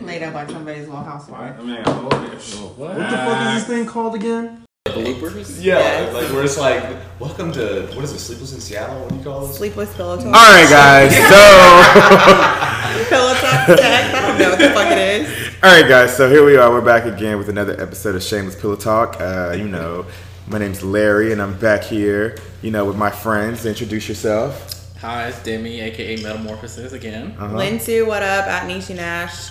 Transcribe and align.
Made 0.00 0.22
up 0.22 0.32
by 0.32 0.46
somebody's 0.46 0.86
little 0.88 1.02
housewife. 1.04 1.58
I 1.58 1.62
mean, 1.62 1.82
oh, 1.84 2.72
What 2.76 2.94
the 2.96 3.04
fuck 3.04 3.54
is 3.54 3.54
this 3.54 3.66
thing 3.66 3.86
called 3.86 4.14
again? 4.14 4.64
Bloopers? 4.88 5.62
Yeah, 5.62 5.78
Yes. 5.78 6.14
like 6.14 6.32
where 6.32 6.42
it's 6.44 6.58
like, 6.58 6.82
welcome 7.20 7.52
to 7.52 7.86
what 7.94 8.04
is 8.04 8.12
it, 8.12 8.18
Sleepless 8.18 8.54
in 8.54 8.60
Seattle? 8.60 9.00
What 9.00 9.10
do 9.10 9.16
you 9.16 9.22
call 9.22 9.46
this? 9.46 9.56
Sleepless 9.58 9.94
pillow 9.94 10.16
talk. 10.16 10.26
All 10.26 10.32
right, 10.32 10.68
guys. 10.68 11.12
So, 11.14 13.06
Pillow 13.08 13.34
talk 13.34 13.66
sex. 13.78 14.14
I 14.14 14.20
don't 14.26 14.38
know 14.38 14.50
what 14.50 14.58
the 14.58 14.70
fuck 14.70 14.90
it 14.90 14.98
is. 14.98 15.54
all 15.62 15.70
right, 15.70 15.88
guys. 15.88 16.16
So 16.16 16.28
here 16.30 16.44
we 16.44 16.56
are. 16.56 16.70
We're 16.70 16.80
back 16.80 17.04
again 17.04 17.38
with 17.38 17.48
another 17.48 17.80
episode 17.80 18.14
of 18.16 18.22
Shameless 18.22 18.60
Pillow 18.60 18.76
Talk. 18.76 19.20
Uh, 19.20 19.52
you 19.56 19.68
know, 19.68 20.06
my 20.48 20.58
name's 20.58 20.82
Larry, 20.82 21.32
and 21.32 21.40
I'm 21.42 21.56
back 21.58 21.84
here. 21.84 22.36
You 22.62 22.70
know, 22.70 22.84
with 22.86 22.96
my 22.96 23.10
friends. 23.10 23.66
Introduce 23.66 24.08
yourself. 24.08 24.96
Hi, 25.00 25.28
it's 25.28 25.42
Demi, 25.42 25.80
aka 25.80 26.16
Metamorphosis 26.22 26.92
again. 26.92 27.34
Uh-huh. 27.38 27.54
Linsu, 27.56 28.06
what 28.06 28.22
up? 28.22 28.46
At 28.46 28.68
Niecy 28.68 28.96
Nash. 28.96 29.50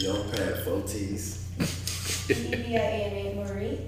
Young 0.00 0.22
Pat 0.30 0.64
Fotis. 0.64 1.38
Deviana 2.26 3.36
Marie. 3.36 3.78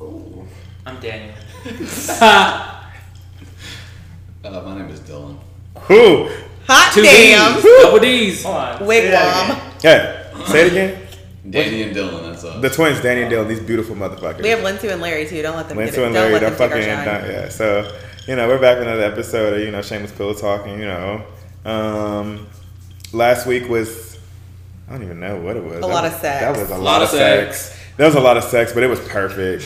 Oh. 0.00 0.44
I'm 0.86 1.00
Daniel. 1.00 1.34
Uh, 4.42 4.62
my 4.64 4.78
name 4.78 4.88
is 4.88 5.00
Dylan. 5.00 5.36
Who? 5.82 6.30
Hot 6.66 6.92
Two 6.94 7.02
damn. 7.02 7.56
D's. 7.56 7.64
Double 7.82 7.98
D's. 7.98 8.42
Hold 8.42 8.56
on. 8.56 8.86
Whigham. 8.86 9.56
Hey, 9.82 10.30
say 10.46 10.66
it 10.66 10.72
again. 10.72 11.06
Danny 11.50 11.82
and 11.82 11.94
Dylan, 11.94 12.22
that's 12.22 12.42
us. 12.44 12.62
The 12.62 12.70
twins, 12.70 13.02
Danny 13.02 13.22
and 13.22 13.30
Dylan. 13.30 13.48
These 13.48 13.60
beautiful 13.60 13.94
motherfuckers. 13.96 14.42
We 14.42 14.48
have 14.48 14.60
Linsu 14.60 14.90
and 14.90 15.02
Larry 15.02 15.26
too. 15.26 15.42
Don't 15.42 15.56
let 15.56 15.68
them 15.68 15.76
get 15.76 15.90
Linsu 15.92 15.98
it. 15.98 16.04
and 16.06 16.14
Don't 16.14 16.32
Larry, 16.32 16.40
don't 16.40 16.40
them 16.40 16.58
take 16.58 16.70
fucking 16.70 16.82
shine. 16.84 17.04
don't- 17.06 17.30
yeah. 17.30 17.48
So 17.50 17.98
you 18.26 18.34
know, 18.36 18.48
we're 18.48 18.58
back 18.60 18.78
with 18.78 18.88
another 18.88 19.04
episode 19.04 19.52
of 19.52 19.60
you 19.60 19.70
know 19.70 19.82
Shameless 19.82 20.12
Pillow 20.12 20.32
Talking. 20.32 20.78
You 20.80 20.86
know, 20.86 21.22
um, 21.66 22.46
last 23.12 23.46
week 23.46 23.68
was 23.68 24.09
I 24.90 24.94
don't 24.94 25.04
even 25.04 25.20
know 25.20 25.36
what 25.36 25.56
it 25.56 25.62
was. 25.64 25.76
A 25.76 25.80
That 25.80 25.86
lot 25.86 26.02
was- 26.04 26.14
of 26.14 26.20
sex. 26.20 26.40
That 26.42 26.56
was 26.58 26.70
a 26.70 26.74
lot, 26.74 26.82
Lot 26.82 27.02
of 27.02 27.08
of 27.08 27.14
sex. 27.14 27.60
sex. 27.60 27.78
That 27.96 28.06
was 28.06 28.14
a 28.16 28.20
lot 28.20 28.36
of 28.36 28.44
sex, 28.44 28.72
but 28.72 28.82
it 28.82 28.88
was 28.88 29.00
perfect. 29.00 29.64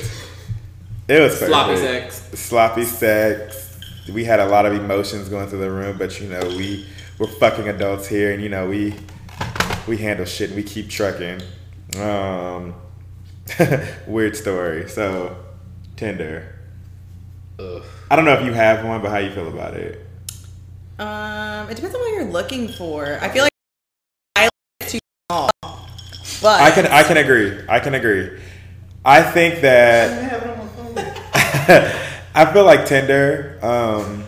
It 1.08 1.20
was 1.20 1.32
perfect. 1.32 1.50
Sloppy 1.50 1.76
sex. 1.76 2.22
Sloppy 2.34 2.84
sex. 2.84 3.78
We 4.12 4.24
had 4.24 4.38
a 4.40 4.46
lot 4.46 4.66
of 4.66 4.74
emotions 4.74 5.28
going 5.28 5.48
through 5.48 5.60
the 5.60 5.70
room, 5.70 5.96
but 5.98 6.20
you 6.20 6.28
know 6.28 6.40
we 6.48 6.86
we're 7.18 7.26
fucking 7.26 7.68
adults 7.68 8.06
here, 8.06 8.32
and 8.32 8.42
you 8.42 8.48
know 8.50 8.68
we 8.68 8.94
we 9.86 9.96
handle 9.96 10.26
shit 10.26 10.50
and 10.50 10.56
we 10.56 10.62
keep 10.62 10.90
trucking. 10.90 11.40
Um, 11.98 12.74
weird 14.06 14.36
story. 14.36 14.88
So 14.90 15.36
Tinder. 15.96 16.54
Ugh. 17.58 17.82
I 18.10 18.16
don't 18.16 18.24
know 18.24 18.34
if 18.34 18.44
you 18.44 18.52
have 18.52 18.84
one, 18.84 19.00
but 19.00 19.10
how 19.10 19.18
you 19.18 19.30
feel 19.30 19.48
about 19.48 19.74
it? 19.74 20.04
Um, 20.98 21.68
it 21.70 21.76
depends 21.76 21.94
on 21.94 22.00
what 22.00 22.12
you're 22.12 22.24
looking 22.24 22.68
for. 22.68 23.18
I 23.22 23.28
feel 23.28 23.42
like 23.44 23.52
I 24.36 24.42
like 24.44 24.50
it 24.80 24.88
too 24.88 24.98
small, 25.30 25.50
but 26.44 26.60
I 26.60 26.70
can 26.70 26.86
I 26.86 27.02
can 27.02 27.16
agree. 27.16 27.58
I 27.68 27.80
can 27.80 27.94
agree. 27.94 28.38
I 29.02 29.22
think 29.22 29.62
that 29.62 30.32
I 32.34 32.52
feel 32.52 32.64
like 32.64 32.84
Tinder. 32.86 33.58
Um, 33.62 34.24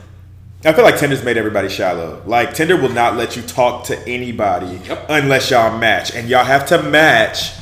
I 0.65 0.73
feel 0.73 0.83
like 0.83 0.99
Tinder's 0.99 1.23
made 1.23 1.37
everybody 1.37 1.69
shallow. 1.69 2.23
Like 2.27 2.55
Tinder 2.55 2.77
will 2.81 2.89
not 2.89 3.17
let 3.17 3.37
you 3.37 3.43
talk 3.43 3.85
to 3.85 4.09
anybody 4.09 4.81
Yep. 4.89 5.07
unless 5.11 5.51
y'all 5.51 5.79
match, 5.79 6.15
and 6.15 6.27
y'all 6.29 6.45
have 6.45 6.67
to 6.69 6.83
match 6.83 7.53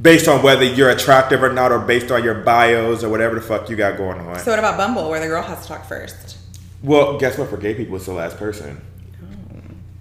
based 0.00 0.26
on 0.26 0.42
whether 0.42 0.64
you're 0.64 0.90
attractive 0.90 1.40
or 1.42 1.52
not, 1.52 1.70
or 1.70 1.78
based 1.78 2.10
on 2.10 2.24
your 2.24 2.34
bios 2.34 3.04
or 3.04 3.08
whatever 3.08 3.36
the 3.36 3.40
fuck 3.40 3.70
you 3.70 3.76
got 3.76 3.96
going 3.96 4.18
on. 4.18 4.38
So 4.40 4.50
what 4.50 4.58
about 4.58 4.76
Bumble, 4.76 5.08
where 5.10 5.20
the 5.20 5.28
girl 5.28 5.42
has 5.42 5.62
to 5.62 5.68
talk 5.68 5.86
first? 5.86 6.38
well, 6.82 7.16
guess 7.18 7.38
what? 7.38 7.48
For 7.48 7.56
gay 7.56 7.74
people, 7.74 7.94
it's 7.96 8.06
the 8.06 8.12
last 8.12 8.36
person. 8.36 8.80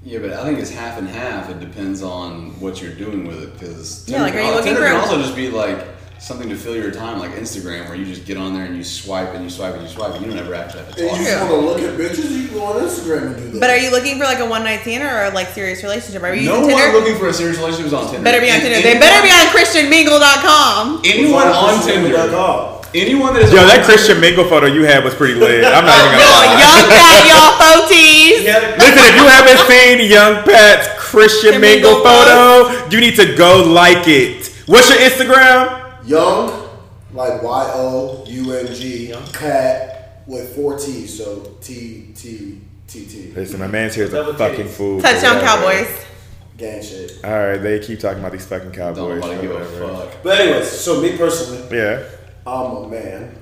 Yeah, 0.03 0.19
but 0.19 0.31
I 0.33 0.43
think 0.45 0.59
it's 0.59 0.71
half 0.71 0.97
and 0.97 1.07
half. 1.07 1.49
It 1.49 1.59
depends 1.59 2.01
on 2.01 2.59
what 2.59 2.81
you're 2.81 2.93
doing 2.95 3.27
with 3.27 3.41
it. 3.43 3.53
Because 3.53 4.07
Yeah, 4.09 4.23
like, 4.23 4.33
are 4.35 4.39
you 4.41 4.47
looking 4.51 4.73
uh, 4.73 4.75
Tinder 4.75 4.81
for 4.81 4.87
can 4.87 4.95
also 4.97 5.21
just 5.21 5.35
be 5.35 5.49
like 5.49 5.85
something 6.17 6.49
to 6.49 6.55
fill 6.55 6.75
your 6.75 6.91
time, 6.91 7.17
like 7.19 7.31
Instagram, 7.31 7.87
where 7.87 7.95
you 7.95 8.05
just 8.05 8.25
get 8.25 8.37
on 8.37 8.53
there 8.53 8.65
and 8.65 8.75
you 8.77 8.83
swipe 8.83 9.33
and 9.33 9.43
you 9.43 9.49
swipe 9.49 9.73
and 9.75 9.83
you 9.83 9.89
swipe, 9.89 10.13
and 10.15 10.23
you 10.25 10.29
don't 10.31 10.39
ever 10.39 10.53
actually 10.55 10.83
have 10.85 10.95
to 10.95 11.03
If 11.03 11.09
talk. 11.09 11.19
you 11.19 11.25
True. 11.25 11.33
just 11.33 11.49
want 11.51 11.61
to 11.61 11.67
look 11.67 11.79
at 11.81 11.99
bitches, 11.99 12.31
you 12.31 12.47
can 12.47 12.57
go 12.57 12.63
on 12.65 12.81
Instagram 12.83 13.25
and 13.27 13.35
do 13.37 13.49
that. 13.51 13.59
But 13.59 13.69
are 13.69 13.77
you 13.77 13.91
looking 13.91 14.17
for 14.17 14.25
like 14.25 14.39
a 14.39 14.45
one 14.49 14.63
night 14.63 14.81
stand 14.81 15.03
or 15.03 15.31
a 15.31 15.35
like 15.35 15.47
serious 15.49 15.83
relationship? 15.83 16.21
Are 16.23 16.33
you 16.33 16.45
No 16.49 16.57
using 16.61 16.73
one 16.73 16.81
Tinder? 16.81 16.97
looking 16.99 17.17
for 17.17 17.27
a 17.27 17.33
serious 17.33 17.57
relationship 17.57 17.85
is 17.87 17.93
on 17.93 18.05
Tinder. 18.09 18.23
better 18.23 18.39
be 18.41 18.49
on 18.49 18.55
And 18.55 18.63
Tinder. 18.63 18.81
They 18.81 18.97
better 18.99 19.21
be 19.21 19.29
on 19.33 19.45
ChristianMingle.com. 19.53 21.01
Anyone 21.05 21.47
on 21.47 21.81
Tinder. 21.85 22.80
Anyone 22.93 23.33
that 23.35 23.43
is 23.43 23.51
Yo, 23.53 23.57
that 23.63 23.85
Christian 23.85 24.19
Mingle 24.19 24.43
photo 24.45 24.67
you 24.67 24.83
had 24.83 25.03
was 25.03 25.15
pretty 25.15 25.35
lit. 25.35 25.63
I'm 25.63 25.85
not 25.85 25.95
even 25.95 26.19
gonna 26.19 26.27
lie. 26.27 26.59
Young 26.59 26.83
fat 26.91 27.23
y'all 27.23 27.55
foties. 27.55 28.43
Listen, 28.79 29.03
if 29.07 29.15
you 29.15 29.25
haven't 29.31 29.61
seen 29.71 30.11
Young 30.11 30.43
Pat's 30.43 30.87
Christian 30.99 31.51
Christian 31.51 31.61
Mingle 31.61 31.91
Mingle 31.95 32.03
photo, 32.03 32.89
you 32.89 32.99
need 32.99 33.15
to 33.15 33.35
go 33.35 33.63
like 33.63 34.07
it. 34.07 34.47
What's 34.67 34.89
your 34.89 34.99
Instagram? 34.99 36.07
Young, 36.07 36.69
like 37.13 37.41
Y 37.41 37.71
O 37.75 38.25
U 38.27 38.53
N 38.53 38.73
G, 38.73 39.13
Pat 39.33 40.23
with 40.27 40.53
four 40.55 40.77
T's, 40.77 41.17
so 41.17 41.55
T 41.61 42.11
T 42.15 42.59
T 42.87 43.05
T. 43.05 43.31
Listen, 43.33 43.59
my 43.59 43.67
man's 43.67 43.95
here 43.95 44.03
is 44.05 44.13
a 44.13 44.17
Double 44.17 44.33
fucking 44.33 44.65
titties. 44.65 44.69
fool. 44.69 45.01
Touchdown 45.01 45.35
Whatever. 45.37 45.61
Cowboys. 45.85 46.05
Gang 46.57 46.81
shit. 46.83 47.19
All 47.23 47.31
right, 47.31 47.57
they 47.57 47.79
keep 47.79 47.99
talking 47.99 48.19
about 48.19 48.33
these 48.33 48.45
fucking 48.45 48.71
Cowboys. 48.71 48.97
Don't 48.97 49.21
Cowboys. 49.21 49.31
nobody 49.31 49.41
give 49.47 49.51
a 49.51 49.81
whatever. 49.87 50.09
fuck. 50.11 50.23
But 50.23 50.41
anyways, 50.41 50.69
so 50.69 51.01
me 51.01 51.17
personally, 51.17 51.77
Yeah. 51.77 52.03
I'm 52.45 52.71
a 52.71 52.87
man. 52.87 53.35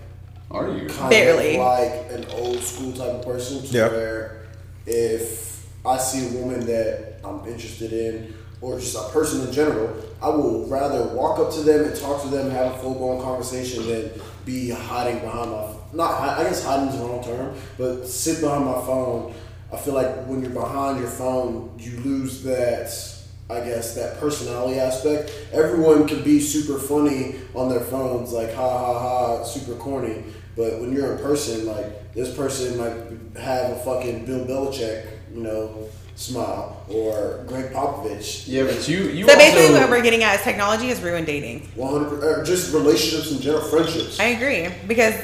Are 0.51 0.69
you? 0.71 0.87
Kind 0.87 1.09
Barely. 1.09 1.55
Of 1.55 1.61
like 1.61 2.11
an 2.11 2.25
old 2.31 2.59
school 2.59 2.91
type 2.93 3.13
of 3.15 3.23
person. 3.23 3.61
to 3.61 3.67
Yeah. 3.67 3.89
Where 3.89 4.47
if 4.85 5.67
I 5.85 5.97
see 5.97 6.27
a 6.27 6.39
woman 6.41 6.65
that 6.65 7.19
I'm 7.23 7.45
interested 7.47 7.93
in, 7.93 8.33
or 8.61 8.79
just 8.79 8.95
a 8.95 9.09
person 9.11 9.47
in 9.47 9.53
general, 9.53 9.95
I 10.21 10.29
will 10.29 10.67
rather 10.67 11.15
walk 11.15 11.39
up 11.39 11.53
to 11.53 11.61
them 11.61 11.85
and 11.85 11.95
talk 11.95 12.21
to 12.23 12.27
them, 12.27 12.49
have 12.51 12.73
a 12.73 12.77
full 12.79 12.95
blown 12.95 13.21
conversation 13.21 13.87
than 13.87 14.11
be 14.45 14.69
hiding 14.69 15.19
behind 15.19 15.51
my 15.51 15.73
not 15.93 16.21
I 16.21 16.43
guess 16.43 16.63
hiding 16.63 16.89
is 16.89 16.99
the 16.99 17.05
wrong 17.05 17.23
term, 17.23 17.55
but 17.77 18.05
sit 18.05 18.41
behind 18.41 18.65
my 18.65 18.73
phone. 18.73 19.33
I 19.71 19.77
feel 19.77 19.93
like 19.93 20.25
when 20.25 20.41
you're 20.41 20.51
behind 20.51 20.99
your 20.99 21.09
phone, 21.09 21.71
you 21.77 21.99
lose 21.99 22.43
that 22.43 22.89
I 23.49 23.61
guess 23.61 23.95
that 23.95 24.19
personality 24.19 24.79
aspect. 24.79 25.31
Everyone 25.51 26.07
can 26.07 26.23
be 26.23 26.39
super 26.39 26.77
funny 26.77 27.35
on 27.55 27.69
their 27.69 27.79
phones, 27.79 28.31
like 28.31 28.53
ha 28.53 28.69
ha 28.69 28.99
ha, 28.99 29.43
super 29.43 29.73
corny. 29.75 30.23
But 30.55 30.79
when 30.79 30.93
you're 30.93 31.13
in 31.13 31.17
person, 31.19 31.65
like 31.65 32.13
this 32.13 32.35
person 32.35 32.77
might 32.77 33.41
have 33.41 33.71
a 33.71 33.75
fucking 33.79 34.25
Bill 34.25 34.45
Belichick, 34.45 35.07
you 35.33 35.41
know, 35.41 35.89
smile 36.15 36.85
or 36.89 37.43
Gregg 37.47 37.71
Popovich. 37.71 38.43
Yeah, 38.45 38.65
but 38.65 38.87
you 38.87 39.03
you 39.05 39.27
So 39.27 39.35
basically, 39.35 39.79
what 39.79 39.89
we're 39.89 40.03
getting 40.03 40.23
at 40.23 40.35
is 40.35 40.41
technology 40.43 40.89
has 40.89 41.01
ruined 41.01 41.25
dating. 41.25 41.67
100 41.75 42.23
or 42.23 42.41
er, 42.41 42.43
just 42.43 42.73
relationships 42.73 43.31
in 43.31 43.41
general, 43.41 43.63
friendships. 43.63 44.19
I 44.19 44.25
agree 44.25 44.69
because 44.87 45.15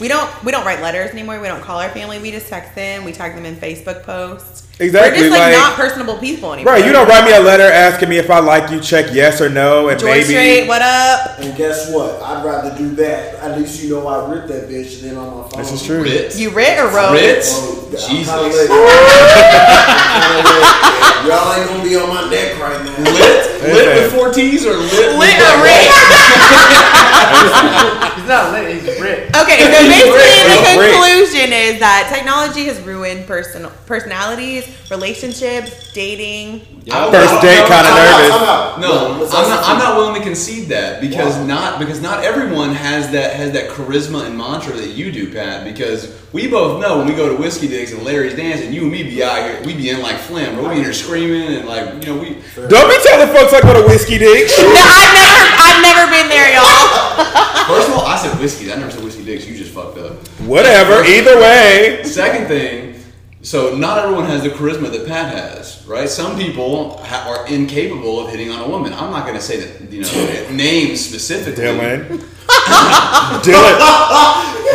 we 0.00 0.08
don't 0.08 0.30
we 0.44 0.52
don't 0.52 0.64
write 0.64 0.80
letters 0.80 1.10
anymore. 1.10 1.40
We 1.40 1.48
don't 1.48 1.62
call 1.62 1.78
our 1.78 1.90
family. 1.90 2.18
We 2.20 2.30
just 2.30 2.48
text 2.48 2.74
them. 2.74 3.04
We 3.04 3.12
tag 3.12 3.34
them 3.34 3.44
in 3.44 3.56
Facebook 3.56 4.02
posts. 4.04 4.59
Exactly, 4.80 5.20
We're 5.22 5.28
just 5.28 5.38
like, 5.38 5.52
like- 5.52 5.60
not 5.60 5.76
personable 5.76 6.16
people 6.16 6.54
anymore. 6.54 6.72
Right, 6.72 6.86
you 6.86 6.90
don't 6.92 7.06
write 7.06 7.24
me 7.26 7.34
a 7.36 7.40
letter 7.40 7.64
asking 7.64 8.08
me 8.08 8.16
if 8.16 8.30
I 8.30 8.38
like 8.40 8.70
you, 8.70 8.80
check 8.80 9.12
yes 9.12 9.42
or 9.42 9.50
no, 9.50 9.90
and 9.90 10.00
George 10.00 10.10
maybe. 10.12 10.24
Strait, 10.24 10.66
what 10.68 10.80
up? 10.80 11.38
And 11.38 11.54
guess 11.54 11.90
what? 11.92 12.18
I'd 12.22 12.42
rather 12.42 12.74
do 12.78 12.88
that. 12.96 13.34
At 13.36 13.58
least 13.58 13.82
you 13.82 13.90
know 13.90 14.06
I 14.08 14.26
ripped 14.32 14.48
that 14.48 14.70
bitch 14.70 15.02
than 15.02 15.18
on 15.18 15.36
my 15.42 15.48
phone. 15.48 15.60
This 15.60 15.72
is 15.72 15.82
true. 15.84 16.02
Rit. 16.02 16.34
You 16.36 16.48
writ 16.50 16.78
or 16.78 16.88
wrote? 16.88 17.12
Rit. 17.12 17.44
Oh, 17.44 17.84
I'm 17.84 17.90
Jesus. 17.92 18.32
lit. 18.34 18.70
Kinda 18.70 20.48
lit. 20.48 20.64
Y'all 21.28 21.52
ain't 21.52 21.68
gonna 21.68 21.84
be 21.84 21.94
on 21.96 22.08
my 22.08 22.24
neck 22.30 22.56
right 22.58 22.80
now. 22.82 22.96
Lit? 23.04 23.60
Lit 23.60 23.62
Listen. 23.62 23.94
with 24.00 24.12
four 24.14 24.32
T's 24.32 24.64
or 24.64 24.72
lit? 24.72 24.90
Lit 24.90 25.18
with 25.18 25.40
or 25.44 25.56
like- 25.60 25.62
writ? 25.62 25.90
He's 28.16 28.26
not 28.28 28.52
lit, 28.52 28.74
he's 28.80 29.00
Rick. 29.00 29.30
Okay, 29.36 29.58
so 29.60 29.66
basically 29.70 30.42
the 30.48 30.56
conclusion 30.64 31.52
is 31.52 31.78
that 31.80 32.08
technology 32.14 32.64
has 32.66 32.80
ruined 32.80 33.26
person 33.26 33.66
personalities, 33.86 34.64
relationships, 34.90 35.92
dating. 35.92 36.60
I 36.92 37.10
First 37.10 37.42
date 37.42 37.56
know. 37.60 37.68
kinda 37.68 37.82
Time 37.82 37.86
out, 37.86 38.18
nervous. 38.18 38.30
time 38.30 38.48
out. 38.48 38.80
No, 38.80 39.18
Let's 39.20 39.34
I'm 39.34 39.48
not. 39.48 39.64
I'm 39.68 39.78
not 39.78 39.96
willing 39.96 40.14
to 40.14 40.22
concede 40.22 40.68
that 40.70 41.00
because 41.00 41.36
Why? 41.36 41.44
not 41.46 41.78
because 41.78 42.00
not 42.00 42.24
everyone 42.24 42.70
has 42.74 43.10
that 43.12 43.34
has 43.34 43.52
that 43.52 43.68
charisma 43.70 44.26
and 44.26 44.36
mantra 44.36 44.72
that 44.76 44.88
you 44.90 45.12
do, 45.12 45.32
Pat. 45.32 45.64
Because 45.64 46.16
we 46.32 46.48
both 46.48 46.80
know 46.80 46.98
when 46.98 47.06
we 47.06 47.14
go 47.14 47.28
to 47.28 47.36
whiskey 47.40 47.68
digs 47.68 47.92
and 47.92 48.02
Larry's 48.02 48.34
dancing, 48.34 48.72
you 48.72 48.82
and 48.82 48.92
me 48.92 49.02
be 49.04 49.22
out 49.22 49.44
here, 49.48 49.60
we 49.64 49.74
be 49.74 49.90
in 49.90 50.00
like 50.00 50.16
Flim, 50.16 50.54
bro. 50.54 50.64
We 50.64 50.68
be 50.70 50.76
in 50.78 50.84
here 50.84 50.92
screaming 50.92 51.54
and 51.56 51.68
like 51.68 52.02
you 52.04 52.12
know 52.14 52.20
we. 52.20 52.34
Don't 52.68 52.88
be 52.88 52.96
telling 53.04 53.28
folks 53.34 53.52
I 53.52 53.60
go 53.62 53.74
to 53.80 53.86
Whiskey 53.88 54.18
Dick. 54.18 54.50
No, 54.60 54.66
I've 54.82 55.14
never, 55.14 55.46
I've 55.62 55.82
never 55.82 56.10
been 56.10 56.28
there, 56.28 56.54
y'all. 56.54 57.24
First 57.70 57.88
of 57.88 57.94
all, 57.94 58.06
I 58.06 58.16
said 58.16 58.38
whiskey. 58.40 58.72
I 58.72 58.76
never 58.76 58.90
said 58.90 59.04
whiskey 59.04 59.24
digs. 59.24 59.48
You 59.48 59.56
just 59.56 59.72
fucked 59.72 59.98
up. 59.98 60.12
Whatever, 60.40 61.04
either 61.04 61.36
way. 61.38 62.02
Second 62.04 62.46
thing, 62.48 62.89
so 63.42 63.74
not 63.76 63.98
everyone 63.98 64.26
has 64.26 64.42
the 64.42 64.50
charisma 64.50 64.90
that 64.92 65.06
Pat 65.06 65.34
has, 65.34 65.84
right? 65.86 66.08
Some 66.08 66.36
people 66.36 66.98
ha- 66.98 67.24
are 67.28 67.46
incapable 67.48 68.20
of 68.24 68.30
hitting 68.30 68.50
on 68.50 68.60
a 68.60 68.68
woman. 68.68 68.92
I'm 68.92 69.10
not 69.10 69.24
going 69.24 69.36
to 69.36 69.40
say 69.42 69.60
that, 69.60 69.90
you 69.92 70.02
know, 70.02 70.50
names 70.54 71.00
specifically. 71.04 71.62
Dylan. 71.64 72.06
Dylan. 73.40 73.78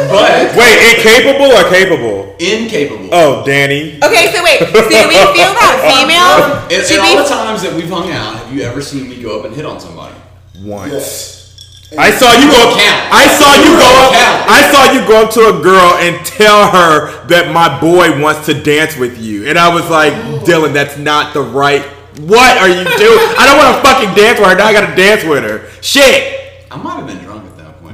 but 0.10 0.56
Wait, 0.58 0.96
incapable 0.98 1.52
or 1.54 1.70
capable? 1.70 2.36
incapable. 2.40 3.10
Oh, 3.12 3.46
Danny. 3.46 3.98
Okay, 4.04 4.32
so 4.34 4.44
wait. 4.44 4.60
So 4.60 4.66
do 4.68 5.08
we 5.08 5.16
feel 5.36 5.54
that 5.54 5.78
female 5.86 6.78
And, 6.78 6.86
should 6.88 7.00
and 7.00 7.08
all 7.08 7.24
the 7.24 7.30
times 7.30 7.62
that 7.64 7.74
we've 7.76 7.90
hung 7.90 8.12
out, 8.12 8.36
have 8.38 8.54
you 8.56 8.62
ever 8.64 8.82
seen 8.82 9.08
me 9.10 9.22
go 9.22 9.40
up 9.40 9.46
and 9.46 9.56
hit 9.56 9.66
on 9.66 9.80
somebody? 9.80 10.16
Once. 10.62 10.92
Yes. 10.92 11.45
I 11.94 12.10
saw 12.10 12.34
you 12.34 12.50
go. 12.50 12.74
I 13.14 13.30
saw 13.38 13.54
you 13.62 13.72
go 13.78 13.90
up. 14.02 14.14
I 14.50 14.60
saw 14.74 14.92
you 14.92 15.06
go 15.08 15.26
up 15.26 15.32
to 15.38 15.60
a 15.60 15.62
girl 15.62 15.94
and 16.02 16.26
tell 16.26 16.72
her 16.72 17.26
that 17.28 17.54
my 17.54 17.80
boy 17.80 18.20
wants 18.22 18.48
to 18.48 18.54
dance 18.54 18.98
with 18.98 19.20
you, 19.22 19.48
and 19.48 19.58
I 19.58 19.74
was 19.74 19.90
like, 19.90 20.14
Dylan, 20.46 20.74
that's 20.74 20.98
not 20.98 21.34
the 21.34 21.42
right. 21.42 21.84
What 22.26 22.58
are 22.58 22.70
you 22.70 22.84
doing? 22.84 23.22
I 23.38 23.44
don't 23.46 23.58
want 23.60 23.76
to 23.76 23.82
fucking 23.84 24.16
dance 24.16 24.40
with 24.40 24.48
her. 24.48 24.56
Now 24.56 24.68
I 24.68 24.74
got 24.74 24.90
to 24.90 24.96
dance 24.96 25.24
with 25.26 25.44
her. 25.44 25.70
Shit. 25.82 26.64
I 26.72 26.78
might 26.78 26.96
have 26.96 27.08
been 27.08 27.20
drunk 27.20 27.26
at 27.26 27.34
that 27.34 27.34
point. 27.34 27.35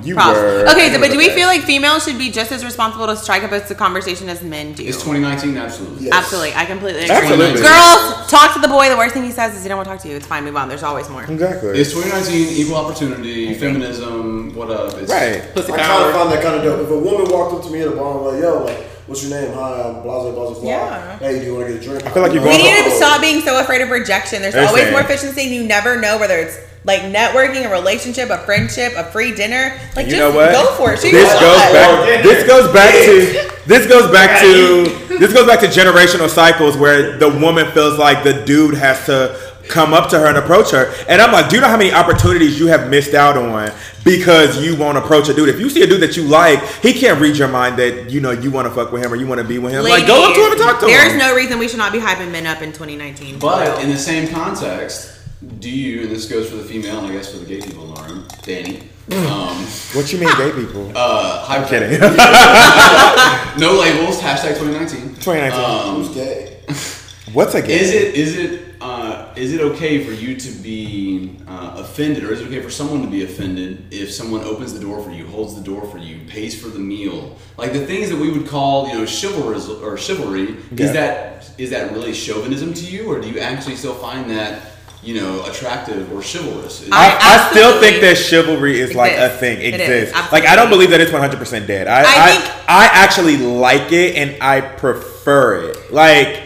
You 0.03 0.15
Props. 0.15 0.37
were. 0.39 0.65
Okay, 0.71 0.91
so, 0.93 0.99
but 0.99 1.11
do 1.11 1.17
we 1.17 1.29
feel 1.29 1.47
like 1.47 1.61
females 1.61 2.03
should 2.03 2.17
be 2.17 2.31
just 2.31 2.51
as 2.51 2.63
responsible 2.65 3.07
to 3.07 3.15
strike 3.15 3.43
up 3.43 3.51
a 3.51 3.75
conversation 3.75 4.29
as 4.29 4.41
men 4.41 4.73
do? 4.73 4.83
It's 4.83 4.97
2019, 4.97 5.57
absolutely. 5.57 6.05
Yes. 6.05 6.13
Absolutely, 6.13 6.53
I 6.55 6.65
completely 6.65 7.03
agree. 7.03 7.15
Absolutely. 7.15 7.61
Girls, 7.61 8.29
talk 8.29 8.53
to 8.55 8.59
the 8.61 8.67
boy. 8.67 8.89
The 8.89 8.97
worst 8.97 9.13
thing 9.13 9.23
he 9.23 9.31
says 9.31 9.55
is 9.55 9.63
he 9.63 9.69
don't 9.69 9.77
want 9.77 9.87
to 9.89 9.93
talk 9.95 10.01
to 10.03 10.09
you. 10.09 10.15
It's 10.15 10.25
fine, 10.27 10.43
move 10.43 10.55
on. 10.55 10.69
There's 10.69 10.83
always 10.83 11.09
more. 11.09 11.23
Exactly. 11.23 11.77
It's 11.79 11.91
2019, 11.93 12.57
equal 12.65 12.77
opportunity, 12.77 13.53
feminism, 13.53 14.53
what 14.55 14.69
up? 14.71 14.93
It's, 14.97 15.11
right. 15.11 15.53
Pussy 15.53 15.73
I 15.73 15.77
kind 15.77 15.87
power. 15.87 16.07
of 16.09 16.13
find 16.15 16.31
that 16.31 16.43
kind 16.43 16.55
of 16.55 16.63
dope. 16.63 16.81
If 16.81 16.89
a 16.91 16.97
woman 16.99 17.31
walked 17.31 17.53
up 17.55 17.63
to 17.63 17.69
me 17.71 17.81
at 17.81 17.87
a 17.87 17.91
bar 17.91 18.17
and 18.17 18.25
like, 18.25 18.41
yo, 18.43 18.63
like, 18.63 18.77
what's 19.07 19.27
your 19.27 19.39
name? 19.41 19.53
Hi, 19.53 19.81
I'm 19.89 20.01
blah 20.03 20.21
blah 20.23 20.31
blah 20.31 20.53
blah. 20.53 20.63
Yeah. 20.69 21.19
Hey, 21.19 21.39
do 21.39 21.45
you 21.45 21.55
want 21.55 21.67
to 21.67 21.73
get 21.73 21.81
a 21.81 21.85
drink? 21.85 22.05
I 22.05 22.11
feel 22.11 22.23
like 22.23 22.33
you're 22.33 22.41
We 22.43 22.49
going 22.49 22.63
need 22.63 22.83
to 22.85 22.91
Oh. 22.91 22.97
stop 22.97 23.21
being 23.21 23.41
so 23.41 23.59
afraid 23.59 23.81
of 23.81 23.89
rejection. 23.89 24.41
There's 24.41 24.53
They're 24.53 24.67
always 24.67 24.83
saying- 24.83 24.91
more 24.93 25.01
efficiency. 25.01 25.41
And 25.43 25.51
you 25.51 25.63
never 25.63 25.99
know 25.99 26.17
whether 26.17 26.37
it's 26.37 26.57
like 26.83 27.01
networking, 27.01 27.65
a 27.65 27.71
relationship, 27.71 28.29
a 28.29 28.39
friendship, 28.39 28.93
a 28.95 29.03
free 29.11 29.35
dinner. 29.35 29.79
Like 29.95 30.05
You 30.07 30.13
just 30.13 30.19
know 30.19 30.31
what? 30.31 30.51
go 30.51 30.75
for 30.77 30.93
it. 30.93 30.99
Shoot 30.99 31.11
This 31.11 31.29
your 31.29 31.41
goes 31.41 31.61
back. 31.71 32.23
This 32.23 32.47
goes 32.47 32.73
back 32.73 32.93
to. 33.05 33.67
This 33.67 33.87
goes 33.87 34.11
back 34.11 34.41
to. 34.41 35.17
This 35.17 35.33
goes 35.33 35.45
back 35.45 35.59
to 35.59 35.67
generational 35.67 36.29
cycles 36.29 36.75
where 36.75 37.17
the 37.17 37.29
woman 37.29 37.69
feels 37.71 37.99
like 37.99 38.23
the 38.23 38.43
dude 38.45 38.73
has 38.73 39.05
to 39.05 39.39
come 39.67 39.93
up 39.93 40.09
to 40.09 40.19
her 40.19 40.25
and 40.25 40.37
approach 40.37 40.71
her. 40.71 40.91
And 41.07 41.21
I'm 41.21 41.31
like, 41.31 41.49
do 41.49 41.55
you 41.55 41.61
know 41.61 41.67
how 41.67 41.77
many 41.77 41.93
opportunities 41.93 42.59
you 42.59 42.67
have 42.67 42.89
missed 42.89 43.13
out 43.13 43.37
on 43.37 43.71
because 44.03 44.63
you 44.63 44.75
won't 44.75 44.97
approach 44.97 45.29
a 45.29 45.33
dude? 45.33 45.49
If 45.49 45.59
you 45.59 45.69
see 45.69 45.83
a 45.83 45.87
dude 45.87 46.01
that 46.01 46.17
you 46.17 46.23
like, 46.23 46.63
he 46.81 46.93
can't 46.93 47.21
read 47.21 47.37
your 47.37 47.47
mind 47.47 47.77
that 47.77 48.09
you 48.09 48.19
know 48.19 48.31
you 48.31 48.49
want 48.49 48.67
to 48.67 48.73
fuck 48.73 48.91
with 48.91 49.03
him 49.03 49.13
or 49.13 49.15
you 49.15 49.27
want 49.27 49.39
to 49.39 49.47
be 49.47 49.59
with 49.59 49.73
him. 49.73 49.83
like, 49.83 50.07
go 50.07 50.27
up 50.27 50.35
to 50.35 50.41
him 50.41 50.51
and 50.51 50.61
talk 50.61 50.79
to 50.79 50.87
There's 50.87 51.13
him. 51.13 51.19
There 51.19 51.29
is 51.29 51.29
no 51.29 51.35
reason 51.35 51.59
we 51.59 51.67
should 51.67 51.77
not 51.77 51.93
be 51.93 51.99
hyping 51.99 52.31
men 52.31 52.47
up 52.47 52.61
in 52.61 52.71
2019. 52.71 53.39
But 53.39 53.83
in 53.83 53.89
the 53.89 53.97
same 53.97 54.27
context, 54.27 55.20
do 55.59 55.69
you, 55.69 56.01
and 56.03 56.11
this 56.11 56.29
goes 56.29 56.49
for 56.49 56.55
the 56.55 56.63
female 56.63 56.99
and 56.99 57.07
I 57.07 57.13
guess 57.13 57.31
for 57.31 57.39
the 57.39 57.45
gay 57.45 57.61
people 57.61 57.83
in 57.83 57.93
the 57.93 58.01
room, 58.01 58.27
Danny, 58.43 58.81
um, 59.11 59.57
what 59.93 60.13
you 60.13 60.19
mean, 60.19 60.29
gay 60.37 60.51
people? 60.51 60.91
uh, 60.95 61.45
I'm 61.47 61.67
kidding. 61.67 61.99
no 63.59 63.79
labels, 63.79 64.21
hashtag 64.21 64.57
2019. 64.59 65.15
2019. 65.15 65.59
Um, 65.59 65.95
Who's 65.95 66.09
gay? 66.13 66.59
What's 67.33 67.55
a 67.55 67.61
gay? 67.61 67.79
Is 67.79 67.91
it 67.91 68.15
is 68.15 68.37
it 68.37 68.75
uh, 68.81 69.33
is 69.35 69.53
it 69.53 69.61
okay 69.61 70.03
for 70.03 70.11
you 70.11 70.35
to 70.35 70.51
be 70.61 71.37
uh, 71.47 71.75
offended, 71.77 72.23
or 72.23 72.33
is 72.33 72.41
it 72.41 72.47
okay 72.47 72.61
for 72.61 72.69
someone 72.69 73.01
to 73.01 73.07
be 73.07 73.23
offended 73.23 73.85
if 73.91 74.11
someone 74.11 74.41
opens 74.41 74.73
the 74.73 74.79
door 74.79 75.01
for 75.01 75.11
you, 75.11 75.25
holds 75.27 75.55
the 75.55 75.61
door 75.61 75.87
for 75.87 75.97
you, 75.97 76.19
pays 76.27 76.59
for 76.61 76.67
the 76.67 76.79
meal, 76.79 77.37
like 77.57 77.73
the 77.73 77.85
things 77.85 78.09
that 78.09 78.17
we 78.17 78.31
would 78.31 78.47
call 78.47 78.87
you 78.87 78.93
know 78.95 79.05
chivalrous 79.05 79.69
or 79.69 79.97
chivalry? 79.97 80.57
Yeah. 80.71 80.85
Is 80.85 80.93
that 80.93 81.53
is 81.57 81.69
that 81.71 81.91
really 81.93 82.13
chauvinism 82.13 82.73
to 82.73 82.85
you, 82.85 83.09
or 83.09 83.21
do 83.21 83.29
you 83.29 83.39
actually 83.39 83.75
still 83.75 83.95
find 83.95 84.29
that 84.29 84.70
you 85.03 85.19
know 85.19 85.43
attractive 85.45 86.11
or 86.13 86.21
chivalrous? 86.21 86.81
Is- 86.83 86.89
I, 86.91 87.17
I 87.19 87.49
still 87.51 87.79
think 87.79 88.01
that 88.01 88.15
chivalry 88.17 88.79
is 88.79 88.93
like 88.93 89.13
a 89.13 89.29
thing. 89.29 89.59
It 89.59 89.79
is, 89.81 90.09
Exists. 90.09 90.31
like. 90.31 90.45
I 90.45 90.55
don't 90.55 90.69
believe 90.69 90.91
that 90.91 91.01
it's 91.01 91.11
one 91.11 91.21
hundred 91.21 91.39
percent 91.39 91.67
dead. 91.67 91.87
I 91.87 92.01
I 92.01 92.03
I, 92.03 92.31
think- 92.35 92.69
I 92.69 92.85
actually 92.91 93.37
like 93.37 93.91
it 93.91 94.15
and 94.15 94.41
I 94.41 94.61
prefer 94.61 95.69
it. 95.69 95.91
Like 95.91 96.43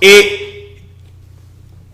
it. 0.00 0.42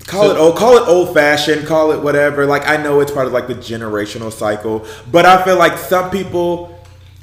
Call 0.07 0.25
So- 0.25 0.31
it 0.35 0.39
old, 0.39 0.57
call 0.57 0.77
it 0.79 0.89
old 0.89 1.15
fashioned, 1.15 1.67
call 1.67 1.93
it 1.93 2.01
whatever. 2.03 2.45
Like 2.47 2.67
I 2.69 2.77
know 2.77 3.01
it's 3.01 3.13
part 3.13 3.27
of 3.27 3.33
like 3.33 3.47
the 3.47 3.55
generational 3.55 4.33
cycle, 4.33 4.85
but 5.11 5.25
I 5.27 5.45
feel 5.45 5.57
like 5.57 5.79
some 5.79 6.11
people. 6.11 6.72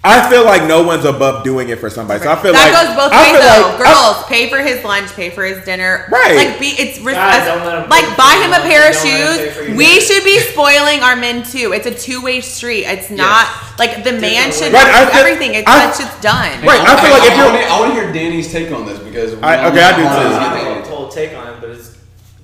I 0.01 0.29
feel 0.29 0.45
like 0.45 0.63
no 0.63 0.81
one's 0.83 1.03
above 1.03 1.43
doing 1.43 1.67
it 1.67 1.77
for 1.79 1.89
somebody. 1.89 2.23
So 2.23 2.31
I 2.31 2.35
feel 2.41 2.53
that 2.53 2.71
like 2.71 2.87
goes 2.87 2.95
both 2.95 3.11
I 3.11 3.19
ways 3.19 3.41
though. 3.43 3.67
like- 3.75 3.83
I- 3.83 3.91
Girls, 3.91 4.25
pay 4.31 4.49
for 4.49 4.59
his 4.63 4.81
lunch, 4.85 5.11
pay 5.13 5.29
for 5.29 5.43
his 5.43 5.59
dinner. 5.65 6.07
Right. 6.09 6.35
Like 6.37 6.57
be 6.59 6.67
it's 6.79 6.99
res- 6.99 7.15
Guys, 7.15 7.43
uh, 7.43 7.55
don't 7.55 7.65
let 7.67 7.83
him 7.83 7.89
like 7.89 8.07
buy 8.15 8.39
him 8.39 8.47
a 8.55 8.63
lunch, 8.63 8.71
pair 8.71 8.87
of 8.87 8.95
don't 8.95 9.03
let 9.03 9.11
him 9.11 9.37
pay 9.43 9.51
for 9.51 9.65
shoes. 9.67 9.77
We 9.77 9.85
dinner. 9.91 10.01
should 10.01 10.23
be 10.23 10.39
spoiling 10.55 11.03
our 11.03 11.17
men 11.17 11.43
too. 11.43 11.73
It's 11.75 11.85
a 11.85 11.93
two 11.93 12.21
way 12.21 12.39
street. 12.39 12.85
It's 12.87 13.09
not 13.11 13.47
like 13.77 14.05
the 14.05 14.13
man 14.13 14.53
should 14.55 14.71
Right, 14.71 14.87
do 14.87 15.11
feel- 15.11 15.19
everything. 15.19 15.55
It's 15.55 15.67
I- 15.67 15.79
that 15.87 15.95
shit's 15.97 16.15
done. 16.21 16.63
Right, 16.63 16.79
I 16.79 16.95
feel 17.01 17.11
like 17.11 17.27
if 17.27 17.35
you're- 17.35 17.49
wanna- 17.51 17.67
I 17.67 17.79
want 17.83 17.93
to 17.93 17.99
hear 17.99 18.11
Danny's 18.13 18.47
take 18.51 18.71
on 18.71 18.85
this 18.85 18.99
because 18.99 19.35
I- 19.43 19.67
all 19.67 19.71
okay, 19.75 19.83
I 19.83 19.91
do 19.99 20.03
know 20.03 20.09
too. 20.09 20.15
to 20.15 20.19
I 20.23 20.29
get 20.31 20.41
have 20.41 20.53
Danny. 20.63 20.79
a 20.79 20.83
whole 20.87 21.09
take 21.09 21.35
on 21.35 21.47
it, 21.47 21.55
but 21.59 21.71
it's 21.71 21.91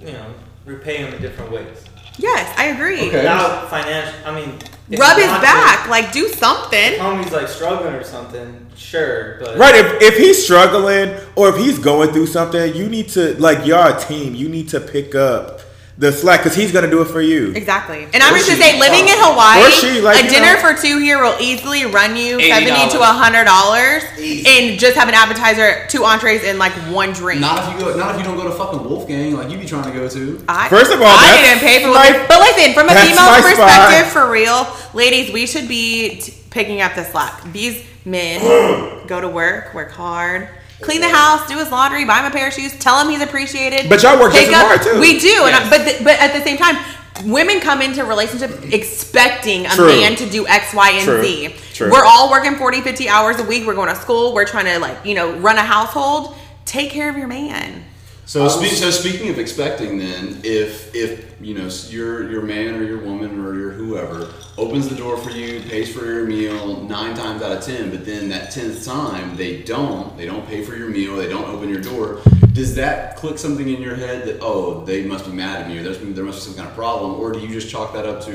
you 0.04 0.12
know 0.12 0.26
repay 0.66 0.98
him 0.98 1.14
in 1.14 1.22
different 1.22 1.52
ways. 1.54 1.88
Yes, 2.18 2.52
I 2.58 2.66
agree. 2.76 3.08
Okay. 3.08 3.24
Not 3.24 3.70
financial. 3.70 4.14
I 4.26 4.32
mean, 4.36 4.60
if 4.90 5.00
Rub 5.00 5.18
his 5.18 5.28
back. 5.28 5.88
Like 5.90 6.12
do 6.12 6.26
If 6.26 6.36
something. 6.36 6.94
homie's 6.94 7.32
like 7.32 7.48
struggling 7.48 7.94
or 7.96 8.04
something, 8.04 8.68
sure, 8.76 9.38
but 9.40 9.58
Right, 9.58 9.76
if, 9.76 10.02
if 10.02 10.18
he's 10.18 10.44
struggling 10.44 11.16
or 11.36 11.50
if 11.50 11.58
he's 11.58 11.80
going 11.80 12.12
through 12.12 12.28
something, 12.28 12.76
you 12.76 12.88
need 12.90 13.10
to 13.10 13.40
like 13.40 13.66
you're 13.66 13.80
a 13.96 14.00
team. 14.00 14.36
You 14.36 14.50
need 14.50 14.70
to 14.70 14.80
pick 14.80 15.16
up 15.16 15.62
the 15.98 16.12
slack 16.12 16.42
because 16.44 16.56
he's 16.56 16.74
gonna 16.74 16.90
do 16.90 17.02
it 17.02 17.06
for 17.06 17.22
you. 17.22 17.54
Exactly. 17.56 18.06
And 18.14 18.22
I'm 18.22 18.34
Or 18.34 18.38
just 18.38 18.50
gonna 18.50 18.62
say, 18.62 18.78
living 18.80 19.08
in 19.08 19.16
Hawaii, 19.16 19.64
Or 19.64 19.72
she, 19.72 20.02
like, 20.02 20.26
a 20.26 20.30
dinner 20.30 20.56
know. 20.56 20.60
for 20.60 20.74
two 20.82 20.98
here 21.00 21.22
will 21.24 21.38
easily 21.40 21.86
run 21.86 22.18
you 22.18 22.38
seventy 22.42 22.90
to 22.92 22.98
$80. 23.00 23.16
hundred 23.16 23.46
dollars, 23.46 24.04
and 24.20 24.78
just 24.78 24.96
have 24.98 25.08
an 25.08 25.14
appetizer, 25.16 25.86
two 25.88 26.04
entrees, 26.04 26.44
and 26.44 26.60
like 26.60 26.74
one 26.92 27.14
drink. 27.14 27.40
Not 27.40 27.64
if 27.64 27.74
you 27.80 27.86
go. 27.86 27.96
Not 27.98 28.12
if 28.16 28.18
you 28.20 28.24
don't 28.26 28.36
go 28.36 28.44
to 28.44 28.52
fucking 28.52 28.84
Wolfgang 28.84 29.36
like 29.38 29.50
you 29.50 29.58
be 29.58 29.66
trying 29.66 29.86
to 29.86 29.98
go 29.98 30.10
to. 30.10 30.44
I, 30.50 30.68
First 30.68 30.92
of 30.92 31.00
all, 31.02 31.08
I 31.08 31.32
that's 31.32 31.48
didn't 31.48 31.60
pay 31.60 31.82
for 31.84 31.94
my- 31.94 32.08
it. 32.08 32.28
But 32.28 32.40
listen, 32.42 32.74
from 32.74 32.90
a 32.90 32.96
female 32.96 33.34
perspective, 33.42 34.12
spot. 34.12 34.12
for 34.12 34.30
real, 34.30 34.68
ladies, 34.94 35.32
we 35.32 35.46
should 35.48 35.68
be 35.70 36.18
t- 36.18 36.34
picking 36.50 36.82
up 36.82 36.96
the 36.96 37.06
slack. 37.06 37.42
These 37.54 37.82
men 38.04 38.42
go 39.08 39.22
to 39.22 39.30
work, 39.30 39.74
work 39.74 39.92
hard. 39.92 40.50
Clean 40.82 41.00
the 41.00 41.10
house, 41.10 41.48
do 41.48 41.58
his 41.58 41.72
laundry, 41.72 42.04
buy 42.06 42.20
him 42.20 42.26
a 42.26 42.32
pair 42.32 42.48
of 42.48 42.54
shoes, 42.54 42.78
tell 42.80 43.00
him 43.00 43.10
he's 43.10 43.22
appreciated. 43.22 43.90
But 43.90 44.04
y'all 44.04 44.20
work 44.20 44.34
just 44.34 44.50
as 44.50 44.54
hard, 44.56 44.82
too. 44.82 45.00
We 45.00 45.20
do, 45.20 45.44
and 45.46 45.56
I, 45.56 45.70
but 45.70 45.86
th- 45.86 46.04
but 46.04 46.20
at 46.20 46.34
the 46.34 46.44
same 46.44 46.58
time, 46.58 46.76
women 47.24 47.62
come 47.62 47.82
into 47.82 48.04
relationships 48.04 48.54
expecting 48.74 49.66
a 49.66 49.70
True. 49.70 49.88
man 49.88 50.16
to 50.18 50.30
do 50.30 50.46
X, 50.48 50.74
Y, 50.74 50.92
and 50.92 51.04
True. 51.06 51.24
Z. 51.24 51.56
True. 51.74 51.92
We're 51.92 52.04
all 52.06 52.30
working 52.30 52.56
40, 52.56 52.82
50 52.82 53.08
hours 53.08 53.40
a 53.40 53.44
week. 53.44 53.66
We're 53.66 53.76
going 53.76 53.90
to 53.90 53.96
school. 53.96 54.34
We're 54.34 54.46
trying 54.46 54.66
to 54.66 54.80
like 54.80 55.06
you 55.06 55.16
know 55.16 55.38
run 55.40 55.58
a 55.58 55.64
household. 55.64 56.36
Take 56.66 56.90
care 56.92 57.10
of 57.10 57.16
your 57.16 57.28
man. 57.28 57.84
So, 58.26 58.48
spe- 58.48 58.76
so 58.76 58.90
speaking 58.90 59.30
of 59.30 59.38
expecting, 59.38 60.00
then, 60.00 60.40
if 60.44 60.94
if 60.96 61.36
you 61.40 61.54
know 61.54 61.70
your 61.90 62.30
your 62.32 62.42
man 62.42 62.74
or 62.76 62.84
your 62.84 62.98
woman 63.00 63.40
or 63.46 63.54
your 63.56 63.70
whoever 63.72 64.34
opens 64.58 64.90
the 64.90 64.96
door 64.96 65.16
for 65.18 65.30
you, 65.30 65.62
pays 65.62 65.94
for 65.96 66.06
your 66.06 66.26
meal 66.26 66.82
nine 66.84 67.16
times 67.16 67.42
out 67.44 67.52
of 67.52 67.64
ten, 67.64 67.92
but 67.92 68.04
then 68.06 68.30
that 68.30 68.52
tenth 68.52 68.84
time 68.84 69.36
they 69.38 69.62
don't, 69.62 70.18
they 70.18 70.26
don't 70.26 70.48
pay 70.48 70.64
for 70.64 70.76
your 70.76 70.90
meal, 70.90 71.16
they 71.18 71.28
don't 71.30 71.46
open 71.46 71.70
your 71.70 71.82
door. 71.82 72.22
Does 72.54 72.74
that 72.76 73.18
click 73.18 73.38
something 73.38 73.68
in 73.68 73.82
your 73.82 73.96
head 73.96 74.26
that 74.28 74.40
oh 74.42 74.84
they 74.86 75.04
must 75.04 75.26
be 75.26 75.32
mad 75.32 75.62
at 75.62 75.68
me, 75.68 75.78
or 75.78 75.84
there's, 75.84 76.00
there 76.00 76.24
must 76.24 76.40
be 76.40 76.46
some 76.46 76.56
kind 76.56 76.68
of 76.68 76.74
problem, 76.76 77.16
or 77.20 77.32
do 77.32 77.40
you 77.40 77.50
just 77.50 77.70
chalk 77.70 77.94
that 77.94 78.06
up 78.08 78.24
to 78.26 78.32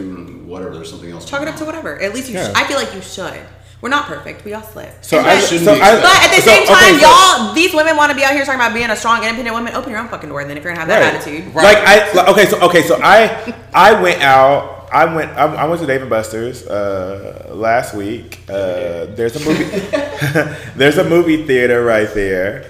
whatever? 0.46 0.74
There's 0.74 0.90
something 0.90 1.10
else. 1.10 1.24
Chalk 1.24 1.40
it 1.40 1.44
going 1.46 1.52
up 1.54 1.58
to 1.58 1.64
whatever. 1.64 2.00
At 2.00 2.14
least 2.14 2.28
you. 2.28 2.34
Yeah. 2.34 2.50
Sh- 2.50 2.52
I 2.54 2.64
feel 2.66 2.76
like 2.76 2.94
you 2.94 3.00
should. 3.02 3.40
We're 3.80 3.88
not 3.88 4.04
perfect. 4.06 4.44
We 4.44 4.52
all 4.52 4.62
slip. 4.62 4.92
So 5.02 5.18
And 5.18 5.26
I, 5.26 5.34
but- 5.40 5.44
shouldn't 5.48 5.64
so 5.64 5.74
be 5.74 5.80
I. 5.80 5.94
But 6.00 6.22
at 6.24 6.36
the 6.36 6.42
so- 6.42 6.50
same 6.50 6.66
time, 6.66 6.94
okay, 6.94 7.00
y'all, 7.00 7.54
these 7.54 7.72
women 7.74 7.96
want 7.96 8.10
to 8.10 8.16
be 8.16 8.22
out 8.24 8.32
here 8.32 8.44
talking 8.44 8.60
about 8.60 8.74
being 8.74 8.90
a 8.90 8.96
strong, 8.96 9.22
independent 9.22 9.54
woman. 9.56 9.74
Open 9.74 9.90
your 9.90 10.00
own 10.00 10.08
fucking 10.08 10.28
door, 10.28 10.44
then, 10.44 10.56
if 10.58 10.62
you're 10.64 10.72
gonna 10.74 10.80
have 10.80 10.88
that 10.88 11.00
Right. 11.02 11.14
attitude. 11.14 11.54
Like 11.54 11.78
I 11.78 12.12
like, 12.12 12.28
okay, 12.28 12.46
so 12.46 12.60
okay, 12.60 12.82
so 12.82 13.00
I 13.02 13.54
I 13.72 14.00
went 14.02 14.20
out. 14.22 14.88
I 14.92 15.04
went. 15.14 15.30
I, 15.30 15.44
I 15.54 15.64
went 15.66 15.80
to 15.80 15.86
Dave 15.86 16.00
and 16.00 16.10
Buster's 16.10 16.66
uh, 16.66 17.52
last 17.54 17.94
week. 17.94 18.40
Uh, 18.48 19.06
there's 19.14 19.36
a 19.36 19.48
movie. 19.48 19.64
there's 20.76 20.98
a 20.98 21.04
movie 21.08 21.46
theater 21.46 21.84
right 21.84 22.12
there, 22.12 22.64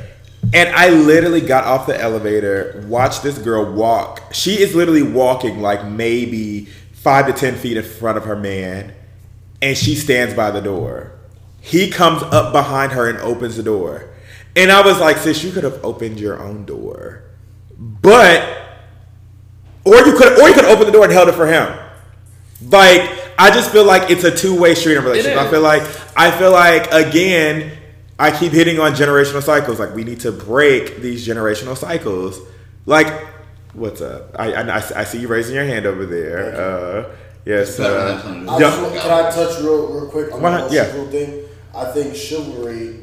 and 0.52 0.68
I 0.68 0.90
literally 0.90 1.40
got 1.40 1.64
off 1.64 1.86
the 1.86 1.98
elevator, 2.00 2.84
watched 2.86 3.22
this 3.22 3.38
girl 3.38 3.72
walk. 3.72 4.34
She 4.34 4.60
is 4.60 4.74
literally 4.74 5.02
walking 5.02 5.60
like 5.62 5.86
maybe 5.86 6.66
five 6.92 7.26
to 7.26 7.32
ten 7.32 7.54
feet 7.56 7.78
in 7.78 7.84
front 7.84 8.18
of 8.18 8.24
her 8.26 8.36
man, 8.36 8.92
and 9.62 9.76
she 9.76 9.94
stands 9.94 10.34
by 10.34 10.50
the 10.50 10.60
door. 10.60 11.12
He 11.60 11.90
comes 11.90 12.22
up 12.22 12.52
behind 12.52 12.92
her 12.92 13.08
and 13.08 13.18
opens 13.18 13.56
the 13.56 13.62
door, 13.62 14.10
and 14.56 14.72
I 14.72 14.84
was 14.84 14.98
like, 14.98 15.18
"Sis, 15.18 15.44
you 15.44 15.52
could 15.52 15.64
have 15.64 15.84
opened 15.84 16.18
your 16.18 16.40
own 16.40 16.64
door." 16.64 17.22
But 17.78 18.60
or 19.84 19.96
you 19.96 20.16
could 20.16 20.38
or 20.38 20.48
you 20.48 20.54
could 20.54 20.64
open 20.64 20.86
the 20.86 20.92
door 20.92 21.04
and 21.04 21.12
held 21.12 21.28
it 21.28 21.34
for 21.34 21.46
him. 21.46 21.68
Like 22.70 23.10
I 23.38 23.50
just 23.50 23.70
feel 23.70 23.84
like 23.84 24.10
it's 24.10 24.24
a 24.24 24.34
two 24.34 24.58
way 24.58 24.74
street 24.74 24.96
in 24.96 24.98
a 24.98 25.02
relationship. 25.02 25.38
I 25.38 25.50
feel 25.50 25.62
like 25.62 25.82
I 26.16 26.30
feel 26.30 26.52
like 26.52 26.92
again 26.92 27.76
I 28.18 28.36
keep 28.36 28.52
hitting 28.52 28.78
on 28.78 28.92
generational 28.92 29.42
cycles. 29.42 29.78
Like 29.78 29.94
we 29.94 30.04
need 30.04 30.20
to 30.20 30.32
break 30.32 30.98
these 30.98 31.26
generational 31.26 31.76
cycles. 31.76 32.38
Like 32.84 33.26
what's 33.72 34.02
up? 34.02 34.36
I 34.38 34.52
I, 34.52 34.76
I 34.76 35.04
see 35.04 35.20
you 35.20 35.28
raising 35.28 35.54
your 35.54 35.64
hand 35.64 35.86
over 35.86 36.04
there. 36.04 36.54
Uh, 36.54 37.14
yes. 37.44 37.76
Better 37.76 37.96
Uh. 37.98 38.44
I 38.48 38.58
Yeah. 38.58 38.70
just, 38.70 38.82
want- 38.82 38.94
can 38.96 39.10
I 39.10 39.30
touch 39.30 39.60
real, 39.60 39.86
real 39.86 40.06
quick 40.06 40.32
on 40.32 40.42
Why 40.42 40.50
the 40.50 40.56
not? 40.58 40.66
whole 40.66 40.74
Yeah. 40.74 40.84
chivalry 40.86 41.10
thing? 41.10 41.40
I 41.74 41.80
I 41.82 41.92
think 41.92 42.14
chivalry 42.16 42.96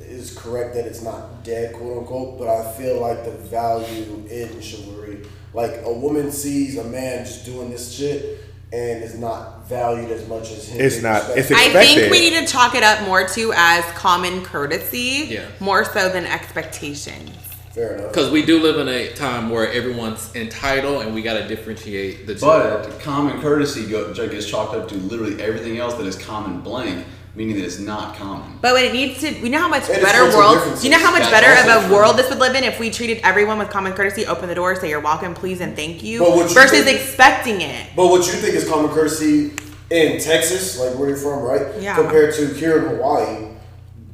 is 0.00 0.30
correct 0.36 0.74
that 0.74 0.86
it's 0.86 1.02
not 1.02 1.42
dead, 1.44 1.72
quote 1.74 1.98
unquote. 1.98 2.38
But 2.38 2.48
I 2.48 2.70
feel 2.72 3.00
like 3.00 3.24
the 3.24 3.32
value 3.32 4.24
in 4.30 4.60
chivalry, 4.60 5.18
like 5.52 5.80
a 5.84 5.92
woman 5.92 6.30
sees 6.30 6.78
a 6.78 6.84
man 6.84 7.24
just 7.24 7.44
doing 7.44 7.70
this 7.70 7.92
shit 7.92 8.38
and 8.72 9.02
is 9.04 9.16
not 9.18 9.68
valued 9.68 10.10
as 10.10 10.26
much 10.28 10.50
as 10.52 10.68
him. 10.68 10.80
It's 10.80 11.00
not- 11.02 11.22
it's 11.36 11.50
respected. 11.50 11.76
I 11.76 11.84
think 11.84 12.10
we 12.12 12.20
need 12.30 12.46
to 12.46 12.46
chalk 12.52 12.74
it 12.74 12.82
up 12.82 13.02
more 13.02 13.26
to 13.28 13.52
as 13.56 13.84
common 13.96 14.42
courtesy, 14.44 15.26
Yeah. 15.30 15.40
more 15.60 15.84
so 15.84 16.08
than 16.08 16.26
expectations. 16.26 17.30
Fair 17.74 17.94
enough. 17.96 18.08
Because 18.08 18.30
we 18.30 18.44
do 18.44 18.60
live 18.62 18.78
in 18.78 18.88
a 18.88 19.12
time 19.14 19.50
where 19.50 19.70
everyone's 19.72 20.34
entitled, 20.34 21.02
and 21.02 21.14
we 21.14 21.22
got 21.22 21.34
to 21.34 21.48
differentiate 21.48 22.26
the 22.26 22.34
two. 22.34 22.40
But 22.46 22.98
common 23.00 23.40
courtesy 23.40 23.86
gets 23.88 24.48
chalked 24.48 24.74
up 24.74 24.88
to 24.88 24.94
literally 24.96 25.40
everything 25.42 25.78
else 25.78 25.94
that 25.94 26.06
is 26.06 26.16
common 26.16 26.60
blank, 26.60 27.04
meaning 27.34 27.56
that 27.56 27.64
it's 27.64 27.80
not 27.80 28.14
common. 28.16 28.58
But 28.62 28.74
when 28.74 28.84
it 28.84 28.92
needs 28.92 29.20
to, 29.20 29.40
we 29.42 29.48
know 29.48 29.58
how 29.58 29.68
much 29.68 29.88
It 29.90 29.98
is 29.98 30.04
better 30.04 30.24
world, 30.36 30.78
Do 30.78 30.84
you 30.84 30.90
know 30.90 31.00
how 31.02 31.10
much 31.10 31.22
That's 31.28 31.32
better 31.32 31.68
of 31.76 31.84
a 31.84 31.86
true. 31.88 31.96
world 31.96 32.16
this 32.16 32.30
would 32.30 32.38
live 32.38 32.54
in 32.54 32.62
if 32.62 32.78
we 32.78 32.90
treated 32.90 33.18
everyone 33.24 33.58
with 33.58 33.70
common 33.70 33.92
courtesy, 33.92 34.24
open 34.26 34.48
the 34.48 34.54
door, 34.54 34.76
say 34.76 34.88
you're 34.88 35.00
welcome, 35.00 35.34
please, 35.34 35.60
and 35.60 35.74
thank 35.74 36.02
you, 36.04 36.20
But 36.20 36.30
what 36.30 36.48
you 36.48 36.54
versus 36.54 36.84
think- 36.84 37.00
expecting 37.00 37.60
it. 37.60 37.86
But 37.96 38.06
what 38.06 38.24
you 38.26 38.32
think 38.34 38.54
is 38.54 38.68
common 38.68 38.90
courtesy 38.92 39.52
in 39.90 40.20
Texas, 40.20 40.78
like 40.78 40.96
where 40.96 41.08
you're 41.08 41.18
from, 41.18 41.42
right? 41.42 41.62
Yeah. 41.80 41.96
Compared 41.96 42.34
to 42.36 42.46
here 42.54 42.78
in 42.78 42.84
Hawaii, 42.96 43.43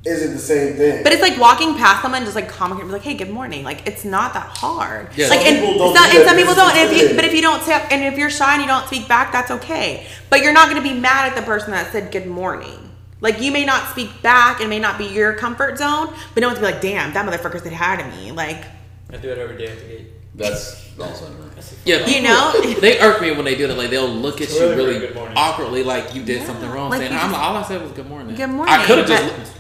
isn't 0.05 0.33
the 0.33 0.39
same 0.39 0.77
thing. 0.77 1.03
But 1.03 1.13
it's 1.13 1.21
like 1.21 1.39
walking 1.39 1.75
past 1.77 2.03
someone, 2.03 2.23
just 2.25 2.35
like 2.35 2.49
common, 2.49 2.79
be 2.79 2.85
like, 2.85 3.03
"Hey, 3.03 3.15
good 3.15 3.31
morning." 3.31 3.65
Like 3.65 3.87
it's 3.87 4.05
not 4.05 4.33
that 4.35 4.47
hard. 4.57 5.11
Yeah. 5.17 5.29
like 5.29 5.41
Some 5.41 5.49
and, 5.49 5.59
people 5.67 5.79
don't 5.79 5.91
it's 5.91 6.01
not- 6.01 6.11
do 6.13 6.19
and 6.21 6.29
some 6.29 6.37
people 6.37 6.55
don't. 6.55 6.75
And 6.77 6.91
if 6.91 6.97
you, 7.11 7.15
but 7.17 7.25
if 7.25 7.35
you 7.35 7.43
don't 7.43 7.63
say, 7.63 7.75
and 7.91 8.03
if 8.05 8.19
you're 8.19 8.31
shy 8.31 8.55
and 8.55 8.63
you 8.63 8.69
don't 8.69 8.87
speak 8.87 9.07
back, 9.09 9.31
that's 9.33 9.51
okay. 9.51 10.07
But 10.31 10.41
you're 10.43 10.53
not 10.55 10.71
going 10.71 10.83
to 10.83 10.89
be 10.89 10.99
mad 10.99 11.29
at 11.31 11.37
the 11.37 11.43
person 11.43 11.73
that 11.73 11.93
said 11.93 12.11
good 12.13 12.27
morning. 12.27 12.91
Like 13.21 13.41
you 13.43 13.53
may 13.53 13.67
not 13.67 13.91
speak 13.91 14.23
back, 14.23 14.61
and 14.61 14.71
may 14.71 14.79
not 14.79 14.97
be 14.97 15.05
your 15.05 15.35
comfort 15.35 15.77
zone, 15.77 16.15
but 16.35 16.41
no 16.41 16.49
one's 16.49 16.59
gonna 16.59 16.69
be 16.71 16.73
like, 16.75 16.83
"Damn, 16.83 17.13
that 17.13 17.27
motherfucker 17.27 17.63
said 17.63 17.73
hi 17.75 17.97
to 17.97 18.17
me." 18.17 18.33
Like 18.33 18.65
I 19.13 19.17
do 19.19 19.29
it 19.31 19.37
every 19.39 19.59
day 19.59 19.67
at 19.67 19.79
the 19.81 19.85
gate. 19.87 20.07
That's 20.35 20.89
also 20.99 21.27
true. 21.27 21.37
Yeah, 21.85 22.07
You 22.07 22.23
know? 22.23 22.53
they 22.81 22.99
irk 23.01 23.21
me 23.21 23.33
when 23.33 23.45
they 23.45 23.55
do 23.57 23.67
that. 23.67 23.77
Like 23.77 23.91
they'll 23.91 24.09
look 24.09 24.37
at 24.37 24.43
It's 24.43 24.55
you 24.55 24.61
really 24.71 24.95
really 24.99 25.09
good 25.09 25.33
awkwardly, 25.37 25.83
like 25.83 26.15
you 26.15 26.23
did 26.23 26.41
Yeah, 26.41 26.47
something 26.47 26.71
wrong. 26.71 26.89
like 26.91 27.01
saying, 27.01 27.13
I'm, 27.13 27.31
just- 27.31 27.41
all 27.43 27.57
I 27.57 27.63
said 27.65 27.83
was 27.83 27.93
good 27.93 28.07
morning. 28.09 28.35
Good 28.37 28.47
morning. 28.49 28.75
I 28.75 28.85
could 28.87 28.99
have 28.99 29.07
just. 29.09 29.37
but- 29.37 29.60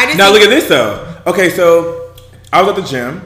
I 0.00 0.06
just 0.06 0.16
Now 0.16 0.32
look 0.32 0.40
at 0.40 0.48
this 0.48 0.66
though. 0.66 1.22
Okay, 1.26 1.50
so 1.50 2.14
I 2.50 2.62
was 2.62 2.70
at 2.70 2.76
the 2.76 2.88
gym, 2.88 3.20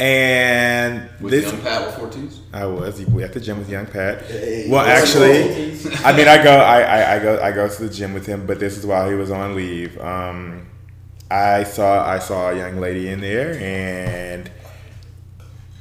and 0.00 1.10
With 1.20 1.32
this 1.32 1.52
young 1.52 1.60
Pat 1.60 1.86
with 1.86 1.94
four 1.96 2.08
T's. 2.08 2.40
I 2.54 2.64
was 2.64 2.98
at 2.98 3.32
the 3.34 3.40
gym 3.40 3.58
with 3.58 3.68
young 3.68 3.84
Pat. 3.84 4.24
Hey, 4.24 4.66
well, 4.70 4.80
actually. 4.80 5.72
I 6.02 6.16
mean, 6.16 6.26
I 6.26 6.42
go, 6.42 6.56
I, 6.56 6.80
I, 6.80 7.16
I 7.16 7.18
go, 7.18 7.42
I 7.42 7.52
go 7.52 7.68
to 7.68 7.82
the 7.86 7.92
gym 7.92 8.14
with 8.14 8.24
him, 8.24 8.46
but 8.46 8.58
this 8.58 8.78
is 8.78 8.86
while 8.86 9.10
he 9.10 9.14
was 9.14 9.30
on 9.30 9.54
leave. 9.54 10.00
Um, 10.00 10.66
I 11.30 11.64
saw, 11.64 12.02
I 12.08 12.18
saw 12.18 12.48
a 12.52 12.56
young 12.56 12.78
lady 12.80 13.08
in 13.08 13.20
there, 13.20 13.58
and 13.60 14.50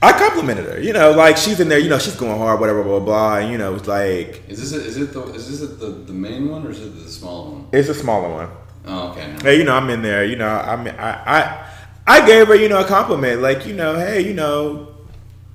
I 0.01 0.11
complimented 0.11 0.65
her. 0.65 0.81
You 0.81 0.91
know, 0.91 1.11
like 1.11 1.37
she's 1.37 1.61
in 1.61 1.69
there, 1.69 1.79
you 1.79 1.87
know, 1.87 1.97
she's 1.97 2.17
going 2.17 2.37
hard, 2.37 2.59
whatever, 2.59 2.83
blah 2.83 2.99
blah, 2.99 3.05
blah. 3.05 3.37
And 3.37 3.53
you 3.53 3.57
know, 3.57 3.73
it's 3.75 3.87
like 3.87 4.43
Is 4.49 4.59
this 4.59 4.73
a, 4.73 4.85
is 4.85 4.97
it 4.97 5.13
the 5.13 5.23
is 5.33 5.49
this 5.49 5.61
it 5.61 5.79
the, 5.79 5.91
the 5.91 6.13
main 6.13 6.49
one 6.49 6.67
or 6.67 6.71
is 6.71 6.81
it 6.81 6.93
the 6.93 7.09
small 7.09 7.51
one? 7.53 7.67
it's 7.71 7.87
a 7.87 7.93
smaller 7.95 8.29
one. 8.29 8.49
Oh, 8.87 9.09
okay. 9.11 9.35
Hey, 9.41 9.57
you 9.57 9.63
know, 9.63 9.75
I'm 9.75 9.89
in 9.89 10.01
there. 10.01 10.23
You 10.25 10.35
know, 10.35 10.47
I 10.47 10.75
mean, 10.75 10.93
I, 10.97 11.11
I, 11.41 11.67
I 12.07 12.25
gave 12.27 12.47
her, 12.47 12.55
you 12.55 12.69
know, 12.69 12.79
a 12.81 12.85
compliment. 12.85 13.41
Like, 13.41 13.65
you 13.65 13.73
know, 13.73 13.95
hey, 13.95 14.21
you 14.21 14.33
know, 14.33 14.93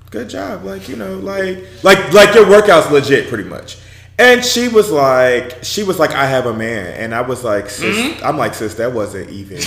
good 0.09 0.29
job. 0.29 0.63
Like, 0.65 0.89
you 0.89 0.95
know, 0.97 1.15
like, 1.17 1.63
like, 1.83 2.11
like 2.13 2.35
your 2.35 2.49
workout's 2.49 2.91
legit, 2.91 3.29
pretty 3.29 3.45
much. 3.45 3.77
And 4.19 4.43
she 4.45 4.67
was 4.67 4.91
like, 4.91 5.63
she 5.63 5.83
was 5.83 5.97
like, 5.97 6.11
I 6.11 6.25
have 6.27 6.45
a 6.45 6.53
man, 6.53 6.93
and 6.97 7.15
I 7.15 7.21
was 7.21 7.43
like, 7.43 7.69
sis, 7.69 8.21
I'm 8.21 8.37
like, 8.37 8.53
sis, 8.53 8.75
that 8.75 8.91
wasn't 8.93 9.29
even. 9.31 9.57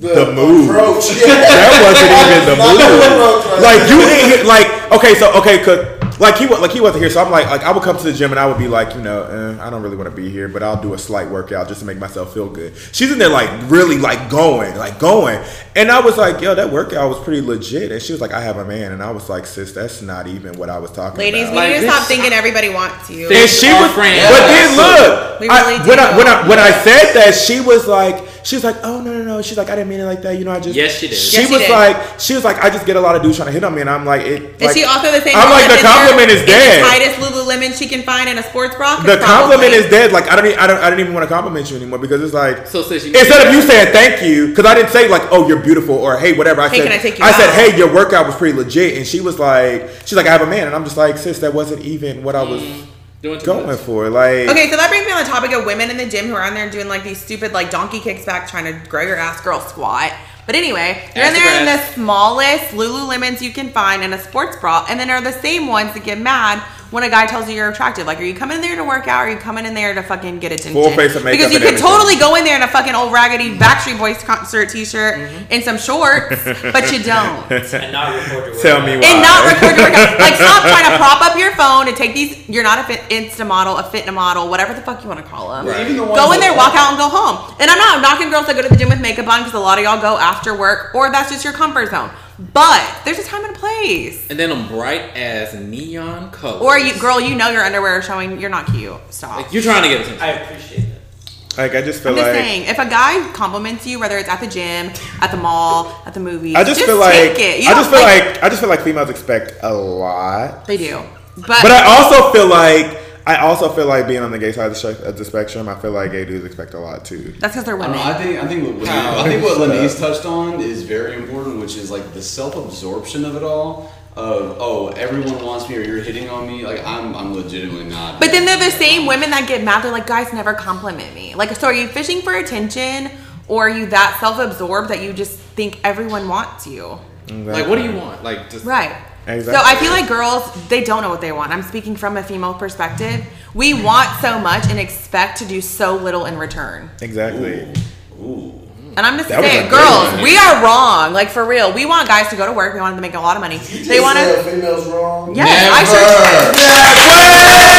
the 0.00 0.32
move. 0.34 0.70
approach, 0.70 1.10
yeah. 1.20 1.26
That 1.36 1.82
wasn't 1.84 2.10
even 2.16 2.42
the 2.48 2.56
move. 2.62 3.62
Like 3.62 3.90
you 3.90 4.00
ain't 4.00 4.36
here- 4.36 4.44
like 4.46 4.92
okay, 4.92 5.14
so 5.14 5.32
okay, 5.38 5.62
cause 5.62 5.84
like 6.22 6.36
he 6.38 6.46
wa- 6.46 6.58
like 6.58 6.70
he 6.70 6.80
wasn't 6.80 7.02
here, 7.02 7.10
so 7.10 7.22
I'm 7.22 7.30
like 7.30 7.46
like 7.46 7.62
I 7.62 7.70
would 7.72 7.82
come 7.82 7.96
to 7.98 8.02
the 8.04 8.12
gym 8.12 8.30
and 8.30 8.38
I 8.40 8.46
would 8.46 8.56
be 8.58 8.68
like, 8.68 8.94
you 8.94 9.02
know, 9.02 9.24
eh, 9.24 9.62
I 9.66 9.68
don't 9.68 9.82
really 9.82 9.96
want 9.96 10.08
to 10.08 10.14
be 10.16 10.30
here, 10.30 10.48
but 10.48 10.62
I'll 10.62 10.80
do 10.80 10.94
a 10.94 10.98
slight 10.98 11.28
workout 11.28 11.68
just 11.68 11.80
to 11.80 11.86
make 11.86 11.98
myself 11.98 12.32
feel 12.32 12.48
good. 12.48 12.72
She's 12.92 13.10
in 13.12 13.18
there 13.18 13.28
like 13.28 13.50
really 13.70 13.98
like 13.98 14.30
going, 14.30 14.74
like 14.76 14.98
going, 14.98 15.42
and 15.76 15.90
I 15.90 16.00
was 16.00 16.16
like, 16.16 16.40
yo, 16.40 16.54
that 16.54 16.70
workout 16.72 17.08
was 17.10 17.18
pretty 17.24 17.40
legit, 17.42 17.92
and 17.92 18.00
she 18.00 18.12
was 18.12 18.20
like, 18.20 18.32
I 18.32 18.40
have 18.40 18.56
a 18.56 18.64
man, 18.64 18.92
and 18.92 19.02
I 19.02 19.10
was 19.10 19.28
like, 19.28 19.44
sis, 19.46 19.72
that's 19.72 20.00
not 20.00 20.26
even 20.28 20.56
what 20.58 20.70
I 20.70 20.78
was 20.78 20.90
talking 20.92 21.18
ladies, 21.18 21.48
about. 21.48 21.66
we 21.68 21.74
need 21.74 21.80
to 21.80 21.88
stop 21.90 22.06
thinking 22.06 22.32
everybody 22.32 22.68
wants 22.70 23.10
you. 23.10 23.28
and 23.30 23.50
she 23.50 23.72
was, 23.72 23.90
friend. 23.92 24.16
but 24.30 24.46
then 24.46 24.76
Yeah. 24.78 24.82
look, 24.82 25.40
We 25.40 25.48
I- 25.48 25.70
really 25.70 25.88
when 25.88 25.98
I 25.98 26.16
when 26.16 26.26
I 26.28 26.48
when 26.48 26.58
I 26.58 26.70
said 26.82 27.12
that, 27.14 27.34
she 27.34 27.60
was 27.60 27.86
like, 27.88 28.16
she 28.44 28.56
was 28.56 28.64
like, 28.64 28.76
oh 28.82 29.00
no 29.00 29.12
no 29.12 29.24
no, 29.24 29.42
she's 29.42 29.56
like, 29.56 29.70
I 29.70 29.76
didn't 29.76 29.88
mean 29.88 30.00
it 30.00 30.04
like 30.04 30.22
that, 30.22 30.38
you 30.38 30.44
know, 30.44 30.52
I 30.52 30.60
just 30.60 30.74
Yes, 30.74 30.98
she 30.98 31.08
did. 31.08 31.16
She 31.16 31.36
Yes, 31.36 31.46
she 31.46 31.52
was 31.52 31.62
did. 31.62 31.70
like, 31.70 31.96
she 32.20 32.34
was 32.34 32.44
like, 32.44 32.58
I 32.62 32.70
just 32.70 32.86
get 32.86 32.96
a 32.96 33.00
lot 33.00 33.14
of 33.16 33.22
dudes 33.22 33.36
trying 33.36 33.46
to 33.46 33.52
hit 33.52 33.62
on 33.64 33.74
me, 33.74 33.80
and 33.80 33.90
I'm 33.90 34.04
like, 34.04 34.22
it. 34.22 34.42
Is 34.42 34.60
like, 34.62 34.76
she 34.76 34.84
also 34.84 35.10
the 35.12 35.20
same? 35.20 35.36
I'm 35.36 35.50
like, 35.50 35.66
the 35.68 35.76
sits 35.78 35.82
there 35.82 35.92
compliment 35.92 36.30
is 36.30 36.42
dead. 36.44 36.82
The 36.84 36.88
tightest 36.88 37.16
Lululemon 37.20 37.78
she 37.78 37.86
can 37.88 38.02
find 38.02 38.28
in 38.28 38.38
a 38.38 38.42
sports 38.42 38.74
bra. 38.76 38.96
'Cause 38.96 39.06
The 39.06 39.18
compliment 39.18 39.72
probably- 39.72 39.78
is 39.78 39.90
dead. 39.90 40.12
Like 40.12 40.28
I 40.30 40.36
don't, 40.36 40.58
I 40.58 40.66
don't, 40.66 40.80
I 40.82 40.90
don't 40.90 41.00
even 41.00 41.14
want 41.14 41.24
to 41.28 41.32
compliment 41.34 41.70
you 41.70 41.76
anymore 41.76 41.98
because 41.98 42.20
it's 42.22 42.34
like 42.34 42.66
So 42.66 42.82
sis, 42.82 43.04
you 43.06 43.12
instead 43.14 43.46
of 43.46 43.52
you 43.54 43.62
saying 43.62 43.92
thank 43.92 44.22
you, 44.22 44.48
because 44.48 44.66
I 44.66 44.74
didn't 44.74 44.90
say 44.90 45.08
like, 45.08 45.22
oh, 45.30 45.46
you're 45.48 45.60
beautiful 45.62 45.94
or 45.94 46.16
hey, 46.18 46.32
whatever. 46.32 46.60
I 46.62 46.68
Hey, 46.68 46.78
said, 46.78 46.88
can 46.88 46.92
I 46.92 46.98
take 47.02 47.18
you 47.18 47.24
said, 47.32 47.50
hey, 47.54 47.76
your 47.76 47.92
workout 47.94 48.26
was 48.26 48.34
pretty 48.36 48.56
legit, 48.56 48.96
and 48.96 49.06
she 49.06 49.20
was 49.20 49.38
like, 49.38 49.88
she's 50.04 50.14
like, 50.16 50.26
I 50.26 50.32
have 50.32 50.42
a 50.42 50.46
man, 50.46 50.66
and 50.66 50.74
I'm 50.76 50.84
just 50.84 50.96
like, 50.96 51.16
sis, 51.18 51.38
that 51.40 51.54
wasn't 51.54 51.82
even 51.84 52.22
what 52.22 52.34
I 52.34 52.42
was 52.42 52.60
doing 52.60 52.82
too 52.82 52.86
going 53.22 53.66
much. 53.66 53.78
for. 53.80 54.10
Like, 54.10 54.48
Okay, 54.48 54.68
so 54.70 54.76
that 54.76 54.88
brings 54.90 55.06
me 55.06 55.12
on 55.12 55.22
the 55.22 55.30
topic 55.30 55.52
of 55.52 55.64
women 55.64 55.90
in 55.90 55.96
the 55.96 56.08
gym 56.08 56.26
who 56.26 56.34
are 56.34 56.42
on 56.42 56.54
there 56.54 56.70
doing 56.70 56.88
like 56.88 57.04
these 57.04 57.18
stupid 57.20 57.52
like 57.52 57.70
donkey 57.70 58.00
kicks 58.00 58.24
back 58.24 58.48
trying 58.48 58.64
to 58.64 58.88
grow 58.88 59.02
your 59.02 59.16
ass 59.16 59.40
girl 59.40 59.60
squat. 59.60 60.12
But 60.44 60.56
anyway, 60.56 61.08
you're 61.14 61.24
in 61.26 61.34
there 61.34 61.60
in 61.60 61.66
the 61.66 61.72
grass. 61.72 61.94
smallest 61.94 62.64
Lululemons 62.72 63.40
you 63.40 63.52
can 63.52 63.70
find 63.70 64.02
in 64.02 64.12
a 64.12 64.18
sports 64.18 64.56
bra, 64.56 64.84
and 64.88 64.98
then 64.98 65.08
are 65.08 65.20
the 65.20 65.32
same 65.32 65.68
ones 65.68 65.94
that 65.94 66.02
get 66.02 66.18
mad 66.18 66.58
when 66.92 67.02
a 67.02 67.10
guy 67.10 67.26
tells 67.26 67.48
you 67.48 67.56
you're 67.56 67.70
attractive. 67.70 68.06
Like, 68.06 68.20
are 68.20 68.24
you 68.24 68.34
coming 68.34 68.56
in 68.56 68.62
there 68.62 68.76
to 68.76 68.84
work 68.84 69.08
out? 69.08 69.22
Or 69.22 69.26
are 69.26 69.30
you 69.30 69.36
coming 69.38 69.66
in 69.66 69.74
there 69.74 69.94
to 69.94 70.02
fucking 70.02 70.38
get 70.38 70.52
attention? 70.52 70.74
Full 70.74 70.90
face 70.92 71.16
of 71.16 71.24
makeup 71.24 71.38
Because 71.38 71.50
you 71.50 71.56
and 71.58 71.64
could 71.64 71.74
everything. 71.80 71.88
totally 71.98 72.16
go 72.16 72.36
in 72.36 72.44
there 72.44 72.54
in 72.56 72.62
a 72.62 72.68
fucking 72.68 72.94
old 72.94 73.12
raggedy 73.12 73.56
Backstreet 73.58 73.98
Boys 73.98 74.22
concert 74.22 74.68
T-shirt 74.68 75.14
Mm-hmm. 75.18 75.44
and 75.52 75.64
some 75.64 75.78
shorts, 75.78 76.44
but 76.72 76.92
you 76.92 77.02
don't. 77.02 77.50
And 77.50 77.92
not 77.92 78.14
record 78.14 78.30
your 78.30 78.54
workout. 78.54 78.62
Tell 78.62 78.80
me 78.86 78.96
why. 78.96 79.08
and 79.08 79.18
not 79.24 79.40
record 79.50 79.74
your 79.76 79.88
workout. 79.90 80.20
Like, 80.20 80.36
stop 80.36 80.62
trying 80.68 80.86
to 80.92 80.96
prop 81.00 81.20
up 81.22 81.36
your 81.36 81.52
phone 81.56 81.88
and 81.88 81.96
take 81.96 82.14
these. 82.14 82.46
You're 82.48 82.62
not 82.62 82.78
a 82.78 82.84
fit 82.84 83.00
Insta 83.10 83.46
model, 83.46 83.76
a 83.78 83.82
fitna 83.84 84.12
model, 84.12 84.48
whatever 84.48 84.74
the 84.74 84.82
fuck 84.82 85.02
you 85.02 85.08
want 85.08 85.20
to 85.24 85.26
call 85.26 85.50
them. 85.50 85.64
Well, 85.66 85.80
even 85.80 85.96
the 85.96 86.04
ones 86.04 86.16
Go 86.20 86.32
in 86.32 86.40
there, 86.40 86.54
walk 86.56 86.74
out, 86.76 86.90
and 86.90 86.98
go 86.98 87.08
home. 87.08 87.56
And 87.58 87.70
I'm 87.70 87.78
not 87.78 88.02
knocking 88.02 88.30
girls 88.30 88.46
that 88.46 88.54
go 88.56 88.62
to 88.62 88.68
the 88.68 88.76
gym 88.76 88.90
with 88.90 89.00
makeup 89.00 89.26
on 89.26 89.40
because 89.40 89.54
a 89.54 89.58
lot 89.60 89.78
of 89.78 89.84
y'all 89.84 90.00
go 90.00 90.18
after 90.18 90.56
work, 90.56 90.94
or 90.94 91.10
that's 91.10 91.30
just 91.30 91.42
your 91.44 91.54
comfort 91.54 91.88
zone. 91.90 92.10
But 92.52 93.02
there's 93.04 93.18
a 93.18 93.24
time 93.24 93.44
and 93.44 93.54
a 93.54 93.58
place. 93.58 94.28
And 94.30 94.38
then 94.38 94.50
them 94.50 94.66
bright 94.68 95.16
ass 95.16 95.54
neon 95.54 96.30
colors. 96.30 96.62
Or 96.62 96.78
you, 96.78 96.98
girl, 97.00 97.20
you 97.20 97.36
know 97.36 97.50
your 97.50 97.62
underwear 97.62 97.98
is 98.00 98.04
showing. 98.06 98.40
You're 98.40 98.50
not 98.50 98.66
cute. 98.66 98.96
Stop. 99.10 99.36
Like 99.36 99.52
you're 99.52 99.62
trying 99.62 99.82
to 99.82 99.88
get 99.88 100.00
attention. 100.00 100.22
I 100.22 100.28
appreciate 100.30 100.86
that. 100.88 101.58
like 101.58 101.74
I 101.74 101.82
just 101.82 102.02
feel 102.02 102.12
I'm 102.12 102.18
just 102.18 102.26
like 102.28 102.36
saying, 102.36 102.62
if 102.62 102.78
a 102.78 102.88
guy 102.88 103.32
compliments 103.32 103.86
you, 103.86 104.00
whether 104.00 104.18
it's 104.18 104.28
at 104.28 104.40
the 104.40 104.46
gym, 104.46 104.90
at 105.20 105.30
the 105.30 105.36
mall, 105.36 106.02
at 106.06 106.14
the 106.14 106.20
movies, 106.20 106.54
I 106.56 106.64
just, 106.64 106.80
feel 106.80 107.00
take 107.02 107.30
like 107.30 107.38
it. 107.38 107.66
I 107.66 107.74
just 107.74 107.90
feel 107.90 108.00
like 108.02 108.42
I 108.42 108.48
just 108.48 108.60
feel 108.60 108.70
like 108.70 108.80
females 108.80 109.10
expect 109.10 109.54
a 109.62 109.72
lot. 109.72 110.66
they 110.66 110.76
do. 110.76 111.00
But, 111.36 111.62
But 111.62 111.70
I 111.70 111.84
also 111.86 112.32
feel 112.32 112.48
like 112.48 112.98
I 113.26 113.36
also 113.38 113.68
feel 113.68 113.86
like 113.86 114.06
being 114.08 114.22
on 114.22 114.30
the 114.32 114.38
gay 114.38 114.52
side 114.52 114.66
of 114.66 114.74
the, 114.74 114.78
sh- 114.94 115.00
of 115.04 115.16
the 115.16 115.24
spectrum. 115.24 115.68
I 115.68 115.78
feel 115.80 115.92
like 115.92 116.10
gay 116.12 116.24
dudes 116.24 116.44
expect 116.44 116.74
a 116.74 116.78
lot 116.78 117.04
too. 117.04 117.32
that's 117.38 117.54
because 117.54 117.64
they're 117.64 117.76
I, 117.80 117.86
don't 117.86 117.90
women. 117.92 117.96
know, 118.06 118.12
I 118.12 118.14
think 118.22 118.42
I 118.42 118.48
think 118.48 118.78
what 118.80 118.88
How? 118.88 119.20
I 119.20 119.28
think 119.28 119.42
what 119.42 119.56
Shut 119.58 119.68
Lenise 119.70 119.94
up. 120.02 120.08
touched 120.14 120.26
on 120.26 120.60
is 120.60 120.82
very 120.82 121.14
important, 121.14 121.60
which 121.60 121.76
is 121.76 121.90
like 121.90 122.12
the 122.14 122.22
self 122.22 122.56
absorption 122.56 123.24
of 123.24 123.36
it 123.36 123.42
all. 123.42 123.92
Of 124.14 124.58
oh, 124.60 124.88
everyone 124.88 125.42
wants 125.42 125.68
me, 125.70 125.76
or 125.78 125.80
you're 125.80 126.02
hitting 126.02 126.28
on 126.28 126.46
me. 126.46 126.66
Like 126.66 126.84
I'm, 126.84 127.14
I'm 127.14 127.32
legitimately 127.34 127.84
not. 127.88 128.20
But 128.20 128.30
then 128.30 128.44
they're 128.44 128.58
the 128.58 128.70
same 128.76 129.06
women 129.06 129.30
that 129.30 129.48
get 129.48 129.64
mad. 129.64 129.82
They're 129.82 129.90
like, 129.90 130.06
guys 130.06 130.30
never 130.34 130.52
compliment 130.52 131.14
me. 131.14 131.34
Like, 131.34 131.50
so 131.56 131.68
are 131.68 131.72
you 131.72 131.88
fishing 131.88 132.20
for 132.20 132.34
attention, 132.34 133.10
or 133.48 133.68
are 133.68 133.70
you 133.70 133.86
that 133.86 134.18
self-absorbed 134.20 134.90
that 134.90 135.00
you 135.02 135.14
just 135.14 135.38
think 135.38 135.80
everyone 135.82 136.28
wants 136.28 136.66
you? 136.66 136.98
Like 137.30 137.66
what 137.68 137.76
do 137.76 137.84
you 137.84 137.92
want? 137.96 138.22
Like 138.22 138.50
just 138.50 138.66
Right. 138.66 138.94
Exactly. 139.26 139.54
So 139.54 139.60
I 139.64 139.76
feel 139.76 139.90
like 139.92 140.08
girls, 140.08 140.68
they 140.68 140.82
don't 140.82 141.02
know 141.02 141.10
what 141.10 141.20
they 141.20 141.32
want. 141.32 141.52
I'm 141.52 141.62
speaking 141.62 141.96
from 141.96 142.16
a 142.16 142.22
female 142.22 142.54
perspective. 142.54 143.24
We 143.54 143.74
want 143.82 144.08
so 144.20 144.38
much 144.38 144.66
and 144.68 144.78
expect 144.78 145.38
to 145.38 145.44
do 145.44 145.60
so 145.60 145.96
little 145.96 146.24
in 146.26 146.36
return. 146.38 146.90
Exactly. 147.00 147.72
Ooh. 148.20 148.58
And 148.96 149.06
I'm 149.06 149.16
just 149.16 149.30
That 149.30 149.40
saying, 149.40 149.70
girls, 149.70 150.22
we 150.22 150.36
are 150.36 150.62
wrong. 150.62 151.14
Like 151.14 151.30
for 151.30 151.46
real, 151.46 151.72
we 151.72 151.86
want 151.86 152.08
guys 152.08 152.28
to 152.28 152.36
go 152.36 152.44
to 152.46 152.52
work. 152.52 152.74
We 152.74 152.80
want 152.80 152.92
them 152.94 153.02
to 153.02 153.08
make 153.08 153.14
a 153.16 153.20
lot 153.20 153.36
of 153.36 153.40
money. 153.40 153.56
You 153.56 153.84
They 153.84 154.00
want 154.00 154.18
to. 154.18 154.42
females 154.42 154.86
wrong. 154.88 155.34
Yes, 155.34 155.48
I 155.72 155.84
sure. 155.88 156.52
Never. 156.52 157.71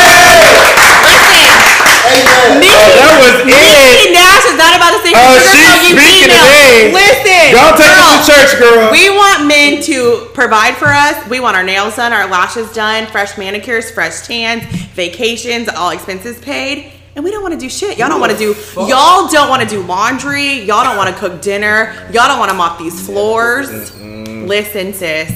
Nikki, 2.13 2.89
that 3.00 3.15
was 3.20 3.36
it. 3.41 3.48
Nikki 3.50 4.13
Nash 4.13 4.46
is 4.48 4.58
not 4.58 4.74
about 4.77 4.91
to 4.96 5.00
say 5.01 5.12
Oh, 5.15 5.34
sugar 5.34 5.50
she's 5.50 5.70
speaking 5.74 6.29
female. 6.29 6.46
today. 6.46 6.93
Listen, 6.93 7.46
Y'all 7.53 7.75
take 7.77 7.89
girl, 7.89 8.13
us 8.13 8.25
to 8.25 8.32
church, 8.32 8.51
girl. 8.60 8.91
We 8.91 9.10
want 9.10 9.48
men 9.48 9.82
to 9.84 10.29
provide 10.34 10.75
for 10.77 10.88
us. 10.88 11.15
We 11.29 11.39
want 11.39 11.55
our 11.55 11.63
nails 11.63 11.96
done, 11.96 12.13
our 12.13 12.27
lashes 12.29 12.72
done, 12.74 13.08
fresh 13.08 13.38
manicures, 13.38 13.89
fresh 13.91 14.27
tans, 14.27 14.63
vacations, 14.93 15.70
all 15.70 15.89
expenses 15.91 16.39
paid. 16.39 16.91
and 17.15 17.24
we 17.24 17.29
don't 17.32 17.41
want 17.43 17.53
to 17.53 17.60
do 17.60 17.70
shit. 17.70 17.98
Y'all 17.98 18.10
don't 18.10 18.20
want 18.20 18.32
to 18.32 18.38
do. 18.38 18.55
Y'all 18.75 19.27
don't 19.27 19.50
want 19.50 19.62
to 19.62 19.67
do 19.70 19.82
laundry. 19.84 20.62
Y'all 20.62 20.84
don't 20.84 20.98
want 20.98 21.13
to 21.13 21.20
cook 21.20 21.41
dinner. 21.41 21.93
Y'all 22.13 22.27
don't 22.27 22.39
want 22.39 22.50
to 22.51 22.58
mop 22.58 22.79
these 22.79 23.05
floors. 23.05 23.70
Listen, 24.01 24.93
sis. 24.93 25.32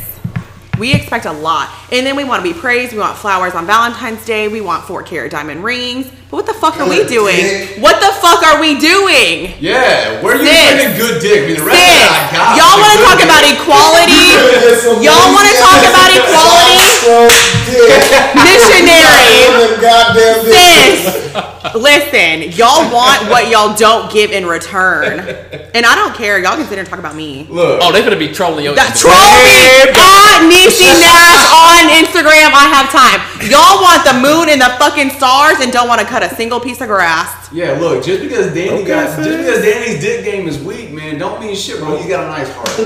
We 0.77 0.93
expect 0.93 1.25
a 1.25 1.31
lot, 1.33 1.69
and 1.91 2.05
then 2.05 2.15
we 2.15 2.23
want 2.23 2.43
to 2.43 2.53
be 2.53 2.57
praised. 2.57 2.93
We 2.93 2.99
want 2.99 3.17
flowers 3.17 3.53
on 3.53 3.65
Valentine's 3.65 4.23
Day. 4.25 4.47
We 4.47 4.61
want 4.61 4.83
four 4.85 5.01
carat 5.03 5.31
diamond 5.31 5.63
rings. 5.63 6.07
But 6.29 6.43
what 6.43 6.45
the 6.45 6.53
fuck 6.53 6.77
are 6.79 6.87
we 6.89 7.03
doing? 7.07 7.35
dick. 7.39 7.79
What 7.81 7.97
the 8.03 8.11
fuck 8.19 8.43
are 8.43 8.59
we 8.59 8.75
doing? 8.77 9.55
Yeah, 9.63 10.21
where 10.21 10.35
are 10.35 10.39
you 10.39 10.45
getting 10.45 10.91
a 10.93 10.97
good 10.99 11.21
dick? 11.23 11.43
I 11.43 11.47
mean, 11.47 11.55
the 11.57 11.65
rest 11.65 11.79
Sis, 11.79 12.03
of 12.03 12.03
it 12.03 12.11
I 12.11 12.23
got. 12.35 12.59
y'all 12.59 12.77
want 12.77 12.91
to 12.93 12.99
talk 13.07 13.17
dick- 13.17 13.29
about 13.31 13.43
equality? 13.47 14.27
Y'all 15.07 15.31
want 15.31 15.47
to 15.47 15.55
talk 15.55 15.81
about 15.87 16.09
equality? 16.11 17.47
Missionary. 18.43 19.79
Goddamn 19.81 20.43
Sis, 20.45 21.33
listen, 21.75 22.51
y'all 22.57 22.91
want 22.93 23.29
what 23.29 23.49
y'all 23.49 23.75
don't 23.75 24.11
give 24.11 24.31
in 24.31 24.45
return. 24.45 25.19
And 25.73 25.85
I 25.85 25.95
don't 25.95 26.15
care. 26.15 26.39
Y'all 26.39 26.55
can 26.55 26.63
sit 26.65 26.71
here 26.71 26.79
and 26.79 26.87
talk 26.89 26.99
about 26.99 27.15
me. 27.15 27.45
Look, 27.49 27.79
Oh, 27.83 27.91
they're 27.91 28.03
gonna 28.03 28.15
be 28.17 28.31
trolling 28.31 28.63
your 28.65 28.73
That 28.75 28.93
Instagram. 28.95 29.01
troll 29.01 29.13
me 29.45 30.33
at 30.33 30.41
Niecy 30.49 30.89
Nash 31.01 31.45
on 31.53 31.89
Instagram. 32.01 32.49
I 32.53 32.65
have 32.73 32.89
time. 32.89 33.21
Y'all 33.49 33.81
want 33.81 34.03
the 34.05 34.13
moon 34.19 34.49
and 34.49 34.59
the 34.61 34.69
fucking 34.79 35.11
stars 35.11 35.59
and 35.61 35.71
don't 35.71 35.87
want 35.87 36.01
to 36.01 36.07
cut 36.07 36.23
a 36.23 36.29
single 36.35 36.59
piece 36.59 36.81
of 36.81 36.87
grass. 36.87 37.49
yeah, 37.53 37.73
look, 37.79 38.03
just 38.03 38.21
because 38.21 38.47
Danny 38.53 38.69
Okay, 38.81 38.87
got, 38.87 39.15
sis. 39.15 39.25
just 39.25 39.37
because 39.37 39.61
Danny's 39.61 40.01
dick 40.01 40.25
game 40.25 40.47
is 40.47 40.57
weak, 40.59 40.91
man, 40.91 41.17
don't 41.17 41.39
mean 41.39 41.55
shit, 41.55 41.79
bro. 41.79 41.95
He's 41.97 42.07
got 42.07 42.25
a 42.25 42.27
nice 42.27 42.49
heart. 42.53 42.67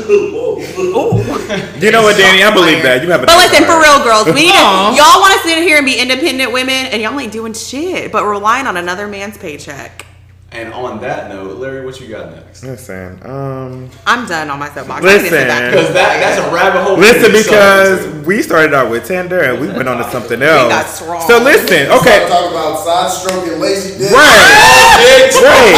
You 1.82 1.92
know 1.92 2.04
what, 2.04 2.16
Danny? 2.18 2.44
I 2.44 2.54
believe 2.54 2.84
that. 2.84 3.02
You 3.04 3.10
have 3.12 3.24
a 3.24 3.26
But 3.26 3.36
nice 3.38 3.50
listen, 3.52 3.66
for 3.66 3.80
real, 3.82 4.00
girls, 4.04 4.26
we 4.28 4.48
need 4.48 4.54
to, 4.54 4.94
y'all 4.96 5.20
want 5.20 5.34
to 5.34 5.40
sit 5.48 5.58
here 5.60 5.78
and 5.78 5.86
be 5.86 6.00
independent 6.00 6.52
women, 6.54 6.88
and 6.94 7.02
y'all 7.02 7.20
ain't 7.20 7.32
doing 7.32 7.54
shit, 7.54 8.12
but 8.12 8.24
relying 8.26 8.61
on 8.68 8.78
another 8.78 9.08
man's 9.08 9.38
paycheck. 9.38 10.06
And 10.54 10.74
on 10.74 11.00
that 11.00 11.30
note, 11.30 11.60
Larry, 11.60 11.86
what 11.86 12.02
you 12.02 12.10
got 12.10 12.30
next? 12.36 12.62
Listen, 12.64 13.26
um, 13.26 13.90
I'm 14.06 14.28
done 14.28 14.50
on 14.50 14.60
my 14.60 14.68
soapbox. 14.74 15.00
I 15.06 15.08
need 15.08 15.24
to 15.24 15.30
sit 15.30 15.48
Listen. 15.48 15.72
Because 15.72 15.94
that, 15.94 16.20
that's 16.20 16.42
a 16.46 16.54
rabbit 16.54 16.84
hole. 16.84 16.98
listen 16.98 17.32
we 17.32 17.42
because 17.44 18.06
into. 18.06 18.28
we 18.28 18.42
started 18.42 18.74
out 18.74 18.92
with 18.92 19.06
Tinder 19.08 19.40
and 19.40 19.62
we 19.62 19.68
went 19.68 19.88
on 19.88 19.96
to 20.04 20.12
something 20.12 20.42
else. 20.42 20.68
got 20.70 20.88
strong. 20.88 21.26
So 21.26 21.38
listen, 21.42 21.86
Start 21.88 22.02
okay, 22.02 22.28
talking 22.28 22.52
about 22.52 22.80
side 22.84 23.12
stroking 23.12 23.62
lazy 23.62 23.98
dick. 23.98 24.12
right, 24.12 25.32
right. 25.40 25.76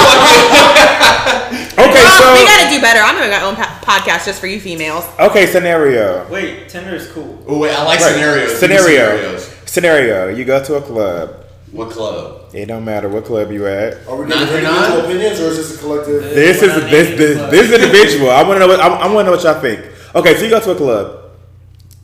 Okay, 1.74 1.94
Girls, 1.94 2.40
we 2.40 2.46
gotta 2.46 2.70
do 2.74 2.82
better. 2.82 3.00
I'm 3.02 3.16
doing 3.18 3.30
my 3.30 3.44
own 3.44 3.56
pa- 3.56 3.80
podcast 3.86 4.26
just 4.26 4.40
for 4.40 4.48
you 4.48 4.60
females. 4.60 5.06
okay, 5.20 5.46
scenario. 5.46 6.28
Wait, 6.30 6.68
Tinder 6.70 6.96
is 6.96 7.12
cool. 7.12 7.44
Oh 7.48 7.60
wait, 7.60 7.74
I 7.76 7.84
like 7.84 8.00
Right. 8.00 8.14
scenarios. 8.14 8.58
Scenario. 8.60 9.38
Scenario. 9.66 10.28
You 10.30 10.46
go 10.46 10.64
to 10.64 10.76
a 10.76 10.82
club. 10.82 11.43
What 11.74 11.90
club? 11.90 12.54
It 12.54 12.68
don't 12.68 12.86
matter 12.86 13.10
what 13.10 13.26
club 13.26 13.52
you 13.52 13.66
at. 13.68 14.08
Are 14.08 14.16
we 14.16 14.28
Nine 14.28 14.46
giving 14.46 14.64
individual 14.64 15.00
opinions 15.06 15.40
or 15.40 15.44
is 15.46 15.58
this 15.58 15.76
a 15.76 15.80
collective? 15.80 16.22
This 16.24 16.62
We're 16.62 16.70
is 16.70 16.82
not 16.84 16.92
this 16.92 17.18
this 17.18 17.38
clubs. 17.38 17.52
this 17.52 17.72
individual. 17.74 18.30
I 18.30 18.44
want 18.44 18.56
to 18.56 18.60
know 18.60 18.68
what 18.68 18.80
I, 18.80 18.88
I 18.88 19.08
want 19.08 19.20
to 19.20 19.24
know 19.24 19.32
what 19.32 19.44
y'all 19.44 19.60
think. 19.60 19.82
Okay, 20.14 20.36
so 20.38 20.44
you 20.44 20.50
go 20.52 20.60
to 20.60 20.72
a 20.72 20.76
club. 20.76 21.32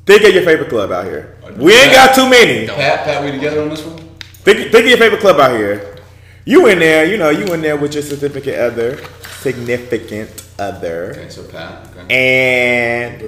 Think 0.08 0.24
of 0.24 0.34
your 0.34 0.44
favorite 0.44 0.70
club 0.70 0.92
out 0.92 1.06
here. 1.06 1.38
We 1.56 1.74
ain't 1.74 1.94
got 1.94 2.16
too 2.16 2.28
many. 2.28 2.66
Pat, 2.68 3.04
Pat, 3.06 3.24
we 3.24 3.30
together 3.32 3.62
on 3.62 3.70
this 3.70 3.86
one? 3.86 3.98
Think, 4.42 4.72
think 4.72 4.84
of 4.86 4.88
your 4.88 4.98
favorite 4.98 5.22
club 5.22 5.40
out 5.40 5.56
here. 5.56 5.98
You 6.46 6.66
in 6.68 6.80
there, 6.80 7.06
you 7.06 7.18
know, 7.18 7.30
you 7.30 7.46
in 7.54 7.62
there 7.62 7.78
with 7.78 7.94
your 7.94 8.02
significant 8.02 8.58
other, 8.58 8.98
significant 9.40 10.48
other, 10.58 11.12
Okay, 11.12 11.30
so 11.30 11.44
Pat. 11.44 11.86
Okay. 11.96 12.08
and 12.10 13.22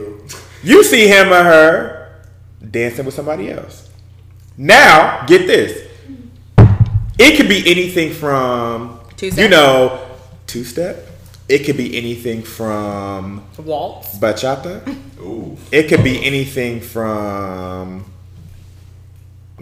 you 0.63 0.83
see 0.83 1.07
him 1.07 1.31
or 1.31 1.43
her 1.43 2.23
dancing 2.71 3.05
with 3.05 3.13
somebody 3.13 3.51
else. 3.51 3.89
Now, 4.57 5.23
get 5.27 5.45
this. 5.45 5.87
It 7.21 7.37
could 7.37 7.47
be 7.49 7.59
anything 7.69 8.13
from 8.13 8.99
Two-step. 9.17 9.43
you 9.43 9.49
know, 9.49 9.99
two 10.47 10.63
step. 10.63 11.07
It 11.47 11.59
could 11.65 11.77
be 11.77 11.95
anything 11.97 12.41
from 12.43 13.43
Waltz. 13.57 14.17
bachata. 14.17 14.81
Ooh. 15.19 15.57
It 15.71 15.87
could 15.89 16.03
be 16.03 16.23
anything 16.25 16.79
from 16.81 18.05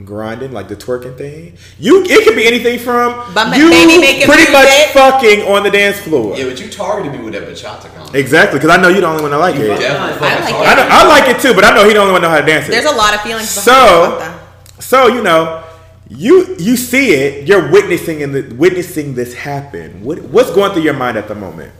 grinding, 0.06 0.52
like 0.54 0.70
the 0.70 0.76
twerking 0.78 1.18
thing. 1.18 1.58
You, 1.78 2.04
it 2.06 2.24
could 2.24 2.36
be 2.36 2.48
anything 2.48 2.80
from 2.80 3.34
Bum- 3.34 3.54
you 3.54 3.68
pretty 3.68 4.52
much 4.52 4.70
music. 4.70 4.94
fucking 4.94 5.42
on 5.52 5.64
the 5.64 5.70
dance 5.72 6.00
floor. 6.00 6.38
Yeah, 6.38 6.46
but 6.46 6.60
you 6.62 6.70
targeted 6.70 7.12
me 7.12 7.26
with 7.26 7.34
that 7.34 7.44
bachata 7.44 7.94
comment. 7.94 8.16
Exactly, 8.16 8.60
because 8.60 8.78
I 8.78 8.82
know 8.82 8.88
you're 8.88 9.02
the 9.02 9.08
only 9.08 9.24
one 9.24 9.32
that 9.32 9.38
like 9.38 9.56
You 9.56 9.74
it. 9.74 9.80
definitely 9.80 10.00
I 10.00 10.10
like 10.12 10.20
targeted 10.20 10.56
I, 10.56 10.76
know, 10.76 10.88
I 10.90 11.08
like 11.08 11.36
it 11.36 11.42
too, 11.42 11.54
but 11.54 11.66
I 11.66 11.76
know 11.76 11.86
he 11.86 11.94
the 11.94 12.00
only 12.00 12.14
one 12.14 12.22
know 12.22 12.30
how 12.30 12.40
to 12.40 12.46
dance 12.46 12.68
it. 12.68 12.72
There's 12.72 12.86
a 12.86 12.96
lot 12.96 13.14
of 13.14 13.22
feelings 13.22 13.54
behind 13.54 13.66
So- 13.66 14.20
that. 14.20 14.40
So 14.82 15.08
you 15.08 15.22
know, 15.22 15.66
you 16.10 16.56
you 16.58 16.76
see 16.76 17.12
it, 17.14 17.48
you're 17.48 17.72
witnessing 17.72 18.22
in 18.22 18.32
the 18.32 18.54
witnessing 18.56 19.14
this 19.14 19.34
happen. 19.34 20.04
What 20.04 20.20
what's 20.24 20.52
going 20.52 20.74
through 20.74 20.82
your 20.82 20.96
mind 20.96 21.18
at 21.18 21.28
the 21.28 21.36
moment? 21.36 21.72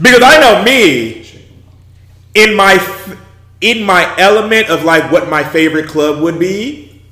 Because 0.00 0.22
I 0.22 0.40
know 0.40 0.62
me 0.64 1.26
in 2.34 2.54
my 2.56 2.78
in 3.60 3.84
my 3.84 4.12
element 4.18 4.68
of 4.70 4.84
like 4.84 5.12
what 5.12 5.28
my 5.28 5.44
favorite 5.44 5.86
club 5.88 6.22
would 6.22 6.38
be. 6.38 7.02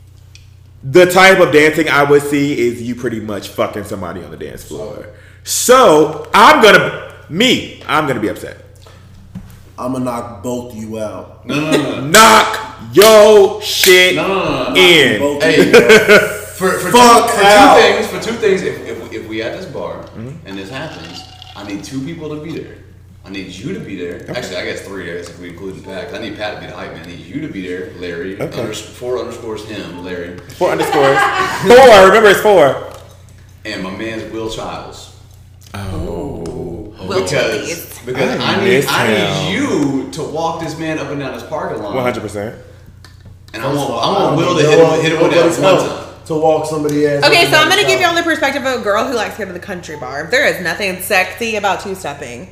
The 0.85 1.07
type 1.07 1.39
of 1.39 1.53
dancing 1.53 1.89
I 1.89 2.03
would 2.03 2.23
see 2.23 2.59
is 2.59 2.83
you 2.83 2.97
pretty 2.97 3.21
much 3.21 3.49
fucking 3.49 3.85
somebody 3.85 4.25
on 4.25 4.31
the 4.33 4.37
dance 4.37 4.65
floor. 4.65 5.11
So 5.45 6.29
I'm 6.35 6.63
gonna 6.63 7.15
me, 7.29 7.83
I'm 7.87 8.07
gonna 8.07 8.19
be 8.21 8.29
upset. 8.29 8.59
I'm 9.79 9.93
gonna 9.93 10.05
knock 10.05 10.43
both 10.43 10.75
you 10.75 10.99
out. 10.99 11.47
No, 11.47 11.61
no, 11.61 11.71
no, 11.71 12.01
no. 12.01 12.07
Knock 12.09 12.81
your 12.93 13.63
shit 13.63 14.17
No, 14.17 14.27
no, 14.27 14.75
no, 14.75 15.39
no. 15.39 15.41
in. 15.41 16.39
Both 16.63 17.35
Hey, 17.35 17.43
you 17.43 17.59
out. 17.59 17.77
for, 18.07 18.19
for, 18.19 18.21
Fuck 18.21 18.23
two, 18.23 18.23
for 18.23 18.23
two 18.23 18.23
things, 18.23 18.25
for 18.25 18.31
two 18.33 18.37
things, 18.39 18.63
if, 18.63 18.89
if, 18.89 19.13
if 19.13 19.29
we 19.29 19.43
at 19.43 19.57
this 19.59 19.67
bar 19.67 20.03
Mm-hmm. 20.05 20.47
and 20.47 20.59
this 20.59 20.71
happens, 20.71 21.23
I 21.57 21.65
need 21.67 21.83
two 21.85 22.01
people 22.05 22.29
to 22.37 22.43
be 22.43 22.59
there. 22.59 22.77
I 23.25 23.31
need 23.31 23.53
you 23.53 23.73
to 23.75 23.81
be 23.81 23.97
there. 23.97 24.29
Actually, 24.37 24.57
I 24.57 24.65
guess 24.65 24.81
three. 24.87 25.11
I 25.11 25.17
guess 25.19 25.29
if 25.31 25.39
we 25.39 25.51
include 25.51 25.85
Pat, 25.85 26.13
I 26.13 26.19
need 26.19 26.37
Pat 26.37 26.55
to 26.57 26.61
be 26.61 26.67
the 26.67 26.75
hype 26.75 26.93
man. 26.93 27.05
I 27.05 27.07
need 27.07 27.21
you 27.21 27.41
to 27.41 27.49
be 27.49 27.67
there, 27.67 27.93
Larry. 27.99 28.35
Okay. 28.41 28.59
Unders- 28.59 28.83
four 28.83 29.19
underscores 29.19 29.65
him, 29.65 30.03
Larry, 30.05 30.37
Four 30.39 30.71
underscores. 30.73 31.19
Four. 31.69 32.07
Remember, 32.09 32.31
it's 32.31 32.41
four. 32.41 32.93
and 33.65 33.83
my 33.85 33.97
man's 33.97 34.31
Will 34.33 34.51
Childs. 34.51 35.17
Will 35.73 36.93
because 37.09 37.31
Childs. 37.31 37.99
because 38.05 38.41
I 38.41 38.55
I, 38.61 38.65
need 38.65 38.85
I 38.87 39.09
need 39.09 39.55
you 39.55 40.11
to 40.13 40.23
walk 40.25 40.61
this 40.61 40.79
man 40.79 40.99
up 40.99 41.09
and 41.09 41.21
down 41.21 41.35
this 41.35 41.45
parking 41.45 41.83
lot. 41.83 41.95
One 41.95 42.03
hundred 42.03 42.21
percent. 42.23 42.61
And 43.55 43.63
I 43.63 43.73
want 43.73 43.91
I 43.91 43.95
I 43.95 44.25
want 44.25 44.37
Will 44.37 44.57
to 44.59 44.65
hit 44.67 44.79
no- 44.79 44.95
him, 44.95 45.01
hit 45.03 45.13
him 45.13 45.23
with 45.23 45.31
nobody's 45.33 45.57
that 45.59 45.75
one 45.75 45.89
time. 45.89 46.12
To 46.27 46.35
walk 46.39 46.67
somebody 46.67 47.07
ass. 47.07 47.25
Okay, 47.25 47.51
so 47.51 47.57
I'm 47.59 47.69
gonna 47.69 47.83
give 47.87 48.01
y'all 48.01 48.15
the 48.15 48.23
perspective 48.23 48.63
of 48.65 48.81
a 48.81 48.83
girl 48.85 49.05
who 49.07 49.15
likes 49.15 49.35
to 49.37 49.43
go 49.43 49.47
to 49.47 49.53
the 49.53 49.59
country 49.63 49.97
bar. 49.97 50.29
There 50.31 50.47
is 50.47 50.63
nothing 50.63 51.01
sexy 51.03 51.57
about 51.57 51.81
two 51.83 51.95
stepping. 51.95 52.47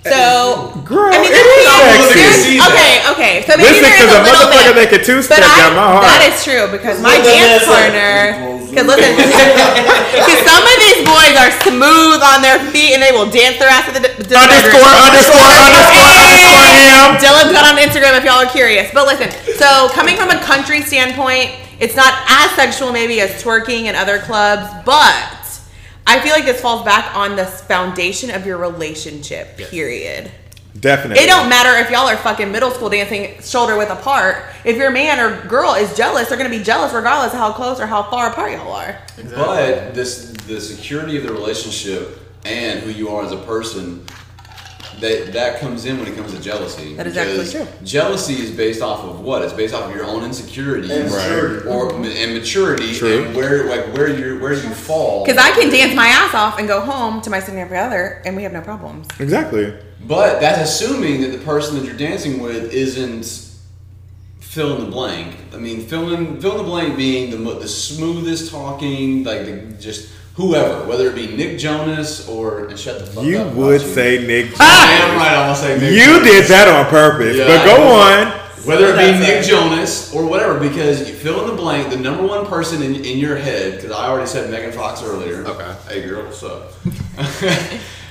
So, 0.00 0.80
Girl, 0.88 1.12
I 1.12 1.20
mean, 1.20 1.28
it 1.28 1.44
is 1.44 1.60
sexy. 1.68 2.16
there's- 2.16 2.40
See 2.40 2.56
that. 2.56 2.72
Okay, 2.72 2.94
okay. 3.12 3.34
So 3.44 3.52
maybe 3.60 3.68
Listen, 3.68 3.84
there 3.84 4.00
is 4.00 4.08
because 4.08 4.16
a 4.16 4.16
a 4.16 4.24
little 4.24 4.46
motherfucker 4.48 4.72
bit. 4.72 4.80
that 4.80 4.88
can 4.96 5.02
two 5.04 5.20
step 5.20 5.44
got 5.44 5.76
my 5.76 5.84
heart. 5.92 6.08
that 6.08 6.22
is 6.32 6.40
true 6.40 6.64
because 6.72 6.96
my 7.04 7.20
dance 7.20 7.68
partner. 7.68 8.32
Because 8.64 8.86
listen, 8.88 9.12
because 10.24 10.40
some 10.48 10.64
of 10.64 10.76
these 10.80 11.04
boys 11.04 11.34
are 11.36 11.52
smooth 11.68 12.20
on 12.24 12.40
their 12.40 12.56
feet 12.72 12.96
and 12.96 13.02
they 13.04 13.12
will 13.12 13.28
dance 13.28 13.60
their 13.60 13.68
ass 13.68 13.92
to 13.92 13.98
the, 14.00 14.00
to 14.08 14.24
the 14.24 14.38
Underscore, 14.40 14.80
underscore, 14.80 15.36
underscore, 15.36 16.08
underscore 16.16 16.64
him. 16.80 17.20
Dylan's 17.20 17.52
got 17.52 17.68
on 17.68 17.76
Instagram 17.76 18.16
if 18.16 18.24
y'all 18.24 18.40
are 18.40 18.48
curious. 18.48 18.88
But 18.96 19.04
listen, 19.04 19.28
so 19.60 19.92
coming 19.92 20.16
from 20.16 20.30
a 20.32 20.40
country 20.40 20.80
standpoint, 20.80 21.52
it's 21.80 21.96
not 21.96 22.12
as 22.28 22.50
sexual 22.52 22.92
maybe 22.92 23.20
as 23.20 23.42
twerking 23.42 23.84
and 23.84 23.96
other 23.96 24.18
clubs, 24.18 24.70
but 24.84 25.60
I 26.06 26.20
feel 26.20 26.32
like 26.32 26.44
this 26.44 26.60
falls 26.60 26.84
back 26.84 27.16
on 27.16 27.36
the 27.36 27.46
foundation 27.46 28.30
of 28.30 28.44
your 28.46 28.58
relationship. 28.58 29.56
Period. 29.56 30.30
Definitely. 30.78 31.24
It 31.24 31.26
don't 31.26 31.48
matter 31.48 31.76
if 31.78 31.90
y'all 31.90 32.08
are 32.08 32.16
fucking 32.16 32.52
middle 32.52 32.70
school 32.70 32.88
dancing 32.88 33.40
shoulder 33.42 33.76
width 33.76 33.90
apart. 33.90 34.44
If 34.64 34.76
your 34.76 34.90
man 34.90 35.18
or 35.18 35.46
girl 35.46 35.74
is 35.74 35.96
jealous, 35.96 36.28
they're 36.28 36.38
gonna 36.38 36.48
be 36.48 36.62
jealous 36.62 36.92
regardless 36.92 37.32
of 37.32 37.38
how 37.38 37.52
close 37.52 37.80
or 37.80 37.86
how 37.86 38.02
far 38.04 38.30
apart 38.30 38.52
y'all 38.52 38.72
are. 38.72 38.98
Exactly. 39.18 39.36
But 39.36 39.94
this 39.94 40.30
the 40.46 40.60
security 40.60 41.16
of 41.16 41.24
the 41.24 41.32
relationship 41.32 42.18
and 42.44 42.80
who 42.80 42.90
you 42.90 43.08
are 43.08 43.24
as 43.24 43.32
a 43.32 43.36
person 43.38 44.04
that 45.00 45.32
that 45.32 45.60
comes 45.60 45.84
in 45.86 45.98
when 45.98 46.08
it 46.08 46.16
comes 46.16 46.32
to 46.34 46.40
jealousy. 46.40 46.94
That 46.94 47.06
is 47.06 47.16
actually 47.16 47.48
true. 47.48 47.66
Jealousy 47.84 48.34
is 48.34 48.50
based 48.50 48.82
off 48.82 49.04
of 49.04 49.20
what? 49.20 49.42
It's 49.42 49.52
based 49.52 49.74
off 49.74 49.88
of 49.88 49.94
your 49.94 50.04
own 50.04 50.24
insecurities 50.24 50.90
And 50.90 51.10
maturity. 51.10 51.68
or 51.68 51.94
and 51.94 52.34
maturity 52.34 52.94
True. 52.94 53.24
and 53.24 53.36
where 53.36 53.64
like 53.64 53.92
where 53.96 54.08
you 54.08 54.40
where 54.40 54.52
you 54.52 54.70
fall. 54.70 55.24
Because 55.24 55.38
I 55.38 55.50
can 55.52 55.70
dance 55.70 55.94
my 55.94 56.06
ass 56.08 56.34
off 56.34 56.58
and 56.58 56.68
go 56.68 56.80
home 56.80 57.20
to 57.22 57.30
my 57.30 57.40
significant 57.40 57.80
other, 57.80 58.22
and 58.24 58.36
we 58.36 58.42
have 58.42 58.52
no 58.52 58.60
problems. 58.60 59.06
Exactly. 59.18 59.74
But 60.06 60.40
that's 60.40 60.60
assuming 60.70 61.20
that 61.22 61.28
the 61.28 61.44
person 61.44 61.76
that 61.76 61.84
you're 61.84 61.96
dancing 61.96 62.40
with 62.40 62.72
isn't 62.72 63.48
fill 64.40 64.76
in 64.76 64.84
the 64.86 64.90
blank. 64.90 65.36
I 65.54 65.56
mean, 65.58 65.80
fill 65.86 66.12
in 66.12 66.40
fill 66.40 66.52
in 66.52 66.58
the 66.58 66.64
blank 66.64 66.96
being 66.96 67.30
the 67.30 67.36
the 67.36 67.68
smoothest 67.68 68.50
talking, 68.50 69.24
like 69.24 69.44
the, 69.44 69.76
just 69.80 70.10
whoever, 70.40 70.86
whether 70.86 71.08
it 71.08 71.14
be 71.14 71.36
Nick 71.36 71.58
Jonas 71.58 72.26
or 72.28 72.66
and 72.68 72.78
shut 72.78 72.98
the 72.98 73.06
fuck 73.06 73.18
up. 73.18 73.24
You 73.24 73.38
up. 73.38 73.54
would 73.54 73.80
watch 73.82 73.90
say 73.90 74.26
Nick. 74.26 74.52
I 74.60 74.92
am 75.02 75.16
right. 75.18 75.32
I 75.32 75.46
want 75.48 75.58
to 75.58 75.64
say 75.64 75.78
Nick. 75.78 75.92
You 75.92 76.04
Jonas. 76.06 76.24
did 76.30 76.44
that 76.46 76.68
on 76.68 76.90
purpose. 76.90 77.36
Yeah, 77.36 77.46
but 77.46 77.58
I 77.60 77.64
go 77.66 77.76
know. 77.76 78.32
on. 78.32 78.40
Whether 78.66 78.88
it 78.88 78.96
be 78.96 79.18
Nick 79.18 79.44
it. 79.44 79.48
Jonas 79.48 80.12
or 80.14 80.26
whatever, 80.26 80.60
because 80.60 81.08
you 81.08 81.14
fill 81.14 81.40
in 81.42 81.46
the 81.50 81.56
blank, 81.56 81.88
the 81.90 81.96
number 81.96 82.26
one 82.26 82.44
person 82.46 82.82
in, 82.82 82.94
in 82.94 83.16
your 83.18 83.36
head, 83.36 83.76
because 83.76 83.90
I 83.90 84.06
already 84.08 84.26
said 84.26 84.50
Megan 84.50 84.72
Fox 84.72 85.02
earlier. 85.02 85.44
Okay. 85.46 85.74
Hey 85.88 86.06
girl, 86.06 86.24
what's 86.24 86.42
up? 86.42 86.72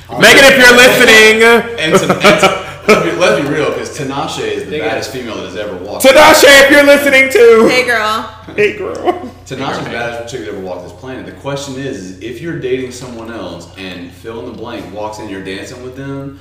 Megan, 0.09 0.43
if 0.49 0.57
you're 0.57 0.75
listening, 0.75 1.43
And, 1.77 1.93
to, 1.93 2.01
and 2.01 2.39
to, 2.41 2.87
let's, 2.87 3.05
be, 3.05 3.11
let's 3.19 3.47
be 3.47 3.53
real, 3.53 3.69
because 3.69 3.95
Tinashe 3.95 4.41
is 4.41 4.63
the 4.63 4.69
They 4.71 4.77
got- 4.79 4.89
baddest 4.89 5.11
female 5.11 5.35
that 5.35 5.45
has 5.45 5.55
ever 5.55 5.77
walked. 5.77 6.03
Tadasha, 6.03 6.45
if 6.65 6.71
you're 6.71 6.83
listening 6.83 7.29
too. 7.31 7.67
Hey, 7.69 7.85
girl. 7.85 8.21
Hey, 8.55 8.75
girl. 8.75 9.35
Tinashe's 9.49 9.83
the 9.83 9.89
baddest 9.89 10.31
chick 10.31 10.45
that 10.45 10.53
ever 10.53 10.59
walked 10.59 10.83
this 10.83 10.93
planet. 10.93 11.25
The 11.25 11.31
question 11.41 11.75
is, 11.75 12.12
is, 12.12 12.21
if 12.21 12.39
you're 12.39 12.59
dating 12.59 12.91
someone 12.91 13.31
else 13.31 13.75
and 13.77 14.12
fill 14.12 14.39
in 14.41 14.45
the 14.45 14.57
blank 14.57 14.93
walks 14.93 15.17
in, 15.17 15.27
you're 15.27 15.43
dancing 15.43 15.81
with 15.81 15.95
them. 15.95 16.39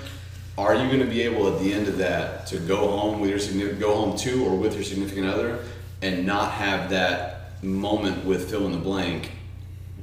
Are 0.58 0.74
you 0.74 0.88
going 0.88 1.00
to 1.00 1.06
be 1.06 1.22
able 1.22 1.50
at 1.50 1.60
the 1.60 1.72
end 1.72 1.88
of 1.88 1.98
that 1.98 2.46
to 2.48 2.58
go 2.58 2.76
home 2.76 3.20
with 3.20 3.30
your 3.30 3.38
significant, 3.38 3.80
go 3.80 3.94
home 3.94 4.16
to 4.18 4.44
or 4.44 4.56
with 4.56 4.74
your 4.74 4.84
significant 4.84 5.26
other, 5.26 5.64
and 6.02 6.26
not 6.26 6.52
have 6.52 6.90
that 6.90 7.62
moment 7.62 8.26
with 8.26 8.50
fill 8.50 8.66
in 8.66 8.72
the 8.72 8.78
blank, 8.78 9.30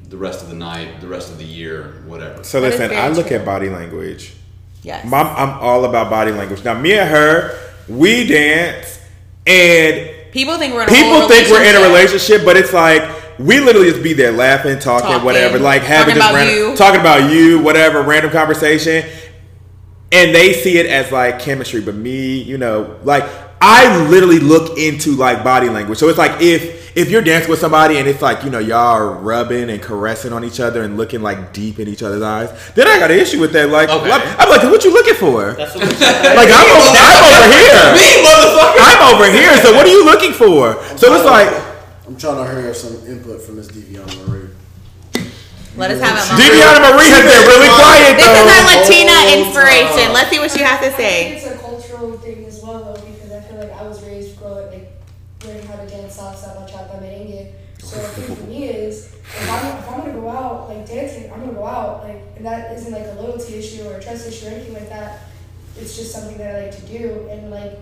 the 0.09 0.17
rest 0.17 0.41
of 0.41 0.49
the 0.49 0.55
night, 0.55 0.99
the 0.99 1.07
rest 1.07 1.31
of 1.31 1.37
the 1.37 1.45
year, 1.45 2.01
whatever. 2.07 2.43
So 2.43 2.61
That 2.61 2.73
is 2.73 2.79
listen, 2.79 2.97
I 2.97 3.09
look 3.09 3.27
true. 3.27 3.37
at 3.37 3.45
body 3.45 3.69
language. 3.69 4.33
Yes. 4.81 5.05
Mom, 5.05 5.27
I'm 5.35 5.59
all 5.59 5.85
about 5.85 6.09
body 6.09 6.31
language. 6.31 6.63
Now, 6.63 6.79
me 6.79 6.97
and 6.97 7.09
her, 7.09 7.59
we 7.87 8.25
dance, 8.25 8.99
and 9.45 10.14
People 10.35 10.57
think 10.57 10.73
we're 10.73 10.83
in 10.83 10.89
a 10.89 10.91
people 10.91 11.27
think 11.29 11.49
we're 11.49 11.63
in 11.63 11.75
a 11.77 11.87
relationship. 11.87 12.43
but 12.43 12.57
it's 12.57 12.73
like 12.73 13.01
we 13.39 13.61
literally 13.61 13.89
just 13.89 14.03
be 14.03 14.11
there 14.11 14.33
laughing, 14.33 14.77
talking, 14.79 15.07
Talking, 15.07 15.25
whatever, 15.25 15.59
like 15.59 15.81
having 15.81 16.15
talking 16.15 16.21
just 16.21 16.29
about 16.29 16.35
random, 16.35 16.55
you. 16.71 16.75
talking 16.75 16.99
about 16.99 17.31
you, 17.31 17.61
whatever, 17.63 18.01
random 18.01 18.31
conversation, 18.31 19.09
and 20.11 20.35
they 20.35 20.51
see 20.51 20.77
it 20.77 20.87
as 20.87 21.09
like 21.11 21.39
chemistry. 21.39 21.79
But 21.79 21.95
me, 21.95 22.41
you 22.41 22.57
know, 22.57 22.99
like 23.03 23.23
I 23.61 24.07
literally 24.09 24.39
look 24.39 24.77
into 24.77 25.11
like 25.15 25.43
body 25.43 25.69
language. 25.69 25.97
So 25.99 26.09
it's 26.09 26.17
like 26.17 26.41
if 26.41 26.84
if 26.95 27.11
you're 27.11 27.21
dancing 27.21 27.51
with 27.51 27.59
somebody 27.59 27.97
and 27.97 28.07
it's 28.07 28.21
like 28.21 28.43
you 28.43 28.49
know 28.49 28.59
y'all 28.59 28.95
are 28.95 29.11
rubbing 29.11 29.69
and 29.69 29.81
caressing 29.81 30.31
on 30.33 30.43
each 30.43 30.59
other 30.59 30.81
and 30.83 30.95
looking 30.97 31.21
like 31.21 31.51
deep 31.53 31.77
in 31.79 31.87
each 31.87 32.01
other's 32.01 32.21
eyes, 32.23 32.49
then 32.73 32.87
I 32.87 32.97
got 32.99 33.11
an 33.11 33.19
issue 33.19 33.39
with 33.39 33.51
that. 33.53 33.69
Like 33.69 33.89
Okay. 33.89 34.11
I'm 34.11 34.49
like, 34.49 34.63
what 34.63 34.83
you 34.83 34.93
looking 34.93 35.15
for? 35.15 35.53
That's 35.53 35.75
what 35.75 35.83
we 35.83 35.93
Like 36.39 36.49
I'm 36.49 36.69
over, 36.71 36.95
I'm 36.95 37.23
over 37.27 37.47
here. 37.59 37.83
Me, 37.99 38.07
motherfucker! 38.23 38.79
I'm 38.79 39.01
over 39.15 39.27
here. 39.29 39.53
So 39.61 39.75
what 39.75 39.85
are 39.85 39.91
you 39.91 40.05
looking 40.05 40.31
for? 40.33 40.81
So 40.97 41.13
it's 41.13 41.25
like 41.25 41.51
I'm 42.07 42.15
trying 42.17 42.37
to 42.45 42.61
hear 42.61 42.73
some 42.73 42.95
input 43.07 43.41
from 43.41 43.57
Miss 43.57 43.67
Deviana 43.67 44.27
Marie. 44.27 44.49
Let 45.75 45.91
us 45.91 45.99
have 45.99 46.15
it. 46.15 46.23
Mom. 46.31 46.39
Deviana 46.39 46.79
Marie 46.95 47.11
has 47.11 47.25
been 47.27 47.43
really 47.51 47.67
quiet 47.67 48.15
This 48.15 48.23
is 48.23 48.31
though. 48.31 48.47
our 48.47 48.63
Latina 48.71 49.11
Oh, 49.11 49.35
inspiration. 49.43 50.13
Let's 50.15 50.29
see 50.29 50.39
what 50.39 50.51
she 50.51 50.63
has 50.63 50.79
to 50.79 50.91
say. 50.95 51.35
it's 51.35 51.45
a 51.47 51.57
cultural 51.59 52.15
thing 52.19 52.45
as 52.45 52.61
well, 52.63 52.79
though, 52.79 53.01
because 53.01 53.31
I 53.33 53.41
feel 53.41 53.57
like 53.59 53.73
I 53.73 53.83
was 53.85 54.01
raised 54.03 54.39
growing 54.39 54.71
like 54.71 54.87
learning 55.43 55.67
how 55.67 55.75
to 55.75 55.85
dance 55.87 56.15
salsa, 56.17 56.55
bachata, 56.55 56.55
merengue. 56.55 56.64
So 57.85 58.01
the 58.01 58.07
thing 58.07 58.35
for 58.35 58.43
me 58.47 58.63
is, 58.63 59.13
if 59.13 59.47
I'm, 59.47 59.77
if 59.77 59.87
I'm 59.87 59.99
gonna 59.99 60.13
go 60.13 60.27
out 60.27 60.69
like 60.69 60.87
dancing, 60.87 61.31
I'm 61.31 61.41
gonna 61.41 61.53
go 61.53 61.67
out 61.67 62.03
like, 62.03 62.19
and 62.35 62.43
that 62.43 62.75
isn't 62.75 62.91
like 62.91 63.05
a 63.05 63.21
loyalty 63.21 63.55
issue 63.55 63.83
or 63.83 63.97
a 63.97 64.03
trust 64.03 64.27
issue 64.27 64.47
or 64.47 64.49
anything 64.49 64.73
like 64.73 64.89
that. 64.89 65.19
It's 65.77 65.95
just 65.95 66.11
something 66.11 66.35
that 66.39 66.55
I 66.55 66.63
like 66.63 66.75
to 66.77 66.81
do, 66.87 67.27
and 67.29 67.51
like, 67.51 67.77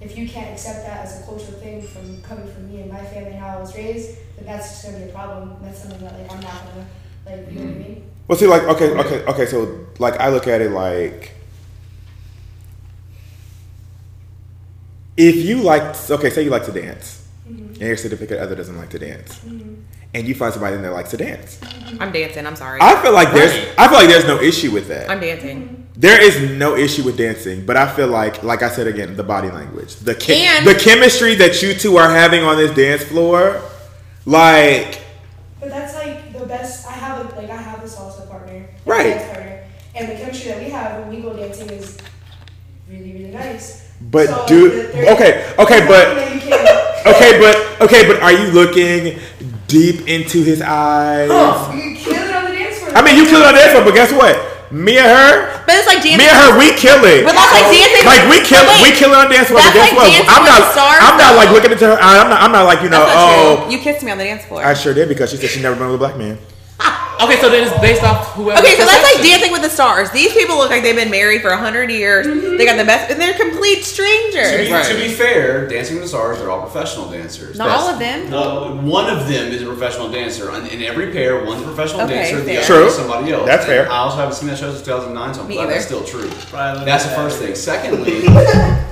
if 0.00 0.16
you 0.16 0.26
can't 0.26 0.50
accept 0.50 0.86
that 0.86 1.04
as 1.04 1.20
a 1.20 1.24
cultural 1.26 1.58
thing 1.58 1.82
from 1.82 2.22
coming 2.22 2.50
from 2.50 2.72
me 2.72 2.80
and 2.80 2.90
my 2.90 3.04
family 3.04 3.32
and 3.32 3.40
how 3.40 3.58
I 3.58 3.60
was 3.60 3.76
raised, 3.76 4.16
then 4.36 4.46
that's 4.46 4.70
just 4.70 4.84
gonna 4.86 5.04
be 5.04 5.10
a 5.10 5.12
problem. 5.12 5.54
That's 5.60 5.82
something 5.82 6.00
that 6.00 6.18
like 6.18 6.32
I'm 6.32 6.40
not 6.40 6.64
gonna 6.72 6.86
like, 7.26 7.52
you 7.52 7.58
know 7.58 7.66
what 7.66 7.74
I 7.74 7.78
mean? 7.78 8.10
Well, 8.28 8.38
see, 8.38 8.46
like, 8.46 8.62
okay, 8.62 8.90
okay, 8.90 9.24
okay. 9.26 9.46
So, 9.46 9.86
like, 9.98 10.18
I 10.18 10.30
look 10.30 10.48
at 10.48 10.62
it 10.62 10.70
like, 10.70 11.32
if 15.18 15.36
you 15.36 15.60
like, 15.62 16.10
okay, 16.10 16.30
say 16.30 16.42
you 16.42 16.50
like 16.50 16.64
to 16.64 16.72
dance, 16.72 17.21
and 17.82 17.88
your 17.88 17.96
significant 17.96 18.38
other 18.40 18.54
doesn't 18.54 18.76
like 18.78 18.90
to 18.90 18.98
dance, 19.00 19.40
mm-hmm. 19.40 19.74
and 20.14 20.28
you 20.28 20.34
find 20.36 20.52
somebody 20.52 20.76
in 20.76 20.82
there 20.82 20.92
likes 20.92 21.10
to 21.10 21.16
dance, 21.16 21.58
I'm 21.98 22.12
dancing. 22.12 22.46
I'm 22.46 22.54
sorry. 22.54 22.78
I 22.80 23.02
feel 23.02 23.12
like 23.12 23.32
there's, 23.32 23.50
Right. 23.50 23.74
I 23.76 23.88
feel 23.88 23.98
like 23.98 24.08
there's 24.08 24.24
no 24.26 24.40
issue 24.40 24.70
with 24.70 24.86
that. 24.88 25.10
I'm 25.10 25.18
dancing. 25.18 25.62
Mm-hmm. 25.62 25.82
There 25.96 26.22
is 26.22 26.40
no 26.58 26.76
issue 26.76 27.02
with 27.02 27.18
dancing, 27.18 27.66
but 27.66 27.76
I 27.76 27.92
feel 27.92 28.06
like, 28.06 28.44
like 28.44 28.62
I 28.62 28.70
said 28.70 28.86
again, 28.86 29.16
the 29.16 29.24
body 29.24 29.50
language, 29.50 29.96
the 29.96 30.14
che- 30.14 30.46
And- 30.46 30.66
the 30.66 30.76
chemistry 30.76 31.34
that 31.34 31.60
you 31.60 31.74
two 31.74 31.96
are 31.96 32.08
having 32.08 32.44
on 32.44 32.56
this 32.56 32.72
dance 32.74 33.02
floor, 33.02 33.60
like, 34.24 35.00
But 35.60 35.70
that's 35.70 35.94
like 35.94 36.32
the 36.32 36.46
best. 36.46 36.86
I 36.86 36.92
have 36.92 37.18
a 37.32 37.34
like 37.34 37.50
I 37.50 37.56
have 37.56 37.80
a 37.82 37.86
salsa 37.88 38.28
partner, 38.30 38.64
a 38.86 38.88
Right. 38.88 39.02
dance 39.14 39.24
partner, 39.32 39.64
and 39.96 40.08
the 40.08 40.14
chemistry 40.14 40.52
that 40.52 40.60
we 40.62 40.70
have 40.70 41.00
when 41.00 41.08
we 41.16 41.20
go 41.20 41.32
dancing 41.36 41.68
is 41.70 41.98
really 42.88 43.12
really 43.12 43.32
nice. 43.32 43.82
But 44.00 44.26
So, 44.28 44.44
do- 44.48 44.70
like, 44.82 44.92
there- 44.92 45.12
okay, 45.14 45.30
okay, 45.58 45.80
there's 45.86 45.88
but- 45.88 46.08
nothing 47.04 47.20
that 47.20 47.36
you 47.38 47.42
can't- 47.42 47.62
okay, 47.78 47.78
but 47.78 47.82
okay, 47.90 48.06
but 48.06 48.22
are 48.22 48.32
you 48.32 48.46
looking 48.52 49.18
deep 49.68 50.06
into 50.08 50.42
his 50.42 50.60
eyes? 50.62 51.28
Oh, 51.32 51.72
you 51.74 51.94
kill 51.96 52.12
it 52.14 52.34
on 52.34 52.44
the 52.50 52.52
dance 52.56 52.78
floor. 52.78 52.96
I 52.96 53.02
mean, 53.02 53.16
you 53.16 53.24
killed 53.26 53.42
it 53.42 53.46
on 53.48 53.54
the 53.54 53.60
dance 53.60 53.72
floor, 53.72 53.84
but 53.84 53.94
guess 53.94 54.12
what? 54.12 54.36
Me 54.72 54.96
and 54.96 55.04
her, 55.04 55.60
But 55.68 55.76
it's 55.76 55.86
like 55.86 56.00
dancing. 56.00 56.16
me 56.16 56.24
and 56.24 56.32
her, 56.32 56.56
we 56.56 56.72
kill 56.72 57.04
it. 57.04 57.28
But 57.28 57.36
that's 57.36 57.52
like 57.52 57.68
dancing. 57.68 58.06
Like 58.08 58.24
we 58.32 58.40
kill, 58.40 58.64
but 58.64 58.80
wait, 58.80 58.88
we 58.88 58.96
kill 58.96 59.12
it 59.12 59.18
on 59.20 59.28
the 59.28 59.34
dance 59.36 59.48
floor. 59.52 59.60
But 59.60 59.68
that's 59.76 59.92
guess 59.92 60.00
like 60.00 60.24
what? 60.24 60.32
I'm 60.32 60.44
not. 60.48 60.72
Stars, 60.72 61.00
I'm 61.04 61.18
not 61.20 61.32
like 61.36 61.50
looking 61.52 61.72
into 61.76 61.86
her. 61.92 61.98
I'm 62.00 62.30
not. 62.32 62.40
I'm 62.40 62.52
not 62.52 62.64
like 62.64 62.80
you 62.80 62.88
know. 62.88 63.04
That's 63.04 63.12
not 63.12 63.28
Oh, 63.36 63.68
true. 63.68 63.72
You 63.72 63.78
kissed 63.84 64.00
me 64.02 64.10
on 64.12 64.16
the 64.16 64.24
dance 64.24 64.44
floor. 64.48 64.64
I 64.64 64.72
sure 64.72 64.94
did 64.94 65.08
because 65.12 65.28
she 65.30 65.36
said 65.36 65.50
she 65.50 65.60
never 65.60 65.76
been 65.76 65.86
with 65.92 65.96
a 65.96 65.98
black 65.98 66.16
man. 66.16 66.38
Okay, 67.24 67.40
so 67.40 67.48
then 67.50 67.66
it's 67.68 67.78
based 67.80 68.02
off 68.02 68.32
whoever. 68.34 68.58
Okay, 68.60 68.76
so 68.76 68.84
that's 68.84 69.02
like. 69.14 69.22
Dancing 69.22 69.52
with 69.52 69.62
the 69.62 69.70
Stars. 69.70 70.10
These 70.10 70.32
people 70.32 70.56
look 70.56 70.70
like 70.70 70.82
they've 70.82 70.96
been 70.96 71.10
married 71.10 71.42
for 71.42 71.50
hundred 71.52 71.90
years. 71.90 72.26
Mm-hmm. 72.26 72.56
They 72.56 72.64
got 72.66 72.76
the 72.76 72.84
best, 72.84 73.10
and 73.12 73.20
they're 73.20 73.38
complete 73.38 73.78
To 73.78 73.84
strangers. 73.84 74.66
be, 74.66 74.72
Right. 74.72 74.84
to 74.86 74.94
be 74.96 75.08
fair, 75.08 75.68
Dancing 75.68 75.96
with 75.96 76.04
the 76.04 76.08
Stars, 76.08 76.38
they're 76.38 76.50
all 76.50 76.60
professional 76.62 77.08
dancers. 77.10 77.56
Not 77.56 77.68
all 77.70 77.88
of 77.88 77.98
them. 78.00 78.30
Well, 78.30 78.76
one 78.78 79.08
of 79.08 79.28
them 79.28 79.52
is 79.52 79.62
a 79.62 79.66
professional 79.66 80.10
dancer. 80.10 80.50
In 80.56 80.66
in 80.66 80.82
every 80.82 81.12
pair, 81.12 81.44
one's 81.44 81.62
a 81.62 81.64
professional 81.64 82.02
Okay, 82.02 82.14
dancer, 82.14 82.40
the 82.40 82.56
other 82.58 82.66
True. 82.66 82.86
is 82.86 82.94
somebody 82.96 83.32
else. 83.32 83.46
That's 83.46 83.64
And 83.64 83.72
fair. 83.86 83.92
I 83.92 83.96
also 83.98 84.16
haven't 84.16 84.34
seen 84.34 84.48
that 84.48 84.58
show 84.58 84.70
since 84.72 84.82
2009, 84.84 85.34
so 85.34 85.42
I'm 85.42 85.48
Me 85.48 85.54
glad 85.54 85.64
either. 85.64 85.72
that's 85.74 85.86
still 85.86 86.04
true. 86.04 86.28
Probably 86.50 86.84
That's 86.84 87.04
the 87.04 87.10
first 87.10 87.38
thing. 87.38 87.54
Secondly, 87.72 88.24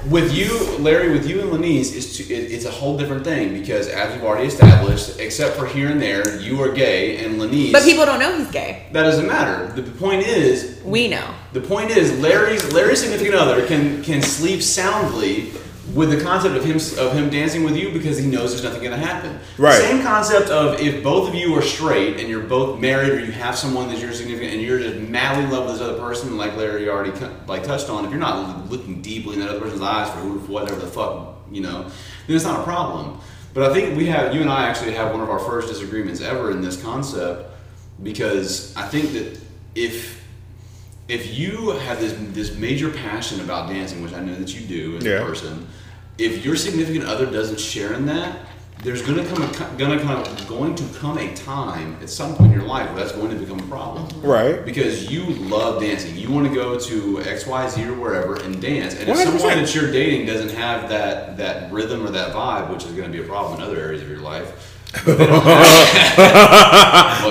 with 0.08 0.32
you, 0.32 0.76
Larry, 0.78 1.10
with 1.10 1.28
you 1.28 1.40
and 1.40 1.50
Lenise, 1.50 1.94
it's 1.96 2.16
to, 2.18 2.22
it, 2.32 2.52
it's 2.52 2.64
a 2.66 2.70
whole 2.70 2.96
different 2.96 3.24
thing 3.24 3.52
because 3.52 3.88
as 3.88 4.14
we've 4.14 4.24
already 4.24 4.46
established, 4.46 5.18
except 5.18 5.56
for 5.56 5.66
here 5.66 5.88
and 5.88 6.00
there, 6.00 6.38
you 6.40 6.62
are 6.62 6.70
gay, 6.72 7.24
and 7.24 7.40
Lenise. 7.40 7.72
But 7.72 7.82
people 7.82 8.06
don't 8.06 8.19
know 8.20 8.38
he's 8.38 8.50
gay. 8.52 8.86
that 8.92 9.02
doesn't 9.02 9.26
matter. 9.26 9.72
The, 9.72 9.82
the 9.82 9.98
point 9.98 10.22
is, 10.22 10.80
We 10.84 11.08
know. 11.08 11.34
the 11.52 11.60
point 11.60 11.90
is, 11.90 12.16
Larry's 12.20 12.72
Larry's 12.72 13.00
significant 13.00 13.34
other 13.34 13.66
can 13.66 14.02
can 14.04 14.22
sleep 14.22 14.62
soundly 14.62 15.50
with 15.94 16.10
the 16.16 16.20
concept 16.22 16.54
of 16.54 16.64
him 16.64 16.76
of 17.04 17.12
him 17.14 17.30
dancing 17.30 17.64
with 17.64 17.76
you 17.76 17.90
because 17.92 18.16
he 18.16 18.26
knows 18.26 18.52
there's 18.52 18.62
nothing 18.62 18.80
going 18.80 18.98
to 19.00 19.04
happen. 19.04 19.40
Right. 19.58 19.74
Same 19.80 20.02
concept 20.02 20.48
of 20.48 20.78
if 20.80 21.02
both 21.02 21.28
of 21.28 21.34
you 21.34 21.52
are 21.56 21.62
straight 21.62 22.20
and 22.20 22.28
you're 22.28 22.44
both 22.44 22.78
married 22.78 23.10
or 23.10 23.18
you 23.18 23.32
have 23.32 23.58
someone 23.58 23.88
that's 23.88 24.00
your 24.00 24.12
significant 24.12 24.52
and 24.52 24.62
you're 24.62 24.78
just 24.78 24.96
madly 25.10 25.42
in 25.44 25.50
love 25.50 25.64
with 25.66 25.78
this 25.78 25.82
other 25.82 25.98
person, 25.98 26.36
like 26.36 26.56
Larry 26.56 26.88
already 26.88 27.10
like 27.48 27.64
touched 27.64 27.90
on. 27.90 28.04
If 28.04 28.10
you're 28.12 28.20
not 28.20 28.70
looking 28.70 29.02
deeply 29.02 29.34
in 29.34 29.40
that 29.40 29.48
other 29.48 29.60
person's 29.60 29.82
eyes 29.82 30.08
for 30.10 30.18
who, 30.20 30.38
for 30.40 30.52
whatever 30.52 30.78
the 30.78 30.86
fuck 30.86 31.38
you 31.50 31.60
know, 31.62 31.82
then 32.28 32.36
it's 32.36 32.44
not 32.44 32.60
a 32.60 32.62
problem. 32.62 33.18
But 33.52 33.68
I 33.68 33.74
think 33.74 33.96
we 33.96 34.06
have 34.06 34.32
you 34.32 34.42
and 34.42 34.50
I 34.50 34.68
actually 34.68 34.92
have 34.92 35.10
one 35.10 35.20
of 35.22 35.28
our 35.28 35.40
first 35.40 35.66
disagreements 35.66 36.20
ever 36.20 36.52
in 36.52 36.60
this 36.60 36.80
concept 36.80 37.49
because 38.02 38.74
I 38.76 38.82
think 38.88 39.12
that 39.12 39.38
if 39.74 40.20
if 41.08 41.36
you 41.36 41.70
have 41.70 42.00
this 42.00 42.14
this 42.32 42.56
major 42.56 42.90
passion 42.90 43.40
about 43.40 43.68
dancing, 43.68 44.02
which 44.02 44.12
I 44.12 44.20
know 44.20 44.34
that 44.34 44.54
you 44.54 44.66
do 44.66 44.96
as 44.98 45.04
Yeah. 45.04 45.22
a 45.22 45.26
person, 45.26 45.66
if 46.18 46.44
your 46.44 46.56
significant 46.56 47.04
other 47.04 47.26
doesn't 47.26 47.58
share 47.58 47.94
in 47.94 48.06
that, 48.06 48.38
there's 48.82 49.02
gonna 49.02 49.24
come 49.26 49.42
a 49.42 49.48
gonna 49.76 50.00
come 50.00 50.24
going 50.48 50.74
to 50.76 50.84
come 50.98 51.18
a 51.18 51.34
time 51.34 51.96
at 52.00 52.08
some 52.08 52.34
point 52.34 52.52
in 52.52 52.58
your 52.60 52.68
life 52.68 52.88
where 52.90 53.00
that's 53.00 53.12
going 53.12 53.30
to 53.30 53.36
become 53.36 53.58
a 53.58 53.64
problem. 53.64 54.08
Right. 54.22 54.64
Because 54.64 55.10
you 55.10 55.24
love 55.24 55.82
dancing, 55.82 56.16
you 56.16 56.30
want 56.30 56.48
to 56.48 56.54
go 56.54 56.78
to 56.78 57.20
X, 57.22 57.46
Y, 57.46 57.68
Z 57.68 57.84
or 57.84 57.94
wherever 57.94 58.36
and 58.36 58.60
dance. 58.60 58.94
And 58.94 59.08
if 59.08 59.16
100%. 59.16 59.38
someone 59.40 59.58
that 59.58 59.74
you're 59.74 59.90
dating 59.92 60.26
doesn't 60.26 60.50
have 60.52 60.88
that 60.88 61.36
that 61.38 61.70
rhythm 61.72 62.06
or 62.06 62.10
that 62.10 62.32
vibe, 62.32 62.70
which 62.70 62.84
is 62.84 62.92
going 62.92 63.10
to 63.10 63.16
be 63.18 63.22
a 63.22 63.26
problem 63.26 63.60
in 63.60 63.66
other 63.66 63.78
areas 63.78 64.00
of 64.00 64.08
your 64.08 64.20
life, 64.20 64.69
but 64.92 65.18
they 65.18 65.26
don't 65.26 65.42
have- 65.42 65.60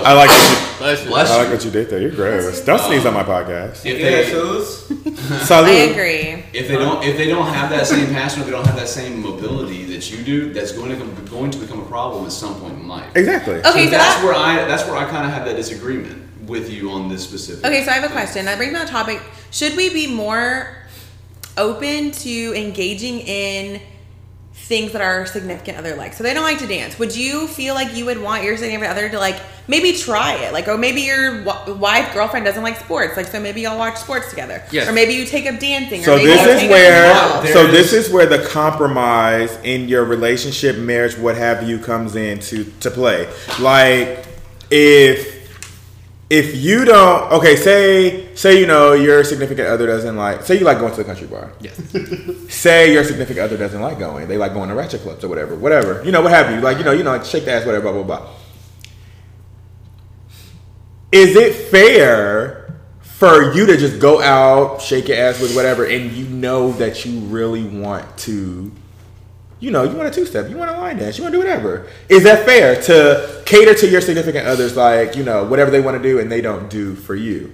I 0.06 0.14
like 0.14 0.30
what 0.30 0.50
you, 0.50 0.78
Bless 0.80 1.04
you. 1.04 1.10
Bless 1.10 1.30
I 1.30 1.38
like 1.44 1.50
what 1.52 1.66
you 1.66 1.72
did 1.72 1.90
there. 1.90 2.00
You're 2.02 2.12
gross. 2.12 2.62
Don't 2.64 2.80
sneeze 2.80 3.06
on 3.06 3.14
my 3.14 3.24
podcast. 3.24 3.86
If 3.86 4.00
Yeah, 4.00 4.10
they, 4.12 4.30
shoes. 4.30 4.86
Salute. 5.46 5.68
I 5.70 5.92
agree. 5.92 6.44
If 6.54 6.68
they 6.70 6.76
don't, 6.76 7.04
if 7.04 7.18
they 7.18 7.28
don't 7.28 7.48
have 7.54 7.70
that 7.72 7.86
same 7.86 8.08
passion, 8.08 8.40
if 8.42 8.46
they 8.46 8.52
don't 8.54 8.66
have 8.66 8.78
that 8.78 8.88
same 8.88 9.22
mobility 9.22 9.84
that 9.94 10.10
you 10.10 10.24
do, 10.24 10.54
that's 10.54 10.72
going 10.72 10.90
to 10.92 10.96
come, 10.98 11.14
going 11.26 11.52
to 11.52 11.58
become 11.58 11.80
a 11.82 11.86
problem 11.86 12.26
at 12.26 12.32
some 12.32 12.56
point 12.62 12.76
in 12.76 12.88
life. 12.88 13.12
Exactly. 13.16 13.56
Okay, 13.56 13.86
so 13.86 13.92
that's 13.92 14.16
that- 14.16 14.24
where 14.24 14.34
I 14.34 14.66
that's 14.66 14.86
where 14.88 14.96
I 14.96 15.06
kind 15.06 15.26
of 15.28 15.34
have 15.34 15.46
that 15.46 15.56
disagreement 15.58 16.24
with 16.48 16.70
you 16.72 16.92
on 16.92 17.10
this 17.10 17.24
specific. 17.24 17.66
Okay, 17.66 17.84
so 17.84 17.92
I 17.92 17.96
have 17.96 18.06
a 18.10 18.14
question. 18.14 18.46
That 18.46 18.58
brings 18.58 18.72
me 18.74 18.80
on 18.80 18.86
the 18.86 18.92
topic. 18.92 19.22
Should 19.52 19.76
we 19.76 19.90
be 19.94 20.08
more 20.08 20.78
open 21.58 22.12
to 22.12 22.54
engaging 22.56 23.20
in 23.20 23.82
things 24.70 24.92
that 24.92 25.02
our 25.02 25.26
significant 25.26 25.78
other 25.78 25.96
likes. 25.96 26.18
So 26.18 26.24
they 26.24 26.34
don't 26.34 26.44
like 26.44 26.60
to 26.60 26.68
dance. 26.68 27.00
Would 27.00 27.16
you 27.16 27.48
feel 27.48 27.74
like 27.74 27.96
you 27.96 28.06
would 28.06 28.22
want 28.22 28.44
your 28.44 28.56
significant 28.56 28.92
other 28.92 29.10
to 29.10 29.18
like 29.18 29.40
maybe 29.68 29.94
try 29.94 30.36
it? 30.36 30.54
Like, 30.54 30.68
or 30.68 30.78
maybe 30.78 31.02
your 31.02 31.44
w- 31.44 31.76
wife, 31.76 32.14
girlfriend 32.14 32.46
doesn't 32.46 32.62
like 32.62 32.78
sports. 32.78 33.18
Like, 33.18 33.28
so 33.28 33.40
maybe 33.40 33.62
y'all 33.62 33.80
watch 33.80 33.98
sports 33.98 34.30
together. 34.30 34.64
Yes. 34.72 34.88
Or 34.88 34.94
maybe 34.94 35.14
you 35.14 35.26
take 35.26 35.48
up 35.48 35.60
dancing. 35.60 36.04
So 36.04 36.14
or 36.14 36.18
maybe 36.18 36.30
this 36.30 36.46
you 36.46 36.52
is 36.52 36.60
take 36.60 36.70
where 36.70 37.12
Up 37.12 37.32
golf. 37.32 37.44
There 37.46 37.54
so 37.54 37.68
this 37.68 37.94
is 37.94 38.12
where 38.12 38.28
the 38.28 38.46
compromise 38.50 39.58
in 39.64 39.88
your 39.88 40.06
relationship, 40.06 40.78
marriage, 40.78 41.18
what 41.18 41.36
have 41.36 41.68
you, 41.68 41.80
comes 41.80 42.16
into 42.16 42.66
to 42.82 42.92
play. 42.92 43.28
Like 43.60 44.26
if 44.70 45.39
if 46.30 46.56
you 46.56 46.86
don't 46.86 47.32
okay, 47.34 47.56
say 47.56 48.36
say 48.36 48.60
you 48.60 48.68
know 48.68 48.94
your 48.94 49.24
significant 49.24 49.68
other 49.68 49.88
doesn't 49.88 50.16
like 50.16 50.44
say 50.44 50.58
you 50.58 50.66
like 50.66 50.80
going 50.80 50.92
to 50.92 50.98
the 50.98 51.04
country 51.04 51.28
bar. 51.28 51.52
Yes. 51.60 51.76
Say 52.50 52.92
your 52.92 53.04
significant 53.04 53.40
other 53.46 53.58
doesn't 53.58 53.80
like 53.80 54.00
going. 54.00 54.28
They 54.28 54.38
like 54.38 54.54
going 54.54 54.70
to 54.70 54.76
ratchet 54.76 55.02
clubs 55.02 55.24
or 55.24 55.30
whatever. 55.30 55.56
Whatever. 55.56 56.04
You 56.04 56.12
know, 56.12 56.22
what 56.22 56.32
have 56.32 56.52
you. 56.52 56.60
Like, 56.60 56.78
you 56.78 56.84
know, 56.84 56.92
you 56.92 57.04
know, 57.04 57.12
like 57.12 57.24
shake 57.24 57.46
the 57.46 57.54
ass, 57.54 57.66
whatever, 57.66 57.92
blah, 57.92 58.04
blah, 58.04 58.20
blah. 58.20 58.30
Is 61.12 61.36
it 61.36 61.54
fair 61.54 62.76
for 63.20 63.54
you 63.54 63.66
to 63.66 63.78
just 63.78 64.00
go 64.00 64.22
out, 64.22 64.82
shake 64.82 65.08
your 65.08 65.18
ass 65.18 65.42
with 65.42 65.56
whatever, 65.56 65.86
and 65.86 66.12
you 66.12 66.26
know 66.26 66.72
that 66.74 67.06
you 67.06 67.20
really 67.22 67.64
want 67.64 68.18
to, 68.20 68.72
you 69.60 69.72
know, 69.72 69.84
you 69.84 69.96
want 69.96 70.08
a 70.08 70.12
two 70.12 70.26
step, 70.26 70.50
you 70.50 70.58
want 70.58 70.72
a 70.72 70.78
line 70.78 70.98
dance, 70.98 71.18
you 71.18 71.24
want 71.24 71.34
to 71.34 71.42
do 71.42 71.46
whatever. 71.46 71.88
Is 72.08 72.24
that 72.24 72.46
fair 72.46 72.82
to 72.84 73.42
cater 73.46 73.74
to 73.74 73.88
your 73.88 74.02
significant 74.02 74.48
others, 74.48 74.76
like, 74.78 75.16
you 75.16 75.24
know, 75.24 75.44
whatever 75.46 75.70
they 75.72 75.82
want 75.82 75.98
to 75.98 76.04
do 76.04 76.20
and 76.20 76.32
they 76.32 76.42
don't 76.42 76.70
do 76.70 76.96
for 76.96 77.16
you? 77.16 77.54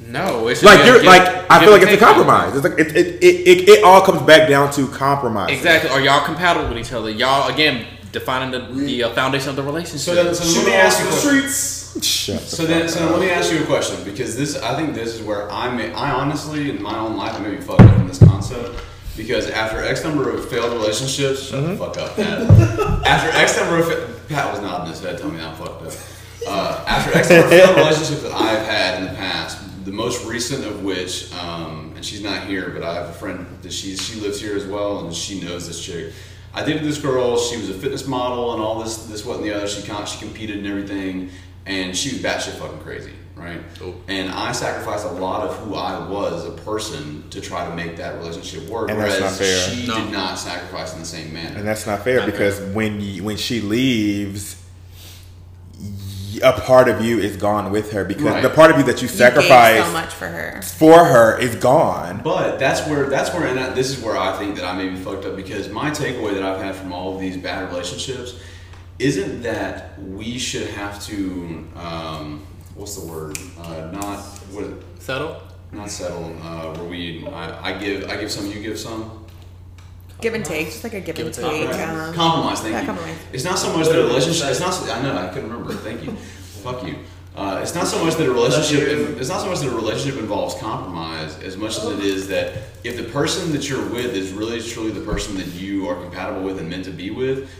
No, 0.00 0.48
it's 0.48 0.62
Like 0.62 0.84
you're 0.84 0.96
give- 0.96 1.04
like 1.06 1.22
I 1.50 1.60
feel 1.62 1.70
like 1.72 1.82
it's 1.82 1.92
a 1.92 1.96
compromise. 1.96 2.54
It's 2.54 2.64
like 2.64 2.78
it 2.78 2.94
it, 2.96 3.06
it, 3.22 3.48
it, 3.48 3.68
it 3.68 3.84
all 3.84 4.02
comes 4.02 4.22
back 4.22 4.48
down 4.48 4.70
to 4.72 4.86
compromise. 4.88 5.50
Exactly. 5.50 5.88
Are 5.90 6.00
y'all 6.00 6.24
compatible 6.24 6.68
with 6.68 6.78
each 6.78 6.92
other? 6.92 7.10
Y'all 7.10 7.50
again 7.52 7.86
defining 8.12 8.50
the, 8.50 8.72
the 8.84 9.04
uh, 9.04 9.10
foundation 9.14 9.48
of 9.50 9.56
the 9.56 9.62
relationship. 9.62 10.00
So 10.00 10.14
then, 10.14 10.34
so 10.34 10.44
Shoot 10.44 10.56
let 10.58 10.64
me 10.66 10.70
me 10.72 10.76
ask 10.76 10.98
you 11.00 11.06
a 11.06 11.10
the 11.10 11.12
question. 11.20 11.48
streets. 11.50 12.06
Shut 12.06 12.40
the 12.42 12.46
So 12.46 12.66
then, 12.66 12.88
so 12.88 12.98
then 13.00 13.10
let 13.12 13.20
me 13.20 13.30
ask 13.30 13.52
you 13.52 13.62
a 13.62 13.66
question 13.66 14.04
because 14.04 14.36
this, 14.36 14.60
I 14.60 14.76
think 14.76 14.94
this 14.94 15.14
is 15.14 15.22
where 15.22 15.50
I 15.50 15.74
may, 15.74 15.92
I 15.92 16.10
honestly, 16.12 16.70
in 16.70 16.80
my 16.82 16.96
own 16.98 17.16
life, 17.16 17.34
I 17.34 17.38
may 17.40 17.54
be 17.56 17.60
fucked 17.60 17.80
up 17.80 17.96
in 17.98 18.06
this 18.06 18.18
concept 18.18 18.78
because 19.16 19.48
after 19.50 19.82
X 19.82 20.04
number 20.04 20.30
of 20.30 20.48
failed 20.48 20.72
relationships, 20.72 21.48
shut 21.48 21.64
the 21.66 21.76
fuck 21.76 21.96
up, 21.98 22.16
Pat. 22.16 22.42
after 23.06 23.36
X 23.38 23.56
number 23.56 23.78
of, 23.78 23.86
fa- 23.86 24.20
Pat 24.28 24.52
was 24.52 24.60
nodding 24.60 24.90
his 24.90 25.00
head, 25.00 25.18
telling 25.18 25.36
me 25.36 25.42
I'm 25.42 25.54
fucked 25.56 25.82
up. 25.82 25.92
Uh, 26.46 26.84
after 26.86 27.16
X 27.16 27.30
number 27.30 27.44
of 27.44 27.50
failed 27.50 27.76
relationships 27.76 28.22
that 28.22 28.32
I've 28.32 28.66
had 28.66 29.02
in 29.02 29.08
the 29.08 29.14
past, 29.14 29.58
the 29.84 29.92
most 29.92 30.24
recent 30.26 30.64
of 30.64 30.82
which, 30.82 31.32
um, 31.34 31.92
and 31.94 32.04
she's 32.04 32.22
not 32.22 32.46
here, 32.46 32.70
but 32.70 32.82
I 32.82 32.94
have 32.94 33.08
a 33.08 33.12
friend 33.12 33.46
that 33.62 33.72
she's 33.72 34.02
she 34.02 34.20
lives 34.20 34.40
here 34.40 34.56
as 34.56 34.64
well, 34.64 35.04
and 35.04 35.14
she 35.14 35.40
knows 35.40 35.66
this 35.66 35.84
chick. 35.84 36.12
I 36.52 36.64
dated 36.64 36.84
this 36.84 36.98
girl. 36.98 37.36
She 37.36 37.56
was 37.56 37.68
a 37.68 37.74
fitness 37.74 38.06
model 38.06 38.52
and 38.54 38.62
all 38.62 38.82
this, 38.82 39.06
this, 39.06 39.24
what, 39.24 39.38
and 39.38 39.44
the 39.44 39.54
other. 39.54 39.66
She 39.66 39.82
she 39.82 40.18
competed 40.18 40.58
and 40.58 40.66
everything, 40.66 41.30
and 41.66 41.96
she 41.96 42.10
was 42.10 42.20
batshit 42.20 42.58
fucking 42.58 42.78
crazy, 42.80 43.12
right? 43.36 43.60
Oh. 43.82 43.94
And 44.08 44.30
I 44.30 44.52
sacrificed 44.52 45.04
a 45.06 45.10
lot 45.10 45.46
of 45.48 45.56
who 45.58 45.74
I 45.74 46.08
was 46.08 46.44
as 46.44 46.52
a 46.52 46.56
person 46.62 47.24
to 47.30 47.40
try 47.40 47.68
to 47.68 47.74
make 47.74 47.96
that 47.96 48.16
relationship 48.18 48.68
work. 48.68 48.90
And 48.90 49.00
that's 49.00 49.18
whereas 49.18 49.38
not 49.38 49.46
fair. 49.46 49.58
she 49.70 49.86
No. 49.86 49.94
did 49.98 50.12
not 50.12 50.38
sacrifice 50.38 50.92
in 50.94 51.00
the 51.00 51.06
same 51.06 51.32
manner. 51.32 51.58
And 51.58 51.66
that's 51.66 51.86
not 51.86 52.02
fair 52.04 52.18
Not 52.20 52.26
because 52.26 52.58
fair. 52.58 52.68
when 52.72 53.00
you, 53.00 53.24
when 53.24 53.36
she 53.36 53.60
leaves, 53.60 54.56
a 56.42 56.52
part 56.52 56.88
of 56.88 57.04
you 57.04 57.18
is 57.20 57.36
gone 57.36 57.70
with 57.70 57.92
her 57.92 58.04
because 58.04 58.24
Right. 58.24 58.42
the 58.42 58.50
part 58.50 58.70
of 58.72 58.76
you 58.78 58.82
that 58.84 59.00
you 59.00 59.08
You 59.08 59.14
sacrificed 59.14 59.86
so 59.86 59.92
much 59.92 60.12
for 60.12 60.26
her. 60.26 60.60
for 60.62 61.04
her 61.04 61.38
is 61.38 61.54
gone. 61.54 62.20
But 62.24 62.58
that's 62.58 62.80
where 62.88 63.06
that's 63.08 63.32
where 63.32 63.46
and 63.46 63.56
that, 63.56 63.76
this 63.76 63.88
is 63.96 64.02
where 64.02 64.16
I 64.16 64.36
think 64.36 64.56
that 64.56 64.64
I 64.64 64.72
may 64.76 64.88
be 64.88 64.96
fucked 64.96 65.24
up 65.26 65.36
because 65.36 65.68
my 65.68 65.90
takeaway 65.90 66.34
that 66.34 66.42
I've 66.42 66.60
had 66.60 66.74
from 66.74 66.92
all 66.92 67.14
of 67.14 67.20
these 67.20 67.36
bad 67.36 67.68
relationships 67.70 68.34
isn't 68.98 69.42
that 69.42 70.00
we 70.00 70.36
should 70.38 70.68
have 70.70 71.00
to 71.06 71.64
um, 71.76 72.42
what's 72.74 72.96
the 72.96 73.06
word 73.06 73.36
uh, 73.58 73.90
not 73.92 74.18
what 74.52 74.66
settle. 74.98 75.40
not 75.72 75.90
settle 75.90 76.34
uh, 76.42 76.74
where 76.74 76.84
we 76.88 77.26
I, 77.28 77.70
I 77.74 77.78
give 77.78 78.08
I 78.08 78.16
give 78.16 78.30
some 78.30 78.46
you 78.50 78.60
give 78.62 78.78
some 78.78 79.20
Give 80.20 80.32
and 80.32 80.44
take, 80.44 80.68
just 80.68 80.84
like 80.84 80.94
a 80.94 81.00
give, 81.00 81.16
Give 81.16 81.26
and 81.26 81.36
and 81.36 81.44
take. 81.50 81.68
take. 81.68 81.76
Compromise. 81.76 82.08
Um, 82.08 82.14
compromise. 82.14 82.60
Thank 82.60 82.72
yeah, 82.72 82.80
you. 82.80 82.86
compromise. 82.86 83.16
It's 83.32 83.44
not 83.44 83.58
so 83.58 83.76
much 83.76 83.88
that 83.88 83.98
a 83.98 84.04
relationship. 84.04 84.46
It's 84.48 84.60
not. 84.60 84.72
so- 84.72 84.90
I 84.90 85.02
know. 85.02 85.14
I 85.18 85.28
couldn't 85.28 85.50
remember. 85.50 85.74
Thank 85.74 86.04
you. 86.04 86.12
Fuck 86.62 86.86
you. 86.86 86.96
Uh, 87.36 87.58
it's 87.60 87.74
not 87.74 87.86
so 87.86 88.02
much 88.02 88.14
that 88.14 88.26
a 88.26 88.32
relationship. 88.32 89.18
It's 89.18 89.28
not 89.28 89.40
so 89.40 89.48
much 89.50 89.58
that 89.58 89.68
a 89.70 89.74
relationship 89.74 90.18
involves 90.20 90.54
compromise 90.54 91.36
as 91.42 91.56
much 91.58 91.76
as 91.76 91.84
it 91.86 91.98
is 91.98 92.28
that 92.28 92.54
if 92.84 92.96
the 92.96 93.02
person 93.02 93.52
that 93.52 93.68
you're 93.68 93.84
with 93.88 94.14
is 94.14 94.30
really 94.32 94.62
truly 94.62 94.92
the 94.92 95.04
person 95.04 95.36
that 95.36 95.48
you 95.48 95.88
are 95.88 95.96
compatible 96.00 96.42
with 96.42 96.58
and 96.58 96.70
meant 96.70 96.84
to 96.84 96.92
be 96.92 97.10
with, 97.10 97.50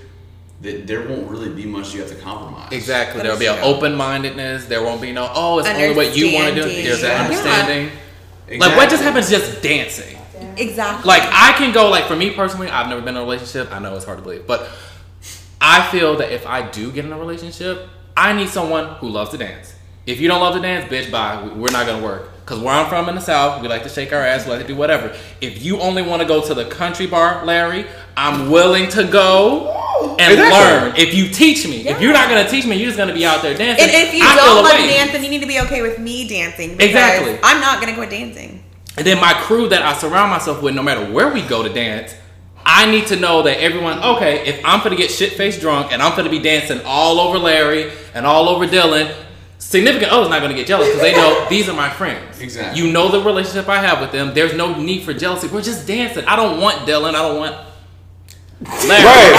that 0.64 0.87
there 0.87 1.07
won't 1.09 1.31
really 1.31 1.48
be 1.50 1.64
much 1.66 1.94
you 1.94 2.00
have 2.00 2.11
to 2.11 2.16
compromise. 2.16 2.72
Exactly. 2.72 3.22
There'll 3.22 3.38
be 3.38 3.46
an 3.46 3.59
open 3.62 3.94
mindedness. 3.94 4.66
There 4.66 4.83
won't 4.83 5.00
be 5.00 5.12
no 5.12 5.31
oh 5.33 5.59
it's 5.61 5.68
only 5.68 5.94
what 5.94 6.16
you 6.16 6.35
want 6.35 6.48
to 6.55 6.62
do. 6.62 6.68
There's 6.68 7.03
an 7.03 7.11
Understanding. 7.12 7.90
understanding. 7.90 8.61
Like 8.61 8.77
what 8.77 8.90
just 8.90 9.03
happens 9.03 9.31
just 9.31 9.62
dancing. 9.62 10.18
Exactly. 10.57 11.07
Like 11.09 11.22
I 11.24 11.53
can 11.57 11.72
go 11.72 11.88
like 11.90 12.05
for 12.07 12.16
me 12.16 12.31
personally, 12.33 12.68
I've 12.68 12.88
never 12.88 13.00
been 13.00 13.14
in 13.16 13.22
a 13.22 13.24
relationship. 13.24 13.72
I 13.72 13.79
know 13.79 13.94
it's 13.96 14.05
hard 14.05 14.18
to 14.18 14.22
believe, 14.22 14.46
but 14.46 14.68
I 15.61 15.87
feel 15.90 16.16
that 16.18 16.33
if 16.33 16.46
I 16.46 16.68
do 16.70 16.90
get 16.92 17.05
in 17.05 17.12
a 17.12 17.18
relationship, 17.18 17.88
I 18.16 18.33
need 18.33 18.48
someone 18.48 18.87
who 18.96 19.09
loves 19.09 19.31
to 19.31 19.38
dance. 19.38 19.74
If 20.07 20.20
you 20.20 20.29
don't 20.29 20.40
love 20.40 20.55
to 20.55 20.61
dance, 20.61 20.90
bitch, 20.90 21.11
bye. 21.11 21.42
We- 21.42 21.50
We're 21.61 21.72
not 21.72 21.87
gonna 21.87 22.05
work. 22.05 22.31
Cause 22.44 22.59
where 22.59 22.74
I'm 22.74 22.87
from 22.90 23.09
in 23.09 23.14
the 23.14 23.22
South, 23.22 23.62
we 23.62 23.68
like 23.68 23.85
to 23.85 23.88
shake 23.88 24.12
our 24.12 24.20
ass, 24.20 24.44
we 24.44 24.53
like 24.53 24.61
to 24.61 24.66
do 24.68 24.77
whatever. 24.77 25.16
If 25.40 25.62
you 25.64 25.81
only 25.81 26.03
want 26.03 26.20
to 26.20 26.29
go 26.29 26.42
to 26.46 26.53
the 26.53 26.66
country 26.66 27.07
bar, 27.07 27.42
Larry, 27.46 27.87
I'm 28.18 28.50
willing 28.50 28.90
to 28.90 29.05
go 29.05 29.70
and 30.18 30.33
Exactly. 30.33 30.50
learn. 30.50 30.94
If 30.96 31.14
you 31.14 31.28
teach 31.28 31.66
me, 31.66 31.87
if 31.88 32.00
you're 32.00 32.12
not 32.12 32.28
gonna 32.28 32.48
teach 32.48 32.66
me, 32.66 32.76
you're 32.76 32.87
just 32.88 32.98
gonna 32.98 33.14
be 33.14 33.24
out 33.26 33.42
there 33.42 33.54
dancing. 33.57 33.85
and 33.88 33.94
if 34.09 34.14
you 34.14 34.22
I 34.24 34.37
don't 34.37 34.57
love 34.62 34.66
away. 34.72 34.83
to 34.83 34.88
dance, 34.88 35.12
then 35.12 35.24
you 35.24 35.30
need 35.30 35.40
to 35.40 35.46
be 35.46 35.61
okay 35.61 35.83
with 35.83 35.98
me 35.98 36.28
dancing. 36.28 36.76
Exactly. 36.80 37.38
I'm 37.42 37.61
not 37.61 37.80
gonna 37.80 37.94
quit 37.94 38.11
dancing. 38.11 38.62
And 38.96 39.07
then 39.07 39.20
my 39.20 39.33
crew 39.35 39.68
that 39.70 39.83
I 39.83 39.92
surround 39.94 40.30
myself 40.30 40.62
with, 40.62 40.74
no 40.74 40.83
matter 40.83 41.04
where 41.12 41.28
we 41.33 41.42
go 41.42 41.62
to 41.62 41.68
dance, 41.68 42.14
I 42.66 42.90
need 42.90 43.07
to 43.09 43.16
know 43.16 43.42
that 43.42 43.59
everyone, 43.61 43.98
okay, 44.02 44.46
if 44.46 44.61
I'm 44.64 44.83
gonna 44.83 44.96
get 44.96 45.11
shit 45.11 45.33
faced 45.35 45.61
drunk 45.61 45.92
and 45.92 46.00
I'm 46.00 46.16
gonna 46.16 46.30
be 46.30 46.38
dancing 46.38 46.80
all 46.85 47.20
over 47.20 47.38
Larry 47.38 47.90
and 48.14 48.24
all 48.24 48.48
over 48.48 48.66
Dylan, 48.66 49.12
significant 49.59 50.12
other's 50.12 50.28
not 50.30 50.40
gonna 50.40 50.54
get 50.54 50.66
jealous 50.66 50.88
because 50.88 51.02
they 51.02 51.12
know 51.12 51.46
these 51.50 51.68
are 51.68 51.74
my 51.74 51.90
friends. 51.90 52.40
Exactly. 52.40 52.80
You 52.83 52.90
know 52.92 53.09
the 53.09 53.20
relationship 53.22 53.68
I 53.68 53.78
have 53.78 54.00
with 54.00 54.12
them. 54.12 54.33
There's 54.33 54.54
no 54.54 54.74
need 54.80 55.02
for 55.04 55.12
jealousy. 55.12 55.48
We're 55.48 55.62
just 55.62 55.87
dancing. 55.87 56.24
I 56.26 56.37
don't 56.37 56.61
want 56.61 56.78
Dylan. 56.88 57.11
I 57.11 57.22
don't 57.22 57.38
want 57.38 57.57
Larry. 58.88 59.05
Right, 59.05 59.33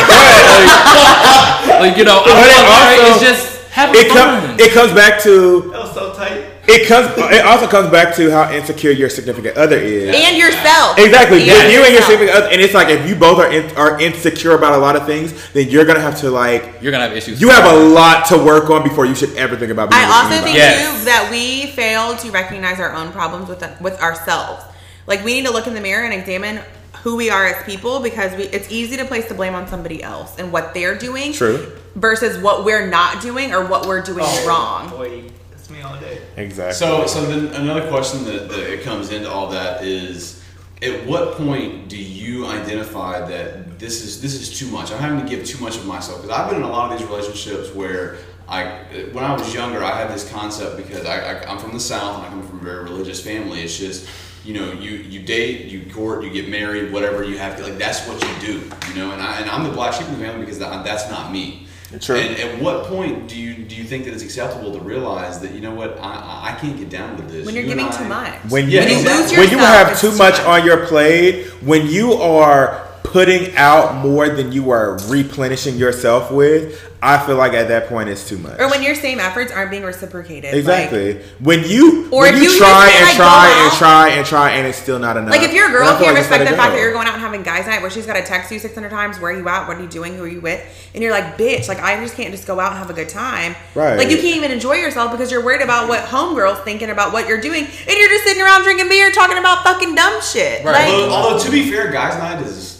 right. 1.69 1.79
Like, 1.81 1.97
you 1.99 2.03
know, 2.03 2.21
I 2.21 2.25
But 2.25 2.47
it 2.47 2.53
don't 2.55 2.69
Larry. 2.69 2.99
also- 2.99 3.11
It's 3.11 3.21
just 3.21 3.45
having 3.71 4.01
It, 4.01 4.07
fun. 4.07 4.17
com- 4.47 4.59
it 4.59 4.71
comes 4.71 4.91
back 4.93 5.21
to 5.23 5.61
That 5.71 5.79
was 5.81 5.93
so 5.93 6.13
tight. 6.13 6.43
it 6.67 6.87
comes. 6.87 7.07
It 7.33 7.45
also 7.45 7.67
comes 7.67 7.89
back 7.91 8.15
to 8.15 8.31
how 8.31 8.51
insecure 8.51 8.91
your 8.91 9.09
significant 9.09 9.57
other 9.57 9.77
is. 9.77 10.15
And 10.15 10.37
yourself. 10.37 10.97
Exactly. 10.97 11.41
And 11.49 11.51
With 11.51 11.73
you 11.73 11.83
and 11.83 11.93
your 11.93 12.01
significant 12.03 12.37
other, 12.37 12.47
and 12.51 12.61
it's 12.61 12.73
like 12.73 12.89
if 12.89 13.07
you 13.07 13.15
both 13.15 13.37
are 13.39 13.51
in, 13.51 13.75
are 13.75 13.99
insecure 13.99 14.55
about 14.55 14.73
a 14.73 14.77
lot 14.77 14.95
of 14.95 15.05
things, 15.05 15.33
then 15.53 15.67
you're 15.69 15.85
gonna 15.85 15.99
have 15.99 16.19
to 16.21 16.31
like 16.31 16.81
You're 16.81 16.91
gonna 16.91 17.07
have 17.07 17.15
issues. 17.17 17.41
you 17.41 17.49
have 17.49 17.65
a 17.71 17.75
lot 17.77 18.25
to 18.27 18.37
work 18.37 18.69
on 18.69 18.83
before 18.83 19.05
you 19.05 19.15
should 19.15 19.35
ever 19.35 19.55
think 19.55 19.71
about. 19.71 19.89
Being 19.91 20.01
I 20.01 20.05
also 20.23 20.41
think 20.43 20.55
Yes. 20.55 20.99
too 20.99 21.05
that 21.05 21.27
we 21.29 21.67
fail 21.71 22.15
to 22.17 22.31
recognize 22.31 22.79
our 22.79 22.93
own 22.93 23.11
problems 23.11 23.49
with 23.49 23.61
uh, 23.61 23.69
with 23.81 23.99
ourselves. 24.01 24.63
Like 25.07 25.23
we 25.23 25.33
need 25.35 25.45
to 25.45 25.51
look 25.53 25.67
in 25.67 25.73
the 25.75 25.81
mirror 25.81 26.03
and 26.05 26.13
examine 26.13 26.61
who 27.05 27.15
we 27.15 27.29
are 27.29 27.45
as 27.45 27.63
people 27.67 27.99
because 27.99 28.35
we, 28.35 28.45
it's 28.45 28.71
easy 28.71 28.97
to 28.97 29.05
place 29.05 29.27
the 29.27 29.33
blame 29.35 29.53
on 29.53 29.67
somebody 29.67 30.01
else 30.01 30.39
and 30.39 30.51
what 30.51 30.73
they're 30.73 30.97
doing 30.97 31.31
True. 31.31 31.71
versus 31.93 32.35
what 32.41 32.65
we're 32.65 32.87
not 32.87 33.21
doing 33.21 33.53
or 33.53 33.63
what 33.63 33.85
we're 33.85 34.01
doing 34.01 34.25
Oh. 34.27 34.47
wrong. 34.47 34.89
Boy, 34.89 35.29
that's 35.51 35.69
me 35.69 35.83
all 35.83 35.95
day. 35.99 36.19
exactly. 36.35 36.73
So, 36.73 37.05
so 37.05 37.23
then 37.27 37.53
another 37.61 37.87
question 37.89 38.25
that, 38.25 38.49
that 38.49 38.73
it 38.73 38.81
comes 38.81 39.11
into 39.11 39.29
all 39.31 39.51
that 39.51 39.83
is, 39.83 40.41
at 40.81 41.05
what 41.05 41.33
point 41.33 41.89
do 41.89 41.95
you 41.95 42.47
identify 42.47 43.23
that 43.27 43.77
this 43.77 44.03
is 44.03 44.19
this 44.19 44.33
is 44.33 44.57
too 44.57 44.67
much? 44.71 44.91
I'm 44.91 44.97
having 44.99 45.23
to 45.23 45.29
give 45.29 45.45
too 45.45 45.63
much 45.63 45.77
of 45.77 45.85
myself 45.85 46.23
because 46.23 46.35
I've 46.35 46.49
been 46.49 46.57
in 46.57 46.65
a 46.65 46.71
lot 46.71 46.91
of 46.91 46.97
these 46.97 47.07
relationships 47.07 47.71
where 47.75 48.17
I, 48.49 48.65
when 49.11 49.23
I 49.23 49.33
was 49.33 49.53
younger, 49.53 49.83
I 49.83 49.95
had 49.95 50.09
this 50.11 50.27
concept 50.31 50.75
because 50.77 51.05
I, 51.05 51.17
I 51.35 51.49
I'm 51.51 51.59
from 51.59 51.71
the 51.73 51.79
South 51.79 52.17
and 52.17 52.25
I 52.25 52.29
come 52.29 52.47
from 52.47 52.59
a 52.61 52.63
very 52.63 52.83
religious 52.83 53.23
family. 53.23 53.61
It's 53.61 53.77
just 53.77 54.07
you 54.45 54.53
know 54.53 54.71
you 54.73 54.91
you 54.91 55.21
date, 55.21 55.65
you 55.65 55.81
court, 55.91 56.23
you 56.23 56.29
get 56.29 56.47
married, 56.49 56.93
whatever 56.93 57.23
you 57.23 57.37
have 57.37 57.57
to 57.57 57.63
like. 57.63 57.77
That's 57.77 58.07
what 58.07 58.21
you 58.21 58.47
do, 58.53 58.53
you 58.89 58.95
know. 58.95 59.11
And 59.11 59.21
I 59.21 59.39
and 59.41 59.49
I'm 59.49 59.63
the 59.63 59.71
black 59.73 59.93
sheep 59.93 60.07
in 60.07 60.13
the 60.19 60.25
family 60.25 60.41
because 60.41 60.59
that's 60.59 61.09
not 61.09 61.31
me. 61.31 61.67
True. 62.01 62.17
And 62.17 62.37
at 62.39 62.61
what 62.61 62.85
point 62.85 63.27
do 63.27 63.37
you 63.39 63.53
do 63.55 63.75
you 63.75 63.83
think 63.83 64.05
that 64.05 64.13
it's 64.13 64.23
acceptable 64.23 64.73
to 64.73 64.79
realize 64.79 65.39
that 65.39 65.51
you 65.53 65.61
know 65.61 65.73
what 65.73 65.97
I 65.99 66.03
I- 66.03 66.51
I 66.55 66.59
can't 66.59 66.77
get 66.77 66.89
down 66.89 67.15
with 67.15 67.29
this? 67.31 67.45
When 67.45 67.55
you're 67.55 67.63
You 67.63 67.69
giving 67.69 67.85
I- 67.85 67.97
too 67.97 68.03
much. 68.05 68.33
when 68.49 68.69
Yeah, 68.69 68.81
you 68.85 68.97
exactly. 68.97 69.37
when 69.37 69.49
you 69.49 69.57
yourself, 69.57 69.77
have 69.77 69.91
it's 69.91 70.01
too 70.01 70.11
too 70.11 70.17
much 70.17 70.37
much. 70.39 70.45
on 70.47 70.65
your 70.65 70.85
plate, 70.87 71.45
when 71.61 71.87
you 71.87 72.13
are 72.13 72.84
putting 73.15 73.55
out 73.55 73.95
more 74.03 74.27
than 74.27 74.51
you 74.51 74.71
are 74.71 74.97
replenishing 75.07 75.77
yourself 75.77 76.29
with, 76.31 76.81
I 77.01 77.17
feel 77.25 77.37
like 77.37 77.53
at 77.53 77.69
that 77.69 77.87
point 77.87 78.09
it's 78.09 78.27
too 78.27 78.37
much. 78.37 78.59
Or 78.59 78.69
when 78.69 78.83
your 78.83 78.93
same 78.93 79.21
efforts 79.21 79.53
aren't 79.53 79.71
being 79.71 79.83
reciprocated. 79.83 80.51
like- 80.51 80.59
Exactly. 80.59 81.21
when 81.39 81.63
you 81.63 82.09
Or 82.11 82.23
when 82.23 82.33
if 82.35 82.43
you, 82.43 82.49
you 82.51 82.57
try 82.57 82.89
and 82.93 83.05
like, 83.05 83.15
try 83.15 83.53
and 83.63 83.73
try 83.77 84.09
and 84.09 84.25
try 84.27 84.49
and 84.51 84.67
it's 84.67 84.77
still 84.77 84.99
not 84.99 85.15
enough. 85.15 85.31
Like 85.31 85.43
if 85.43 85.53
your 85.53 85.67
then 85.71 85.75
I 85.77 85.79
girl 85.79 85.91
can't 85.91 86.01
like 86.07 86.17
respect 86.17 86.43
the 86.43 86.51
it 86.53 86.57
fact 86.57 86.73
that 86.73 86.79
you're 86.81 86.91
going 86.91 87.07
out 87.07 87.13
and 87.13 87.21
having 87.23 87.41
guys 87.41 87.65
night 87.67 87.81
where 87.81 87.89
she's 87.89 88.05
got 88.05 88.15
to 88.15 88.21
text 88.23 88.51
you 88.51 88.59
600 88.59 88.89
times 88.89 89.17
where 89.21 89.31
are 89.31 89.37
you 89.37 89.47
at, 89.47 89.65
what 89.65 89.77
are 89.77 89.81
you 89.81 89.87
doing, 89.87 90.15
who 90.15 90.23
are 90.23 90.27
you 90.27 90.41
with, 90.41 90.59
and 90.93 91.01
you're 91.01 91.13
like, 91.13 91.37
bitch, 91.37 91.69
like 91.69 91.79
I 91.79 91.95
just 92.03 92.17
can't 92.17 92.31
just 92.31 92.45
go 92.45 92.59
out 92.59 92.71
and 92.71 92.79
have 92.79 92.89
a 92.89 92.93
good 92.93 93.07
time. 93.07 93.55
Right. 93.75 93.95
Like 93.95 94.09
you 94.09 94.17
can't 94.17 94.35
even 94.35 94.51
enjoy 94.51 94.73
yourself 94.73 95.11
because 95.11 95.31
you're 95.31 95.45
worried 95.45 95.61
about 95.61 95.87
what 95.87 96.01
homegirls 96.03 96.65
thinking 96.65 96.89
about 96.89 97.13
what 97.13 97.29
you're 97.29 97.39
doing, 97.39 97.63
and 97.63 97.95
you're 97.97 98.09
just 98.09 98.25
sitting 98.25 98.43
around 98.43 98.63
drinking 98.63 98.89
beer 98.89 99.09
talking 99.11 99.37
about 99.37 99.63
fucking 99.63 99.95
dumb 99.95 100.21
shit. 100.21 100.65
Right. 100.65 100.73
Like, 100.73 100.93
Although, 100.93 101.11
although 101.13 101.43
to 101.45 101.49
be 101.51 101.71
fair, 101.71 101.89
guys' 101.93 102.17
night 102.19 102.45
is 102.45 102.74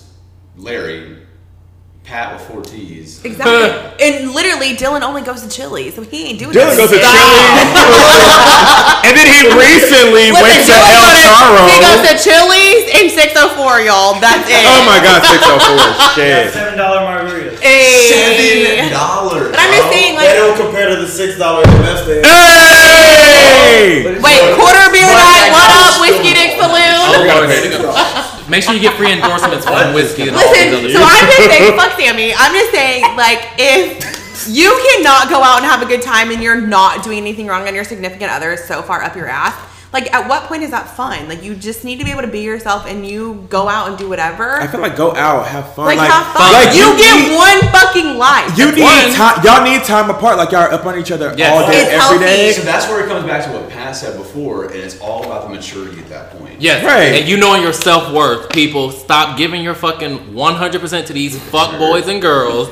Larry, 0.58 1.18
Pat 2.04 2.34
with 2.38 2.44
four 2.48 2.62
T's. 2.62 3.24
exactly. 3.26 3.98
and 4.06 4.32
literally, 4.32 4.78
Dylan 4.78 5.02
only 5.02 5.22
goes 5.26 5.42
to 5.42 5.50
Chili's, 5.50 5.96
so 5.96 6.02
he 6.06 6.30
ain't 6.32 6.40
doing 6.40 6.54
Dylan 6.54 6.78
that 6.78 6.78
goes 6.78 6.94
to. 6.94 7.02
Chili's, 7.02 7.76
and 9.10 9.14
then 9.18 9.26
he 9.26 9.42
recently 9.58 10.30
Listen, 10.30 10.46
went 10.46 10.62
to 10.70 10.78
Dylan 10.78 10.86
El 10.86 11.02
goes 11.02 11.18
to- 11.18 11.26
Charro. 11.26 11.64
He 11.66 11.78
goes 11.82 12.02
to 12.06 12.14
Chili's 12.22 12.86
in 12.94 13.06
604, 13.10 13.90
y'all. 13.90 14.14
That's 14.22 14.46
it. 14.48 14.62
Oh 14.70 14.82
my 14.86 15.02
god, 15.02 15.26
six 15.26 15.42
oh 15.50 15.58
four 15.58 15.82
shit. 16.16 16.54
Seven 16.54 16.78
dollar 16.78 17.02
margaritas. 17.04 17.58
Hey. 17.60 18.06
Seven 18.14 18.94
dollars. 18.94 19.50
But 19.52 19.60
I'm 19.66 19.74
just 19.74 19.90
saying, 19.92 20.14
They 20.16 20.30
like, 20.30 20.38
don't 20.40 20.58
compare 20.62 20.94
to 20.94 21.02
the 21.02 21.10
six 21.10 21.38
dollars 21.42 21.66
investment. 21.74 22.22
Hey! 22.26 24.06
wait, 24.22 24.42
quarter 24.56 24.86
beer 24.94 25.10
night, 25.10 25.50
what 25.52 25.70
up, 25.74 25.98
Whiskey 26.00 26.32
Dick 26.38 26.54
Oh, 26.62 28.32
Saloon? 28.48 28.52
Lord, 28.52 28.52
here 28.52 28.52
we 28.52 28.52
go. 28.52 28.52
Make 28.52 28.64
sure 28.64 28.74
you 28.74 28.82
get 28.82 28.96
free 28.98 29.12
endorsements 29.12 29.66
from 29.66 29.94
whiskey 29.94 30.28
and 30.28 30.36
all 30.38 30.54
these 30.54 30.74
other 30.74 30.88
Listen, 30.88 31.02
so 31.02 31.06
I'm 31.06 31.26
just 31.26 31.50
saying, 31.50 31.78
fuck 31.78 32.00
Sammy. 32.00 32.34
I'm 32.36 32.54
just 32.54 32.72
saying, 32.72 33.04
like, 33.18 33.42
if 33.58 34.48
you 34.50 34.70
cannot 34.94 35.30
go 35.30 35.42
out 35.42 35.58
and 35.58 35.66
have 35.66 35.82
a 35.82 35.86
good 35.86 36.02
time 36.02 36.30
and 36.32 36.42
you're 36.44 36.60
not 36.62 37.04
doing 37.04 37.18
anything 37.20 37.48
wrong 37.48 37.66
and 37.68 37.76
your 37.76 37.86
significant 37.86 38.32
other 38.32 38.52
is 38.54 38.64
so 38.66 38.82
far 38.82 39.02
up 39.04 39.16
your 39.16 39.28
ass, 39.28 39.56
like, 39.94 40.14
at 40.14 40.28
what 40.28 40.44
point 40.50 40.62
is 40.62 40.72
that 40.72 40.90
fun? 40.90 41.30
Like, 41.30 41.42
you 41.42 41.56
just 41.56 41.86
need 41.86 42.00
to 42.00 42.04
be 42.06 42.12
able 42.12 42.22
to 42.24 42.28
be 42.28 42.42
yourself 42.42 42.86
and 42.86 43.08
you 43.08 43.46
go 43.50 43.70
out 43.70 43.88
and 43.88 43.98
do 43.98 44.10
whatever. 44.10 44.58
I 44.62 44.68
feel 44.68 44.82
like 44.82 44.98
go 44.98 45.16
out, 45.16 45.48
have 45.48 45.74
fun. 45.74 45.86
like, 45.86 45.98
Like, 45.98 46.12
have 46.12 46.36
fun. 46.36 46.52
like, 46.52 46.76
you, 46.76 46.84
you 46.84 46.98
get 46.98 47.30
need- 47.30 47.38
one 47.38 47.62
fucking 47.72 48.18
life. 48.18 48.58
You 48.58 48.72
That's 48.76 49.08
need 49.08 49.16
time. 49.16 49.42
Y'all 49.46 49.64
need 49.64 49.84
time 49.86 50.10
apart. 50.10 50.36
Like 50.38 50.52
y'all 50.52 50.64
are 50.64 50.72
up 50.74 50.86
on 50.86 51.00
each 51.00 51.12
other 51.14 51.34
Yes. 51.38 51.50
all 51.50 51.72
day, 51.72 51.78
It's 51.80 52.04
every 52.04 52.20
day. 52.20 52.44
healthy. 52.48 52.60
So 52.60 52.66
that's 52.66 52.88
where 52.90 53.06
it 53.06 53.08
comes 53.08 53.26
back 53.26 53.46
to 53.46 53.52
what 53.52 53.70
Pat 53.70 53.96
said 53.96 54.18
before, 54.18 54.66
and 54.66 54.76
it's 54.76 55.00
all 55.00 55.24
about 55.24 55.44
the 55.48 55.56
maturity 55.56 55.98
at 56.02 56.10
that 56.10 56.38
point. 56.38 56.55
Yes, 56.60 56.84
Right. 56.84 57.20
And 57.22 57.28
you 57.30 57.38
knowing 57.38 57.62
your 57.62 57.74
self 57.74 58.12
worth, 58.14 58.50
people 58.50 58.92
stop 58.92 59.38
giving 59.38 59.62
your 59.64 59.74
fucking 59.76 60.34
one 60.34 60.56
hundred 60.56 60.82
percent 60.82 61.08
to 61.08 61.14
these 61.14 61.38
fuck 61.50 61.78
boys 61.78 62.08
and 62.08 62.22
girls, 62.22 62.70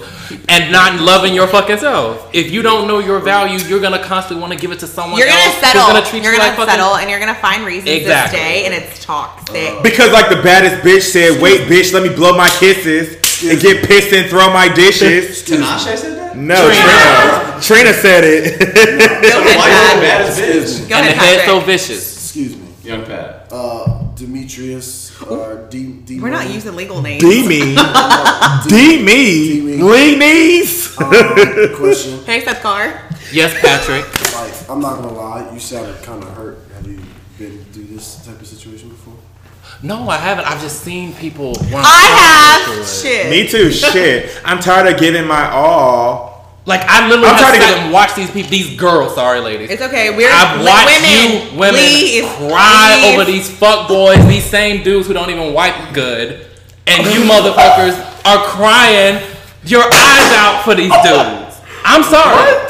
and 0.49 0.71
not 0.71 0.99
loving 1.01 1.33
your 1.33 1.47
fucking 1.47 1.77
self. 1.77 2.29
If 2.33 2.51
you 2.51 2.61
don't 2.61 2.87
know 2.87 2.99
your 2.99 3.19
value, 3.19 3.57
you're 3.67 3.81
gonna 3.81 4.03
constantly 4.03 4.41
want 4.41 4.53
to 4.53 4.59
give 4.59 4.71
it 4.71 4.79
to 4.79 4.87
someone 4.87 5.19
You're 5.19 5.27
else. 5.27 5.37
gonna 5.37 5.51
who's 5.53 5.61
settle. 5.61 5.87
gonna 5.93 6.05
treat 6.05 6.23
you're 6.23 6.31
you 6.33 6.37
gonna 6.39 6.49
like 6.49 6.57
fucking. 6.57 6.71
settle, 6.79 6.95
and 6.95 7.09
you're 7.09 7.19
gonna 7.19 7.35
find 7.35 7.65
reasons 7.65 7.89
Exactly. 7.89 8.39
to 8.39 8.43
stay, 8.45 8.65
and 8.65 8.73
it's 8.73 9.03
toxic. 9.03 9.83
Because 9.83 10.11
like 10.11 10.29
the 10.29 10.41
baddest 10.41 10.83
bitch 10.83 11.01
said, 11.03 11.41
"Wait, 11.41 11.61
bitch, 11.67 11.93
let 11.93 12.03
me 12.03 12.09
blow 12.15 12.35
my 12.37 12.49
kisses 12.59 13.15
and 13.43 13.59
get 13.59 13.85
pissed 13.85 14.13
and 14.13 14.29
throw 14.29 14.51
my 14.53 14.67
dishes." 14.73 15.43
Tinashe 15.43 15.97
said 15.97 16.17
that? 16.17 16.37
No, 16.37 16.55
Trina. 16.55 17.61
Trina 17.61 17.93
said 17.93 18.23
it. 18.23 18.59
Go 18.59 19.39
ahead, 19.39 19.57
Why 19.57 19.69
is 19.69 19.75
Pat. 19.75 19.95
the 19.95 20.01
baddest 20.01 20.39
bitch? 20.39 20.89
Go 20.89 20.95
and 20.95 21.05
the 21.07 21.11
ahead, 21.11 21.39
head 21.41 21.45
so 21.47 21.59
vicious. 21.59 22.15
Excuse 22.17 22.55
me. 22.55 22.63
Young 22.83 23.05
Pat. 23.05 23.32
Uh, 23.53 24.01
Demetrius 24.15 25.21
or 25.21 25.67
D. 25.69 25.93
D 26.05 26.19
We're 26.19 26.31
not 26.31 26.49
using 26.49 26.75
legal 26.75 27.03
names. 27.03 27.21
D 27.21 27.47
me, 27.47 27.59
D 28.67 29.03
me, 29.03 29.61
D-me. 29.61 30.15
knees. 30.17 30.99
Um, 30.99 31.13
question. 31.75 32.23
Hey, 32.23 32.41
Seth 32.43 32.63
Carr. 32.63 32.99
Yes, 33.31 33.53
Patrick. 33.61 34.05
Like, 34.33 34.67
I'm 34.67 34.81
not 34.81 34.95
gonna 34.95 35.13
lie, 35.13 35.53
you 35.53 35.59
sounded 35.59 36.01
kind 36.01 36.23
of 36.23 36.29
hurt. 36.35 36.57
Have 36.73 36.87
you 36.87 36.99
been 37.37 37.63
through 37.65 37.83
this 37.83 38.25
type 38.25 38.41
of 38.41 38.47
situation 38.47 38.89
before? 38.89 39.13
No, 39.83 40.09
I 40.09 40.17
haven't. 40.17 40.45
I've 40.45 40.61
just 40.61 40.81
seen 40.81 41.13
people. 41.13 41.53
When 41.69 41.83
I 41.85 42.65
have 42.67 42.87
shit. 42.87 43.29
Me 43.29 43.47
too. 43.47 43.71
Shit, 43.71 44.41
I'm 44.43 44.57
tired 44.61 44.91
of 44.91 44.99
giving 44.99 45.27
my 45.27 45.47
all. 45.51 46.32
Like 46.65 46.81
I 46.87 47.07
literally 47.09 47.27
I'm 47.27 47.37
trying 47.39 47.53
to 47.53 47.59
to 47.59 47.65
get- 47.65 47.77
and 47.83 47.91
watch 47.93 48.15
these 48.15 48.31
people, 48.31 48.49
these 48.51 48.77
girls. 48.79 49.15
Sorry, 49.15 49.41
ladies. 49.41 49.69
It's 49.69 49.81
okay. 49.81 50.15
We're 50.15 50.31
I've 50.31 50.59
li- 50.59 50.65
watched 50.65 50.85
women. 50.87 51.51
you 51.51 51.59
women 51.59 51.81
leave, 51.81 52.23
cry 52.39 52.95
leave. 53.03 53.13
over 53.19 53.25
these 53.25 53.49
fuck 53.49 53.87
boys, 53.89 54.25
these 54.27 54.45
same 54.45 54.81
dudes 54.83 55.07
who 55.07 55.13
don't 55.13 55.29
even 55.29 55.53
wipe 55.53 55.75
good, 55.93 56.45
and 56.87 57.03
you 57.07 57.21
motherfuckers 57.29 57.99
are 58.23 58.43
crying 58.47 59.21
your 59.65 59.83
eyes 59.83 60.31
out 60.39 60.63
for 60.63 60.73
these 60.75 60.91
dudes. 61.03 61.59
I'm 61.83 62.03
sorry. 62.03 62.69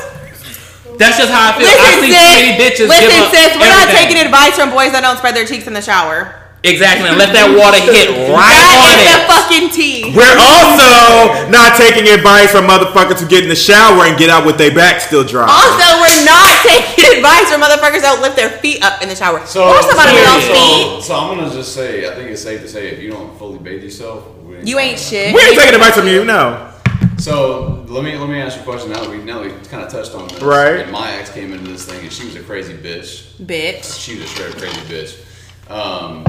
That's 0.98 1.18
just 1.18 1.32
how 1.32 1.50
I 1.50 1.58
feel. 1.58 1.68
I 1.70 2.02
see 2.02 2.14
sis. 2.14 2.34
too 2.38 2.86
bitches 2.86 2.88
Listen, 2.90 3.10
give 3.10 3.24
up 3.24 3.32
sis. 3.34 3.54
We're 3.58 3.70
not 3.70 3.90
taking 3.90 4.18
advice 4.18 4.56
from 4.56 4.70
boys 4.72 4.92
that 4.94 5.02
don't 5.02 5.18
spread 5.18 5.36
their 5.36 5.46
cheeks 5.46 5.66
in 5.68 5.74
the 5.74 5.82
shower. 5.82 6.40
Exactly, 6.64 7.10
and 7.12 7.20
let 7.20 7.36
that 7.36 7.52
water 7.52 7.76
hit 7.76 8.08
right 8.32 8.56
That 8.56 8.88
on 8.88 8.96
is 8.96 9.12
the 9.12 9.20
it. 9.20 9.28
fucking 9.28 9.68
tea. 9.76 10.16
We're 10.16 10.40
also 10.40 11.52
not 11.52 11.76
taking 11.76 12.08
advice 12.08 12.56
from 12.56 12.72
motherfuckers 12.72 13.20
who 13.20 13.28
get 13.28 13.44
in 13.44 13.50
the 13.52 13.60
shower 13.60 14.08
and 14.08 14.16
get 14.18 14.32
out 14.32 14.48
with 14.48 14.56
their 14.58 14.72
back 14.72 15.02
still 15.04 15.28
dry. 15.28 15.44
Also, 15.44 15.88
we're 16.00 16.24
not 16.24 16.48
taking 16.64 17.04
advice 17.20 17.52
from 17.52 17.60
motherfuckers 17.60 18.08
that 18.08 18.20
lift 18.24 18.40
their 18.40 18.50
feet 18.64 18.80
up 18.80 19.04
in 19.04 19.10
the 19.12 19.16
shower. 19.16 19.44
So, 19.46 19.68
or 19.68 19.84
somebody 19.84 20.16
so, 20.16 20.24
else's 20.24 20.48
so, 20.48 20.56
feet. 20.56 21.04
so 21.04 21.12
I'm 21.20 21.36
gonna 21.38 21.52
just 21.52 21.76
say, 21.76 22.08
I 22.10 22.16
think 22.16 22.32
it's 22.32 22.42
safe 22.42 22.62
to 22.62 22.70
say 22.72 22.88
if 22.96 23.04
you 23.04 23.12
don't 23.12 23.36
fully 23.38 23.60
bathe 23.60 23.84
yourself, 23.84 24.24
we 24.48 24.64
You 24.64 24.80
ain't 24.80 24.98
shit. 25.00 25.36
we 25.36 25.42
ain't 25.44 25.60
taking 25.60 25.76
advice 25.76 26.00
from 26.00 26.08
you, 26.08 26.24
no. 26.24 26.70
So 27.18 27.86
let 27.88 28.04
me 28.04 28.18
let 28.18 28.30
me 28.30 28.40
ask 28.40 28.56
you 28.56 28.62
a 28.62 28.66
question. 28.66 28.92
Now 28.92 29.02
that 29.04 29.10
we 29.10 29.18
now 29.18 29.42
we 29.44 29.50
kind 29.68 29.84
of 29.84 29.92
touched 29.92 30.16
on 30.16 30.28
this, 30.28 30.42
Right. 30.42 30.80
And 30.80 30.92
my 30.92 31.12
ex 31.12 31.30
came 31.32 31.54
into 31.54 31.72
this 31.72 31.86
thing, 31.86 32.00
and 32.02 32.12
she 32.12 32.26
was 32.26 32.36
a 32.36 32.42
crazy 32.44 32.74
bitch. 32.74 33.28
Bitch. 33.46 34.00
She 34.00 34.16
was 34.16 34.26
a 34.26 34.28
straight 34.28 34.56
crazy 34.58 34.80
bitch. 34.92 35.23
Um, 35.70 36.24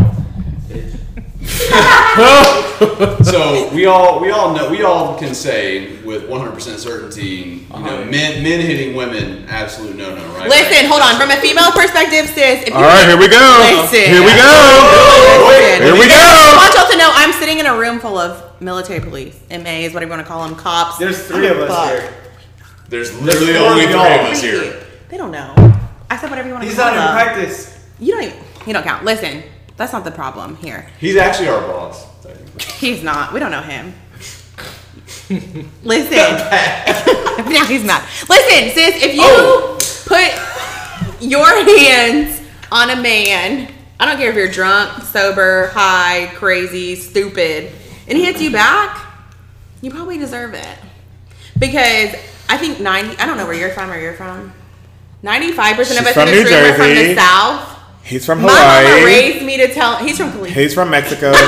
so 3.24 3.68
we 3.74 3.86
all 3.86 4.20
we 4.20 4.30
all 4.30 4.54
know 4.54 4.70
we 4.70 4.82
all 4.82 5.18
can 5.18 5.34
say 5.34 5.96
with 6.02 6.28
100% 6.28 6.58
certainty, 6.78 7.66
you 7.74 7.80
know, 7.82 8.04
men 8.04 8.42
men 8.42 8.60
hitting 8.60 8.94
women, 8.96 9.44
absolute 9.48 9.96
no 9.96 10.14
no, 10.14 10.24
right? 10.34 10.48
Listen, 10.48 10.86
hold 10.88 11.02
on. 11.02 11.18
From 11.20 11.30
a 11.30 11.36
female 11.36 11.70
perspective, 11.72 12.26
sis. 12.28 12.64
If 12.68 12.74
All 12.74 12.82
right, 12.82 13.06
here 13.06 13.18
we 13.18 13.28
go. 13.28 13.38
Listen. 13.82 14.10
Here 14.10 14.20
we 14.22 14.32
go. 14.34 14.52
Listen. 15.48 15.82
Here 15.82 15.94
we 15.94 16.06
I 16.06 16.08
go. 16.08 16.56
want 16.56 16.74
y'all 16.74 16.90
to 16.90 16.96
know 16.98 17.10
I'm 17.14 17.32
sitting 17.32 17.58
in 17.58 17.66
a 17.66 17.76
room 17.76 17.98
full 17.98 18.18
of 18.18 18.60
military 18.62 19.00
police, 19.00 19.38
MAs, 19.50 19.92
whatever 19.92 20.04
you 20.04 20.10
want 20.16 20.22
to 20.22 20.28
call 20.28 20.46
them, 20.46 20.56
cops. 20.56 20.98
There's 20.98 21.26
three 21.26 21.48
of 21.48 21.58
us 21.58 21.68
Fuck. 21.68 22.00
here. 22.00 22.14
There's 22.88 23.20
literally 23.20 23.54
four 23.54 23.66
only 23.68 23.84
of 23.84 23.90
three 23.90 23.98
y'all. 24.00 24.20
of 24.26 24.32
us 24.32 24.40
here. 24.42 24.80
They 25.08 25.16
don't 25.16 25.30
know. 25.32 25.52
I 26.10 26.16
said 26.16 26.30
whatever 26.30 26.48
you 26.48 26.54
want 26.54 26.64
to 26.64 26.68
He's 26.70 26.78
call 26.78 26.94
not 26.94 26.96
in 26.96 27.02
them. 27.04 27.34
practice. 27.34 27.86
You 27.98 28.12
don't 28.12 28.24
even. 28.24 28.38
You 28.66 28.72
don't 28.72 28.84
count. 28.84 29.04
Listen, 29.04 29.42
that's 29.76 29.92
not 29.92 30.04
the 30.04 30.10
problem 30.10 30.56
here. 30.56 30.88
He's 31.00 31.16
actually 31.16 31.48
our 31.48 31.60
boss. 31.60 32.06
He's 32.78 33.02
not. 33.02 33.32
We 33.32 33.40
don't 33.40 33.50
know 33.50 33.62
him. 33.62 33.94
Listen. 35.82 37.00
no, 37.52 37.64
he's 37.64 37.84
not. 37.84 38.02
Listen, 38.28 38.70
sis, 38.70 39.02
if 39.02 39.14
you 39.14 39.22
oh. 39.24 39.78
put 40.06 41.22
your 41.22 41.46
hands 41.78 42.40
on 42.70 42.90
a 42.90 42.96
man, 42.96 43.72
I 43.98 44.06
don't 44.06 44.18
care 44.18 44.30
if 44.30 44.36
you're 44.36 44.50
drunk, 44.50 45.02
sober, 45.02 45.68
high, 45.68 46.30
crazy, 46.34 46.94
stupid, 46.94 47.72
and 48.06 48.16
he 48.16 48.24
hits 48.24 48.40
you 48.40 48.52
back, 48.52 49.04
you 49.80 49.90
probably 49.90 50.18
deserve 50.18 50.54
it. 50.54 50.78
Because 51.58 52.14
I 52.48 52.56
think 52.56 52.80
90, 52.80 53.18
I 53.18 53.26
don't 53.26 53.36
know 53.36 53.46
where 53.46 53.54
you're 53.54 53.70
from, 53.70 53.88
where 53.88 54.00
you're 54.00 54.14
from. 54.14 54.52
95% 55.22 55.80
of 55.80 55.86
She's 55.86 55.98
us 55.98 56.12
from 56.12 56.28
in 56.28 56.34
this 56.34 56.50
room 56.50 56.72
are 56.72 56.76
from 56.76 56.88
the 56.88 57.14
South. 57.14 57.78
He's 58.04 58.26
from 58.26 58.42
My 58.42 58.48
mama 58.48 59.04
raised 59.06 59.44
me 59.44 59.56
to 59.56 59.72
tell, 59.72 59.96
he's 59.96 60.18
from 60.18 60.30
Cleveland. 60.30 60.54
He's 60.54 60.74
from 60.74 60.90
Mexico. 60.90 61.32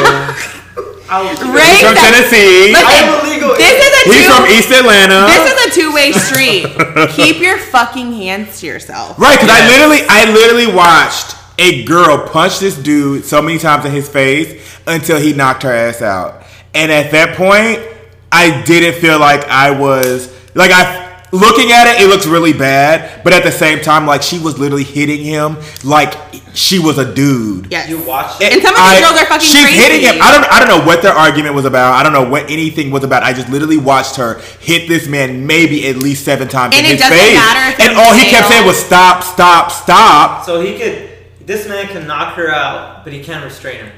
I 1.09 1.23
Raised 1.55 1.71
He's 1.71 1.83
from 1.83 1.95
Tennessee. 1.95 2.73
Listen, 2.73 3.57
This 3.59 3.79
is 3.79 3.92
a 3.95 4.12
He's 4.12 4.27
from 4.27 4.47
East 4.47 4.71
Atlanta. 4.73 5.27
This 5.27 5.53
is 5.53 5.66
a 5.66 5.81
two-way 5.81 6.12
street. 6.12 6.66
Keep 7.11 7.40
your 7.40 7.59
fucking 7.59 8.12
hands 8.12 8.61
to 8.61 8.66
yourself. 8.66 9.19
Right, 9.19 9.38
because 9.38 9.51
I 9.51 9.69
literally, 9.69 10.01
I 10.09 10.33
literally 10.33 10.75
watched 10.75 11.37
a 11.59 11.85
girl 11.85 12.27
punch 12.29 12.59
this 12.59 12.77
dude 12.77 13.25
so 13.25 13.40
many 13.40 13.59
times 13.59 13.85
in 13.85 13.92
his 13.92 14.09
face 14.09 14.79
until 14.87 15.21
he 15.21 15.33
knocked 15.33 15.62
her 15.62 15.73
ass 15.73 16.03
out. 16.03 16.42
And 16.75 16.90
at 16.90 17.12
that 17.12 17.37
point, 17.37 17.81
I 18.33 18.62
didn't 18.64 19.01
feel 19.01 19.19
like 19.19 19.45
I 19.45 19.71
was 19.71 20.35
like 20.55 20.71
I. 20.73 21.06
Looking 21.33 21.73
at 21.73 21.87
it, 21.89 22.03
it 22.05 22.09
looks 22.09 22.25
really 22.27 22.53
bad, 22.53 23.23
but 23.25 23.33
at 23.33 23.43
the 23.43 23.51
same 23.51 23.81
time, 23.81 24.07
like 24.07 24.23
she 24.23 24.39
was 24.39 24.59
literally 24.59 24.85
hitting 24.85 25.23
him 25.25 25.57
like 25.85 26.15
she 26.55 26.79
was 26.79 26.99
a 26.99 27.15
dude. 27.15 27.71
Yeah, 27.71 27.87
You 27.89 28.01
watched 28.03 28.41
And 28.41 28.62
some 28.62 28.75
of 28.75 28.81
these 28.91 29.01
girls 29.01 29.21
are 29.21 29.27
fucking 29.27 29.41
she's 29.47 29.61
crazy. 29.62 29.77
hitting 29.77 30.01
him. 30.03 30.23
I 30.23 30.31
don't. 30.33 30.51
I 30.53 30.61
don't 30.61 30.69
know 30.69 30.87
what 30.87 31.03
their 31.03 31.12
argument 31.12 31.55
was 31.55 31.65
about. 31.65 31.95
I 31.95 32.03
don't 32.03 32.12
know 32.12 32.29
what 32.31 32.49
anything 32.51 32.91
was 32.91 33.03
about. 33.05 33.23
I 33.25 33.33
just 33.33 33.49
literally 33.51 33.77
watched 33.77 34.17
her 34.17 34.39
hit 34.61 34.89
this 34.89 35.09
man 35.09 35.47
maybe 35.47 35.89
at 35.89 35.97
least 35.97 36.25
seven 36.25 36.47
times 36.49 36.77
And 36.77 36.87
in 36.87 36.93
it 36.93 36.99
his 36.99 37.01
doesn't 37.03 37.19
face, 37.19 37.35
matter 37.35 37.73
if 37.83 37.89
and 37.89 37.99
all 37.99 38.15
he 38.15 38.31
kept 38.31 38.49
saying 38.49 38.65
was 38.67 38.79
"stop, 38.79 39.23
stop, 39.25 39.73
stop." 39.73 40.45
So 40.47 40.61
he 40.61 40.79
could. 40.79 41.11
This 41.45 41.69
man 41.69 41.87
can 41.89 42.07
knock 42.07 42.35
her 42.37 42.51
out, 42.51 43.05
but 43.05 43.12
he 43.12 43.23
can't 43.23 43.45
restrain 43.45 43.85
her. 43.87 43.93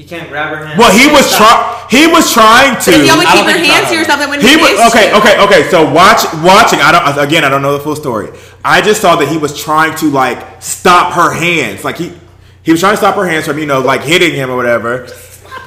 He 0.00 0.06
can't 0.06 0.30
grab 0.30 0.56
her 0.56 0.64
hand. 0.64 0.78
Well, 0.78 0.90
he 0.96 1.12
was 1.12 1.26
Stop. 1.28 1.90
try 1.90 2.00
he 2.00 2.06
was 2.06 2.32
trying 2.32 2.72
to. 2.80 2.90
But 2.90 3.00
if 3.00 3.04
you 3.04 3.12
always 3.12 3.28
I 3.28 3.32
keep 3.36 3.44
don't 3.44 3.48
your 3.54 3.64
hands 3.66 3.84
so. 3.88 3.92
to 3.92 3.98
yourself, 4.00 4.30
when 4.30 4.40
He 4.40 4.48
he 4.48 4.56
was 4.56 4.80
okay, 4.90 5.10
you- 5.10 5.18
okay, 5.18 5.44
okay. 5.44 5.68
So 5.68 5.84
watch, 5.92 6.24
watching. 6.42 6.80
I 6.80 6.90
don't. 6.90 7.18
Again, 7.28 7.44
I 7.44 7.50
don't 7.50 7.60
know 7.60 7.76
the 7.76 7.84
full 7.84 7.96
story. 7.96 8.30
I 8.64 8.80
just 8.80 9.02
saw 9.02 9.16
that 9.16 9.28
he 9.28 9.36
was 9.36 9.60
trying 9.62 9.94
to 9.98 10.06
like 10.06 10.62
stop 10.62 11.12
her 11.12 11.34
hands. 11.34 11.84
Like 11.84 11.98
he, 11.98 12.14
he 12.62 12.70
was 12.72 12.80
trying 12.80 12.94
to 12.94 12.96
stop 12.96 13.14
her 13.16 13.26
hands 13.28 13.44
from 13.44 13.58
you 13.58 13.66
know 13.66 13.80
like 13.80 14.00
hitting 14.00 14.32
him 14.34 14.48
or 14.50 14.56
whatever, 14.56 15.06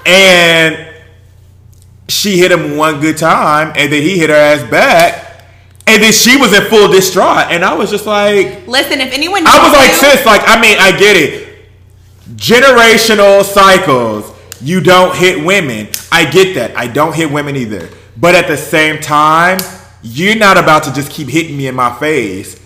and 0.07 0.89
she 2.07 2.39
hit 2.39 2.51
him 2.51 2.75
one 2.75 3.01
good 3.01 3.17
time, 3.17 3.71
and 3.75 3.93
then 3.93 4.01
he 4.01 4.17
hit 4.17 4.31
her 4.31 4.35
ass 4.35 4.67
back, 4.71 5.45
and 5.85 6.01
then 6.01 6.11
she 6.11 6.37
was 6.37 6.53
in 6.57 6.63
full 6.71 6.87
distraught, 6.91 7.51
and 7.51 7.63
I 7.63 7.75
was 7.75 7.91
just 7.91 8.07
like, 8.07 8.65
Listen, 8.65 8.99
if 8.99 9.13
anyone 9.13 9.45
I 9.45 9.61
was 9.61 9.73
like, 9.73 9.91
you- 9.91 9.97
sis, 10.17 10.25
like 10.25 10.41
I 10.47 10.59
mean, 10.59 10.77
I 10.79 10.89
get 10.97 11.15
it. 11.17 11.52
Generational 12.35 13.43
cycles. 13.43 14.31
You 14.61 14.81
don't 14.81 15.15
hit 15.15 15.43
women. 15.45 15.89
I 16.11 16.29
get 16.29 16.55
that. 16.55 16.75
I 16.77 16.87
don't 16.87 17.13
hit 17.15 17.31
women 17.31 17.55
either. 17.55 17.89
But 18.17 18.35
at 18.35 18.47
the 18.47 18.57
same 18.57 18.99
time, 19.01 19.59
you're 20.01 20.35
not 20.35 20.57
about 20.57 20.83
to 20.83 20.93
just 20.93 21.11
keep 21.11 21.27
hitting 21.27 21.57
me 21.57 21.67
in 21.67 21.75
my 21.75 21.93
face 21.99 22.59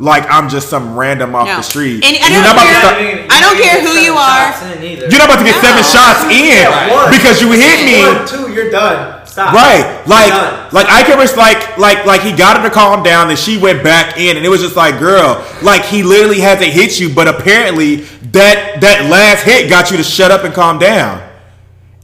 like 0.00 0.24
I'm 0.28 0.48
just 0.48 0.68
some 0.68 0.96
random 0.96 1.34
off 1.36 1.46
No. 1.46 1.56
the 1.56 1.62
street. 1.62 2.04
And 2.04 2.16
I 2.16 2.28
you're 2.28 2.42
don't 2.42 2.42
not 2.42 2.52
about 2.56 2.64
to 2.64 2.70
care- 2.70 2.80
start- 2.80 3.00
You're 3.00 3.06
not 3.06 3.14
even- 3.14 3.30
I 3.30 3.40
don't 3.40 3.62
care 3.62 3.80
who 3.80 3.92
you 4.00 4.12
are. 4.14 4.52
shots 4.52 4.62
in 4.62 4.82
either. 4.82 5.06
you're 5.08 5.18
not 5.18 5.28
about 5.30 5.38
to 5.38 5.44
get 5.44 5.60
seven 5.62 5.84
shots 5.84 6.24
in 6.24 6.46
Yeah, 6.50 7.10
because 7.10 7.40
you 7.40 7.52
hit 7.52 7.84
me. 7.86 8.02
One, 8.02 8.26
two, 8.26 8.52
you're 8.52 8.70
done. 8.70 9.13
Stop. 9.34 9.52
Right, 9.52 10.00
like, 10.06 10.72
like 10.72 10.86
I 10.88 11.02
can 11.02 11.18
res- 11.18 11.36
like, 11.36 11.76
like, 11.76 12.06
like 12.06 12.20
he 12.20 12.30
got 12.30 12.56
her 12.56 12.68
to 12.68 12.72
calm 12.72 13.02
down, 13.02 13.30
and 13.30 13.36
she 13.36 13.58
went 13.58 13.82
back 13.82 14.16
in, 14.16 14.36
and 14.36 14.46
it 14.46 14.48
was 14.48 14.60
just 14.62 14.76
like, 14.76 15.00
girl, 15.00 15.44
like 15.60 15.82
he 15.82 16.04
literally 16.04 16.38
had 16.38 16.60
to 16.60 16.66
hit 16.66 17.00
you, 17.00 17.12
but 17.12 17.26
apparently 17.26 17.96
that 18.30 18.80
that 18.80 19.10
last 19.10 19.42
hit 19.42 19.68
got 19.68 19.90
you 19.90 19.96
to 19.96 20.04
shut 20.04 20.30
up 20.30 20.44
and 20.44 20.54
calm 20.54 20.78
down. 20.78 21.20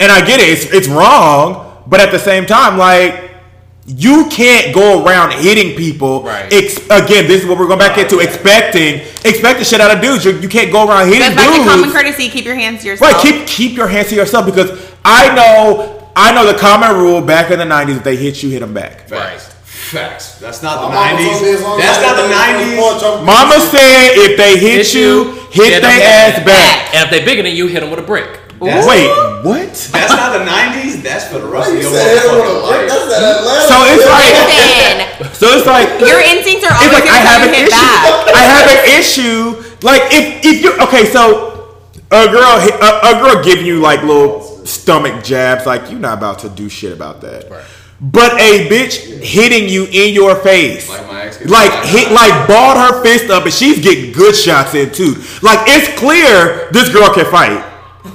And 0.00 0.10
I 0.10 0.26
get 0.26 0.40
it, 0.40 0.48
it's 0.48 0.64
it's 0.72 0.88
wrong, 0.88 1.84
but 1.86 2.00
at 2.00 2.10
the 2.10 2.18
same 2.18 2.46
time, 2.46 2.76
like. 2.76 3.28
You 3.86 4.28
can't 4.30 4.72
go 4.72 5.04
around 5.04 5.32
hitting 5.32 5.74
people. 5.74 6.22
Right. 6.22 6.52
Ex- 6.52 6.76
again, 6.90 7.26
this 7.26 7.42
is 7.42 7.48
what 7.48 7.58
we're 7.58 7.66
going 7.66 7.78
back 7.80 7.98
into. 7.98 8.20
Expecting, 8.20 9.00
expect 9.24 9.58
the 9.58 9.64
shit 9.64 9.80
out 9.80 9.90
of 9.96 10.00
dudes. 10.00 10.24
You, 10.24 10.38
you 10.38 10.48
can't 10.48 10.70
go 10.70 10.86
around 10.86 11.08
hitting 11.08 11.30
But 11.30 11.36
back 11.36 11.48
to 11.48 11.56
dudes. 11.56 11.68
common 11.68 11.90
courtesy, 11.90 12.28
keep 12.28 12.44
your 12.44 12.54
hands 12.54 12.82
to 12.82 12.88
yourself. 12.88 13.10
Right, 13.12 13.22
keep 13.22 13.46
keep 13.48 13.76
your 13.76 13.88
hands 13.88 14.10
to 14.10 14.14
yourself 14.14 14.46
because 14.46 14.70
I 15.04 15.34
know 15.34 15.99
I 16.16 16.32
know 16.34 16.50
the 16.50 16.58
common 16.58 16.96
rule 16.96 17.20
back 17.20 17.50
in 17.50 17.58
the 17.58 17.64
'90s: 17.64 17.96
if 17.98 18.04
they 18.04 18.16
hit 18.16 18.42
you, 18.42 18.50
hit 18.50 18.60
them 18.60 18.74
back. 18.74 19.08
Facts. 19.08 19.54
Facts. 19.64 20.38
That's 20.38 20.62
not 20.62 20.82
the 20.82 20.88
My 20.94 21.12
mama 21.12 21.24
told 21.24 21.42
me 21.42 21.50
as 21.50 21.62
long 21.62 21.78
nineties. 21.78 21.86
That's 21.86 22.02
not 22.06 22.14
the 22.20 22.28
nineties. 22.30 23.26
Mama 23.26 23.56
said 23.58 24.14
if 24.22 24.36
they 24.38 24.54
hit, 24.58 24.86
Hit 24.86 24.94
you, 24.94 25.00
you, 25.00 25.24
hit 25.50 25.72
hit 25.74 25.82
their 25.82 25.98
them 25.98 26.38
ass 26.38 26.44
back. 26.46 26.94
And 26.94 27.02
if 27.06 27.10
they 27.10 27.24
bigger 27.24 27.42
than 27.42 27.54
you, 27.56 27.66
hit 27.66 27.80
them 27.80 27.90
with 27.90 27.98
a 27.98 28.06
brick. 28.06 28.38
That's- 28.60 28.86
Wait, 28.86 29.08
what? 29.42 29.72
That's 29.90 30.12
not 30.12 30.36
the 30.38 30.44
nineties. 30.44 31.02
That's 31.02 31.26
for 31.32 31.38
the 31.40 31.48
rest 31.48 31.72
of 31.72 31.80
your 31.80 31.90
said 31.90 32.06
hit 32.12 32.22
him 32.28 32.36
with 32.38 32.44
a 32.44 32.60
motherfucking 32.60 32.70
brick. 32.70 32.70
life. 32.70 32.88
That's 32.92 33.08
that 33.08 33.22
Atlanta. 33.40 33.66
So 33.66 33.76
it's 33.88 34.06
like, 34.06 34.34
Listen, 34.36 35.32
so 35.40 35.44
it's 35.56 35.66
like, 35.66 35.88
your 36.06 36.20
instincts 36.20 36.62
are 36.68 36.74
it's 36.76 36.86
always 36.86 37.00
like 37.00 37.08
I 37.10 37.20
have 37.24 37.42
an 37.48 37.54
issue. 37.56 37.72
back. 37.72 38.36
I 38.36 38.42
have 38.46 38.66
an 38.68 38.82
issue. 39.00 39.42
Like 39.82 40.02
if 40.12 40.44
if 40.44 40.56
you 40.62 40.70
okay, 40.86 41.08
so 41.10 41.80
a 42.12 42.28
girl 42.28 42.60
hit- 42.60 42.76
a, 42.78 42.90
a 43.10 43.12
girl 43.18 43.42
giving 43.42 43.64
you 43.64 43.80
like 43.80 44.02
little 44.04 44.44
stomach 44.70 45.24
jabs, 45.24 45.66
like 45.66 45.90
you're 45.90 46.00
not 46.00 46.18
about 46.18 46.40
to 46.40 46.48
do 46.48 46.68
shit 46.68 46.92
about 46.92 47.20
that. 47.22 47.50
Right. 47.50 47.64
But 48.02 48.32
a 48.40 48.66
bitch 48.70 49.22
hitting 49.22 49.68
you 49.68 49.84
in 49.84 50.14
your 50.14 50.34
face, 50.36 50.88
Like 50.88 51.06
my 51.06 51.22
ex 51.24 51.44
like 51.44 51.70
my- 51.70 51.86
hit, 51.86 52.12
like 52.12 52.48
balled 52.48 52.78
her 52.78 53.02
fist 53.02 53.30
up, 53.30 53.44
and 53.44 53.52
she's 53.52 53.82
getting 53.82 54.12
good 54.12 54.34
shots 54.34 54.74
in 54.74 54.90
too. 54.90 55.16
Like 55.42 55.58
it's 55.68 55.98
clear 55.98 56.70
this 56.72 56.88
girl 56.90 57.12
can 57.12 57.26
fight. 57.26 57.66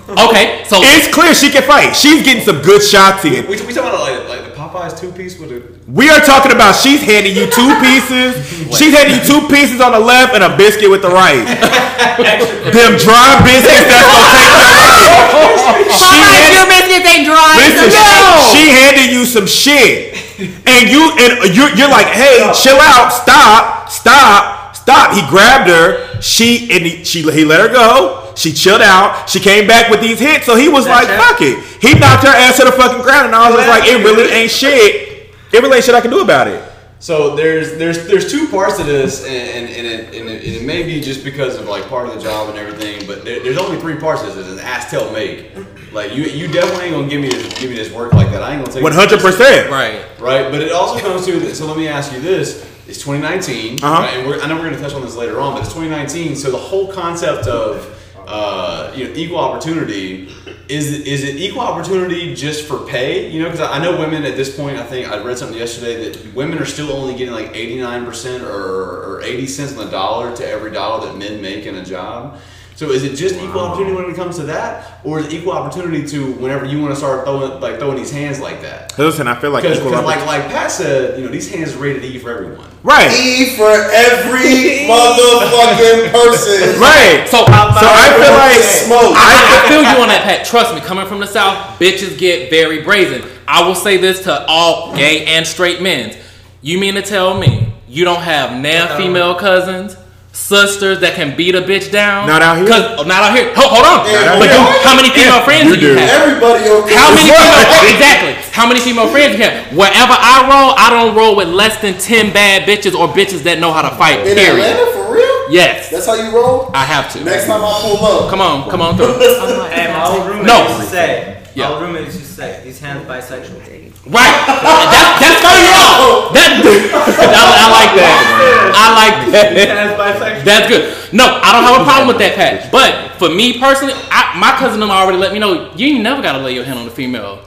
Okay, 0.09 0.63
so 0.67 0.79
It's 0.81 1.13
clear 1.13 1.35
she 1.35 1.51
can 1.51 1.61
fight. 1.63 1.93
She's 1.95 2.23
getting 2.23 2.43
some 2.43 2.61
good 2.63 2.81
shots 2.81 3.25
in. 3.25 3.45
We, 3.45 3.51
we 3.61 3.73
talking 3.73 3.77
about 3.77 3.99
like, 4.01 4.27
like 4.27 4.43
the 4.49 4.55
Popeyes 4.59 4.99
two 4.99 5.11
piece 5.11 5.37
with 5.39 5.49
the 5.49 5.74
We 5.85 6.09
are 6.09 6.17
talking 6.19 6.49
about 6.51 6.73
she's 6.73 7.01
handing 7.05 7.37
you 7.37 7.45
two 7.45 7.69
pieces. 7.85 8.33
she's 8.73 8.89
handing 8.89 9.21
you 9.21 9.23
two 9.23 9.45
pieces 9.53 9.77
on 9.81 9.93
the 9.93 9.99
left 10.01 10.33
and 10.33 10.41
a 10.43 10.57
biscuit 10.57 10.89
with 10.89 11.03
the 11.05 11.13
right. 11.13 11.45
Them 12.73 12.97
dry 12.97 13.37
biscuits 13.45 13.85
that's 13.85 14.09
gonna 14.09 14.33
take 14.33 14.49
your 14.49 14.65
life. 14.65 15.61
She 15.85 16.09
Popeyes, 16.09 16.25
handed- 16.25 16.57
your 16.57 16.67
biscuits 16.67 17.05
ain't 17.05 17.25
dry. 17.29 17.53
Listen, 17.61 17.89
so 17.93 18.01
no. 18.01 18.41
she 18.49 18.63
handed 18.73 19.07
you 19.13 19.25
some 19.25 19.45
shit, 19.45 20.17
and 20.65 20.89
you 20.89 21.11
and 21.21 21.53
you're, 21.55 21.69
you're 21.77 21.89
like, 21.89 22.07
hey, 22.07 22.41
chill 22.57 22.77
out, 22.81 23.09
stop, 23.13 23.89
stop, 23.89 24.75
stop. 24.75 25.13
He 25.13 25.21
grabbed 25.29 25.69
her. 25.69 26.19
She 26.21 26.69
and 26.71 26.85
he, 26.85 27.03
she 27.03 27.21
he 27.31 27.45
let 27.45 27.59
her 27.61 27.69
go. 27.71 28.33
She 28.35 28.51
chilled 28.53 28.81
out. 28.81 29.29
She 29.29 29.39
came 29.39 29.67
back 29.67 29.89
with 29.91 30.01
these 30.01 30.19
hits, 30.19 30.45
so 30.45 30.55
he 30.55 30.67
was 30.67 30.87
like, 30.87 31.07
it. 31.09 31.17
fuck 31.17 31.41
it. 31.41 31.59
He 31.81 31.93
knocked 31.99 32.23
her 32.23 32.33
ass 32.33 32.57
to 32.57 32.65
the 32.65 32.71
fucking 32.71 33.01
ground, 33.03 33.27
and 33.27 33.35
I 33.35 33.49
was 33.49 33.59
just 33.59 33.69
like, 33.69 33.83
it 33.87 34.03
really 34.03 34.31
ain't 34.31 34.51
shit. 34.51 35.14
It 35.51 35.61
really 35.61 35.77
ain't 35.77 35.85
shit 35.85 35.95
I 35.95 36.01
can 36.01 36.11
do 36.11 36.21
about 36.21 36.47
it. 36.47 36.71
So 36.99 37.35
there's 37.35 37.77
there's 37.77 38.07
there's 38.07 38.31
two 38.31 38.47
parts 38.47 38.77
to 38.77 38.83
this, 38.83 39.25
and, 39.25 39.29
and, 39.33 39.69
and, 39.69 39.85
it, 39.87 40.15
and, 40.15 40.29
it, 40.29 40.43
and 40.43 40.55
it 40.55 40.65
may 40.65 40.83
be 40.83 41.01
just 41.01 41.23
because 41.23 41.55
of 41.57 41.67
like 41.67 41.87
part 41.87 42.07
of 42.07 42.15
the 42.15 42.21
job 42.21 42.49
and 42.49 42.57
everything, 42.57 43.05
but 43.05 43.23
there, 43.25 43.43
there's 43.43 43.57
only 43.57 43.79
three 43.79 43.95
parts 43.97 44.21
to 44.21 44.27
this. 44.27 44.37
It's 44.37 44.49
an 44.49 44.59
ass 44.59 44.89
tell 44.89 45.11
make. 45.11 45.51
Like 45.91 46.13
you 46.15 46.23
you 46.23 46.47
definitely 46.47 46.85
ain't 46.85 46.93
gonna 46.95 47.07
give 47.09 47.21
me 47.21 47.29
this, 47.29 47.59
give 47.59 47.69
me 47.69 47.75
this 47.75 47.91
work 47.91 48.13
like 48.13 48.31
that. 48.31 48.41
I 48.41 48.53
ain't 48.55 48.63
gonna 48.63 48.73
take 48.73 48.83
One 48.83 48.93
hundred 48.93 49.19
percent. 49.19 49.69
right. 49.69 50.03
right. 50.19 50.49
But 50.51 50.61
it 50.61 50.71
also 50.71 50.99
comes 50.99 51.25
to 51.25 51.53
so 51.53 51.67
let 51.67 51.77
me 51.77 51.87
ask 51.87 52.11
you 52.11 52.19
this: 52.21 52.65
It's 52.87 52.97
2019, 52.99 53.83
Uh-huh. 53.83 54.01
right? 54.01 54.13
and 54.17 54.27
we're, 54.27 54.41
I 54.41 54.47
know 54.47 54.55
we're 54.55 54.69
gonna 54.69 54.79
touch 54.81 54.93
on 54.93 55.01
this 55.01 55.15
later 55.15 55.39
on, 55.39 55.53
but 55.53 55.63
it's 55.63 55.73
2019. 55.73 56.35
So 56.35 56.49
the 56.49 56.57
whole 56.57 56.91
concept 56.91 57.47
of 57.47 57.94
uh, 58.27 58.91
you 58.95 59.05
know 59.07 59.13
equal 59.15 59.39
opportunity 59.39 60.29
is 60.67 60.91
it- 60.93 61.05
is 61.07 61.23
it 61.23 61.35
equal 61.35 61.61
opportunity 61.61 62.33
just 62.33 62.65
for 62.67 62.79
pay? 62.79 63.29
You 63.29 63.43
know, 63.43 63.49
because 63.51 63.61
I 63.61 63.77
I 63.77 63.79
know 63.83 63.99
women 63.99 64.23
at 64.25 64.35
this 64.35 64.55
point. 64.55 64.77
I 64.77 64.83
think 64.83 65.07
I 65.11 65.21
read 65.23 65.37
something 65.37 65.57
yesterday 65.57 66.09
that 66.09 66.33
women 66.33 66.57
are 66.59 66.65
still 66.65 66.91
only 66.91 67.15
getting 67.15 67.33
like 67.33 67.51
89 67.55 68.05
percent 68.05 68.43
or, 68.43 69.17
or 69.17 69.21
80 69.21 69.47
cents 69.47 69.71
on 69.77 69.85
the 69.85 69.91
dollar 69.91 70.35
to 70.35 70.47
every 70.47 70.71
dollar 70.71 71.05
that 71.07 71.17
men 71.17 71.41
make 71.41 71.65
in 71.65 71.75
a 71.75 71.85
job. 71.85 72.39
So 72.75 72.91
is 72.91 73.03
it 73.05 73.15
just 73.15 73.35
equal 73.35 73.61
opportunity 73.61 73.95
when 73.95 74.09
it 74.11 74.17
comes 74.17 74.35
to 74.35 74.43
that, 74.43 74.99
or 75.05 75.19
is 75.19 75.27
it 75.27 75.33
equal 75.33 75.53
opportunity 75.53 76.05
to 76.07 76.33
whenever 76.33 76.65
you 76.65 76.81
want 76.81 76.91
to 76.91 76.97
start 76.97 77.23
throwing 77.23 77.61
like 77.61 77.79
throwing 77.79 77.95
these 77.95 78.11
hands 78.11 78.41
like 78.41 78.61
that? 78.63 78.97
Listen, 78.99 79.29
I 79.29 79.35
feel 79.39 79.51
like 79.51 79.63
Because 79.63 79.79
equal 79.79 79.91
like 80.03 80.25
like 80.25 80.47
Pat 80.49 80.69
said, 80.71 81.17
you 81.17 81.23
know, 81.25 81.31
these 81.31 81.49
hands 81.49 81.73
are 81.73 81.79
rated 81.79 82.03
E 82.03 82.19
for 82.19 82.31
everyone. 82.31 82.67
right, 82.83 83.09
E 83.17 83.55
for 83.55 83.69
every 83.69 84.87
motherfucking 84.91 86.11
person. 86.11 86.79
right. 86.81 87.25
So, 87.29 87.37
So 87.37 87.45
I 87.47 88.13
feel 88.19 88.33
like 88.35 88.63
Smoke. 88.63 89.15
I, 89.15 89.63
I 89.65 89.69
feel 89.69 89.81
you 89.81 90.01
on 90.01 90.09
that, 90.09 90.23
Pat. 90.23 90.45
Trust 90.45 90.75
me, 90.75 90.81
coming 90.81 91.05
from 91.07 91.19
the 91.21 91.27
South, 91.27 91.79
bitches 91.79 92.17
get 92.17 92.49
very 92.49 92.81
brazen. 92.83 93.23
I 93.47 93.65
will 93.65 93.75
say 93.75 93.97
this 93.97 94.23
to 94.23 94.45
all 94.47 94.93
gay 94.95 95.25
and 95.25 95.45
straight 95.47 95.81
men. 95.81 96.15
You 96.61 96.77
mean 96.79 96.95
to 96.95 97.01
tell 97.01 97.39
me 97.39 97.73
you 97.87 98.03
don't 98.03 98.21
have 98.21 98.59
now 98.61 98.97
female 98.97 99.35
cousins, 99.35 99.95
sisters 100.35 100.99
that 100.99 101.15
can 101.15 101.35
beat 101.35 101.55
a 101.55 101.61
bitch 101.63 101.89
down? 101.91 102.27
Not 102.27 102.41
out 102.43 102.57
here. 102.59 102.67
Cause, 102.67 102.99
oh, 102.99 103.03
not 103.07 103.23
out 103.23 103.33
here. 103.35 103.55
Hold, 103.55 103.71
hold 103.71 103.85
on. 103.87 103.99
Yeah, 104.05 104.35
but 104.35 104.51
you- 104.51 104.83
how 104.83 104.93
many 104.95 105.09
female 105.15 105.41
friends 105.47 105.71
You 105.71 105.79
do 105.79 105.95
you 105.95 105.97
have? 105.97 106.11
Everybody 106.27 106.67
okay. 106.83 106.93
How 106.95 107.09
many 107.15 107.23
female, 107.31 107.71
oh, 107.71 107.87
exactly? 107.87 108.33
How 108.51 108.65
many 108.67 108.79
female 108.83 109.07
friends 109.07 109.39
you 109.39 109.43
have? 109.47 109.71
Wherever 109.71 110.11
I 110.13 110.35
roll, 110.51 110.75
I 110.77 110.87
don't 110.91 111.15
roll 111.15 111.35
with 111.39 111.47
less 111.49 111.79
than 111.81 111.95
ten 111.97 112.33
bad 112.35 112.67
bitches 112.67 112.93
or 112.93 113.07
bitches 113.07 113.43
that 113.47 113.59
know 113.59 113.71
how 113.71 113.81
to 113.81 113.95
fight. 113.95 114.19
In 114.27 114.35
Period. 114.35 114.59
Atlanta, 114.59 114.85
for 114.91 115.13
real? 115.15 115.35
Yes, 115.49 115.89
That's 115.89 116.05
how 116.05 116.15
you 116.19 116.35
roll? 116.35 116.69
I 116.73 116.83
have 116.83 117.11
to. 117.13 117.23
Next 117.23 117.47
time 117.47 117.63
I 117.63 117.71
pull 117.81 118.03
up. 118.05 118.29
Come 118.29 118.41
on, 118.41 118.69
come 118.69 118.81
on 118.81 118.97
through. 118.97 119.15
Hey, 119.71 119.87
my 119.91 120.07
old 120.07 120.27
roommate 120.27 120.45
No. 120.47 120.67
used 120.67 120.81
to 120.81 120.87
say. 120.87 121.41
Yeah. 121.55 121.69
My 121.69 121.73
old 121.73 121.81
roommate 121.83 122.05
used 122.05 122.19
to 122.19 122.25
say 122.25 122.61
these 122.63 122.79
hands 122.79 123.05
bisexual. 123.07 123.61
Right. 124.05 124.37
That, 124.45 125.17
that's 125.17 125.41
funny. 125.41 125.65
That, 126.35 126.61
I, 126.61 127.45
I 127.55 127.67
like 127.71 127.91
that. 127.95 128.35
I 128.75 128.85
like 128.93 129.17
that. 129.31 130.45
That's 130.45 130.67
good. 130.67 131.13
No, 131.13 131.39
I 131.41 131.53
don't 131.53 131.63
have 131.63 131.81
a 131.81 131.83
problem 131.83 132.07
with 132.07 132.19
that, 132.19 132.35
Pat. 132.35 132.71
But 132.71 133.17
for 133.17 133.29
me 133.29 133.57
personally, 133.57 133.93
I, 134.11 134.37
my 134.37 134.51
cousin 134.59 134.79
them 134.79 134.91
already 134.91 135.17
let 135.17 135.31
me 135.31 135.39
know 135.39 135.71
you 135.75 135.95
ain't 135.95 136.03
never 136.03 136.21
gotta 136.21 136.39
lay 136.39 136.53
your 136.53 136.63
hand 136.65 136.79
on 136.79 136.87
a 136.87 136.91
female. 136.91 137.41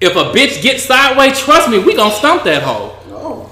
If 0.00 0.16
a 0.16 0.34
bitch 0.34 0.60
gets 0.60 0.84
sideways, 0.84 1.38
trust 1.38 1.70
me, 1.70 1.78
we 1.78 1.94
gonna 1.94 2.14
stump 2.14 2.44
that 2.44 2.62
hoe. 2.62 2.98
No. 3.08 3.50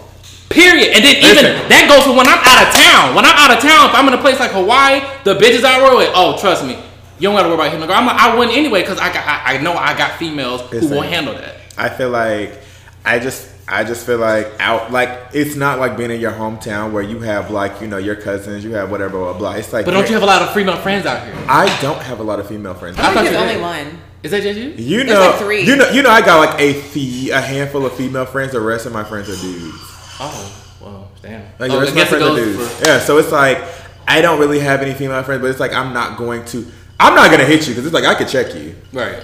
Period. 0.50 0.92
And 0.92 1.04
then 1.04 1.16
even 1.16 1.44
Listen. 1.44 1.68
that 1.68 1.86
goes 1.88 2.04
for 2.04 2.12
when 2.12 2.26
I'm 2.26 2.42
out 2.42 2.60
of 2.66 2.68
town. 2.74 3.14
When 3.14 3.24
I'm 3.24 3.36
out 3.36 3.56
of 3.56 3.60
town, 3.62 3.88
if 3.88 3.94
I'm 3.94 4.08
in 4.08 4.14
a 4.14 4.20
place 4.20 4.40
like 4.40 4.50
Hawaii, 4.50 5.00
the 5.24 5.34
bitches 5.34 5.64
I 5.64 5.80
roll 5.80 5.98
with, 5.98 6.10
oh, 6.14 6.36
trust 6.36 6.64
me, 6.64 6.76
you 7.18 7.28
don't 7.28 7.36
gotta 7.36 7.48
worry 7.48 7.56
about 7.56 7.70
hitting 7.72 7.80
the 7.80 7.86
girl. 7.86 7.96
I'm 7.96 8.06
like, 8.06 8.20
I 8.20 8.36
wouldn't 8.36 8.56
anyway 8.56 8.82
because 8.82 8.98
I 8.98 9.12
got, 9.12 9.24
I, 9.24 9.56
I 9.56 9.62
know 9.62 9.72
I 9.74 9.96
got 9.96 10.18
females 10.18 10.60
who 10.68 10.88
will 10.88 11.02
handle 11.02 11.34
that. 11.34 11.63
I 11.76 11.88
feel 11.88 12.10
like 12.10 12.58
I 13.04 13.18
just 13.18 13.50
I 13.66 13.82
just 13.84 14.04
feel 14.06 14.18
like 14.18 14.46
out 14.60 14.92
like 14.92 15.08
it's 15.32 15.56
not 15.56 15.78
like 15.78 15.96
being 15.96 16.10
in 16.10 16.20
your 16.20 16.32
hometown 16.32 16.92
where 16.92 17.02
you 17.02 17.20
have 17.20 17.50
like 17.50 17.80
you 17.80 17.86
know 17.88 17.98
your 17.98 18.16
cousins, 18.16 18.62
you 18.64 18.72
have 18.74 18.90
whatever 18.90 19.18
blah 19.18 19.32
blah. 19.32 19.52
It's 19.54 19.72
like 19.72 19.84
But 19.86 19.92
don't 19.92 20.06
you 20.08 20.14
have 20.14 20.22
a 20.22 20.26
lot 20.26 20.42
of 20.42 20.52
female 20.54 20.76
friends 20.76 21.06
out 21.06 21.24
here? 21.26 21.34
I 21.48 21.66
don't 21.80 22.00
have 22.02 22.20
a 22.20 22.22
lot 22.22 22.40
of 22.40 22.48
female 22.48 22.74
friends. 22.74 22.98
I 22.98 23.02
thought 23.02 23.14
think 23.14 23.24
you 23.26 23.30
there's 23.32 23.42
did. 23.52 23.56
only 23.62 23.62
one. 23.90 23.98
Is 24.22 24.30
that 24.30 24.42
just 24.42 24.58
you? 24.58 24.70
You 24.70 25.04
know, 25.04 25.20
like 25.20 25.38
three. 25.38 25.62
you 25.64 25.76
know, 25.76 25.90
you 25.90 26.02
know. 26.02 26.08
I 26.10 26.20
got 26.22 26.38
like 26.48 26.58
a 26.60 26.72
fee, 26.80 27.30
a 27.30 27.40
handful 27.40 27.84
of 27.84 27.94
female 27.94 28.24
friends. 28.24 28.52
The 28.52 28.60
rest 28.60 28.86
of 28.86 28.92
my 28.92 29.04
friends 29.04 29.28
are 29.28 29.36
dudes. 29.36 29.74
Oh, 30.18 30.76
well, 30.80 31.10
damn. 31.20 31.42
Like 31.58 31.70
Oh, 31.70 31.74
the 31.74 31.78
rest 31.80 31.90
of 31.90 31.96
my 31.96 32.04
friends 32.06 32.24
are 32.24 32.36
dudes. 32.36 32.72
for- 32.78 32.86
Yeah, 32.86 32.98
so 33.00 33.18
it's 33.18 33.32
like 33.32 33.62
I 34.08 34.22
don't 34.22 34.38
really 34.40 34.60
have 34.60 34.80
any 34.80 34.94
female 34.94 35.22
friends, 35.24 35.42
but 35.42 35.50
it's 35.50 35.60
like 35.60 35.72
I'm 35.74 35.92
not 35.92 36.16
going 36.16 36.44
to. 36.46 36.66
I'm 36.98 37.14
not 37.14 37.30
gonna 37.30 37.44
hit 37.44 37.66
you 37.66 37.74
because 37.74 37.84
it's 37.84 37.92
like 37.94 38.04
I 38.04 38.14
could 38.14 38.28
check 38.28 38.54
you. 38.54 38.74
Right. 38.92 39.18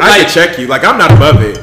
I 0.00 0.20
could 0.22 0.28
check 0.32 0.58
you. 0.58 0.66
Like 0.68 0.84
I'm 0.84 0.98
not 0.98 1.10
above 1.10 1.42
it. 1.42 1.58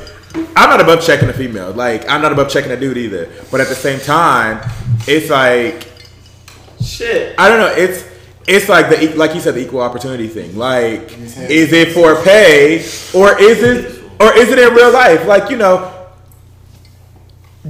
I'm 0.55 0.69
not 0.69 0.81
above 0.81 1.03
checking 1.03 1.29
a 1.29 1.33
female. 1.33 1.71
Like 1.71 2.09
I'm 2.09 2.21
not 2.21 2.31
above 2.31 2.49
checking 2.49 2.71
a 2.71 2.77
dude 2.79 2.97
either. 2.97 3.29
But 3.51 3.61
at 3.61 3.67
the 3.67 3.75
same 3.75 3.99
time, 3.99 4.59
it's 5.07 5.29
like 5.29 5.87
Shit. 6.83 7.35
I 7.39 7.49
don't 7.49 7.59
know. 7.59 7.73
It's 7.75 8.05
it's 8.47 8.69
like 8.69 8.89
the 8.89 9.03
e- 9.03 9.13
like 9.15 9.33
you 9.33 9.41
said 9.41 9.55
the 9.55 9.61
equal 9.65 9.81
opportunity 9.81 10.27
thing. 10.27 10.55
Like 10.57 11.11
is 11.49 11.73
it 11.73 11.93
for 11.93 12.21
pay 12.23 12.79
or 13.13 13.39
is 13.41 13.63
it 13.63 14.03
or 14.19 14.35
is 14.37 14.49
it 14.49 14.59
in 14.59 14.73
real 14.73 14.91
life? 14.91 15.25
Like 15.25 15.49
you 15.49 15.57
know. 15.57 15.91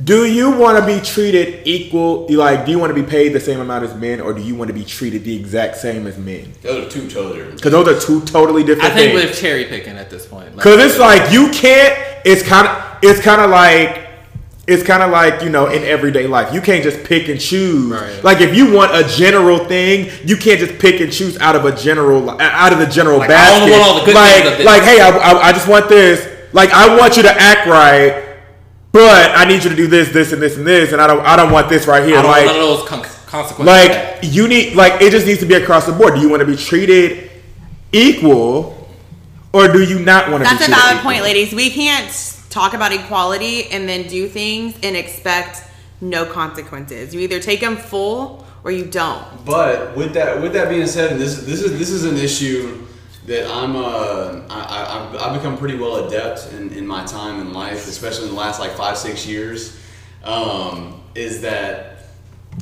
Do 0.04 0.26
you 0.26 0.52
want 0.52 0.78
to 0.78 0.86
be 0.86 1.00
treated 1.04 1.66
equal? 1.66 2.28
Like, 2.30 2.66
do 2.66 2.72
you 2.72 2.80
want 2.80 2.94
to 2.94 3.02
be 3.02 3.08
paid 3.08 3.30
the 3.30 3.40
same 3.40 3.62
amount 3.62 3.86
as 3.86 3.96
men, 3.96 4.20
or 4.20 4.34
do 4.34 4.42
you 4.42 4.54
want 4.54 4.68
to 4.68 4.74
be 4.74 4.84
treated 4.84 5.24
the 5.24 5.34
exact 5.36 5.78
same 5.78 6.06
as 6.06 6.18
men? 6.18 6.52
Those 6.62 6.86
are 6.86 6.90
two 6.90 7.08
totally 7.10 7.38
different. 7.38 7.56
Because 7.58 7.72
those 7.72 7.88
are 7.88 8.00
two 8.06 8.22
totally 8.26 8.64
different 8.64 8.92
I 8.92 8.96
think 8.96 9.14
things. 9.18 9.30
we're 9.30 9.34
cherry 9.34 9.66
picking 9.66 9.96
at 9.96 10.10
this 10.10 10.26
point. 10.26 10.54
Like, 10.56 10.64
Cause 10.64 10.84
it's 10.84 11.00
like 11.00 11.32
you 11.32 11.50
can't. 11.52 11.98
It's 12.26 12.44
kind 12.44 12.68
of. 12.68 12.98
It's 13.04 13.22
kind 13.22 13.40
of 13.42 13.50
like. 13.50 14.02
It's 14.68 14.82
kind 14.82 15.04
of 15.04 15.12
like 15.12 15.44
you 15.44 15.50
know 15.50 15.68
in 15.68 15.84
everyday 15.84 16.26
life. 16.26 16.52
You 16.52 16.60
can't 16.60 16.84
just 16.84 17.04
pick 17.04 17.30
and 17.30 17.40
choose. 17.40 17.92
Right. 17.92 18.24
Like 18.24 18.42
if 18.42 18.56
you 18.56 18.74
want 18.74 18.96
a 18.96 19.08
general 19.08 19.60
thing, 19.66 20.10
you 20.26 20.36
can't 20.36 20.60
just 20.60 20.80
pick 20.80 21.00
and 21.02 21.14
choose 21.14 21.38
out 21.38 21.56
of 21.56 21.66
a 21.66 21.76
general 21.76 22.32
out 22.42 22.74
of 22.74 22.80
the 22.80 22.88
general 22.88 23.20
Like, 23.20 23.30
I 23.30 23.34
basket. 23.34 23.62
only 23.62 23.72
want 23.78 23.84
all 23.84 24.00
the 24.00 24.06
good 24.08 24.16
like 24.16 24.34
things 24.42 24.52
of 24.54 24.58
this. 24.58 24.66
like 24.66 24.82
hey, 24.82 25.00
I, 25.02 25.10
I, 25.10 25.42
I 25.50 25.52
just 25.54 25.68
want 25.68 25.88
this. 25.88 26.28
Like 26.52 26.72
I 26.72 26.98
want 26.98 27.16
you 27.16 27.22
to 27.24 27.32
act 27.32 27.68
right. 27.68 28.25
But 28.96 29.36
I 29.36 29.44
need 29.44 29.62
you 29.62 29.70
to 29.70 29.76
do 29.76 29.88
this, 29.88 30.08
this, 30.14 30.32
and 30.32 30.42
this, 30.42 30.56
and 30.56 30.66
this, 30.66 30.94
and 30.94 31.02
I 31.02 31.08
don't, 31.08 31.20
I 31.20 31.36
don't 31.36 31.52
want 31.52 31.68
this 31.68 31.86
right 31.86 32.02
here. 32.08 32.18
I 32.18 32.22
don't 32.22 32.32
like, 32.32 32.46
want 32.46 32.58
none 32.58 32.72
of 32.72 32.78
those 32.80 32.88
con- 32.88 33.04
consequences. 33.28 33.66
like 33.66 34.20
you 34.22 34.48
need 34.48 34.74
like 34.74 35.02
it 35.02 35.12
just 35.12 35.28
needs 35.28 35.42
to 35.42 35.46
be 35.46 35.56
across 35.56 35.86
the 35.86 35.92
board. 35.92 36.16
Do 36.16 36.22
you 36.22 36.30
want 36.30 36.40
to 36.40 36.46
be 36.46 36.56
treated 36.56 37.30
equal, 37.92 38.88
or 39.52 39.68
do 39.68 39.84
you 39.84 40.00
not 40.00 40.32
want 40.32 40.46
to? 40.46 40.50
That's 40.50 40.60
be 40.60 40.64
a 40.64 40.68
treated 40.68 40.80
valid 40.80 40.96
equal? 40.96 41.12
point, 41.12 41.24
ladies. 41.24 41.54
We 41.54 41.72
can't 41.72 42.10
talk 42.50 42.74
about 42.74 42.94
equality 42.94 43.66
and 43.66 43.90
then 43.90 44.08
do 44.08 44.30
things 44.30 44.78
and 44.82 44.96
expect 44.96 45.62
no 46.00 46.26
consequences. 46.26 47.14
You 47.14 47.20
either 47.20 47.42
take 47.42 47.60
them 47.60 47.76
full 47.76 48.48
or 48.64 48.72
you 48.72 48.86
don't. 48.86 49.26
But 49.46 49.98
with 49.98 50.14
that 50.14 50.42
with 50.42 50.54
that 50.54 50.70
being 50.70 50.88
said, 50.88 51.12
and 51.12 51.20
this 51.20 51.42
this 51.42 51.62
is 51.62 51.78
this 51.78 51.90
is 51.90 52.06
an 52.06 52.16
issue 52.16 52.88
that 53.26 53.50
I'm 53.50 53.76
uh 53.76 54.42
I, 54.50 54.60
I 54.60 55.08
I've- 55.10 55.18
I've 55.18 55.34
become 55.42 55.58
pretty 55.58 55.78
well 55.78 56.08
adept 56.08 56.52
in, 56.54 56.72
in 56.74 56.86
my 56.86 57.06
time 57.06 57.40
in 57.42 57.54
life, 57.54 57.88
especially 57.88 58.26
in 58.28 58.34
the 58.36 58.40
last 58.40 58.60
like 58.60 58.72
five 58.76 58.98
six 58.98 59.26
years, 59.26 59.78
um, 60.24 61.02
is 61.16 61.42
that 61.42 61.92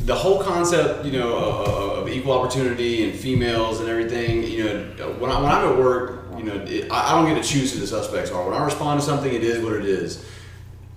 the 0.05 0.15
whole 0.15 0.41
concept 0.43 1.05
you 1.05 1.11
know 1.19 1.35
of, 1.37 1.67
of 1.99 2.09
equal 2.09 2.33
opportunity 2.33 3.03
and 3.09 3.17
females 3.19 3.79
and 3.79 3.89
everything 3.89 4.43
you 4.43 4.63
know 4.63 5.11
when, 5.19 5.29
I, 5.29 5.39
when 5.41 5.51
I'm 5.51 5.71
at 5.71 5.77
work 5.77 6.25
you 6.37 6.43
know 6.43 6.55
it, 6.67 6.91
I 6.91 7.11
I 7.11 7.15
don't 7.21 7.33
get 7.33 7.41
to 7.43 7.47
choose 7.47 7.73
who 7.73 7.79
the 7.79 7.87
suspects 7.87 8.31
are. 8.31 8.43
When 8.49 8.57
I 8.59 8.63
respond 8.63 8.99
to 9.01 9.05
something, 9.05 9.31
it 9.33 9.43
is 9.43 9.63
what 9.63 9.73
it 9.73 9.85
is. 9.85 10.25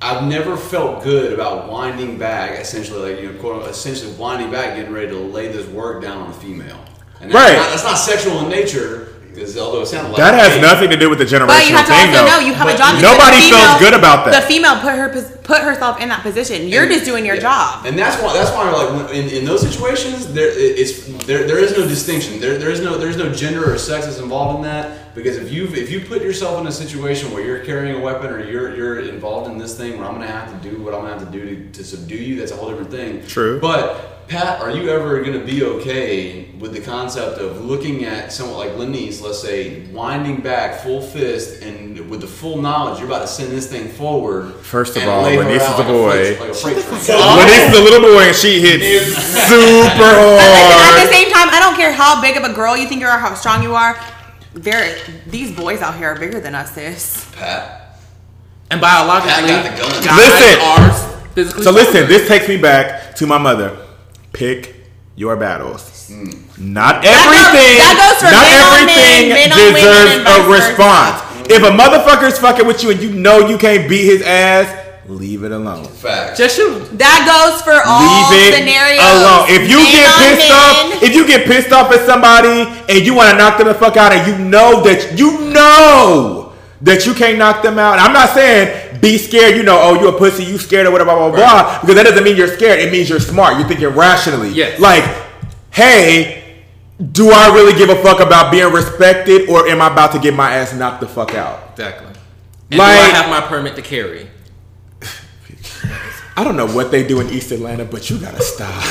I've 0.01 0.25
never 0.29 0.57
felt 0.59 1.03
good 1.03 1.33
about 1.33 1.71
winding 1.71 2.19
back, 2.19 2.61
essentially, 2.61 3.13
like 3.13 3.23
you 3.23 3.33
know, 3.33 3.39
quote, 3.41 3.67
essentially 3.69 4.13
winding 4.13 4.51
back, 4.51 4.77
getting 4.77 4.93
ready 4.93 5.09
to 5.09 5.17
lay 5.19 5.49
this 5.49 5.67
work 5.69 6.03
down 6.03 6.19
on 6.19 6.31
a 6.31 6.35
female. 6.35 6.79
And 7.21 7.31
that's 7.31 7.35
Right. 7.35 7.57
Not, 7.57 7.71
that's 7.71 7.85
not 7.85 7.95
sexual 7.95 8.41
in 8.41 8.51
nature, 8.51 9.15
because 9.37 9.57
although 9.59 9.83
it 9.83 9.87
sounded 9.87 10.09
like 10.11 10.17
That 10.19 10.35
has 10.35 10.55
hey, 10.55 10.61
nothing 10.63 10.89
to 10.91 10.97
do 10.97 11.11
with 11.11 11.19
the 11.21 11.25
generational 11.29 11.47
But 11.53 11.69
you 11.69 11.77
have 11.77 11.87
to 11.87 11.93
thing, 11.93 12.09
also 12.09 12.25
though. 12.25 12.31
know 12.33 12.39
you 12.41 12.55
have 12.55 12.69
a 12.69 12.77
job. 12.77 12.97
nobody 13.03 13.37
the 13.37 13.43
feels 13.53 13.61
female- 13.63 13.79
good 13.79 13.95
about 13.95 14.25
that. 14.25 14.41
The 14.41 14.47
female 14.49 14.77
put 14.81 14.95
her 14.97 15.09
put 15.45 15.61
herself 15.63 16.01
in 16.01 16.09
that 16.09 16.23
position. 16.23 16.67
You're 16.67 16.85
And- 16.85 16.93
just 16.93 17.05
doing 17.05 17.25
your 17.27 17.37
yeah. 17.37 17.43
job. 17.43 17.87
and 17.87 17.97
that's 17.99 18.17
why 18.23 18.33
that's 18.33 18.51
why 18.51 18.71
like 18.73 19.13
in, 19.15 19.29
in 19.29 19.45
those 19.45 19.61
situations 19.61 20.33
there 20.33 20.49
it's 20.51 21.05
there 21.29 21.47
there 21.47 21.59
is 21.59 21.77
no 21.77 21.87
distinction 21.87 22.41
there 22.41 22.57
there 22.59 22.71
is 22.71 22.81
no 22.81 22.97
there's 22.97 23.17
no 23.17 23.31
gender 23.31 23.71
or 23.73 23.77
sex 23.79 24.07
that's 24.07 24.19
involved 24.19 24.57
in 24.59 24.63
that 24.65 25.06
because 25.17 25.37
if 25.39 25.51
you 25.51 25.65
if 25.69 25.91
you 25.91 26.01
put 26.01 26.23
yourself 26.23 26.61
in 26.61 26.67
a 26.69 26.73
situation 26.73 27.33
where 27.33 27.43
you're 27.45 27.65
carrying 27.65 27.97
a 27.97 28.01
weapon 28.01 28.31
or 28.31 28.45
you're 28.49 28.77
you're 28.77 29.01
involved 29.01 29.51
in 29.51 29.59
this 29.59 29.77
thing 29.77 29.99
where 29.99 30.07
I'm 30.07 30.15
gonna 30.15 30.27
have 30.29 30.63
to 30.63 30.71
do 30.71 30.81
what 30.83 30.95
I'm 30.95 31.01
gonna 31.01 31.19
have 31.19 31.25
to 31.33 31.33
do 31.39 31.57
to, 31.67 31.73
to 31.73 31.83
subdue 31.85 32.15
you 32.17 32.37
that's 32.39 32.53
a 32.53 32.57
whole 32.57 32.69
different 32.69 32.91
thing 32.93 33.27
True. 33.27 33.59
but 33.61 34.13
Pat, 34.29 34.61
are 34.61 34.73
you 34.73 34.89
ever 34.91 35.21
going 35.23 35.39
to 35.39 35.47
be 35.47 35.63
okay 35.63 36.51
with 36.59 36.73
the 36.73 36.81
concept 36.81 37.39
of 37.39 37.65
looking 37.65 38.05
at 38.05 38.33
someone 38.33 38.59
like 38.59 38.71
Lenise, 38.73 39.23
let's 39.23 39.41
say, 39.41 39.87
winding 39.93 40.41
back 40.41 40.81
full 40.81 41.01
fist 41.01 41.63
and 41.63 42.11
with 42.11 42.23
the 42.23 42.27
full 42.27 42.61
knowledge 42.61 42.99
you're 42.99 43.07
about 43.07 43.21
to 43.21 43.29
send 43.29 43.53
this 43.53 43.69
thing 43.71 43.87
forward? 43.87 44.53
First 44.65 44.97
of 44.97 45.05
all, 45.07 45.23
lay 45.23 45.37
her 45.37 45.45
Lenise 45.45 45.63
is 45.63 45.63
a 45.63 45.77
like 45.79 45.87
boy. 45.87 46.11
freight- 46.11 46.41
like 46.41 46.51
a 46.51 46.55
freight 46.55 46.77
train. 46.77 46.91
When 46.91 47.47
this 47.47 47.73
is 47.73 47.79
a 47.79 47.83
little 47.85 48.01
boy 48.01 48.23
and 48.23 48.35
she 48.35 48.61
hits 48.61 49.15
super 49.47 49.55
But 49.95 50.19
listen, 50.19 50.43
at 50.43 50.75
hard. 50.75 51.09
the 51.09 51.13
same 51.13 51.31
time, 51.33 51.49
I 51.51 51.61
don't 51.63 51.77
care 51.77 51.93
how 51.93 52.21
big 52.21 52.37
of 52.37 52.43
a 52.43 52.53
girl 52.53 52.77
you 52.77 52.89
think 52.89 53.03
you 53.03 53.07
are, 53.07 53.21
how 53.21 53.33
strong 53.35 53.63
you 53.63 53.77
are. 53.77 53.97
They're, 54.57 54.97
these 55.27 55.55
boys 55.55 55.83
out 55.83 55.97
here 55.97 56.09
are 56.09 56.19
bigger 56.19 56.41
than 56.41 56.55
us, 56.55 56.73
sis. 56.73 57.31
Pat, 57.37 57.99
and 58.71 58.81
biologically, 58.81 59.49
Pat 59.53 59.79
got 59.79 59.93
the 59.93 60.01
gun. 60.01 60.03
guys 60.05 60.19
Listen. 60.19 60.61
are 60.65 61.29
physically. 61.35 61.63
So 61.63 61.71
listen, 61.73 61.93
stronger. 61.93 62.09
this 62.09 62.27
takes 62.29 62.49
me 62.49 62.57
back 62.57 63.15
to 63.17 63.27
my 63.27 63.37
mother. 63.37 63.77
Pick 64.33 64.75
your 65.15 65.37
battles. 65.37 66.09
Hmm. 66.09 66.31
Not 66.73 67.05
everything. 67.05 67.77
that 67.85 67.97
goes 68.01 68.17
for 68.25 68.33
not 68.33 68.49
men 68.49 68.65
on 68.65 68.89
everything 68.89 69.29
men, 69.29 69.51
men 69.51 69.53
on 69.53 69.59
women, 69.59 69.75
deserves 69.77 70.13
and 70.17 70.25
vice 70.25 70.41
a 70.41 70.49
versa. 70.49 70.69
response. 70.71 71.17
If 71.53 71.63
a 71.63 71.71
motherfucker's 71.77 72.39
fucking 72.39 72.67
with 72.67 72.83
you 72.83 72.91
and 72.91 73.01
you 73.03 73.13
know 73.13 73.47
you 73.47 73.59
can't 73.59 73.89
beat 73.89 74.05
his 74.07 74.23
ass, 74.23 74.67
leave 75.09 75.45
it 75.45 75.53
alone. 75.53 75.85
Facts. 75.85 76.39
just 76.39 76.57
shoot. 76.57 76.83
That 76.99 77.25
goes 77.27 77.63
for 77.63 77.73
all 77.85 78.03
Leave 78.03 78.49
it 78.49 78.59
scenarios. 78.59 79.01
alone. 79.01 79.47
If 79.49 79.71
you 79.71 79.77
Men 79.79 79.93
get 79.93 80.07
pissed 80.19 80.49
men. 80.49 80.97
off, 80.97 81.03
if 81.03 81.15
you 81.15 81.27
get 81.27 81.47
pissed 81.47 81.73
off 81.73 81.93
at 81.93 82.07
somebody 82.07 82.63
and 82.89 83.07
you 83.07 83.15
want 83.15 83.31
to 83.31 83.37
knock 83.39 83.59
them 83.59 83.69
the 83.69 83.75
fuck 83.75 83.97
out, 83.97 84.13
and 84.13 84.27
you 84.27 84.37
know 84.45 84.83
that 84.83 85.19
you 85.19 85.39
know 85.53 86.53
that 86.83 87.07
you 87.07 87.15
can't 87.15 87.39
knock 87.39 87.63
them 87.63 87.79
out. 87.79 87.99
I'm 87.99 88.13
not 88.13 88.31
saying 88.31 89.01
be 89.01 89.19
scared. 89.19 89.57
You 89.57 89.63
know, 89.63 89.79
oh, 89.81 90.01
you 90.01 90.09
a 90.09 90.13
pussy, 90.19 90.45
you 90.45 90.59
scared 90.59 90.87
or 90.87 90.91
whatever, 90.91 91.11
blah 91.15 91.31
blah 91.31 91.37
blah. 91.37 91.81
Because 91.81 91.95
that 91.97 92.05
doesn't 92.05 92.25
mean 92.25 92.37
you're 92.37 92.49
scared. 92.55 92.81
It 92.81 92.91
means 92.93 93.09
you're 93.09 93.21
smart. 93.21 93.59
You're 93.59 93.69
thinking 93.69 93.89
rationally. 93.89 94.51
Yes. 94.51 94.79
Like, 94.81 95.05
hey. 95.71 96.43
Do 97.13 97.31
I 97.31 97.49
really 97.55 97.77
give 97.77 97.91
a 97.91 98.03
fuck 98.03 98.21
about 98.21 98.51
being 98.51 98.73
respected, 98.73 99.51
or 99.51 99.69
am 99.69 99.83
I 99.83 99.93
about 99.93 100.13
to 100.13 100.19
get 100.19 100.33
my 100.33 100.55
ass 100.55 100.73
knocked 100.73 101.01
the 101.03 101.07
fuck 101.07 101.35
out? 101.35 101.73
Exactly. 101.73 102.07
And 102.71 102.79
Like- 102.79 102.97
do 102.97 103.03
I 103.03 103.09
have 103.09 103.29
my 103.29 103.43
permit 103.47 103.77
to 103.77 103.83
carry? 103.83 104.31
I 106.37 106.45
don't 106.45 106.57
know 106.57 106.67
what 106.67 106.91
they 106.91 107.07
do 107.07 107.21
in 107.21 107.31
East 107.31 107.51
Atlanta, 107.51 107.85
but 107.85 108.11
you 108.11 108.19
gotta 108.19 108.43
stop. 108.43 108.83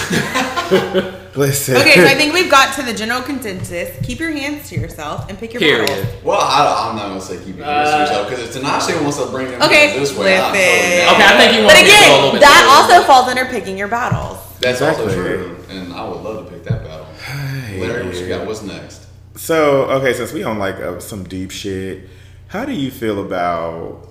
Listen. 1.36 1.76
Okay, 1.76 1.96
so 1.96 2.06
I 2.06 2.16
think 2.16 2.34
we've 2.34 2.50
got 2.50 2.74
to 2.76 2.82
the 2.82 2.94
general 2.94 3.22
consensus. 3.22 3.94
Keep 4.06 4.20
your 4.20 4.32
hands 4.32 4.70
to 4.70 4.80
yourself 4.80 5.30
and 5.30 5.38
pick 5.38 5.54
your 5.54 5.60
Period. 5.60 5.86
battles. 5.88 6.24
Well, 6.24 6.40
I, 6.40 6.90
I'm 6.90 6.96
not 6.96 7.10
going 7.10 7.20
to 7.20 7.26
say 7.26 7.44
keep 7.44 7.58
your 7.58 7.66
uh, 7.66 7.84
to 7.84 8.00
yourself 8.00 8.30
because 8.30 8.56
if 8.56 8.64
Tinashe 8.64 9.02
wants 9.04 9.18
to 9.18 9.26
bring 9.28 9.52
them 9.52 9.62
Okay, 9.62 9.90
hands 9.90 10.00
this 10.10 10.18
way, 10.18 10.40
I'm 10.40 10.54
listen. 10.54 10.66
totally 10.66 10.98
down. 11.02 11.16
Okay, 11.16 11.26
I 11.26 11.38
think 11.38 11.54
you 11.58 11.64
want 11.66 11.74
But 11.76 11.84
me 11.84 11.84
to 11.84 11.92
go 11.92 11.92
a 11.92 12.00
again, 12.00 12.16
little 12.16 12.32
bit 12.32 12.42
that 12.42 12.88
further. 12.88 12.96
also 12.96 13.06
falls 13.08 13.28
under 13.28 13.46
picking 13.46 13.78
your 13.78 13.90
battles. 13.90 14.38
That's 14.62 14.80
Exactly. 14.80 15.04
also 15.06 15.16
true, 15.16 15.58
and 15.70 15.94
I 15.94 16.08
would 16.08 16.22
love 16.22 16.46
to 16.46 16.52
pick 16.52 16.64
that 16.64 16.84
battle. 16.86 17.08
Larry, 17.78 18.06
what 18.08 18.16
you 18.16 18.28
got? 18.30 18.48
What's 18.48 18.62
next? 18.64 19.06
So 19.36 19.84
okay, 20.00 20.14
since 20.14 20.32
we 20.32 20.44
on 20.44 20.58
like 20.58 20.76
uh, 20.78 21.00
some 21.02 21.26
deep 21.26 21.52
shit, 21.52 22.08
how 22.48 22.64
do 22.64 22.72
you 22.72 22.90
feel 22.92 23.20
about 23.24 24.08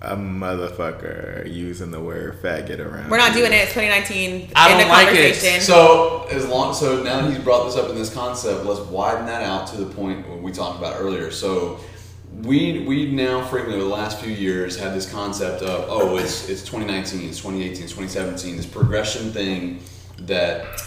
a 0.00 0.16
motherfucker 0.16 1.52
using 1.52 1.90
the 1.90 2.00
word 2.00 2.40
faggot 2.42 2.78
around? 2.78 3.10
We're 3.10 3.18
not 3.18 3.32
doing 3.32 3.52
it. 3.52 3.56
It's 3.56 3.72
2019. 3.74 4.52
I 4.54 4.70
End 4.70 4.80
don't 4.80 4.82
of 4.82 4.88
like 4.88 5.08
it. 5.14 5.62
So 5.62 6.26
as 6.30 6.46
long 6.46 6.72
so 6.72 7.02
now 7.02 7.22
that 7.22 7.30
he's 7.30 7.42
brought 7.42 7.64
this 7.66 7.76
up 7.76 7.90
in 7.90 7.96
this 7.96 8.12
concept, 8.12 8.64
let's 8.64 8.80
widen 8.80 9.26
that 9.26 9.42
out 9.42 9.66
to 9.68 9.76
the 9.76 9.86
point 9.86 10.26
we 10.42 10.52
talked 10.52 10.78
about 10.78 11.00
earlier. 11.00 11.30
So 11.30 11.80
we 12.42 12.84
we 12.86 13.10
now 13.10 13.44
frequently 13.46 13.80
over 13.80 13.88
the 13.88 13.94
last 13.94 14.20
few 14.20 14.32
years 14.32 14.78
had 14.78 14.94
this 14.94 15.10
concept 15.10 15.62
of 15.62 15.86
oh 15.88 16.16
it's 16.18 16.48
it's 16.48 16.62
2019, 16.62 17.28
it's 17.28 17.38
2018, 17.38 17.82
it's 17.84 17.92
2017, 17.92 18.56
this 18.56 18.66
progression 18.66 19.32
thing 19.32 19.80
that 20.20 20.80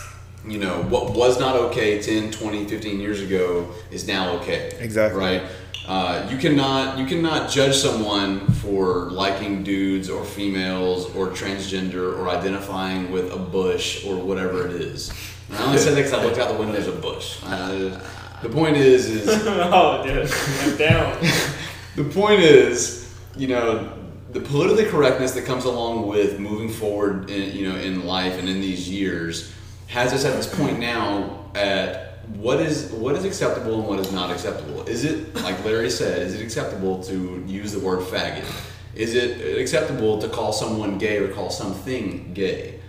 you 0.47 0.57
know 0.57 0.81
what 0.83 1.13
was 1.15 1.39
not 1.39 1.55
okay 1.55 2.01
10 2.01 2.31
20 2.31 2.65
15 2.65 2.99
years 2.99 3.21
ago 3.21 3.69
is 3.91 4.07
now 4.07 4.31
okay 4.37 4.75
Exactly. 4.79 5.19
right 5.19 5.43
uh, 5.91 6.25
you 6.31 6.37
cannot 6.37 6.97
you 6.97 7.05
cannot 7.05 7.51
judge 7.51 7.75
someone 7.75 8.47
for 8.47 9.11
liking 9.11 9.61
dudes 9.61 10.09
or 10.09 10.23
females 10.23 11.13
or 11.13 11.27
transgender 11.27 12.17
or 12.17 12.29
identifying 12.29 13.11
with 13.11 13.29
a 13.33 13.37
bush 13.37 14.05
or 14.05 14.15
whatever 14.15 14.65
it 14.65 14.71
is. 14.71 15.11
And 15.49 15.57
I 15.57 15.65
only 15.65 15.79
said 15.79 15.97
that 15.97 16.03
because 16.03 16.13
I 16.13 16.23
looked 16.23 16.37
out 16.37 16.47
the 16.47 16.57
window. 16.57 16.71
There's 16.71 16.87
a 16.87 16.93
bush. 16.93 17.39
Uh, 17.43 18.01
the 18.41 18.47
point 18.47 18.77
is, 18.77 19.09
is 19.09 19.27
oh, 19.45 20.01
dude, 20.05 20.79
down. 20.79 21.21
the 21.97 22.05
point 22.05 22.39
is, 22.39 23.13
you 23.35 23.49
know, 23.49 23.91
the 24.31 24.39
politically 24.39 24.85
correctness 24.85 25.33
that 25.33 25.43
comes 25.43 25.65
along 25.65 26.07
with 26.07 26.39
moving 26.39 26.69
forward, 26.69 27.29
in, 27.29 27.53
you 27.53 27.67
know, 27.67 27.75
in 27.75 28.05
life 28.05 28.39
and 28.39 28.47
in 28.47 28.61
these 28.61 28.89
years, 28.89 29.53
has 29.87 30.13
us 30.13 30.23
at 30.23 30.37
this 30.37 30.47
point 30.55 30.79
now 30.79 31.47
at 31.53 32.10
what 32.37 32.59
is 32.59 32.91
what 32.91 33.15
is 33.15 33.25
acceptable 33.25 33.79
and 33.79 33.87
what 33.87 33.99
is 33.99 34.11
not 34.11 34.31
acceptable. 34.31 34.83
Is 34.87 35.03
it 35.05 35.33
like 35.35 35.63
Larry 35.65 35.89
said? 35.89 36.21
Is 36.21 36.33
it 36.33 36.43
acceptable 36.43 37.01
to 37.03 37.43
use 37.47 37.71
the 37.73 37.79
word 37.79 37.99
faggot? 38.01 38.45
Is 38.95 39.15
it 39.15 39.57
acceptable 39.59 40.19
to 40.19 40.27
call 40.27 40.51
someone 40.53 40.97
gay 40.97 41.17
or 41.17 41.29
call 41.29 41.49
something 41.49 42.33
gay? 42.33 42.79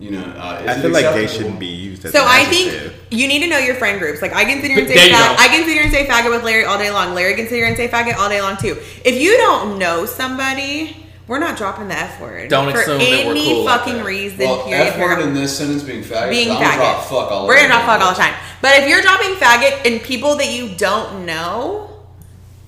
You 0.00 0.10
know, 0.10 0.22
uh, 0.24 0.60
is 0.64 0.68
I 0.68 0.78
it 0.78 0.82
feel 0.82 0.90
like 0.90 1.04
they 1.04 1.24
acceptable? 1.24 1.28
shouldn't 1.28 1.60
be 1.60 1.66
used 1.66 2.04
as 2.04 2.12
So 2.12 2.24
I 2.26 2.44
think 2.46 2.92
you 3.10 3.28
need 3.28 3.40
to 3.40 3.46
know 3.48 3.58
your 3.58 3.76
friend 3.76 4.00
groups. 4.00 4.20
Like 4.20 4.32
I 4.32 4.44
can 4.44 4.60
sit 4.60 4.70
here 4.70 4.80
and 4.80 4.88
say 4.88 4.94
There 4.94 5.14
fag- 5.14 5.38
I 5.38 5.46
can 5.48 5.64
sit 5.64 5.74
here 5.74 5.82
and 5.84 5.92
say 5.92 6.06
faggot 6.06 6.30
with 6.30 6.42
Larry 6.42 6.64
all 6.64 6.76
day 6.78 6.90
long. 6.90 7.14
Larry 7.14 7.34
can 7.34 7.46
sit 7.46 7.54
here 7.54 7.66
and 7.66 7.76
say 7.76 7.86
faggot 7.88 8.16
all 8.16 8.28
day 8.28 8.42
long 8.42 8.56
too. 8.56 8.76
If 9.04 9.20
you 9.20 9.36
don't 9.36 9.78
know 9.78 10.04
somebody, 10.06 11.01
we're 11.32 11.38
not 11.38 11.56
dropping 11.56 11.88
the 11.88 11.96
f 11.98 12.20
word 12.20 12.48
Don't 12.50 12.70
for 12.70 12.80
assume 12.80 12.98
that 12.98 13.04
any 13.04 13.26
we're 13.26 13.34
cool 13.54 13.64
like 13.64 13.78
fucking 13.80 13.96
that. 13.96 14.04
reason. 14.04 14.38
Well, 14.40 14.64
period, 14.66 14.86
F 14.88 14.98
word 15.00 15.20
in 15.20 15.32
this 15.34 15.56
sentence 15.56 15.82
being 15.82 16.02
faggot. 16.04 16.28
being 16.30 16.50
I'm 16.50 16.58
faggot. 16.62 16.76
drop 16.76 17.04
fuck 17.04 17.30
all 17.32 17.46
We're 17.46 17.54
over 17.54 17.62
gonna 17.68 17.68
drop 17.68 17.86
fuck 17.86 18.00
all 18.02 18.12
the 18.14 18.20
time. 18.20 18.34
But 18.60 18.78
if 18.80 18.88
you're 18.88 19.00
dropping 19.00 19.34
faggot 19.36 19.86
and 19.90 20.02
people 20.02 20.36
that 20.36 20.50
you 20.50 20.74
don't 20.76 21.24
know, 21.24 21.88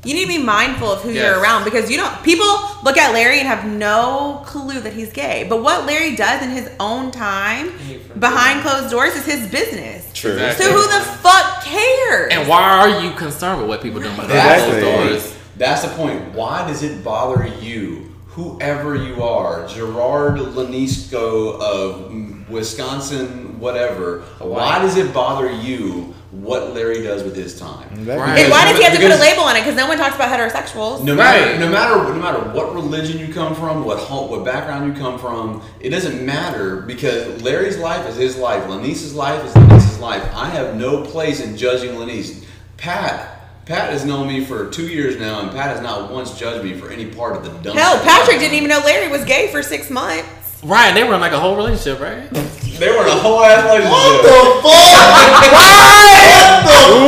you 0.02 0.12
need 0.14 0.22
to 0.22 0.28
be 0.28 0.42
mindful 0.42 0.92
of 0.92 1.02
who 1.02 1.10
Yes. 1.12 1.24
you're 1.24 1.40
around 1.40 1.64
because 1.64 1.90
you 1.90 1.96
don't. 1.98 2.22
People 2.22 2.46
look 2.82 2.96
at 2.98 3.12
Larry 3.12 3.38
and 3.38 3.48
have 3.48 3.64
no 3.66 4.42
clue 4.46 4.80
that 4.80 4.92
he's 4.92 5.12
gay. 5.12 5.46
But 5.48 5.62
what 5.62 5.86
Larry 5.86 6.14
does 6.16 6.42
in 6.42 6.50
his 6.50 6.68
own 6.80 7.10
time 7.10 7.70
behind 8.18 8.62
closed 8.62 8.90
doors 8.90 9.14
is 9.14 9.24
his 9.26 9.46
business. 9.50 10.10
True. 10.14 10.32
Exactly. 10.32 10.64
So 10.66 10.72
who 10.72 10.82
the 10.82 11.04
fuck 11.04 11.62
cares? 11.64 12.32
And 12.32 12.48
why 12.48 12.62
are 12.62 13.00
you 13.02 13.12
concerned 13.12 13.60
with 13.60 13.68
what 13.68 13.82
people 13.82 14.00
do 14.00 14.08
behind 14.10 14.30
That's 14.30 14.64
closed 14.64 14.80
doors? 14.80 15.36
That's 15.56 15.82
the 15.82 15.88
point. 15.88 16.32
Why 16.34 16.66
does 16.66 16.82
it 16.82 17.02
bother 17.04 17.46
you, 17.60 18.13
whoever 18.34 18.96
you 18.96 19.22
are, 19.22 19.66
Gerard 19.68 20.38
Lanisco 20.38 21.60
of 21.60 22.50
Wisconsin, 22.50 23.58
whatever? 23.60 24.22
Why 24.38 24.80
does 24.80 24.96
it 24.96 25.14
bother 25.14 25.50
you 25.50 26.12
what 26.32 26.74
Larry 26.74 27.00
does 27.02 27.22
with 27.22 27.36
his 27.36 27.56
time? 27.58 27.88
Right. 28.04 28.40
and 28.40 28.50
why 28.50 28.64
does 28.68 28.76
he 28.76 28.82
have 28.84 28.92
to 28.94 28.98
put 29.00 29.12
a 29.12 29.16
label 29.20 29.44
on 29.44 29.54
it? 29.56 29.60
Because 29.60 29.76
no 29.76 29.86
one 29.86 29.96
talks 29.98 30.16
about 30.16 30.36
heterosexuals. 30.36 31.04
No 31.04 31.14
matter, 31.14 31.46
Right. 31.52 31.60
no 31.60 31.68
matter, 31.70 31.94
no 32.12 32.14
matter 32.20 32.40
what 32.50 32.74
religion 32.74 33.18
you 33.24 33.32
come 33.32 33.54
from, 33.54 33.84
what 33.84 33.98
what 34.10 34.44
background 34.44 34.92
you 34.92 35.00
come 35.00 35.16
from, 35.18 35.62
it 35.80 35.90
doesn't 35.90 36.24
matter 36.26 36.80
because 36.80 37.40
Larry's 37.42 37.78
life 37.78 38.08
is 38.08 38.16
his 38.16 38.36
life. 38.36 38.68
Lanice's 38.68 39.14
life 39.14 39.44
is 39.44 39.54
Lanice's 39.54 40.00
life. 40.00 40.24
I 40.34 40.48
have 40.50 40.74
no 40.74 41.02
place 41.04 41.40
in 41.40 41.56
judging 41.56 41.96
Lanice. 41.98 42.44
Pat, 42.76 43.33
Pat 43.66 43.90
has 43.90 44.04
known 44.04 44.28
me 44.28 44.44
for 44.44 44.68
two 44.68 44.86
years 44.88 45.16
now, 45.18 45.40
and 45.40 45.50
Pat 45.50 45.72
has 45.72 45.80
not 45.80 46.10
once 46.12 46.36
judged 46.38 46.62
me 46.62 46.74
for 46.76 46.90
any 46.90 47.06
part 47.06 47.34
of 47.34 47.44
the 47.44 47.50
dumb. 47.64 47.76
Hell, 47.76 47.98
Patrick 48.04 48.38
didn't 48.38 48.54
even 48.56 48.68
know 48.68 48.80
Larry 48.84 49.08
was 49.08 49.24
gay 49.24 49.48
for 49.50 49.62
six 49.62 49.88
months. 49.88 50.28
Right, 50.62 50.92
they 50.92 51.02
were 51.04 51.14
in 51.14 51.20
like 51.20 51.32
a 51.32 51.40
whole 51.40 51.56
relationship, 51.56 51.98
right? 52.00 52.28
They 52.76 52.88
were 52.92 53.02
in 53.04 53.08
a 53.08 53.16
whole 53.24 53.40
ass 53.40 53.64
relationship. 53.64 53.92
What 53.92 54.20
the 54.20 54.36
fuck? 54.68 54.84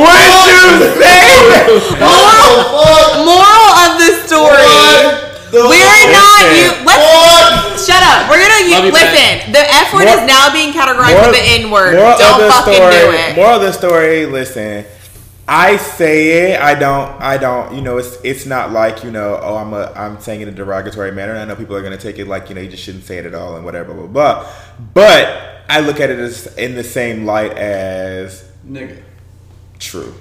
What 0.01 0.17
you 0.49 0.89
say? 0.97 2.01
Moral 3.21 3.69
of 3.85 3.91
the 4.01 4.09
story. 4.25 4.65
We're 5.53 6.09
not 6.09 6.41
you. 6.57 6.73
Let's 6.85 7.85
shut 7.85 8.01
up. 8.01 8.29
We're 8.29 8.41
gonna 8.41 8.65
Love 8.73 8.85
use, 8.85 8.85
you, 8.85 8.91
Pat. 8.97 9.13
listen. 9.13 9.53
The 9.53 9.61
F 9.61 9.93
word 9.93 10.05
More- 10.05 10.17
is 10.17 10.25
now 10.27 10.51
being 10.51 10.73
categorized 10.73 11.21
as 11.21 11.31
the 11.35 11.43
N 11.61 11.69
word. 11.71 11.95
moral 11.95 12.13
of 12.13 12.19
Don't 12.19 12.51
fucking 12.51 12.73
story, 12.73 12.91
do 12.93 13.11
it. 13.13 13.35
Moral 13.35 13.55
of 13.57 13.61
the 13.61 13.71
story. 13.73 14.25
Listen, 14.25 14.85
I 15.47 15.77
say 15.77 16.51
it. 16.53 16.59
I 16.61 16.75
don't. 16.75 17.21
I 17.21 17.37
don't. 17.37 17.73
You 17.73 17.81
know, 17.81 17.97
it's 17.97 18.17
it's 18.23 18.45
not 18.45 18.71
like 18.71 19.03
you 19.03 19.11
know. 19.11 19.39
Oh, 19.41 19.55
I'm 19.55 19.73
a. 19.73 19.93
I'm 19.95 20.19
saying 20.19 20.41
it 20.41 20.47
in 20.49 20.53
a 20.53 20.57
derogatory 20.57 21.11
manner. 21.13 21.31
And 21.33 21.39
I 21.41 21.45
know 21.45 21.55
people 21.55 21.75
are 21.75 21.81
gonna 21.81 21.97
take 21.97 22.19
it 22.19 22.27
like 22.27 22.49
you 22.49 22.55
know. 22.55 22.61
You 22.61 22.69
just 22.69 22.83
shouldn't 22.83 23.05
say 23.05 23.17
it 23.17 23.25
at 23.25 23.33
all 23.33 23.55
and 23.55 23.63
whatever. 23.63 23.93
Blah 23.93 24.07
blah. 24.07 24.43
blah. 24.43 24.53
But 24.93 25.63
I 25.69 25.79
look 25.79 25.99
at 26.01 26.09
it 26.09 26.19
as 26.19 26.47
in 26.57 26.75
the 26.75 26.83
same 26.83 27.25
light 27.25 27.53
as 27.57 28.43
Nigga. 28.67 29.01
true. 29.79 30.13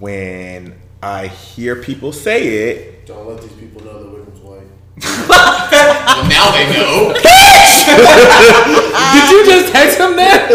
When 0.00 0.74
I 1.02 1.28
hear 1.28 1.76
people 1.76 2.12
say 2.12 2.46
it, 2.70 3.06
Don't 3.06 3.26
let 3.28 3.40
these 3.40 3.52
people 3.52 3.84
know 3.84 4.02
that 4.02 4.10
Whigham's 4.10 4.40
white. 4.40 4.66
Well, 5.28 6.28
now 6.28 6.50
they 6.50 6.66
know. 6.72 7.12
Did 9.14 9.30
you 9.30 9.46
just 9.46 9.72
text 9.72 9.98
him 9.98 10.16
that? 10.16 10.48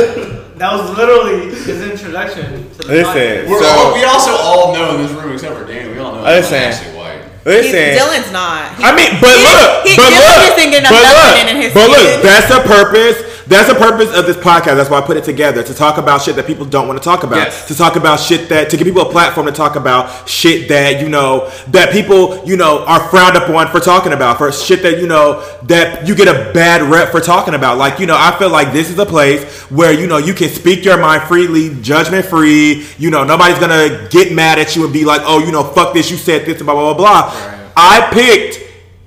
That 0.58 0.72
was 0.74 0.96
literally 0.98 1.50
his 1.50 1.82
introduction 1.82 2.70
to 2.78 2.78
the 2.78 2.88
Listen. 2.88 3.14
podcast. 3.14 3.48
We're 3.50 3.62
So- 3.64 3.70
all, 3.70 3.94
we 3.94 4.04
also 4.04 4.32
all 4.38 4.74
know 4.74 4.96
in 4.96 5.02
this 5.02 5.12
room, 5.12 5.34
except 5.34 5.58
for 5.58 5.66
Dan, 5.66 5.92
we 5.92 5.98
all 6.00 6.14
know 6.14 6.20
I'm 6.20 6.26
Listen. 6.38 6.56
actually 6.62 6.94
white. 6.98 7.22
He's, 7.44 7.74
listen. 7.74 7.98
Dillon's 7.98 8.32
not. 8.32 8.76
He- 8.78 8.84
I 8.86 8.96
mean, 8.96 9.18
but 9.20 9.34
He- 9.34 9.44
look, 9.44 9.84
he- 9.84 9.96
but 9.98 10.10
Dillon 10.14 10.30
look, 10.30 10.46
just 10.46 10.56
didn't 10.58 10.72
get 10.72 10.80
enough 10.86 10.94
but 10.94 11.04
look, 11.04 11.50
in 11.50 11.56
his 11.58 11.74
but 11.74 11.90
look, 11.90 12.22
that's 12.22 12.48
the 12.48 12.62
purpose. 12.62 13.18
That's 13.48 13.68
the 13.68 13.76
purpose 13.76 14.16
of 14.16 14.26
this 14.26 14.38
podcast. 14.38 14.78
That's 14.78 14.90
why 14.90 15.00
I 15.00 15.02
put 15.02 15.18
it 15.18 15.24
together 15.24 15.64
to 15.64 15.74
talk 15.74 15.98
about 15.98 16.22
shit 16.22 16.36
that 16.38 16.48
people 16.48 16.66
don't 16.66 16.88
want 16.88 16.98
to 16.98 17.04
talk 17.04 17.24
about. 17.24 17.38
Yes. 17.38 17.68
To 17.68 17.76
talk 17.76 17.96
about 17.96 18.20
shit 18.20 18.48
that 18.50 18.70
to 18.70 18.78
give 18.78 18.86
people 18.86 19.02
a 19.02 19.12
platform 19.12 19.48
to 19.48 19.52
talk 19.52 19.76
about 19.76 20.30
shit 20.30 20.70
that 20.70 21.02
you 21.02 21.10
know 21.10 21.52
that 21.68 21.92
people 21.92 22.42
you 22.46 22.56
know 22.56 22.86
are 22.86 23.02
frowned 23.10 23.36
upon 23.36 23.68
for 23.68 23.80
talking 23.80 24.14
about 24.14 24.38
for 24.38 24.52
shit 24.52 24.82
that 24.84 25.00
you 25.00 25.08
know 25.08 25.44
that 25.64 26.08
you 26.08 26.16
get 26.16 26.28
a 26.28 26.54
bad 26.54 26.82
rep 26.84 27.12
for 27.12 27.20
talking 27.20 27.54
about. 27.54 27.78
Like 27.78 28.00
you 28.00 28.06
know, 28.06 28.16
I 28.18 28.38
feel 28.40 28.50
like 28.50 28.72
this 28.72 28.90
is 28.90 28.98
a 28.98 29.06
place 29.06 29.44
where 29.70 29.92
you 29.92 30.08
know 30.08 30.18
you 30.18 30.34
can 30.34 30.50
speak 30.50 30.86
your 30.86 30.98
mind 30.98 31.24
freely, 31.24 31.76
judgment 31.82 32.26
free. 32.26 32.88
You 32.98 33.10
know, 33.10 33.24
nobody's 33.24 33.60
gonna 33.60 34.08
get 34.10 34.32
mad 34.32 34.58
at 34.60 34.76
you 34.76 34.86
and 34.86 34.94
be 34.94 35.04
like, 35.04 35.22
oh, 35.26 35.40
you 35.40 35.52
know, 35.52 35.64
fuck 35.64 35.94
this, 35.94 36.10
you 36.10 36.18
said 36.18 36.46
this, 36.46 36.58
and 36.58 36.66
blah 36.66 36.76
blah 36.76 36.94
blah 36.94 37.32
blah. 37.32 37.72
I 37.76 38.10
picked 38.14 38.60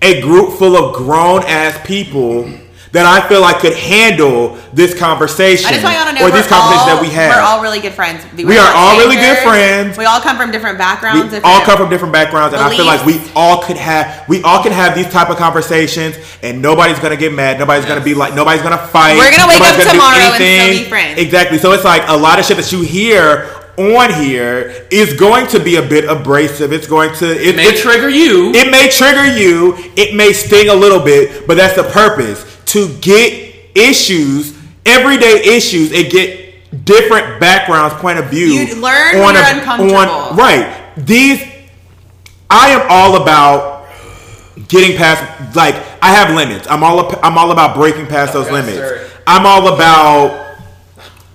a 0.03 0.21
group 0.21 0.59
full 0.59 0.77
of 0.77 0.95
grown 0.95 1.43
ass 1.45 1.79
people 1.87 2.51
that 2.93 3.05
I 3.07 3.27
feel 3.29 3.41
like 3.41 3.61
could 3.61 3.75
handle 3.75 4.59
this 4.73 4.97
conversation 4.97 5.67
I 5.67 5.73
just 5.73 5.85
want 5.85 5.97
y'all 5.97 6.07
to 6.07 6.15
know 6.15 6.27
or 6.27 6.31
this 6.31 6.47
conversation 6.47 6.87
all, 6.87 6.97
that 6.97 7.03
we 7.03 7.11
have. 7.11 7.35
We're 7.35 7.43
all 7.43 7.63
really 7.63 7.81
good 7.81 7.95
friends. 7.95 8.25
We 8.37 8.59
are 8.59 8.73
all 8.75 8.97
really 8.99 9.17
good 9.17 9.39
friends. 9.43 9.99
We 9.99 10.05
all 10.05 10.21
come 10.21 10.37
from 10.37 10.51
different 10.51 10.79
backgrounds. 10.79 11.25
we 11.25 11.31
different 11.31 11.45
all 11.47 11.61
come 11.65 11.79
from 11.79 11.91
different 11.91 12.13
backgrounds, 12.13 12.55
and 12.55 12.63
I 12.63 12.75
feel 12.77 12.87
like 12.87 13.05
we 13.05 13.21
all 13.35 13.63
could 13.63 13.77
have 13.77 14.29
we 14.29 14.43
all 14.43 14.63
can 14.63 14.73
have 14.73 14.95
these 14.95 15.09
type 15.09 15.31
of 15.31 15.37
conversations, 15.37 16.17
and 16.43 16.63
nobody's 16.63 16.99
gonna 16.99 17.17
get 17.17 17.33
mad. 17.33 17.59
Nobody's 17.59 17.87
gonna 17.87 18.05
be 18.05 18.15
like 18.15 18.35
nobody's 18.35 18.63
gonna 18.63 18.79
fight. 18.79 19.17
We're 19.19 19.31
gonna 19.31 19.49
wake 19.49 19.61
nobody's 19.61 19.87
up 19.87 19.93
gonna 19.93 19.99
tomorrow 19.99 20.37
and 20.39 20.73
still 20.73 20.85
be 20.85 20.89
friends. 20.89 21.21
Exactly. 21.21 21.59
So 21.59 21.73
it's 21.73 21.85
like 21.85 22.03
a 22.09 22.17
lot 22.17 22.39
of 22.39 22.45
shit 22.45 22.57
that 22.57 22.71
you 22.71 22.83
hear 22.83 23.51
on 23.77 24.13
here 24.13 24.87
is 24.91 25.13
going 25.15 25.47
to 25.49 25.61
be 25.61 25.77
a 25.77 25.83
bit 25.83 26.09
abrasive. 26.09 26.73
It's 26.73 26.87
going 26.87 27.15
to 27.17 27.31
it, 27.31 27.57
May 27.57 27.69
it- 27.69 27.79
trigger 27.79 28.09
you. 28.09 28.53
it 28.55 28.71
may 28.71 28.89
trigger 28.89 29.27
you, 29.27 29.75
it 29.97 30.15
may 30.15 30.33
sting 30.33 30.69
a 30.69 30.75
little 30.75 31.01
bit, 31.01 31.47
but 31.47 31.57
that's 31.57 31.77
the 31.77 31.85
purpose 31.85 32.56
to 32.67 32.97
get 32.99 33.55
issues, 33.77 34.57
everyday 34.85 35.43
issues, 35.57 35.93
and 35.93 36.11
get 36.11 36.85
different 36.85 37.41
backgrounds, 37.41 37.95
point 37.97 38.19
of 38.19 38.27
view. 38.27 38.47
You 38.47 38.75
learn 38.81 39.19
when 39.19 39.35
you're 39.35 39.45
uncomfortable. 39.45 40.37
right. 40.37 40.93
These, 40.97 41.43
I 42.51 42.71
am 42.71 42.87
all 42.89 43.23
about 43.23 43.89
getting 44.69 44.97
past. 44.97 45.55
Like 45.57 45.75
I 46.03 46.13
have 46.15 46.35
limits. 46.35 46.67
I'm 46.69 46.83
all. 46.83 47.01
ab- 47.13 47.19
I'm 47.23 47.37
all 47.39 47.51
about 47.53 47.77
breaking 47.77 48.07
past 48.07 48.33
those 48.33 48.47
Yes, 48.47 48.53
limits. 48.53 48.79
sir. 48.79 49.11
I'm 49.27 49.45
all 49.47 49.75
about 49.75 50.57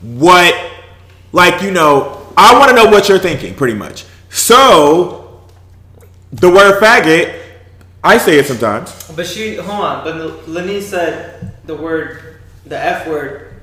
what, 0.01 0.55
like 1.31 1.61
you 1.61 1.71
know. 1.71 2.17
I 2.37 2.57
want 2.57 2.69
to 2.69 2.75
know 2.75 2.85
what 2.89 3.09
you're 3.09 3.19
thinking, 3.19 3.53
pretty 3.55 3.73
much. 3.77 4.05
So, 4.29 5.41
the 6.31 6.49
word 6.49 6.81
faggot, 6.81 7.40
I 8.03 8.17
say 8.17 8.39
it 8.39 8.45
sometimes. 8.47 9.11
But 9.15 9.27
she, 9.27 9.55
hold 9.55 9.83
on. 9.85 10.03
But 10.03 10.15
Lenise 10.47 10.83
said 10.83 11.53
the 11.65 11.75
word, 11.75 12.39
the 12.65 12.77
F 12.77 13.07
word 13.07 13.61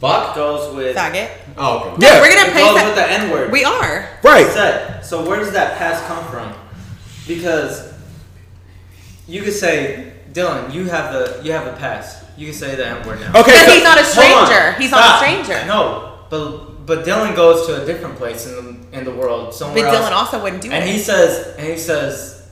Fuck? 0.00 0.34
goes 0.34 0.74
with. 0.74 0.96
faggot. 0.96 1.28
Oh, 1.56 1.78
okay. 1.78 1.96
No, 1.98 2.06
Yeah. 2.08 2.20
we're 2.20 2.34
gonna 2.34 2.48
It 2.48 2.52
place 2.52 2.64
goes 2.64 2.74
that. 2.74 2.86
with 2.86 2.94
the 2.96 3.10
N 3.10 3.30
word. 3.30 3.52
we 3.52 3.64
are. 3.64 4.08
Right. 4.22 4.46
said. 4.48 5.04
So 5.04 5.24
where 5.28 5.38
does 5.38 5.52
that 5.52 5.78
past 5.78 6.04
come 6.06 6.24
from? 6.26 6.52
Because 7.28 7.92
you 9.28 9.42
could 9.42 9.52
say, 9.54 10.14
Dillon, 10.32 10.72
you 10.72 10.86
have 10.86 11.12
the 11.12 11.40
you 11.44 11.52
have 11.52 11.64
the 11.66 11.72
past. 11.72 12.24
You 12.36 12.46
can 12.46 12.54
say 12.54 12.74
the 12.74 12.86
N 12.86 13.06
word 13.06 13.20
now. 13.20 13.30
Okay. 13.30 13.42
Because 13.52 13.66
so- 13.66 13.72
he's 13.72 13.82
not 13.84 14.00
a 14.00 14.04
stranger. 14.04 14.72
He's 14.80 14.90
not 14.90 15.14
a 15.14 15.18
stranger. 15.18 15.66
No, 15.66 16.18
but 16.30 16.86
but 16.86 17.04
Dillon 17.04 17.34
goes 17.36 17.66
to 17.68 17.82
a 17.82 17.86
different 17.86 18.16
place 18.16 18.46
in 18.46 18.54
the 18.90 18.98
in 18.98 19.04
the 19.04 19.12
world, 19.12 19.54
somewhere. 19.54 19.74
But 19.76 19.80
somewhere 19.82 19.92
Dillon 20.00 20.12
else. 20.12 20.32
also 20.34 20.42
wouldn't 20.42 20.62
do 20.62 20.70
that. 20.70 20.80
and 20.82 20.88
it. 20.88 20.92
he 20.92 20.98
says, 20.98 21.54
and 21.56 21.66
he 21.68 21.76
says, 21.76 22.48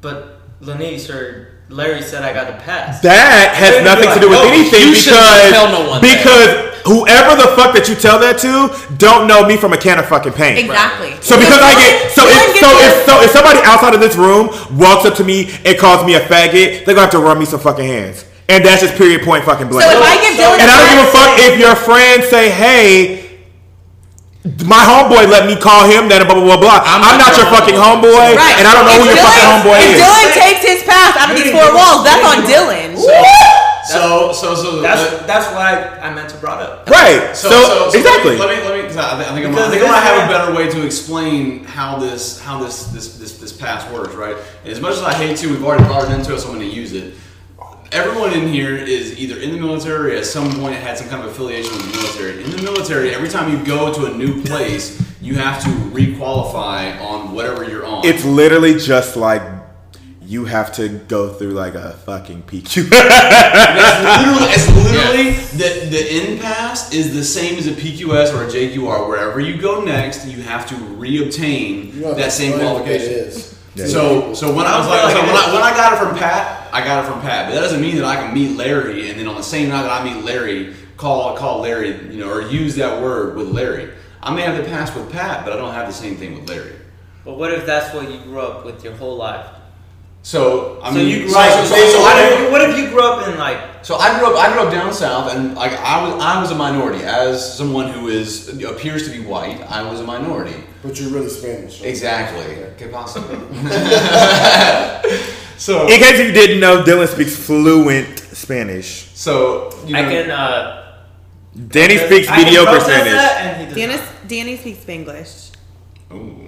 but 0.00 0.39
Lanice 0.60 1.08
or 1.10 1.48
Larry 1.68 2.02
said 2.02 2.22
I 2.22 2.32
got 2.32 2.46
the 2.48 2.58
past. 2.62 3.02
That 3.02 3.54
has 3.54 3.70
They'd 3.70 3.78
be 3.80 3.84
nothing 3.84 4.06
like, 4.10 4.14
to 4.14 4.20
do 4.20 4.28
with 4.28 4.42
"No, 4.42 4.48
anything 4.50 4.90
you 4.90 4.98
because 4.98 5.50
tell 5.54 5.70
no 5.70 5.88
one 5.88 6.02
that." 6.02 6.10
because 6.10 6.50
whoever 6.84 7.36
the 7.38 7.48
fuck 7.54 7.72
that 7.78 7.86
you 7.88 7.94
tell 7.94 8.18
that 8.18 8.36
to 8.42 8.68
don't 8.98 9.28
know 9.30 9.46
me 9.46 9.56
from 9.56 9.72
a 9.72 9.78
can 9.78 9.98
of 9.98 10.06
fucking 10.06 10.32
paint. 10.34 10.58
exactly. 10.58 11.14
So 11.22 11.38
because 11.38 11.62
I 11.62 11.72
get 11.78 12.10
so 12.12 12.26
if 12.26 12.52
gets 12.52 12.60
so 12.60 12.68
if 12.76 12.92
so 13.06 13.14
if 13.22 13.30
somebody 13.30 13.60
outside 13.62 13.94
of 13.94 14.00
this 14.02 14.16
room 14.16 14.50
walks 14.76 15.06
up 15.06 15.14
to 15.22 15.24
me 15.24 15.48
and 15.64 15.78
calls 15.78 16.04
me 16.04 16.14
a 16.18 16.20
faggot, 16.26 16.84
they're 16.84 16.98
gonna 16.98 17.06
have 17.08 17.14
to 17.16 17.22
run 17.22 17.38
me 17.38 17.46
some 17.46 17.60
fucking 17.60 17.86
hands. 17.86 18.26
And 18.50 18.64
that's 18.66 18.82
just 18.82 18.98
period 18.98 19.22
point 19.22 19.44
fucking 19.44 19.68
blank. 19.70 19.86
So 19.86 19.94
if 19.94 20.02
I 20.02 20.18
give 20.20 20.34
Dillon 20.36 20.58
and 20.58 20.66
I 20.66 20.74
don't 20.82 20.90
give 20.90 21.06
a 21.06 21.12
fuck 21.14 21.30
if 21.38 21.54
your 21.60 21.76
friends 21.78 22.26
say, 22.28 22.50
hey, 22.50 23.29
my 24.64 24.80
homeboy 24.88 25.28
let 25.28 25.44
me 25.44 25.52
call 25.52 25.84
him 25.84 26.08
that 26.08 26.24
and 26.24 26.28
blah 26.28 26.32
blah 26.40 26.56
blah 26.56 26.60
blah. 26.60 26.78
I'm, 26.80 27.04
I'm 27.04 27.20
not 27.20 27.28
not 27.28 27.36
your 27.36 27.44
your 27.44 27.52
fucking 27.52 27.76
homeboy. 27.76 28.08
homeboy, 28.08 28.40
Right. 28.40 28.56
and 28.56 28.64
I 28.64 28.72
don't 28.72 28.88
know 28.88 28.96
If 28.96 29.04
who 29.04 29.12
your 29.12 29.20
Dillon- 29.20 29.28
fucking 29.36 29.48
homeboy 29.52 29.78
if 29.84 29.90
is. 29.92 29.98
Dillon 30.00 30.28
takes 30.32 30.62
his 30.64 30.80
pass 30.88 31.12
out 31.20 31.28
of 31.28 31.36
these 31.36 31.52
four 31.52 31.68
walls, 31.76 32.00
that's 32.08 32.24
on 32.24 32.38
Dillon. 32.48 32.96
So, 33.90 34.30
so, 34.32 34.54
so, 34.54 34.80
That's 34.80 35.00
let- 35.12 35.26
that's 35.26 35.46
why 35.52 35.98
I 36.00 36.14
meant 36.14 36.28
to 36.30 36.36
brought 36.36 36.62
up. 36.62 36.88
Right. 36.88 37.34
So, 37.36 37.50
So, 37.50 37.64
so, 37.64 37.90
so 37.90 37.98
exactly. 37.98 38.36
Let 38.38 38.48
me, 38.48 38.62
let 38.62 38.62
me, 38.62 38.68
let 38.70 38.82
me 38.84 38.88
'cause 38.88 38.96
I, 38.96 39.18
I 39.20 39.34
think 39.34 39.46
I'm, 39.46 39.54
I 39.58 39.68
think 39.68 39.82
I'm 39.82 39.88
gonna 39.90 40.00
have 40.00 40.30
a 40.30 40.32
better 40.32 40.54
way 40.54 40.68
to 40.70 40.86
explain 40.86 41.64
how 41.64 41.98
this, 41.98 42.38
how 42.40 42.62
this, 42.62 42.84
this, 42.92 43.16
this, 43.18 43.38
this 43.38 43.52
pass 43.52 43.90
works, 43.92 44.14
right? 44.14 44.36
As 44.64 44.80
much 44.80 44.94
as 44.94 45.02
I 45.02 45.12
hate 45.14 45.36
to, 45.38 45.48
we've 45.50 45.64
already 45.64 45.84
brought 45.84 46.04
it 46.08 46.12
into 46.14 46.32
it, 46.34 46.38
so 46.40 46.48
I'm 46.48 46.54
gonna 46.54 46.66
use 46.66 46.92
it. 46.92 47.14
Everyone 47.92 48.32
in 48.32 48.48
here 48.48 48.76
is 48.76 49.18
either 49.18 49.38
in 49.38 49.52
the 49.52 49.58
military 49.58 50.14
or 50.14 50.18
at 50.18 50.26
some 50.26 50.50
point 50.60 50.76
had 50.76 50.96
some 50.96 51.08
kind 51.08 51.24
of 51.24 51.30
affiliation 51.30 51.72
with 51.72 51.92
the 51.92 51.98
military. 51.98 52.44
In 52.44 52.50
the 52.50 52.62
military, 52.62 53.14
every 53.14 53.28
time 53.28 53.50
you 53.50 53.64
go 53.64 53.92
to 53.92 54.12
a 54.12 54.16
new 54.16 54.42
place, 54.44 55.00
you 55.20 55.34
have 55.34 55.62
to 55.64 55.70
re-qualify 55.90 56.98
on 56.98 57.32
whatever 57.32 57.68
you're 57.68 57.84
on. 57.84 58.06
It's 58.06 58.24
literally 58.24 58.78
just 58.78 59.16
like 59.16 59.42
you 60.22 60.44
have 60.44 60.72
to 60.76 60.88
go 60.88 61.32
through 61.32 61.50
like 61.50 61.74
a 61.74 61.94
fucking 62.04 62.44
PQ. 62.44 62.88
It's 62.92 64.68
literally, 64.68 65.32
it's 65.32 65.56
literally 65.56 65.80
the 65.80 65.90
the 65.90 66.32
in 66.32 66.38
pass 66.38 66.94
is 66.94 67.12
the 67.12 67.24
same 67.24 67.58
as 67.58 67.66
a 67.66 67.72
PQS 67.72 68.32
or 68.32 68.44
a 68.44 68.46
JQR. 68.46 69.08
Wherever 69.08 69.40
you 69.40 69.60
go 69.60 69.82
next, 69.82 70.26
you 70.28 70.40
have 70.42 70.68
to 70.68 70.76
re-obtain 70.76 71.94
You 71.94 72.00
know, 72.02 72.14
that 72.14 72.30
same 72.30 72.52
whatever 72.52 72.88
it 72.88 73.02
qualification. 73.02 73.56
Is. 73.74 73.80
Yeah. 73.80 73.86
So, 73.86 74.34
so 74.34 74.54
when 74.54 74.66
I 74.66 74.78
was 74.78 74.88
like, 74.88 75.12
so 75.12 75.20
when 75.20 75.30
I, 75.30 75.52
when 75.52 75.62
I 75.62 75.70
got 75.76 75.92
it 75.92 75.98
from 76.04 76.16
Pat, 76.16 76.72
I 76.72 76.84
got 76.84 77.04
it 77.04 77.08
from 77.08 77.20
Pat. 77.20 77.48
But 77.48 77.54
that 77.54 77.60
doesn't 77.60 77.80
mean 77.80 77.96
that 77.96 78.04
I 78.04 78.16
can 78.16 78.34
meet 78.34 78.56
Larry 78.56 79.10
and 79.10 79.18
then 79.18 79.26
on 79.26 79.36
the 79.36 79.42
same 79.42 79.68
night 79.68 79.82
that 79.82 80.00
I 80.00 80.04
meet 80.04 80.24
Larry, 80.24 80.74
call 80.96 81.36
call 81.36 81.60
Larry, 81.60 81.90
you 82.12 82.18
know, 82.18 82.30
or 82.30 82.42
use 82.42 82.76
that 82.76 83.00
word 83.02 83.36
with 83.36 83.48
Larry. 83.48 83.90
I 84.22 84.34
may 84.34 84.42
have 84.42 84.56
the 84.56 84.64
pass 84.64 84.94
with 84.94 85.10
Pat, 85.10 85.44
but 85.44 85.52
I 85.52 85.56
don't 85.56 85.72
have 85.72 85.86
the 85.86 85.94
same 85.94 86.16
thing 86.16 86.34
with 86.34 86.48
Larry. 86.48 86.72
But 87.24 87.38
what 87.38 87.52
if 87.52 87.66
that's 87.66 87.94
what 87.94 88.10
you 88.10 88.18
grew 88.20 88.40
up 88.40 88.64
with 88.64 88.82
your 88.84 88.94
whole 88.94 89.16
life? 89.16 89.46
So 90.22 90.80
I 90.82 90.90
so 90.90 90.96
mean, 90.96 91.08
you 91.08 91.20
grew 91.20 91.30
so, 91.30 91.40
up. 91.40 91.66
so, 91.66 91.74
So, 91.74 91.92
so, 91.92 92.00
what, 92.00 92.32
if, 92.32 92.52
what 92.52 92.70
if 92.70 92.78
you 92.78 92.90
grew 92.90 93.02
up 93.02 93.28
in 93.28 93.38
like? 93.38 93.84
so 93.84 93.96
I 93.96 94.18
grew 94.18 94.28
up. 94.28 94.36
I 94.36 94.52
grew 94.52 94.62
up 94.62 94.72
down 94.72 94.92
south, 94.92 95.34
and 95.34 95.54
like 95.54 95.72
I 95.72 96.04
was, 96.04 96.22
I 96.22 96.40
was 96.40 96.50
a 96.50 96.54
minority. 96.54 97.02
As 97.04 97.56
someone 97.56 97.88
who 97.88 98.08
is 98.08 98.62
appears 98.62 99.10
to 99.10 99.10
be 99.10 99.24
white, 99.24 99.60
I 99.62 99.88
was 99.90 100.00
a 100.00 100.04
minority. 100.04 100.62
But 100.82 100.98
you're 100.98 101.10
really 101.10 101.28
Spanish. 101.28 101.80
right? 101.80 101.88
Exactly. 101.90 102.56
Que 102.78 102.88
pasa? 102.88 103.20
so, 105.58 105.82
In 105.88 105.98
case 106.00 106.18
you 106.18 106.32
didn't 106.32 106.60
know, 106.60 106.84
Dillon 106.84 107.06
speaks 107.08 107.36
fluent 107.36 108.18
Spanish. 108.18 109.08
so 109.14 109.70
you 109.86 109.92
know, 109.92 110.00
I 110.00 110.02
can. 110.04 110.30
Uh, 110.30 110.76
Danny 111.68 111.96
speaks 111.98 112.28
I 112.28 112.36
can 112.36 112.44
mediocre 112.44 112.70
protest 112.70 112.86
Spanish. 112.90 113.12
that 113.12 113.36
and 113.42 113.60
he 113.60 113.66
does 113.66 113.74
Danny, 113.74 113.96
not. 113.96 114.28
Danny 114.28 114.56
speaks 114.56 114.78
Spanglish. 114.84 115.50
Ooh. 116.12 116.46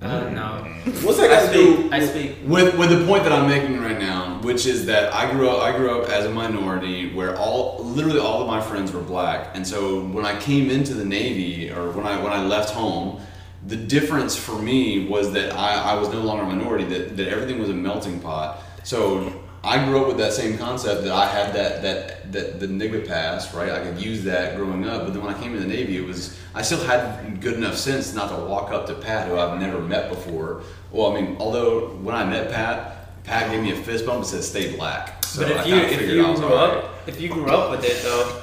Uh, 0.00 0.30
no. 0.30 0.64
What's 1.02 1.18
that 1.18 1.28
I 1.30 1.34
got 1.34 1.46
to 1.48 1.52
do? 1.52 1.76
speak. 1.78 1.92
I 1.92 2.06
speak. 2.06 2.36
With 2.44 2.76
with 2.78 2.90
the 2.90 3.04
point 3.06 3.24
that 3.24 3.32
I'm 3.32 3.48
making 3.48 3.80
right 3.80 3.98
now, 3.98 4.38
which 4.42 4.64
is 4.66 4.86
that 4.86 5.12
I 5.12 5.30
grew 5.32 5.48
up 5.50 5.60
I 5.62 5.76
grew 5.76 5.90
up 6.00 6.08
as 6.08 6.24
a 6.24 6.30
minority 6.30 7.12
where 7.14 7.36
all 7.36 7.78
literally 7.82 8.20
all 8.20 8.40
of 8.42 8.46
my 8.46 8.60
friends 8.60 8.92
were 8.92 9.02
black, 9.02 9.50
and 9.56 9.66
so 9.66 10.04
when 10.04 10.24
I 10.24 10.38
came 10.38 10.70
into 10.70 10.94
the 10.94 11.04
Navy 11.04 11.70
or 11.72 11.90
when 11.90 12.06
I 12.06 12.16
when 12.22 12.32
I 12.32 12.44
left 12.44 12.70
home, 12.70 13.20
the 13.68 13.76
difference 13.76 14.34
for 14.34 14.60
me 14.60 15.06
was 15.06 15.32
that 15.32 15.52
I, 15.52 15.92
I 15.92 15.94
was 16.00 16.08
no 16.08 16.22
longer 16.22 16.42
a 16.42 16.46
minority 16.46 16.84
that, 16.84 17.18
that 17.18 17.28
everything 17.28 17.58
was 17.58 17.68
a 17.68 17.74
melting 17.74 18.18
pot. 18.18 18.62
So 18.82 19.44
I 19.62 19.84
grew 19.84 20.00
up 20.00 20.08
with 20.08 20.16
that 20.16 20.32
same 20.32 20.56
concept 20.56 21.04
that 21.04 21.12
I 21.12 21.26
had 21.26 21.54
that 21.54 21.82
that 21.82 22.32
that 22.32 22.60
the 22.60 22.66
nigga 22.66 23.06
pass 23.06 23.52
right. 23.54 23.70
I 23.70 23.80
could 23.80 24.00
use 24.00 24.24
that 24.24 24.56
growing 24.56 24.88
up, 24.88 25.04
but 25.04 25.12
then 25.12 25.22
when 25.22 25.34
I 25.34 25.38
came 25.38 25.52
to 25.52 25.60
the 25.60 25.66
Navy, 25.66 25.98
it 25.98 26.06
was 26.06 26.38
I 26.54 26.62
still 26.62 26.82
had 26.82 27.40
good 27.42 27.54
enough 27.54 27.76
sense 27.76 28.14
not 28.14 28.30
to 28.30 28.42
walk 28.46 28.70
up 28.72 28.86
to 28.86 28.94
Pat, 28.94 29.28
who 29.28 29.36
I've 29.36 29.60
never 29.60 29.80
met 29.80 30.08
before. 30.08 30.62
Well, 30.90 31.12
I 31.12 31.20
mean, 31.20 31.36
although 31.38 31.88
when 31.96 32.14
I 32.14 32.24
met 32.24 32.50
Pat, 32.50 33.22
Pat 33.24 33.50
gave 33.50 33.62
me 33.62 33.72
a 33.72 33.76
fist 33.76 34.06
bump 34.06 34.18
and 34.18 34.26
said 34.26 34.44
"Stay 34.44 34.74
black." 34.76 35.22
So 35.24 35.42
but 35.42 35.58
I 35.58 35.60
if 35.60 35.66
you 35.66 35.76
if 35.76 36.00
you 36.10 36.22
grew 36.22 36.54
up 36.54 36.94
if 37.06 37.20
you 37.20 37.28
grew 37.28 37.50
up 37.50 37.70
with 37.70 37.84
it 37.84 38.02
though, 38.02 38.42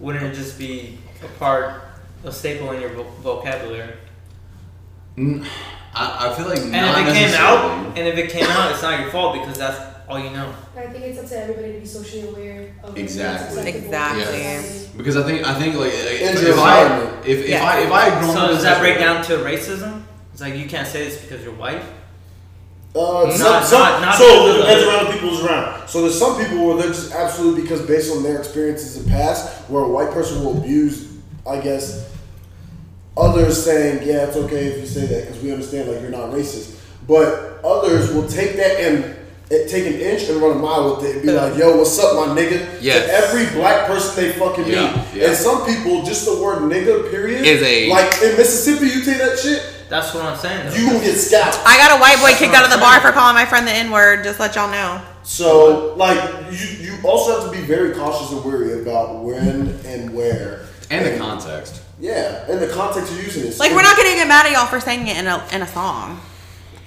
wouldn't 0.00 0.24
it 0.24 0.34
just 0.34 0.58
be 0.58 0.98
a 1.22 1.28
part, 1.38 1.82
a 2.24 2.32
staple 2.32 2.72
in 2.72 2.80
your 2.80 2.90
vocabulary? 3.22 3.92
I, 5.94 6.28
I 6.30 6.34
feel 6.36 6.48
like 6.48 6.58
And 6.60 6.72
not 6.72 7.00
if 7.00 7.08
it 7.08 7.12
came 7.14 7.34
out, 7.34 7.98
and 7.98 8.08
if 8.08 8.16
it 8.16 8.30
came 8.30 8.44
out, 8.44 8.70
it's 8.72 8.82
not 8.82 9.00
your 9.00 9.10
fault 9.10 9.34
because 9.40 9.58
that's 9.58 9.96
all 10.08 10.18
you 10.18 10.30
know. 10.30 10.54
I 10.76 10.86
think 10.86 11.04
it's 11.04 11.18
up 11.18 11.26
to 11.26 11.38
everybody 11.42 11.72
to 11.74 11.80
be 11.80 11.86
socially 11.86 12.28
aware 12.28 12.74
of 12.84 12.96
Exactly. 12.96 13.68
Exactly. 13.68 14.42
in 14.42 14.96
because 14.96 15.16
I 15.16 15.22
think 15.24 15.46
I 15.46 15.54
think 15.58 15.74
like 15.76 15.92
And 15.92 16.36
if, 16.36 16.42
your 16.42 16.52
if 16.52 16.58
I 16.58 17.02
if, 17.20 17.38
if 17.40 17.48
Yeah. 17.48 17.64
I 17.64 17.80
if 17.80 17.90
I 17.92 18.00
had 18.10 18.20
grown 18.22 18.34
So 18.34 18.40
up 18.42 18.50
does 18.50 18.62
that 18.62 18.80
break 18.80 18.98
down 18.98 19.24
to 19.24 19.36
racism? 19.38 20.02
It's 20.32 20.40
like 20.40 20.54
you 20.54 20.66
can't 20.68 20.86
say 20.86 21.04
this 21.04 21.20
because 21.20 21.42
you're 21.44 21.54
white. 21.54 21.82
Uh, 22.94 23.24
Not- 23.26 23.32
some, 23.34 23.64
some, 23.64 23.80
not- 23.80 24.00
not 24.00 24.14
so 24.14 24.24
it 24.24 24.56
depends 24.60 24.84
the- 24.84 24.88
around 24.90 25.06
the 25.06 25.12
people's 25.12 25.44
around. 25.44 25.88
So 25.88 26.02
there's 26.02 26.18
some 26.18 26.38
people 26.42 26.66
where 26.66 26.76
they're 26.78 26.88
just 26.92 27.12
absolutely 27.12 27.62
because 27.62 27.82
based 27.86 28.10
on 28.14 28.22
their 28.22 28.38
experiences 28.38 28.96
in 28.96 29.04
the 29.04 29.10
past, 29.10 29.68
where 29.68 29.82
a 29.82 29.88
white 29.88 30.10
person 30.10 30.42
will 30.44 30.56
abuse, 30.58 31.12
I 31.46 31.60
guess, 31.60 32.08
others 33.18 33.62
saying, 33.64 34.06
yeah, 34.06 34.26
it's 34.26 34.36
okay 34.36 34.66
if 34.66 34.78
you 34.80 34.86
say 34.86 35.06
that 35.06 35.26
because 35.26 35.42
we 35.42 35.52
understand 35.52 35.90
like 35.90 36.00
you're 36.00 36.10
not 36.10 36.30
racist. 36.30 36.76
But 37.06 37.60
others 37.64 38.12
will 38.12 38.28
take 38.28 38.56
that 38.56 38.80
and 38.80 39.04
eh, 39.50 39.66
take 39.66 39.86
an 39.86 39.94
inch 40.00 40.28
and 40.28 40.40
run 40.40 40.52
a 40.56 40.60
mile 40.60 40.96
with 40.96 41.04
it 41.06 41.16
and 41.16 41.22
be 41.26 41.32
like, 41.32 41.56
yo, 41.58 41.76
what's 41.78 41.98
up, 41.98 42.14
my 42.14 42.34
nigga? 42.40 42.78
Yes. 42.80 43.06
To 43.06 43.12
every 43.12 43.58
black 43.58 43.86
person 43.86 44.14
they 44.24 44.32
fucking 44.32 44.66
Yeah, 44.66 44.94
meet. 44.94 45.20
yeah. 45.22 45.28
And 45.28 45.36
some 45.36 45.64
people, 45.66 46.02
just 46.04 46.24
the 46.26 46.40
word 46.40 46.58
nigga, 46.62 47.10
period, 47.10 47.44
Is 47.44 47.62
a- 47.62 47.88
like 47.90 48.12
in 48.22 48.36
Mississippi, 48.36 48.86
you 48.86 49.02
take 49.04 49.18
that 49.18 49.38
shit, 49.38 49.62
That's 49.88 50.14
what 50.14 50.24
I'm 50.24 50.36
saying. 50.38 50.68
Though. 50.68 50.76
you 50.76 50.86
gonna 50.86 51.00
get 51.04 51.16
scalped. 51.16 51.58
I 51.66 51.76
got 51.78 51.96
a 51.96 52.00
white 52.00 52.18
boy 52.20 52.36
kicked 52.38 52.54
out 52.54 52.64
of 52.64 52.70
the 52.70 52.78
bar 52.78 53.00
for 53.00 53.10
calling 53.10 53.34
my 53.34 53.46
friend 53.46 53.66
the 53.66 53.72
N 53.72 53.90
word. 53.90 54.22
Just 54.22 54.38
let 54.38 54.54
y'all 54.54 54.70
know. 54.70 55.00
So, 55.22 55.94
like, 55.96 56.18
you, 56.52 56.66
you 56.92 56.98
also 57.04 57.40
have 57.40 57.50
to 57.50 57.58
be 57.58 57.62
very 57.64 57.94
cautious 57.94 58.32
and 58.32 58.44
wary 58.44 58.80
about 58.82 59.22
when 59.24 59.68
and 59.86 60.14
where. 60.14 60.66
and 60.90 61.04
the 61.06 61.18
context. 61.18 61.82
Yeah, 62.00 62.46
and 62.48 62.60
the 62.60 62.68
context 62.68 63.12
you're 63.12 63.22
using 63.24 63.46
it. 63.50 63.58
Like 63.58 63.72
we're 63.72 63.82
not 63.82 63.96
gonna 63.96 64.14
get 64.14 64.28
mad 64.28 64.46
at 64.46 64.52
y'all 64.52 64.66
for 64.66 64.78
saying 64.80 65.06
it 65.08 65.16
in 65.18 65.26
a 65.26 65.42
in 65.52 65.62
a 65.62 65.66
song. 65.66 66.20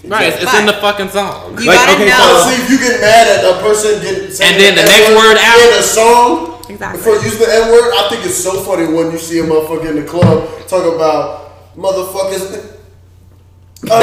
Right, 0.03 0.33
it's, 0.33 0.41
it's 0.43 0.55
in 0.57 0.65
the 0.65 0.73
fucking 0.81 1.09
song. 1.09 1.59
You 1.61 1.67
Like, 1.67 1.77
gotta 1.77 1.93
okay, 1.93 2.09
So, 2.09 2.17
know. 2.17 2.49
see, 2.49 2.57
if 2.63 2.69
you 2.71 2.77
get 2.79 3.01
mad 3.01 3.27
at 3.27 3.45
a 3.45 3.61
person 3.61 4.01
getting 4.01 4.31
saying 4.31 4.53
And 4.53 4.59
then 4.59 4.73
the 4.73 4.81
N 4.81 4.87
next 4.87 5.09
word 5.13 5.37
after- 5.37 5.61
in 5.61 5.73
a 5.77 5.83
song 5.83 6.63
Exactly. 6.69 7.01
for 7.03 7.13
using 7.21 7.37
the 7.39 7.53
N 7.53 7.69
word, 7.71 7.93
I 7.93 8.09
think 8.09 8.25
it's 8.25 8.41
so 8.41 8.63
funny 8.63 8.87
when 8.91 9.11
you 9.11 9.19
see 9.19 9.37
a 9.39 9.43
motherfucker 9.43 9.89
in 9.91 9.97
the 10.01 10.07
club 10.09 10.49
talk 10.67 10.85
about 10.95 11.75
motherfuckers. 11.77 12.79
Uh, 13.91 13.99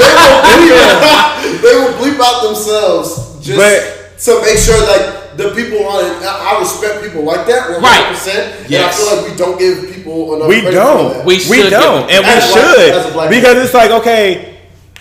they, 0.00 0.12
will 0.24 0.40
bleep, 0.48 1.62
they 1.62 1.74
will 1.76 1.92
bleep 2.00 2.20
out 2.20 2.42
themselves 2.44 3.44
just 3.44 3.58
But- 3.58 4.18
to 4.24 4.40
make 4.40 4.56
sure 4.58 4.78
like 4.86 5.21
the 5.36 5.50
people 5.54 5.84
on 5.86 6.04
it. 6.04 6.22
I 6.24 6.54
I 6.56 6.60
respect 6.60 7.02
people 7.02 7.22
like 7.24 7.46
that, 7.46 7.70
one 7.70 7.82
Right. 7.82 8.02
hundred 8.02 8.14
percent. 8.18 8.70
And 8.72 8.84
I 8.84 8.90
feel 8.90 9.16
like 9.16 9.30
we 9.30 9.36
don't 9.36 9.58
give 9.58 9.92
people 9.94 10.34
enough. 10.36 10.48
We 10.48 10.60
don't. 10.62 11.12
that. 11.14 11.24
We 11.26 11.38
We, 11.50 11.70
don't, 11.70 12.06
give- 12.08 12.16
and 12.16 12.26
we 12.26 12.32
As 12.32 12.50
a 12.50 12.52
black- 12.52 12.74
should 12.76 12.94
as 12.94 13.06
a 13.06 13.12
black 13.12 13.30
because 13.30 13.54
man. 13.54 13.64
it's 13.64 13.74
like 13.74 13.90
okay. 13.90 14.48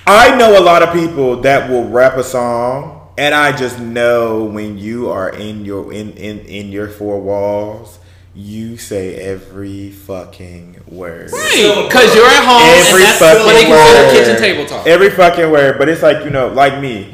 I 0.07 0.35
know 0.35 0.57
a 0.59 0.63
lot 0.63 0.81
of 0.83 0.91
people 0.93 1.41
that 1.41 1.69
will 1.69 1.87
rap 1.87 2.17
a 2.17 2.23
song, 2.23 3.09
and 3.17 3.35
I 3.35 3.55
just 3.55 3.79
know 3.79 4.43
when 4.45 4.77
you 4.77 5.09
are 5.11 5.29
in 5.29 5.63
your 5.63 5.93
in 5.93 6.13
in 6.13 6.39
in 6.39 6.71
your 6.71 6.87
four 6.87 7.19
walls, 7.21 7.99
you 8.33 8.77
say 8.77 9.15
every 9.15 9.91
fucking 9.91 10.77
word. 10.87 11.31
Right, 11.31 11.85
because 11.87 12.15
you're 12.15 12.25
at 12.25 12.43
home 12.43 12.61
Every 12.63 13.01
and 13.03 13.11
that's 13.11 13.19
fucking 13.19 13.45
what 13.45 13.53
they 13.53 13.65
consider 13.65 14.03
word. 14.07 14.11
kitchen 14.11 14.37
table 14.37 14.65
talk. 14.65 14.87
Every 14.87 15.09
fucking 15.11 15.51
word, 15.51 15.77
but 15.77 15.87
it's 15.87 16.01
like 16.01 16.23
you 16.23 16.31
know, 16.31 16.47
like 16.47 16.79
me, 16.81 17.13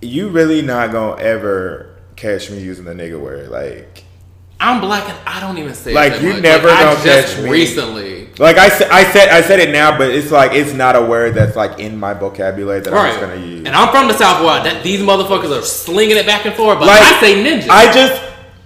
you 0.00 0.28
really 0.28 0.62
not 0.62 0.92
gonna 0.92 1.20
ever 1.20 1.93
catch 2.16 2.50
me 2.50 2.60
using 2.60 2.84
the 2.84 2.92
nigga 2.94 3.20
word. 3.20 3.50
Like, 3.50 4.04
I'm 4.60 4.80
black 4.80 5.08
and 5.08 5.18
I 5.28 5.40
don't 5.40 5.58
even 5.58 5.74
say 5.74 5.90
it 5.90 5.94
Like, 5.94 6.22
you 6.22 6.34
much. 6.34 6.42
never 6.42 6.68
like, 6.68 6.80
gonna 6.80 7.04
just 7.04 7.34
catch 7.34 7.44
me. 7.44 7.50
recently. 7.50 8.28
like 8.38 8.56
I 8.56 8.68
said, 8.68 8.90
I 8.90 9.04
said, 9.12 9.28
I 9.28 9.40
said 9.42 9.60
it 9.60 9.70
now, 9.70 9.98
but 9.98 10.10
it's 10.10 10.30
like 10.30 10.52
it's 10.52 10.72
not 10.72 10.96
a 10.96 11.02
word 11.02 11.34
that's 11.34 11.56
like 11.56 11.78
in 11.78 11.96
my 11.98 12.14
vocabulary 12.14 12.80
that 12.80 12.92
I'm 12.94 13.08
just 13.08 13.20
gonna 13.20 13.36
use. 13.44 13.66
And 13.66 13.74
I'm 13.74 13.90
from 13.90 14.08
the 14.08 14.14
South 14.14 14.42
Ward. 14.42 14.64
That 14.64 14.82
these 14.82 15.00
motherfuckers 15.00 15.56
are 15.56 15.62
slinging 15.62 16.16
it 16.16 16.26
back 16.26 16.46
and 16.46 16.54
forth, 16.54 16.78
but 16.78 16.86
Like, 16.86 17.02
I 17.02 17.20
say 17.20 17.34
ninja. 17.44 17.68
I 17.68 17.92
just 17.92 18.22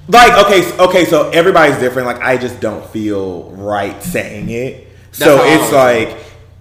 like 0.08 0.46
okay, 0.46 0.78
okay. 0.78 1.04
So 1.04 1.30
everybody's 1.30 1.78
different. 1.78 2.06
Like 2.06 2.20
I 2.20 2.36
just 2.36 2.60
don't 2.60 2.84
feel 2.90 3.50
right 3.52 4.02
saying 4.02 4.50
it. 4.50 4.88
So 5.12 5.40
it's 5.42 5.72
like 5.72 6.08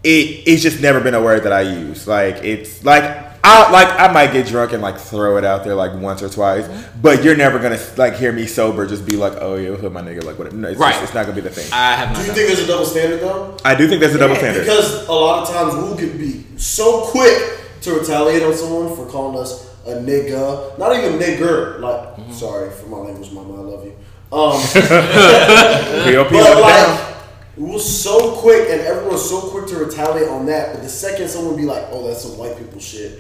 it. 0.03 0.47
It's 0.47 0.63
just 0.63 0.81
never 0.81 0.99
been 0.99 1.13
a 1.13 1.21
word 1.21 1.43
that 1.43 1.53
I 1.53 1.61
use. 1.61 2.07
Like 2.07 2.37
it's 2.43 2.83
like 2.83 3.26
I 3.49 3.71
like 3.71 3.87
I 3.99 4.11
might 4.11 4.33
get 4.33 4.45
drunk 4.47 4.73
and 4.73 4.81
like 4.81 4.97
throw 4.97 5.37
it 5.37 5.45
out 5.45 5.63
there 5.63 5.73
like 5.75 5.93
once 5.95 6.21
or 6.21 6.29
twice, 6.29 6.67
but 7.01 7.23
you're 7.23 7.35
never 7.37 7.59
gonna 7.59 7.79
like 7.95 8.15
hear 8.15 8.31
me 8.33 8.45
sober 8.45 8.85
just 8.85 9.05
be 9.05 9.15
like, 9.15 9.33
oh 9.39 9.55
yeah, 9.55 9.69
hood 9.75 9.93
my 9.93 10.01
nigga 10.01 10.23
like 10.23 10.37
whatever. 10.37 10.55
No, 10.57 10.67
it's, 10.69 10.79
Right. 10.79 10.91
just, 10.91 11.03
it's 11.05 11.13
not 11.13 11.23
gonna 11.25 11.35
be 11.35 11.41
the 11.41 11.49
thing. 11.49 11.67
I 11.71 11.93
have 11.95 12.15
Do 12.15 12.21
you 12.21 12.27
done 12.27 12.35
think 12.35 12.47
there's 12.47 12.59
a 12.63 12.67
double 12.67 12.85
standard 12.85 13.21
though? 13.21 13.57
I 13.63 13.73
do 13.75 13.87
think 13.87 14.01
there's 14.01 14.15
a 14.15 14.19
double 14.19 14.35
standard. 14.35 14.61
Because 14.61 15.07
a 15.07 15.11
lot 15.13 15.43
of 15.47 15.53
times 15.53 15.75
we 15.91 15.97
could 15.97 16.17
be 16.17 16.45
so 16.57 17.01
quick 17.11 17.59
to 17.81 17.93
retaliate 17.93 18.43
on 18.43 18.53
someone 18.53 18.93
for 18.95 19.05
calling 19.05 19.39
us 19.39 19.65
a 19.85 19.91
nigga, 19.91 20.77
not 20.77 20.93
even 20.97 21.17
nigger. 21.19 21.79
Like, 21.79 22.15
Mm-hmm. 22.17 22.31
sorry 22.33 22.71
for 22.71 22.87
my 22.87 22.97
language, 22.97 23.31
mama, 23.31 23.53
I 23.55 23.59
love 23.63 23.85
you. 23.85 23.95
Um, 24.29 24.59
POP, 26.03 26.31
but 26.31 26.61
like, 26.61 26.85
down. 26.87 27.13
we 27.55 27.71
were 27.71 27.79
so 27.79 28.31
quick, 28.37 28.69
and 28.69 28.81
everyone's 28.81 29.21
so 29.29 29.39
quick 29.39 29.67
to 29.67 29.77
retaliate 29.77 30.27
on 30.29 30.45
that. 30.47 30.73
But 30.73 30.83
the 30.83 30.89
second 30.89 31.29
someone 31.29 31.55
be 31.55 31.63
like, 31.63 31.85
"Oh, 31.91 32.05
that's 32.07 32.23
some 32.23 32.37
white 32.37 32.57
people 32.57 32.79
shit," 32.79 33.19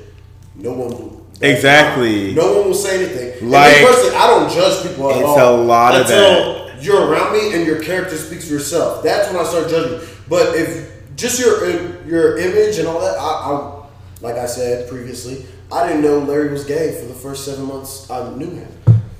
no 0.57 0.71
one 0.73 0.89
will. 0.89 1.25
Exactly. 1.41 2.33
No 2.33 2.57
one 2.57 2.67
will 2.67 2.73
say 2.73 3.03
anything. 3.03 3.49
Like- 3.49 3.77
and 3.77 3.87
personally, 3.87 4.15
I 4.15 4.27
don't 4.27 4.51
judge 4.51 4.81
people 4.87 5.11
at 5.11 5.17
It's 5.17 5.25
all. 5.25 5.55
a 5.55 5.63
lot 5.63 5.95
of 5.95 6.01
until 6.01 6.69
you're 6.81 7.07
around 7.07 7.33
me 7.33 7.53
and 7.53 7.65
your 7.65 7.79
character 7.81 8.17
speaks 8.17 8.47
for 8.47 8.53
yourself. 8.53 9.03
That's 9.03 9.31
when 9.31 9.39
I 9.39 9.47
start 9.47 9.69
judging. 9.69 9.99
But 10.27 10.55
if 10.55 10.91
just 11.15 11.39
your 11.39 12.05
your 12.05 12.37
image 12.37 12.77
and 12.79 12.87
all 12.87 12.99
that, 12.99 13.17
I, 13.17 13.23
I 13.23 13.83
like 14.21 14.35
I 14.35 14.45
said 14.47 14.89
previously, 14.89 15.45
I 15.71 15.87
didn't 15.87 16.01
know 16.01 16.19
Larry 16.19 16.49
was 16.49 16.63
gay 16.65 16.99
for 16.99 17.05
the 17.05 17.13
first 17.13 17.45
seven 17.45 17.65
months 17.65 18.09
I 18.09 18.29
knew 18.35 18.49
him. 18.49 18.67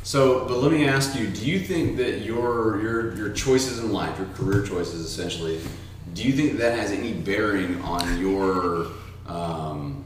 So, 0.03 0.45
but 0.47 0.57
let 0.59 0.71
me 0.71 0.87
ask 0.87 1.17
you: 1.19 1.27
Do 1.27 1.45
you 1.45 1.59
think 1.59 1.97
that 1.97 2.21
your 2.21 2.79
your 2.81 3.15
your 3.15 3.29
choices 3.31 3.79
in 3.79 3.91
life, 3.91 4.17
your 4.17 4.27
career 4.29 4.65
choices, 4.65 5.01
essentially, 5.05 5.59
do 6.13 6.23
you 6.23 6.33
think 6.33 6.57
that 6.59 6.77
has 6.79 6.91
any 6.91 7.13
bearing 7.13 7.81
on 7.81 8.17
your, 8.19 8.87
um, 9.27 10.05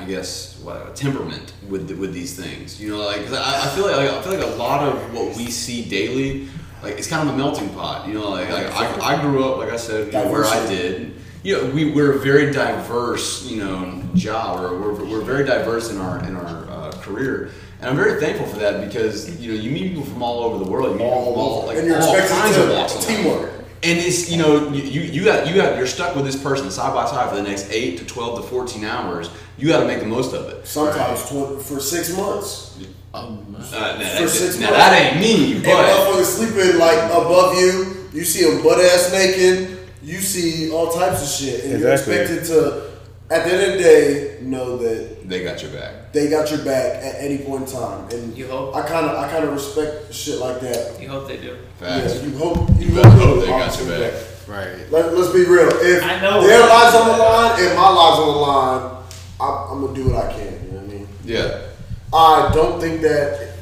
I 0.00 0.04
guess, 0.06 0.58
what 0.60 0.96
temperament 0.96 1.52
with 1.68 1.88
the, 1.88 1.94
with 1.94 2.14
these 2.14 2.34
things? 2.34 2.80
You 2.80 2.90
know, 2.90 3.04
like 3.04 3.30
I, 3.30 3.64
I 3.64 3.68
feel 3.74 3.84
like 3.84 4.08
I 4.08 4.22
feel 4.22 4.32
like 4.32 4.42
a 4.42 4.56
lot 4.56 4.82
of 4.82 5.14
what 5.14 5.36
we 5.36 5.50
see 5.50 5.84
daily, 5.88 6.48
like 6.82 6.94
it's 6.98 7.06
kind 7.06 7.28
of 7.28 7.34
a 7.34 7.36
melting 7.38 7.68
pot. 7.70 8.08
You 8.08 8.14
know, 8.14 8.30
like, 8.30 8.48
like 8.50 8.66
I, 8.74 9.16
I 9.16 9.20
grew 9.20 9.44
up, 9.44 9.58
like 9.58 9.70
I 9.70 9.76
said, 9.76 10.06
you 10.06 10.12
know, 10.12 10.30
where 10.30 10.44
I 10.44 10.66
did. 10.66 11.16
You 11.42 11.56
know, 11.56 11.70
we, 11.70 11.92
we're 11.92 12.12
a 12.12 12.18
very 12.18 12.52
diverse, 12.52 13.46
you 13.46 13.64
know, 13.64 14.02
job, 14.14 14.60
or 14.60 14.78
we're, 14.78 15.04
we're 15.04 15.22
very 15.22 15.44
diverse 15.44 15.90
in 15.90 15.98
our 15.98 16.22
in 16.24 16.36
our 16.36 16.70
uh, 16.70 16.92
career, 17.00 17.50
and 17.80 17.90
I'm 17.90 17.96
very 17.96 18.20
thankful 18.20 18.46
for 18.46 18.58
that 18.58 18.86
because 18.86 19.40
you 19.40 19.52
know 19.52 19.60
you 19.60 19.70
meet 19.70 19.88
people 19.88 20.04
from 20.04 20.22
all 20.22 20.44
over 20.44 20.62
the 20.62 20.70
world, 20.70 20.92
you 20.92 20.98
meet 20.98 21.04
people 21.04 21.32
from 21.32 21.40
all 21.40 21.66
like 21.66 21.78
and 21.78 21.86
you're 21.86 22.00
all 22.00 22.16
kinds 22.16 22.56
of 22.56 22.70
walks 22.70 22.94
of 22.94 23.00
life. 23.00 23.08
teamwork. 23.08 23.59
And 23.82 23.98
it's 23.98 24.30
you 24.30 24.36
know 24.36 24.68
you, 24.70 24.82
you 24.82 25.00
you 25.00 25.24
got 25.24 25.46
you 25.48 25.54
got 25.54 25.76
you're 25.78 25.86
stuck 25.86 26.14
with 26.14 26.26
this 26.26 26.40
person 26.40 26.70
side 26.70 26.92
by 26.92 27.06
side 27.06 27.30
for 27.30 27.36
the 27.36 27.42
next 27.42 27.70
eight 27.70 27.96
to 27.98 28.04
twelve 28.04 28.40
to 28.40 28.46
fourteen 28.46 28.84
hours. 28.84 29.30
You 29.56 29.68
got 29.68 29.80
to 29.80 29.86
make 29.86 30.00
the 30.00 30.06
most 30.06 30.34
of 30.34 30.48
it. 30.50 30.66
Sometimes 30.66 31.22
tw- 31.24 31.60
for 31.62 31.80
six 31.80 32.14
months. 32.16 32.78
Uh, 33.12 33.36
now, 33.50 33.58
For 33.58 33.70
that, 33.76 34.28
six 34.28 34.58
now 34.58 34.66
months. 34.70 34.78
that 34.78 35.12
ain't 35.12 35.20
me, 35.20 35.54
And 35.56 35.62
but 35.64 35.84
motherfuckers 35.84 36.24
sleeping 36.24 36.78
like 36.78 36.98
above 37.10 37.56
you. 37.58 38.06
You 38.12 38.24
see 38.24 38.44
them 38.50 38.62
butt 38.62 38.78
ass 38.80 39.12
naked. 39.12 39.78
You 40.02 40.18
see 40.18 40.70
all 40.70 40.90
types 40.92 41.22
of 41.22 41.28
shit, 41.28 41.64
and 41.64 41.74
Exactly. 41.74 42.14
you're 42.14 42.22
expected 42.22 42.46
to, 42.54 42.90
at 43.30 43.44
the 43.46 43.52
end 43.52 43.62
of 43.72 43.72
the 43.72 43.78
day, 43.78 44.38
know 44.42 44.76
that 44.78 45.19
they 45.30 45.44
got 45.44 45.62
your 45.62 45.70
back. 45.70 46.12
they 46.12 46.28
got 46.28 46.50
your 46.50 46.64
back 46.64 46.96
at 47.02 47.14
any 47.20 47.38
point 47.38 47.68
in 47.68 47.72
time. 47.80 48.08
And 48.10 48.36
You 48.36 48.48
hope. 48.48 48.74
I 48.74 48.82
kind 48.82 49.06
of, 49.06 49.16
I 49.16 49.30
kind 49.30 49.44
of 49.44 49.52
respect 49.52 50.12
shit 50.12 50.38
like 50.40 50.60
that. 50.60 51.00
You 51.00 51.08
hope 51.08 51.28
they 51.28 51.36
do. 51.38 51.56
Facts. 51.78 52.16
Yeah, 52.16 52.22
you 52.26 52.36
hope 52.36 52.68
you, 52.78 52.86
You 52.88 52.94
hope, 53.02 53.12
hope 53.12 53.40
they 53.40 53.46
got 53.46 53.78
your 53.78 53.88
back. 53.98 54.14
Right. 54.48 54.90
Let, 54.90 55.16
let's 55.16 55.32
be 55.32 55.44
real. 55.44 55.68
If 55.70 56.02
I 56.02 56.20
know. 56.20 56.42
their 56.44 56.66
lives 56.68 56.96
on 56.96 57.06
the 57.06 57.16
line 57.22 57.60
and 57.62 57.76
my 57.76 57.88
lives 57.88 58.18
on 58.20 58.26
the 58.26 58.40
line, 58.40 59.04
I, 59.40 59.68
I'm 59.70 59.80
gonna 59.80 59.94
do 59.94 60.10
what 60.10 60.24
I 60.26 60.32
can. 60.32 60.66
You 60.66 60.72
know 60.72 60.78
what 60.80 60.90
I 60.90 60.94
mean? 60.94 61.08
Yeah. 61.24 61.62
I 62.12 62.50
don't 62.52 62.80
think 62.80 63.00
that 63.02 63.54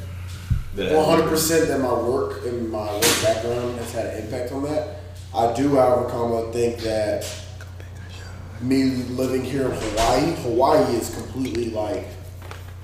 That- 0.75 0.95
100 0.95 1.29
percent 1.29 1.67
that 1.67 1.79
my 1.79 1.93
work 1.93 2.43
and 2.45 2.71
my 2.71 2.91
work 2.91 3.21
background 3.21 3.77
has 3.77 3.91
had 3.93 4.07
an 4.07 4.23
impact 4.25 4.51
on 4.51 4.63
that. 4.63 4.95
I 5.35 5.53
do, 5.53 5.75
however, 5.75 6.09
comma, 6.09 6.51
think 6.51 6.79
that 6.79 7.23
me 8.61 8.83
living 9.09 9.43
here 9.43 9.63
in 9.65 9.71
Hawaii, 9.71 10.33
Hawaii 10.43 10.95
is 10.95 11.13
completely 11.15 11.69
like 11.71 12.05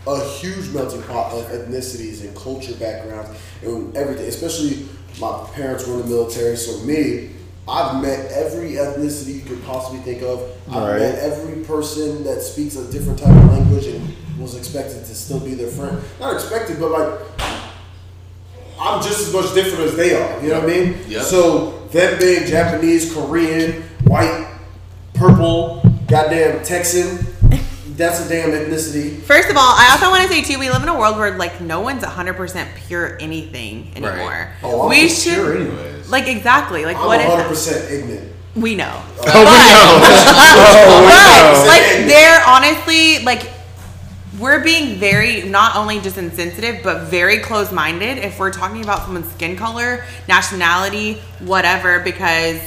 a 0.07 0.23
huge 0.23 0.69
melting 0.69 1.01
pot 1.03 1.31
of 1.33 1.45
ethnicities 1.47 2.21
and 2.21 2.35
culture 2.35 2.73
backgrounds 2.75 3.37
and 3.63 3.95
everything. 3.97 4.25
Especially 4.27 4.87
my 5.19 5.45
parents 5.53 5.87
were 5.87 5.95
in 5.95 6.01
the 6.01 6.07
military, 6.07 6.55
so 6.55 6.77
me, 6.85 7.31
I've 7.67 8.01
met 8.01 8.31
every 8.31 8.73
ethnicity 8.73 9.35
you 9.35 9.41
could 9.41 9.63
possibly 9.65 9.99
think 10.01 10.21
of. 10.21 10.39
I've 10.69 10.75
Right. 10.83 10.99
met 10.99 11.19
every 11.19 11.63
person 11.63 12.23
that 12.23 12.41
speaks 12.41 12.75
a 12.75 12.83
different 12.91 13.17
type 13.19 13.29
of 13.35 13.51
language 13.51 13.87
and 13.87 14.13
was 14.39 14.55
expected 14.55 15.03
to 15.05 15.15
still 15.15 15.39
be 15.39 15.55
their 15.55 15.69
friend. 15.69 15.97
Not 16.19 16.35
expected, 16.35 16.79
but 16.79 16.91
like 16.91 17.09
I'm 18.79 19.01
just 19.01 19.27
as 19.27 19.33
much 19.33 19.53
different 19.53 19.85
as 19.85 19.95
they 19.95 20.13
are. 20.13 20.41
You 20.43 20.49
know 20.49 20.59
what 20.59 20.69
I 20.69 20.73
mean? 20.73 20.97
Yep. 21.07 21.23
So 21.23 21.87
them 21.91 22.19
being 22.19 22.45
Japanese, 22.45 23.11
Korean, 23.13 23.83
white, 24.03 24.44
purple, 25.29 25.81
goddamn 26.07 26.63
Texan, 26.63 27.17
that's 27.95 28.25
a 28.25 28.29
damn 28.29 28.49
ethnicity. 28.51 29.19
First 29.21 29.49
of 29.49 29.55
all, 29.57 29.63
I 29.63 29.89
also 29.91 30.09
want 30.09 30.23
to 30.23 30.29
say 30.29 30.41
too, 30.43 30.59
we 30.59 30.69
live 30.69 30.83
in 30.83 30.89
a 30.89 30.97
world 30.97 31.17
where 31.17 31.37
like 31.37 31.61
no 31.61 31.79
one's 31.81 32.03
100% 32.03 32.75
pure 32.87 33.17
anything 33.19 33.91
anymore. 33.95 34.11
Right. 34.29 34.49
Oh, 34.63 34.83
I'm 34.83 34.89
we 34.89 35.07
for 35.07 35.15
should 35.15 35.33
Sure, 35.35 35.55
anyways. 35.57 36.09
like 36.09 36.27
exactly 36.27 36.85
like 36.85 36.97
I'm 36.97 37.05
what 37.07 37.21
is 37.21 37.27
100 37.27 37.47
percent 37.47 37.91
ignorant. 37.91 38.31
we 38.55 38.75
know. 38.75 39.01
Oh, 39.19 39.23
we 39.23 39.57
know. 39.71 39.99
oh, 40.87 41.01
we 41.01 41.07
But 41.07 41.63
know. 41.63 41.67
like 41.67 42.07
they're 42.07 42.41
honestly 42.45 43.23
like 43.23 43.51
we're 44.39 44.61
being 44.61 44.97
very 44.99 45.43
not 45.43 45.77
only 45.77 45.99
just 46.01 46.17
insensitive 46.17 46.83
but 46.83 47.03
very 47.07 47.37
close-minded 47.39 48.17
if 48.17 48.37
we're 48.37 48.51
talking 48.51 48.83
about 48.83 49.03
someone's 49.03 49.31
skin 49.31 49.55
color, 49.55 50.03
nationality, 50.27 51.13
whatever 51.39 52.01
because 52.01 52.59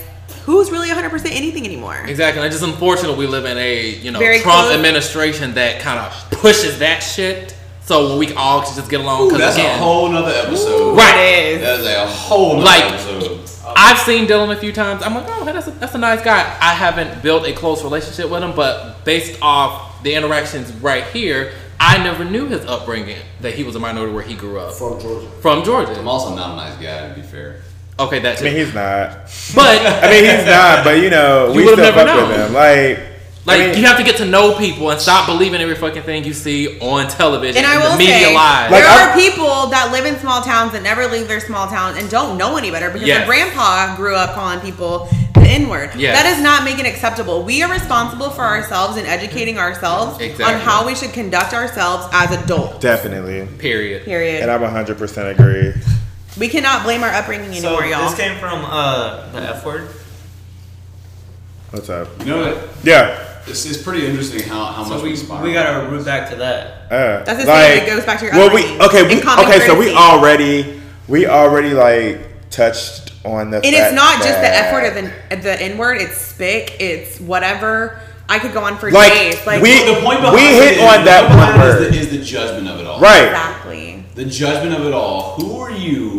who's 0.48 0.70
really 0.70 0.88
100% 0.88 1.12
anything 1.32 1.66
anymore? 1.66 1.96
Exactly. 2.06 2.42
And 2.42 2.46
it's 2.52 2.58
just 2.60 2.68
unfortunate 2.72 3.16
we 3.18 3.26
live 3.26 3.44
in 3.44 3.58
a 3.58 3.90
you 3.90 4.10
know 4.10 4.18
Very 4.18 4.40
Trump 4.40 4.66
close. 4.66 4.74
administration 4.76 5.54
that 5.54 5.80
kind 5.80 5.98
of 5.98 6.30
pushes 6.40 6.78
that 6.78 7.00
shit. 7.00 7.54
So 7.82 8.16
we 8.18 8.32
all 8.34 8.62
can 8.62 8.74
just 8.74 8.90
get 8.90 9.00
along. 9.00 9.22
Ooh, 9.22 9.24
Because 9.26 9.40
that's 9.40 9.56
again, 9.56 9.78
a 9.78 9.82
whole 9.82 10.08
nother 10.10 10.32
episode. 10.32 10.96
Right. 10.96 11.18
It 11.20 11.52
is. 11.54 11.60
That 11.60 11.80
is 11.80 11.86
a 11.86 12.06
whole 12.06 12.54
nother 12.56 12.64
Like- 12.64 12.84
episode. 12.84 13.40
I've 13.76 13.98
seen 13.98 14.26
Dillon 14.26 14.50
a 14.50 14.56
few 14.58 14.72
times. 14.72 15.02
I'm 15.02 15.14
like, 15.14 15.26
oh, 15.28 15.44
that's 15.44 15.66
a, 15.66 15.70
that's 15.72 15.94
a 15.94 15.98
nice 15.98 16.22
guy. 16.22 16.40
I 16.60 16.72
haven't 16.72 17.22
built 17.22 17.46
a 17.46 17.52
close 17.52 17.84
relationship 17.84 18.30
with 18.30 18.42
him, 18.42 18.52
but 18.56 19.04
based 19.04 19.38
off 19.42 20.02
the 20.02 20.14
interactions 20.14 20.72
right 20.80 21.04
here, 21.04 21.52
I 21.78 21.98
never 22.02 22.24
knew 22.24 22.46
his 22.46 22.64
upbringing 22.64 23.18
that 23.42 23.54
he 23.54 23.64
was 23.64 23.76
a 23.76 23.78
minority 23.78 24.12
where 24.14 24.22
he 24.24 24.34
grew 24.34 24.58
up 24.58 24.72
From 24.74 24.98
Georgia. 24.98 25.28
from 25.42 25.64
Georgia. 25.64 25.98
I'm 25.98 26.08
also 26.08 26.34
not 26.34 26.52
a 26.54 26.56
nice 26.56 26.76
guy, 26.82 27.08
to 27.10 27.14
be 27.14 27.22
fair. 27.22 27.60
Okay, 27.98 28.20
that's 28.20 28.40
I 28.40 28.44
mean, 28.44 28.54
it. 28.54 28.64
he's 28.66 28.74
not. 28.74 29.10
But 29.54 29.80
I 29.84 30.10
mean, 30.10 30.24
he's 30.24 30.46
not. 30.46 30.84
But 30.84 30.98
you 31.02 31.10
know, 31.10 31.48
You 31.48 31.54
we 31.54 31.64
would've 31.64 31.78
still 31.84 31.94
never 31.96 32.06
fuck 32.06 32.28
with 32.28 32.38
known. 32.38 32.46
him. 32.48 32.54
Like, 32.54 32.98
like 33.46 33.60
I 33.60 33.66
mean, 33.68 33.78
you 33.78 33.86
have 33.86 33.96
to 33.98 34.04
get 34.04 34.16
to 34.18 34.24
know 34.26 34.56
people 34.58 34.90
and 34.90 35.00
stop 35.00 35.26
believing 35.26 35.60
every 35.60 35.74
fucking 35.74 36.02
thing 36.02 36.22
you 36.24 36.34
see 36.34 36.78
on 36.80 37.08
television 37.08 37.56
And 37.56 37.66
I 37.66 37.74
and 37.74 37.82
will 37.82 37.92
the 37.92 37.98
media 37.98 38.18
say, 38.28 38.34
lies. 38.34 38.70
Like, 38.70 38.82
there 38.82 38.90
I- 38.90 39.10
are 39.10 39.14
people 39.16 39.66
that 39.68 39.90
live 39.90 40.04
in 40.06 40.18
small 40.20 40.42
towns 40.42 40.72
that 40.72 40.82
never 40.82 41.06
leave 41.08 41.28
their 41.28 41.40
small 41.40 41.66
towns 41.66 41.96
and 41.98 42.08
don't 42.10 42.36
know 42.36 42.56
any 42.56 42.70
better 42.70 42.90
because 42.90 43.08
Yes. 43.08 43.18
their 43.18 43.26
grandpa 43.26 43.96
grew 43.96 44.14
up 44.14 44.34
calling 44.34 44.60
people 44.60 45.08
the 45.34 45.40
N 45.48 45.68
word. 45.68 45.90
Yes. 45.96 46.14
That 46.22 46.30
does 46.30 46.42
not 46.42 46.62
making 46.64 46.84
it 46.84 46.90
acceptable. 46.90 47.42
We 47.42 47.62
are 47.62 47.72
responsible 47.72 48.28
for 48.30 48.42
ourselves 48.44 48.98
and 48.98 49.06
educating 49.06 49.58
ourselves 49.58 50.20
Exactly. 50.20 50.44
on 50.44 50.60
how 50.60 50.86
we 50.86 50.94
should 50.94 51.12
conduct 51.14 51.54
ourselves 51.54 52.06
as 52.12 52.30
adults. 52.44 52.80
definitely. 52.80 53.46
Period. 53.58 54.04
Period. 54.04 54.42
And 54.42 54.50
I'm 54.50 54.60
100% 54.62 55.30
agree. 55.30 55.72
We 56.38 56.48
cannot 56.48 56.84
blame 56.84 57.02
our 57.02 57.10
upbringing 57.10 57.52
So 57.60 57.68
anymore, 57.68 57.86
y'all. 57.86 58.08
this 58.10 58.18
came 58.18 58.38
from 58.38 58.64
uh, 58.64 59.30
the 59.32 59.40
F 59.40 59.64
word. 59.64 59.88
What's 61.70 61.88
up? 61.90 62.08
You 62.20 62.26
know 62.26 62.52
what? 62.54 62.68
Yeah. 62.84 63.24
It's, 63.46 63.64
it's 63.66 63.82
pretty 63.82 64.06
interesting 64.06 64.42
how, 64.42 64.64
how 64.66 64.84
So 64.84 64.94
much 64.94 65.02
we, 65.02 65.10
we 65.12 65.42
we 65.48 65.52
gotta 65.52 65.88
root 65.88 66.04
back 66.04 66.28
to 66.30 66.36
that. 66.36 66.90
Uh, 66.92 67.24
That's 67.24 67.44
the 67.44 67.46
same, 67.46 67.82
it 67.82 67.86
goes 67.86 68.04
back 68.04 68.18
to 68.20 68.26
your 68.26 68.34
well, 68.34 68.54
we 68.54 68.62
okay. 68.86 69.02
We, 69.02 69.22
okay, 69.22 69.66
so 69.66 69.78
we 69.78 69.92
already 69.94 70.80
we 71.08 71.26
already 71.26 71.70
like 71.70 72.50
touched 72.50 73.12
on 73.24 73.50
the. 73.50 73.56
and 73.58 73.66
it's 73.66 73.76
fact 73.78 73.94
not 73.94 74.18
just 74.22 74.40
the 74.40 74.48
F 74.48 74.72
word 74.72 74.84
or 74.84 75.02
the, 75.36 75.42
the 75.42 75.62
N 75.62 75.78
word, 75.78 76.00
it's 76.00 76.18
spick, 76.18 76.76
it's 76.78 77.20
whatever. 77.20 78.00
I 78.30 78.38
could 78.38 78.52
go 78.52 78.62
on 78.62 78.76
for 78.76 78.90
Like, 78.90 79.12
days. 79.14 79.46
Like, 79.46 79.62
we- 79.62 79.84
the 79.86 80.00
point 80.02 80.20
behind 80.20 80.34
we 80.34 80.42
hit 80.42 80.72
it 80.72 80.78
is- 80.78 80.82
on 80.82 81.04
that 81.06 81.30
one 81.30 81.48
it 81.48 81.66
is 81.66 81.80
word. 81.80 81.92
the, 81.92 81.98
is 81.98 82.10
the 82.10 82.22
judgment 82.22 82.68
of 82.68 82.78
it 82.78 82.86
all. 82.86 83.00
right. 83.00 83.24
exactly. 83.24 84.04
The 84.16 84.26
judgment 84.26 84.78
of 84.78 84.86
it 84.86 84.92
all. 84.92 85.36
Who 85.36 85.58
are 85.60 85.70
you 85.70 86.10
to 86.10 86.17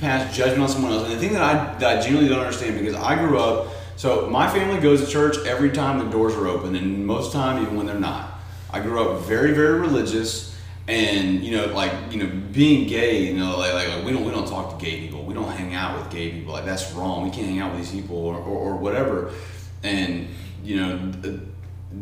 pass 0.00 0.36
judgment 0.36 0.62
on 0.62 0.68
someone 0.68 0.92
else? 0.92 1.04
And 1.04 1.12
the 1.12 1.18
thing 1.18 1.32
that 1.32 1.42
I 1.42 1.78
that 1.78 1.98
I 1.98 2.00
genuinely 2.00 2.28
don't 2.28 2.40
understand 2.40 2.78
because 2.78 2.94
I 2.94 3.16
grew 3.16 3.38
up. 3.38 3.72
So 3.96 4.28
my 4.28 4.50
family 4.50 4.80
goes 4.80 5.04
to 5.04 5.10
church 5.10 5.36
every 5.46 5.70
time 5.70 5.98
the 5.98 6.10
doors 6.10 6.34
are 6.34 6.46
open, 6.46 6.74
and 6.74 7.06
most 7.06 7.32
time 7.32 7.62
even 7.62 7.76
when 7.76 7.86
they're 7.86 8.00
not. 8.00 8.40
I 8.72 8.80
grew 8.80 9.02
up 9.02 9.22
very 9.22 9.52
very 9.52 9.78
religious, 9.78 10.56
and 10.88 11.44
you 11.44 11.56
know 11.56 11.66
like 11.66 11.92
you 12.10 12.22
know 12.22 12.30
being 12.52 12.88
gay. 12.88 13.26
You 13.26 13.38
know 13.38 13.58
like, 13.58 13.74
like, 13.74 13.88
like 13.88 14.04
we 14.04 14.12
don't 14.12 14.24
we 14.24 14.30
don't 14.30 14.48
talk 14.48 14.78
to 14.78 14.84
gay 14.84 15.00
people. 15.00 15.24
We 15.24 15.34
don't 15.34 15.50
hang 15.50 15.74
out 15.74 15.98
with 15.98 16.10
gay 16.10 16.30
people. 16.30 16.52
Like 16.52 16.64
that's 16.64 16.92
wrong. 16.92 17.24
We 17.24 17.30
can't 17.30 17.46
hang 17.46 17.60
out 17.60 17.72
with 17.72 17.80
these 17.80 17.92
people 17.92 18.16
or, 18.16 18.36
or, 18.36 18.72
or 18.72 18.76
whatever. 18.76 19.32
And 19.82 20.28
you 20.62 20.76
know 20.76 21.10
the, 21.10 21.40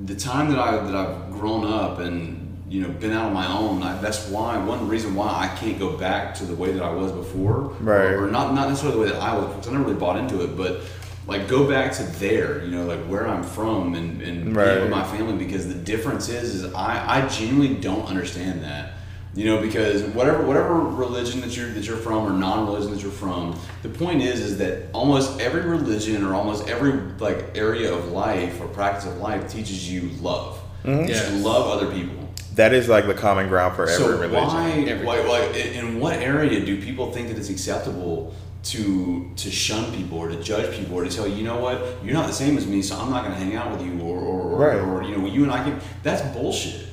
the 0.04 0.14
time 0.14 0.50
that 0.50 0.58
I 0.58 0.76
that 0.76 0.94
I've 0.94 1.32
grown 1.32 1.64
up 1.64 1.98
and 1.98 2.37
you 2.68 2.82
know 2.82 2.88
been 2.90 3.12
out 3.12 3.26
on 3.26 3.32
my 3.34 3.46
own, 3.46 3.82
I, 3.82 4.00
that's 4.00 4.28
why 4.28 4.58
one 4.58 4.88
reason 4.88 5.14
why 5.14 5.28
I 5.28 5.56
can't 5.58 5.78
go 5.78 5.96
back 5.96 6.34
to 6.36 6.44
the 6.44 6.54
way 6.54 6.72
that 6.72 6.82
I 6.82 6.90
was 6.92 7.12
before, 7.12 7.60
Right. 7.80 8.12
Or, 8.12 8.26
or 8.26 8.30
not 8.30 8.54
not 8.54 8.68
necessarily 8.68 8.96
the 8.98 9.04
way 9.04 9.10
that 9.12 9.22
I 9.22 9.36
was 9.36 9.46
because 9.48 9.68
I 9.68 9.72
never 9.72 9.84
really 9.84 9.98
bought 9.98 10.18
into 10.18 10.42
it, 10.44 10.56
but 10.56 10.80
like 11.26 11.46
go 11.48 11.68
back 11.68 11.92
to 11.92 12.02
there, 12.18 12.64
you 12.64 12.70
know, 12.70 12.86
like 12.86 13.00
where 13.00 13.26
I'm 13.28 13.42
from 13.42 13.94
and 13.94 14.20
and 14.22 14.56
Right. 14.56 14.66
being 14.68 14.80
with 14.82 14.90
my 14.90 15.04
family 15.04 15.36
because 15.44 15.68
the 15.68 15.74
difference 15.74 16.28
is 16.28 16.54
is 16.56 16.74
I 16.74 17.22
I 17.24 17.28
genuinely 17.28 17.74
don't 17.80 18.06
understand 18.06 18.62
that. 18.64 18.92
You 19.34 19.44
know, 19.44 19.60
because 19.60 20.02
whatever 20.14 20.42
whatever 20.44 20.74
religion 20.80 21.40
that 21.42 21.54
you're 21.56 21.68
that 21.70 21.84
you're 21.86 21.98
from 21.98 22.26
or 22.26 22.30
non-religion 22.32 22.90
that 22.92 23.02
you're 23.02 23.10
from, 23.12 23.56
the 23.82 23.88
point 23.90 24.20
is 24.22 24.40
is 24.40 24.58
that 24.58 24.88
almost 24.92 25.38
every 25.40 25.62
religion 25.62 26.24
or 26.24 26.34
almost 26.34 26.66
every 26.68 26.92
like 27.18 27.56
area 27.56 27.92
of 27.94 28.10
life 28.10 28.60
or 28.60 28.66
practice 28.68 29.04
of 29.06 29.18
life 29.18 29.48
teaches 29.52 29.90
you 29.92 30.02
love. 30.22 30.58
Mm-hmm. 30.84 31.08
Yes. 31.08 31.26
should 31.26 31.40
love 31.42 31.64
other 31.76 31.92
people. 31.92 32.17
That 32.58 32.74
is 32.74 32.88
like 32.88 33.06
the 33.06 33.14
common 33.14 33.48
ground 33.48 33.74
for 33.76 33.84
every 33.88 33.94
so 33.94 34.18
religion. 34.18 34.32
why, 34.46 34.70
Every- 34.86 35.06
why, 35.06 35.20
why, 35.20 35.40
in 35.56 35.86
in 35.86 36.00
what 36.00 36.14
area 36.14 36.64
do 36.64 36.80
people 36.82 37.12
think 37.12 37.28
that 37.28 37.38
it's 37.38 37.50
acceptable 37.50 38.34
to 38.64 39.30
to 39.36 39.50
shun 39.50 39.92
people 39.94 40.18
or 40.18 40.28
to 40.28 40.42
judge 40.42 40.76
people 40.76 40.96
or 40.98 41.04
to 41.04 41.10
tell 41.16 41.26
you, 41.28 41.36
you 41.36 41.44
know 41.44 41.58
what, 41.58 41.76
you're 42.04 42.14
not 42.14 42.26
the 42.26 42.32
same 42.32 42.58
as 42.58 42.66
me, 42.66 42.82
so 42.82 42.96
I'm 42.96 43.10
not 43.10 43.22
going 43.24 43.34
to 43.36 43.42
hang 43.44 43.54
out 43.54 43.70
with 43.70 43.82
you, 43.86 44.00
or 44.02 44.18
or, 44.18 44.40
or, 44.40 44.58
Right. 44.58 44.78
or 44.80 45.02
you 45.04 45.16
know, 45.16 45.26
you 45.26 45.44
and 45.44 45.52
I 45.52 45.62
can. 45.64 45.80
That's 46.02 46.20
bullshit. 46.36 46.86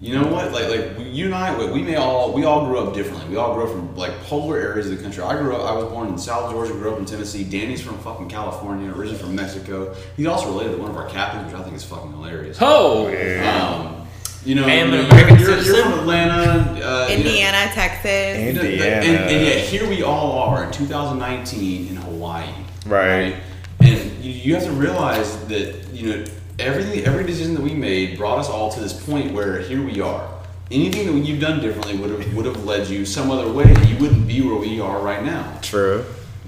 You 0.00 0.14
know 0.14 0.28
what? 0.28 0.52
Like, 0.52 0.68
like 0.68 0.92
you 1.18 1.24
and 1.24 1.34
I, 1.34 1.72
we 1.72 1.82
may 1.82 1.96
all, 1.96 2.32
we 2.32 2.44
all 2.44 2.66
grew 2.66 2.78
up 2.78 2.94
differently. 2.94 3.28
We 3.28 3.36
all 3.36 3.52
grew 3.54 3.64
up 3.64 3.70
from 3.72 3.96
like 3.96 4.12
polar 4.22 4.56
areas 4.56 4.88
of 4.88 4.96
the 4.96 5.02
country. 5.02 5.24
I 5.24 5.36
grew 5.36 5.56
up, 5.56 5.68
I 5.68 5.74
was 5.74 5.86
born 5.86 6.06
in 6.06 6.16
South 6.16 6.52
Georgia, 6.52 6.72
grew 6.74 6.92
up 6.92 7.00
in 7.00 7.04
Tennessee. 7.04 7.42
Danny's 7.42 7.80
from 7.80 7.98
fucking 7.98 8.28
California, 8.28 8.88
originally 8.92 9.18
from 9.18 9.34
Mexico. 9.34 9.92
He's 10.16 10.26
also 10.28 10.46
related 10.52 10.76
to 10.76 10.78
one 10.80 10.90
of 10.92 10.96
our 10.96 11.08
captains, 11.08 11.50
which 11.50 11.60
I 11.60 11.64
think 11.64 11.74
is 11.74 11.84
fucking 11.84 12.12
hilarious. 12.12 12.58
Oh, 12.60 13.08
Um, 13.08 13.97
you 14.44 14.54
know, 14.54 14.64
I 14.64 14.70
am 14.70 14.88
an 14.88 14.94
you're, 14.94 15.04
American 15.06 15.38
you're, 15.40 15.58
you're 15.58 15.82
from 15.82 15.98
Atlanta, 16.00 16.34
uh, 16.34 16.74
you 16.74 16.80
know, 16.80 17.08
Indiana, 17.08 17.70
Texas. 17.74 18.06
and, 18.06 18.58
Indiana. 18.58 18.84
and, 18.84 19.30
and 19.30 19.46
yet 19.46 19.58
here 19.64 19.88
we 19.88 20.02
all 20.02 20.38
are 20.38 20.64
in 20.64 20.72
2019 20.72 21.88
in 21.88 21.96
Hawaii. 21.96 22.48
Right. 22.86 23.36
And 23.80 24.24
you, 24.24 24.32
you 24.32 24.54
have 24.54 24.64
to 24.64 24.72
realize 24.72 25.46
that 25.46 25.88
you 25.92 26.08
know 26.08 26.24
everything, 26.58 27.04
every 27.04 27.24
decision 27.24 27.54
that 27.54 27.62
we 27.62 27.74
made 27.74 28.16
brought 28.16 28.38
us 28.38 28.48
all 28.48 28.72
to 28.72 28.80
this 28.80 28.92
point 29.04 29.32
where 29.32 29.60
here 29.60 29.84
we 29.84 30.00
are. 30.00 30.28
Anything 30.70 31.06
that 31.06 31.26
you've 31.26 31.40
done 31.40 31.60
differently 31.60 31.96
would 31.96 32.10
have 32.10 32.34
would 32.34 32.44
have 32.44 32.64
led 32.64 32.88
you 32.88 33.06
some 33.06 33.30
other 33.30 33.50
way. 33.50 33.74
You 33.86 33.96
wouldn't 33.98 34.26
be 34.26 34.42
where 34.42 34.56
we 34.56 34.80
are 34.80 35.00
right 35.00 35.24
now. 35.24 35.58
True. 35.62 36.04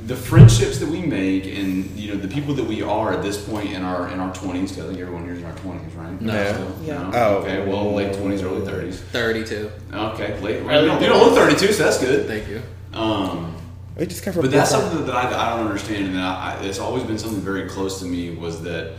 The 0.07 0.17
friendships 0.17 0.79
that 0.79 0.89
we 0.89 1.01
make, 1.03 1.47
and 1.47 1.89
you 1.91 2.13
know 2.13 2.21
the 2.21 2.27
people 2.29 2.55
that 2.55 2.65
we 2.65 2.83
are 2.83 3.13
at 3.13 3.23
this 3.23 3.43
point 3.45 3.71
in 3.73 3.83
our 3.83 4.09
in 4.11 4.19
our 4.19 4.33
20s. 4.33 4.71
Because 4.71 4.79
I 4.79 4.87
think 4.89 4.99
everyone 4.99 5.25
here 5.25 5.35
is 5.35 5.41
in 5.41 5.45
our 5.45 5.55
20s, 5.55 5.97
right? 5.97 6.21
No. 6.21 6.53
Still? 6.53 6.77
Yeah. 6.85 7.03
No? 7.03 7.11
Oh. 7.15 7.35
Okay. 7.43 7.69
Well, 7.69 7.93
late 7.95 8.13
20s, 8.15 8.43
early 8.43 8.61
30s. 8.67 8.95
32. 8.95 9.71
Okay. 9.93 10.41
Late. 10.41 10.63
Early 10.63 10.81
you, 10.83 10.87
don't, 10.87 11.01
you 11.03 11.07
don't 11.09 11.23
look 11.25 11.35
32, 11.35 11.73
so 11.73 11.85
that's 11.85 11.99
good. 12.01 12.27
Thank 12.27 12.49
you. 12.49 12.63
Um, 12.93 13.55
We 13.97 14.07
just 14.07 14.23
come 14.25 14.33
from. 14.33 14.43
but 14.43 14.51
that's 14.51 14.71
different- 14.73 14.93
something 14.95 15.07
that 15.07 15.17
I, 15.17 15.53
I 15.53 15.57
don't 15.57 15.67
understand, 15.67 16.07
and 16.09 16.19
I, 16.19 16.55
I, 16.61 16.63
it's 16.65 16.79
always 16.79 17.05
been 17.05 17.19
something 17.19 17.41
very 17.43 17.69
close 17.69 18.01
to 18.01 18.07
me. 18.07 18.31
Was 18.35 18.63
that 18.63 18.95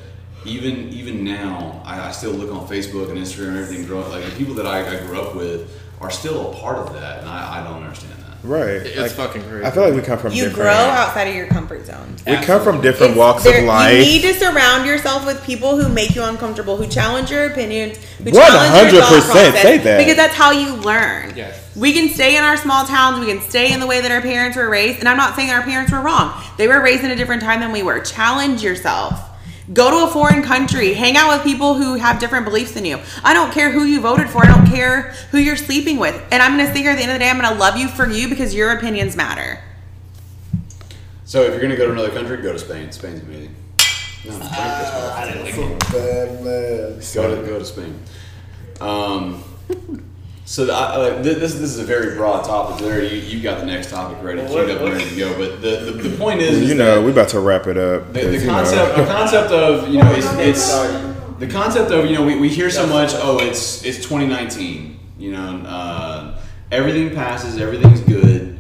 even 0.46 0.90
even 0.90 1.24
now, 1.24 1.82
I, 1.86 2.08
I 2.08 2.12
still 2.12 2.32
look 2.32 2.52
on 2.54 2.68
Facebook 2.68 3.10
and 3.10 3.18
Instagram 3.18 3.50
and 3.50 3.58
everything. 3.58 3.86
Growing 3.86 4.10
like 4.12 4.24
the 4.24 4.32
people 4.38 4.54
that 4.56 4.66
I, 4.68 4.80
I 4.98 5.06
grew 5.06 5.20
up 5.20 5.36
with 5.36 5.78
are 6.00 6.10
still 6.12 6.52
a 6.52 6.56
part 6.56 6.78
of 6.78 6.94
that, 6.94 7.20
and 7.20 7.30
I, 7.30 7.60
I 7.60 7.64
don't 7.64 7.84
understand 7.84 8.11
that. 8.11 8.11
Right. 8.44 8.70
It's 8.70 8.98
Like, 8.98 9.12
fucking 9.12 9.44
crazy. 9.44 9.66
I 9.66 9.70
feel 9.72 9.84
like 9.84 9.94
we 9.94 10.02
come 10.02 10.18
from 10.18 10.34
You 10.34 10.46
different. 10.46 10.64
grow 10.64 10.74
outside 10.74 11.28
of 11.28 11.36
your 11.36 11.46
comfort 11.48 11.86
zone. 11.86 12.16
We 12.26 12.38
come 12.38 12.64
from 12.64 12.82
different 12.82 13.12
It's- 13.12 13.18
walks 13.18 13.46
of 13.46 13.56
life. 13.64 13.94
You 13.94 14.04
need 14.04 14.22
to 14.24 14.34
surround 14.34 14.88
yourself 14.88 15.26
with 15.26 15.44
people 15.44 15.78
who 15.78 15.88
make 15.90 16.16
you 16.16 16.24
uncomfortable, 16.24 16.76
who 16.78 16.88
challenge 16.88 17.30
your 17.30 17.46
opinions, 17.46 17.98
who 18.24 18.32
challenge 18.32 18.94
your 18.94 19.02
thought 19.04 19.24
process, 19.24 19.62
say 19.62 19.78
that. 19.78 19.98
because 20.00 20.16
that's 20.16 20.34
how 20.34 20.52
you 20.52 20.74
learn. 20.78 21.34
Yes. 21.36 21.56
We 21.76 21.94
can 21.94 22.10
stay 22.10 22.36
in 22.36 22.44
our 22.44 22.58
small 22.58 22.86
towns. 22.86 23.20
We 23.20 23.28
can 23.32 23.42
stay 23.42 23.72
in 23.72 23.80
the 23.80 23.88
way 23.88 24.02
that 24.02 24.12
our 24.12 24.22
parents 24.22 24.58
were 24.58 24.70
raised, 24.70 25.00
and 25.00 25.08
I'm 25.08 25.18
not 25.18 25.36
saying 25.36 25.52
our 25.52 25.62
parents 25.62 25.92
were 25.92 26.02
wrong. 26.02 26.34
They 26.58 26.68
were 26.68 26.82
raised 26.82 27.04
in 27.04 27.12
a 27.12 27.16
different 27.16 27.42
time 27.44 27.60
than 27.62 27.72
we 27.72 27.84
were. 27.84 28.00
Challenge 28.00 28.62
yourself. 28.64 29.20
Go 29.74 29.90
to 29.90 30.10
a 30.10 30.12
foreign 30.12 30.44
country. 30.44 30.94
Hang 30.94 31.16
out 31.18 31.34
with 31.34 31.44
people 31.44 31.76
who 31.76 31.96
have 31.96 32.20
different 32.20 32.46
beliefs 32.46 32.74
than 32.74 32.86
you. 32.86 33.00
I 33.24 33.34
don't 33.34 33.54
care 33.54 33.72
who 33.72 33.86
you 33.86 34.02
voted 34.02 34.30
for. 34.30 34.46
I 34.46 34.48
don't 34.48 34.68
care 34.68 35.14
who 35.32 35.38
you're 35.38 35.56
sleeping 35.56 35.98
with. 35.98 36.16
And 36.32 36.42
I'm 36.42 36.58
going 36.58 36.68
to 36.68 36.74
sit 36.74 36.82
here 36.82 36.92
at 36.92 36.98
the 36.98 37.04
end 37.04 37.12
of 37.12 37.16
the 37.16 37.20
day. 37.20 37.30
I'm 37.30 37.40
going 37.40 37.52
to 37.52 37.60
love 37.60 37.78
you 37.78 37.88
for 37.88 38.10
you 38.10 38.28
because 38.28 38.54
your 38.54 38.72
opinions 38.72 39.16
matter. 39.16 39.64
So 41.32 41.44
if 41.44 41.54
you're 41.54 41.62
gonna 41.62 41.78
go 41.78 41.86
to 41.86 41.94
another 41.94 42.10
country, 42.10 42.36
go 42.42 42.52
to 42.52 42.60
Spain. 42.60 42.92
Spain's 42.92 43.24
amazing. 43.24 43.56
No, 44.26 44.32
Spain, 44.32 44.40
that's 44.52 45.56
Some 45.56 45.78
bad 45.94 46.44
man. 46.44 47.00
Go 47.14 47.42
to 47.42 47.48
go 47.48 47.58
to 47.58 47.64
Spain. 47.64 47.98
Um, 48.82 49.42
so 50.52 50.66
the, 50.66 50.74
I, 50.74 50.98
like, 50.98 51.24
this 51.24 51.54
this 51.54 51.54
is 51.54 51.80
a 51.80 51.84
very 51.86 52.16
broad 52.16 52.44
topic. 52.44 52.82
Larry, 52.86 53.08
you, 53.08 53.38
you 53.38 53.42
got 53.42 53.60
the 53.62 53.66
next 53.66 53.90
topic 53.90 54.22
ready, 54.22 54.42
Well, 54.42 54.52
queued 54.66 54.70
up, 54.72 54.82
and 54.82 54.92
ready 54.94 55.10
to 55.10 55.16
go. 55.16 55.38
But 55.38 55.62
the, 55.62 55.92
the, 55.92 56.10
the 56.10 56.18
point 56.18 56.42
is, 56.42 56.58
is 56.58 56.70
You 56.70 56.76
know, 56.76 56.96
that 56.96 57.06
we 57.06 57.12
about 57.12 57.30
to 57.30 57.40
wrap 57.40 57.68
it 57.68 57.78
up. 57.78 58.12
the, 58.12 58.20
'cause, 58.22 58.32
the 58.32 58.38
you 58.40 58.46
know- 58.48 58.52
concept 58.54 58.98
the 58.98 59.06
concept 59.06 59.52
of 59.54 59.88
you 59.88 60.00
know 60.00 60.12
it's, 60.12 60.28
it's 60.34 60.70
the 61.40 61.48
concept 61.48 61.92
of 61.92 62.06
you 62.06 62.16
know 62.18 62.26
we, 62.26 62.38
we 62.38 62.50
hear 62.50 62.70
so 62.70 62.86
much. 62.86 63.12
Oh, 63.14 63.40
it's 63.40 63.86
it's 63.86 63.98
2019. 64.00 65.00
You 65.18 65.32
know, 65.32 65.64
uh, 65.66 66.42
everything 66.72 67.16
passes, 67.16 67.58
everything's 67.58 68.02
good. 68.02 68.60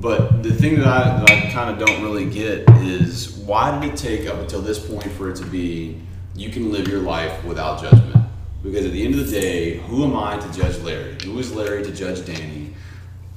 But 0.00 0.42
the 0.42 0.54
thing 0.54 0.76
that 0.78 0.86
I, 0.86 1.18
that 1.20 1.30
I 1.30 1.50
kind 1.50 1.68
of 1.68 1.86
don't 1.86 2.02
really 2.02 2.24
get 2.24 2.66
is 2.80 3.32
why 3.44 3.78
did 3.78 3.92
it 3.92 3.96
take 3.98 4.26
up 4.26 4.38
until 4.38 4.62
this 4.62 4.78
point 4.78 5.12
for 5.12 5.28
it 5.28 5.36
to 5.36 5.44
be 5.44 6.00
you 6.34 6.48
can 6.48 6.72
live 6.72 6.88
your 6.88 7.00
life 7.00 7.44
without 7.44 7.82
judgment? 7.82 8.16
Because 8.62 8.84
at 8.86 8.92
the 8.92 9.04
end 9.04 9.14
of 9.18 9.26
the 9.26 9.40
day, 9.40 9.78
who 9.78 10.04
am 10.04 10.16
I 10.16 10.36
to 10.38 10.52
judge 10.52 10.78
Larry? 10.82 11.16
Who 11.24 11.38
is 11.38 11.52
Larry 11.54 11.82
to 11.84 11.92
judge 11.92 12.24
Danny? 12.26 12.74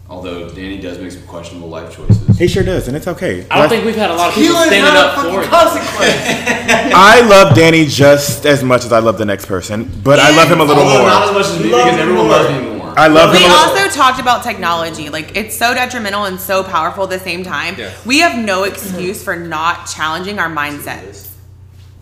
Although 0.09 0.49
Danny 0.49 0.79
does 0.81 0.99
make 0.99 1.11
some 1.13 1.23
questionable 1.23 1.69
life 1.69 1.95
choices. 1.95 2.37
he 2.37 2.47
sure 2.47 2.61
does, 2.63 2.87
and 2.89 2.97
it's 2.97 3.07
okay. 3.07 3.47
I 3.49 3.57
don't 3.59 3.69
think 3.69 3.85
we've 3.85 3.95
had 3.95 4.11
a 4.11 4.15
lot 4.15 4.29
of 4.29 4.35
people 4.35 4.53
standing 4.57 4.81
up 4.83 5.15
for 5.15 5.21
fucking 5.21 5.39
it. 5.39 5.45
consequence. 5.49 6.93
I 6.93 7.21
love 7.21 7.55
Danny 7.55 7.85
just 7.85 8.45
as 8.45 8.63
much 8.63 8.83
as 8.83 8.91
I 8.91 8.99
love 8.99 9.17
the 9.17 9.25
next 9.25 9.45
person, 9.45 9.89
but 10.03 10.19
I 10.19 10.35
love 10.35 10.49
him 10.51 10.59
a 10.59 10.63
little 10.65 10.83
Although 10.83 10.99
more. 10.99 11.07
not 11.07 11.27
as 11.29 11.33
much 11.33 11.45
as 11.47 11.59
me 11.63 11.71
Love 11.71 11.85
because 11.85 11.99
everyone 12.01 12.25
more. 12.27 12.35
loves 12.35 12.49
me 12.61 12.77
more. 12.77 12.99
I 12.99 13.07
love 13.07 13.31
We 13.31 13.37
him. 13.39 13.49
A 13.49 13.53
little, 13.55 13.79
also 13.79 13.87
talked 13.97 14.19
about 14.19 14.43
technology. 14.43 15.09
Like 15.09 15.35
it's 15.37 15.57
so 15.57 15.73
detrimental 15.73 16.25
and 16.25 16.39
so 16.39 16.63
powerful 16.63 17.05
at 17.05 17.09
the 17.09 17.19
same 17.19 17.43
time. 17.43 17.75
Yeah. 17.79 17.91
We 18.05 18.19
have 18.19 18.37
no 18.37 18.65
excuse 18.65 19.23
for 19.23 19.35
not 19.37 19.87
challenging 19.87 20.37
our 20.37 20.49
mindsets. 20.49 21.31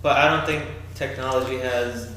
But 0.02 0.18
I 0.18 0.36
don't 0.36 0.46
think 0.48 0.66
technology 0.96 1.60
has. 1.60 2.10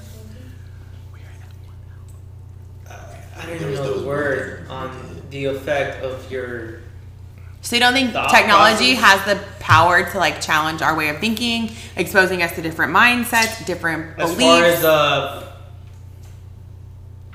I 3.36 3.46
don't 3.46 3.56
even 3.56 3.74
know 3.74 4.00
the 4.00 4.06
word 4.06 4.66
on 4.68 5.22
the 5.30 5.46
effect 5.46 6.02
of 6.02 6.30
your. 6.30 6.80
So 7.60 7.76
you 7.76 7.80
don't 7.80 7.94
think 7.94 8.12
technology 8.30 8.94
process. 8.96 9.20
has 9.20 9.38
the 9.38 9.44
power 9.58 10.08
to 10.10 10.18
like 10.18 10.40
challenge 10.40 10.82
our 10.82 10.94
way 10.96 11.08
of 11.08 11.18
thinking, 11.18 11.70
exposing 11.96 12.42
us 12.42 12.54
to 12.56 12.62
different 12.62 12.92
mindsets, 12.94 13.64
different 13.64 14.18
As 14.18 14.30
beliefs? 14.32 14.42
far 14.44 14.64
as 14.64 14.84
uh, 14.84 15.52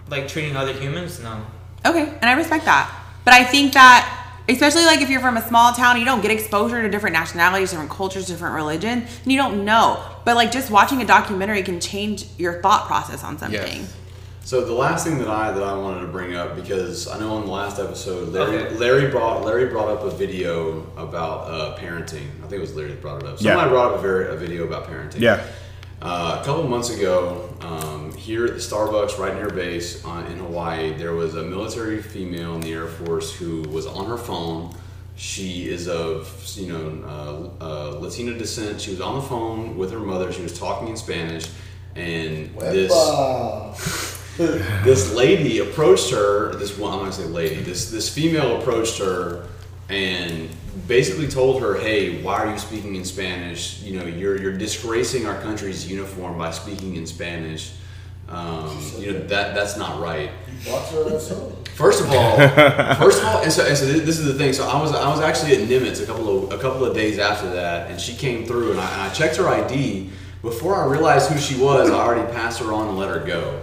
like 0.09 0.27
treating 0.27 0.55
other 0.55 0.73
humans, 0.73 1.19
no. 1.21 1.45
Okay, 1.85 2.03
and 2.07 2.25
I 2.25 2.33
respect 2.33 2.65
that. 2.65 2.95
But 3.25 3.33
I 3.33 3.43
think 3.43 3.73
that, 3.73 4.35
especially 4.47 4.85
like 4.85 5.01
if 5.01 5.09
you're 5.09 5.21
from 5.21 5.37
a 5.37 5.47
small 5.47 5.73
town, 5.73 5.99
you 5.99 6.05
don't 6.05 6.21
get 6.21 6.31
exposure 6.31 6.81
to 6.81 6.89
different 6.89 7.13
nationalities, 7.13 7.71
different 7.71 7.91
cultures, 7.91 8.27
different 8.27 8.55
religion, 8.55 9.01
and 9.23 9.31
you 9.31 9.37
don't 9.37 9.65
know. 9.65 10.03
But 10.25 10.35
like 10.35 10.51
just 10.51 10.71
watching 10.71 11.01
a 11.01 11.05
documentary 11.05 11.63
can 11.63 11.79
change 11.79 12.25
your 12.37 12.61
thought 12.61 12.85
process 12.87 13.23
on 13.23 13.37
something. 13.37 13.81
Yes. 13.81 13.95
So 14.43 14.65
the 14.65 14.73
last 14.73 15.05
thing 15.05 15.19
that 15.19 15.27
I 15.27 15.51
that 15.51 15.61
I 15.61 15.77
wanted 15.77 16.01
to 16.01 16.07
bring 16.07 16.35
up 16.35 16.55
because 16.55 17.07
I 17.07 17.19
know 17.19 17.33
on 17.35 17.45
the 17.45 17.51
last 17.51 17.79
episode 17.79 18.29
Larry 18.29 18.57
Okay. 18.57 18.75
Larry 18.75 19.07
brought 19.11 19.43
Larry 19.45 19.67
brought 19.67 19.89
up 19.89 20.03
a 20.03 20.09
video 20.09 20.87
about 20.97 21.41
uh, 21.51 21.77
parenting. 21.77 22.27
I 22.39 22.41
think 22.47 22.53
it 22.53 22.59
was 22.61 22.75
Larry 22.75 22.89
that 22.89 23.01
brought 23.01 23.21
it 23.21 23.27
up. 23.27 23.35
Yeah. 23.39 23.51
Somebody 23.53 23.69
brought 23.69 23.91
up 23.93 23.99
a, 23.99 24.01
very, 24.01 24.27
a 24.33 24.35
video 24.35 24.63
about 24.65 24.87
parenting. 24.87 25.19
Yeah. 25.19 25.45
Uh, 26.01 26.39
a 26.41 26.45
couple 26.45 26.63
months 26.67 26.89
ago, 26.89 27.53
um, 27.59 28.13
here 28.15 28.45
at 28.45 28.53
the 28.53 28.59
Starbucks 28.59 29.17
right 29.19 29.35
near 29.35 29.49
base 29.49 30.03
on, 30.05 30.25
in 30.27 30.37
Hawaii, 30.39 30.93
there 30.93 31.13
was 31.13 31.35
a 31.35 31.43
military 31.43 32.01
female 32.01 32.55
in 32.55 32.61
the 32.61 32.71
Air 32.71 32.87
Force 32.87 33.35
who 33.35 33.63
was 33.63 33.85
on 33.85 34.05
her 34.05 34.17
phone. 34.17 34.73
She 35.17 35.67
is 35.69 35.89
of 35.89 36.33
you 36.55 36.71
know 36.71 37.53
uh, 37.61 37.63
uh, 37.63 37.99
Latino 37.99 38.37
descent. 38.37 38.79
She 38.79 38.91
was 38.91 39.01
on 39.01 39.15
the 39.15 39.21
phone 39.21 39.77
with 39.77 39.91
her 39.91 39.99
mother. 39.99 40.31
She 40.31 40.41
was 40.41 40.57
talking 40.57 40.87
in 40.87 40.95
Spanish, 40.97 41.49
and 41.95 42.49
Wepa. 42.55 42.71
this 42.71 44.15
lady 45.13 45.59
approached 45.59 46.11
her. 46.11 46.55
This 46.55 46.77
one, 46.77 46.93
I'm 46.93 46.99
not 46.99 47.11
gonna 47.11 47.13
say 47.13 47.25
lady. 47.25 47.61
This 47.61 47.91
this 47.91 48.07
female 48.07 48.59
approached 48.59 48.97
her 48.99 49.45
and 49.89 50.49
basically 50.87 51.27
told 51.27 51.61
her, 51.61 51.75
"Hey, 51.75 52.21
why 52.21 52.45
are 52.45 52.51
you 52.51 52.57
speaking 52.57 52.95
in 52.95 53.03
Spanish? 53.03 53.81
You 53.81 53.99
know, 53.99 54.05
you're 54.05 54.41
you're 54.41 54.57
disgracing 54.57 55.25
our 55.25 55.39
country's 55.41 55.89
uniform 55.89 56.37
by 56.37 56.51
speaking 56.51 56.95
in 56.95 57.05
Spanish. 57.05 57.73
Um, 58.29 58.77
you 58.97 59.11
know 59.11 59.19
that 59.19 59.55
that's 59.55 59.75
not 59.75 59.99
right." 59.99 60.31
Watch 60.67 60.89
her 60.91 61.15
ass 61.15 61.31
up. 61.31 61.67
First 61.69 62.01
of 62.01 62.09
all, 62.11 62.37
first 62.95 63.19
of 63.21 63.25
all, 63.25 63.41
and 63.41 63.51
so, 63.51 63.65
and 63.65 63.77
so 63.77 63.85
this 63.85 64.19
is 64.19 64.25
the 64.25 64.35
thing. 64.35 64.53
So 64.53 64.65
I 64.67 64.81
was 64.81 64.93
I 64.93 65.09
was 65.09 65.19
actually 65.19 65.61
at 65.61 65.67
Nimitz 65.67 66.01
a 66.01 66.05
couple 66.05 66.45
of 66.45 66.53
a 66.53 66.57
couple 66.57 66.85
of 66.85 66.95
days 66.95 67.19
after 67.19 67.51
that, 67.51 67.91
and 67.91 67.99
she 67.99 68.15
came 68.15 68.45
through, 68.45 68.71
and 68.71 68.79
I, 68.79 68.89
and 68.93 69.01
I 69.01 69.09
checked 69.13 69.35
her 69.35 69.49
ID. 69.49 70.11
Before 70.41 70.75
I 70.75 70.85
realized 70.85 71.29
who 71.29 71.37
she 71.37 71.61
was, 71.61 71.89
I 71.89 71.95
already 71.95 72.31
passed 72.31 72.59
her 72.59 72.71
on 72.71 72.87
and 72.87 72.97
let 72.97 73.09
her 73.09 73.19
go. 73.19 73.59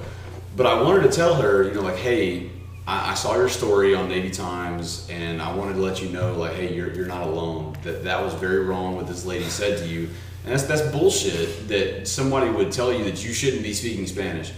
But 0.57 0.65
I 0.65 0.81
wanted 0.81 1.03
to 1.03 1.15
tell 1.15 1.35
her, 1.35 1.65
you 1.65 1.75
know, 1.75 1.83
like, 1.83 1.97
hey, 1.99 2.51
I, 2.87 3.11
I 3.11 3.15
saw 3.15 3.37
your 3.37 3.51
story 3.51 3.95
on 3.95 4.09
Navy 4.09 4.31
Times, 4.31 5.07
and 5.11 5.43
I 5.43 5.55
wanted 5.55 5.75
to 5.75 5.81
let 5.81 6.03
you 6.03 6.09
know, 6.09 6.33
like, 6.33 6.55
hey, 6.55 6.75
you're, 6.75 6.93
you're 6.95 7.07
not 7.07 7.27
alone. 7.27 7.77
That 7.83 8.05
that 8.05 8.23
was 8.23 8.33
very 8.35 8.65
wrong 8.65 8.97
what 8.97 9.07
this 9.07 9.27
lady 9.27 9.45
said 9.45 9.79
to 9.79 9.87
you, 9.87 10.09
and 10.45 10.53
that's 10.53 10.63
that's 10.63 10.81
bullshit. 10.91 11.69
That 11.69 12.09
somebody 12.09 12.51
would 12.51 12.73
tell 12.73 12.91
you 12.91 13.05
that 13.05 13.23
you 13.23 13.35
shouldn't 13.35 13.63
be 13.63 13.75
speaking 13.75 14.07
Spanish 14.07 14.53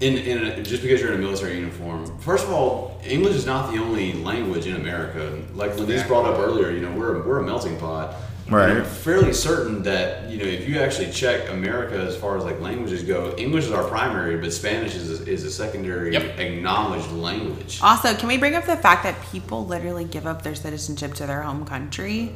in, 0.00 0.16
in 0.16 0.44
a, 0.44 0.62
just 0.62 0.82
because 0.82 1.00
you're 1.00 1.12
in 1.12 1.18
a 1.18 1.22
military 1.22 1.58
uniform. 1.58 2.18
First 2.20 2.46
of 2.46 2.52
all, 2.52 2.98
English 3.04 3.34
is 3.34 3.44
not 3.44 3.70
the 3.70 3.78
only 3.78 4.14
language 4.14 4.66
in 4.66 4.76
America. 4.76 5.42
Like 5.54 5.72
Lenise 5.72 6.06
brought 6.06 6.24
up 6.24 6.38
earlier, 6.38 6.70
you 6.70 6.80
know, 6.80 6.92
we're 6.92 7.22
we're 7.22 7.40
a 7.40 7.44
melting 7.44 7.76
pot. 7.78 8.16
Right. 8.48 8.68
And 8.70 8.78
I'm 8.80 8.84
fairly 8.84 9.32
certain 9.32 9.82
that 9.84 10.30
you 10.30 10.38
know 10.38 10.44
if 10.44 10.68
you 10.68 10.78
actually 10.78 11.10
check 11.10 11.50
America 11.50 11.96
as 11.96 12.16
far 12.16 12.36
as 12.36 12.44
like 12.44 12.60
languages 12.60 13.02
go, 13.02 13.34
English 13.38 13.64
is 13.64 13.72
our 13.72 13.84
primary, 13.84 14.36
but 14.36 14.52
Spanish 14.52 14.94
is 14.94 15.20
a, 15.20 15.26
is 15.26 15.44
a 15.44 15.50
secondary 15.50 16.12
Yep. 16.12 16.38
acknowledged 16.38 17.10
language. 17.12 17.80
Also, 17.82 18.14
can 18.14 18.28
we 18.28 18.36
bring 18.36 18.54
up 18.54 18.66
the 18.66 18.76
fact 18.76 19.02
that 19.04 19.20
people 19.32 19.66
literally 19.66 20.04
give 20.04 20.26
up 20.26 20.42
their 20.42 20.54
citizenship 20.54 21.14
to 21.14 21.26
their 21.26 21.42
home 21.42 21.64
country 21.64 22.34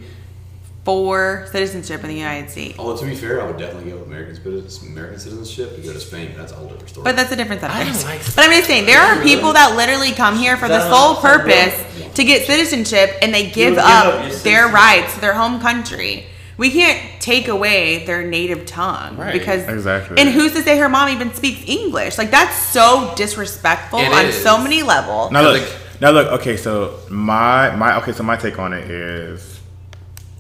for 0.84 1.46
citizenship 1.52 2.02
in 2.02 2.08
the 2.08 2.14
United 2.16 2.50
States. 2.50 2.78
Although 2.78 2.96
to 2.96 3.04
be 3.06 3.14
fair, 3.14 3.42
I 3.42 3.46
would 3.46 3.58
definitely 3.58 3.90
go 3.90 3.98
with 3.98 4.06
American 4.06 4.34
citizen- 4.42 4.88
American 4.92 5.18
citizenship 5.18 5.76
to 5.76 5.82
go 5.82 5.92
to 5.92 6.00
Spain. 6.00 6.32
That's 6.36 6.52
a 6.52 6.54
whole 6.54 6.68
different 6.68 6.88
story. 6.88 7.04
But 7.04 7.16
that's 7.16 7.30
a 7.32 7.36
different 7.36 7.62
I 7.62 7.68
subject. 7.84 7.96
don't 8.00 8.04
like 8.10 8.34
but 8.36 8.44
I'm 8.46 8.50
just 8.52 8.66
saying, 8.66 8.86
there 8.86 9.00
are 9.00 9.22
people 9.22 9.52
that 9.52 9.76
literally 9.76 10.12
come 10.12 10.38
here 10.38 10.56
for 10.56 10.68
the 10.68 10.80
sole 10.88 11.16
purpose 11.16 11.74
to 12.14 12.24
get 12.24 12.46
citizenship 12.46 13.16
and 13.22 13.34
they 13.34 13.44
give, 13.44 13.74
give 13.74 13.78
up, 13.78 14.06
up 14.24 14.32
their 14.42 14.68
rights 14.68 15.14
to 15.14 15.20
their 15.20 15.34
home 15.34 15.60
country. 15.60 16.26
We 16.56 16.70
can't 16.70 17.20
take 17.20 17.46
away 17.46 18.04
their 18.06 18.24
native 18.26 18.66
tongue 18.66 19.16
Right. 19.16 19.32
because 19.32 19.68
Exactly. 19.68 20.18
And 20.18 20.28
who's 20.30 20.52
to 20.54 20.62
say 20.62 20.76
her 20.78 20.88
mom 20.88 21.10
even 21.10 21.32
speaks 21.34 21.60
English? 21.68 22.18
Like 22.18 22.30
that's 22.32 22.56
so 22.56 23.12
disrespectful 23.14 24.00
It 24.00 24.12
on 24.12 24.24
is. 24.24 24.42
so 24.42 24.58
many 24.58 24.82
levels. 24.82 25.30
Now 25.30 25.42
look, 25.42 25.62
now 26.00 26.10
look. 26.10 26.28
Okay, 26.40 26.56
so 26.56 26.94
my 27.10 27.76
my 27.76 27.98
okay, 27.98 28.10
so 28.12 28.22
my 28.24 28.36
take 28.36 28.58
on 28.58 28.72
it 28.72 28.90
is, 28.90 29.57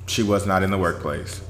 she 0.08 0.22
was 0.22 0.46
not 0.46 0.62
in 0.62 0.70
the 0.70 0.78
workplace. 0.78 1.40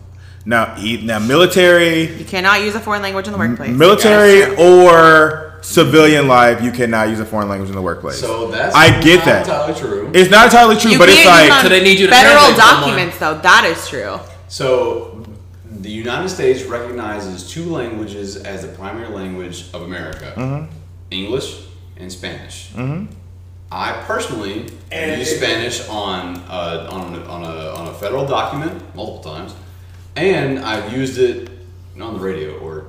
Now, 0.45 0.75
e- 0.79 1.03
now 1.05 1.19
military, 1.19 2.17
You 2.19 2.25
cannot 2.25 2.63
use 2.63 2.75
a 2.75 2.81
foreign 2.81 3.03
language 3.03 3.27
in 3.27 3.33
the 3.33 3.39
workplace. 3.39 3.71
military 3.71 4.39
Yes. 4.39 4.59
or 4.59 5.59
civilian 5.61 6.29
life, 6.29 6.63
you 6.63 6.71
cannot 6.71 7.09
use 7.09 7.21
a 7.21 7.25
foreign 7.25 7.49
language 7.49 7.69
in 7.69 7.75
the 7.77 7.83
workplace. 7.83 8.19
so 8.21 8.49
that's 8.51 8.75
I 8.75 9.01
get 9.01 9.17
not 9.17 9.25
that. 9.27 9.41
entirely 9.47 9.75
true. 9.81 10.11
It's 10.15 10.31
not 10.31 10.45
entirely 10.47 10.77
true, 10.77 10.93
You 10.93 10.99
but 10.99 11.09
it's 11.09 11.19
use 11.19 11.27
like 11.27 11.53
So 11.63 11.69
they 11.69 11.83
need 11.83 11.99
you 11.99 12.07
to 12.07 12.13
federal 12.13 12.35
translate 12.37 12.57
someone. 12.65 12.81
documents 12.89 13.19
though. 13.19 13.35
That 13.39 13.65
is 13.65 13.89
true. 13.89 14.21
So, 14.49 15.23
the 15.81 15.91
United 15.91 16.29
States 16.31 16.63
recognizes 16.65 17.49
two 17.51 17.65
languages 17.67 18.37
as 18.37 18.63
the 18.63 18.69
primary 18.69 19.09
language 19.09 19.67
of 19.75 19.83
America 19.83 20.33
Mm-hmm. 20.37 20.65
English 21.11 21.57
and 21.99 22.11
Spanish. 22.11 22.71
I 23.71 23.93
personally 24.07 24.67
And 24.91 25.19
use 25.21 25.33
it- 25.33 25.37
Spanish 25.39 25.87
on, 25.89 26.37
uh, 26.49 26.89
on, 26.91 27.23
on, 27.27 27.45
a, 27.45 27.71
on 27.75 27.89
a 27.89 27.95
federal 27.95 28.27
document 28.27 28.83
multiple 28.95 29.33
times, 29.35 29.55
and 30.17 30.59
I've 30.61 30.93
used 30.93 31.19
it 31.19 31.51
on 32.01 32.15
the 32.15 32.21
radio, 32.21 32.57
or 32.59 32.87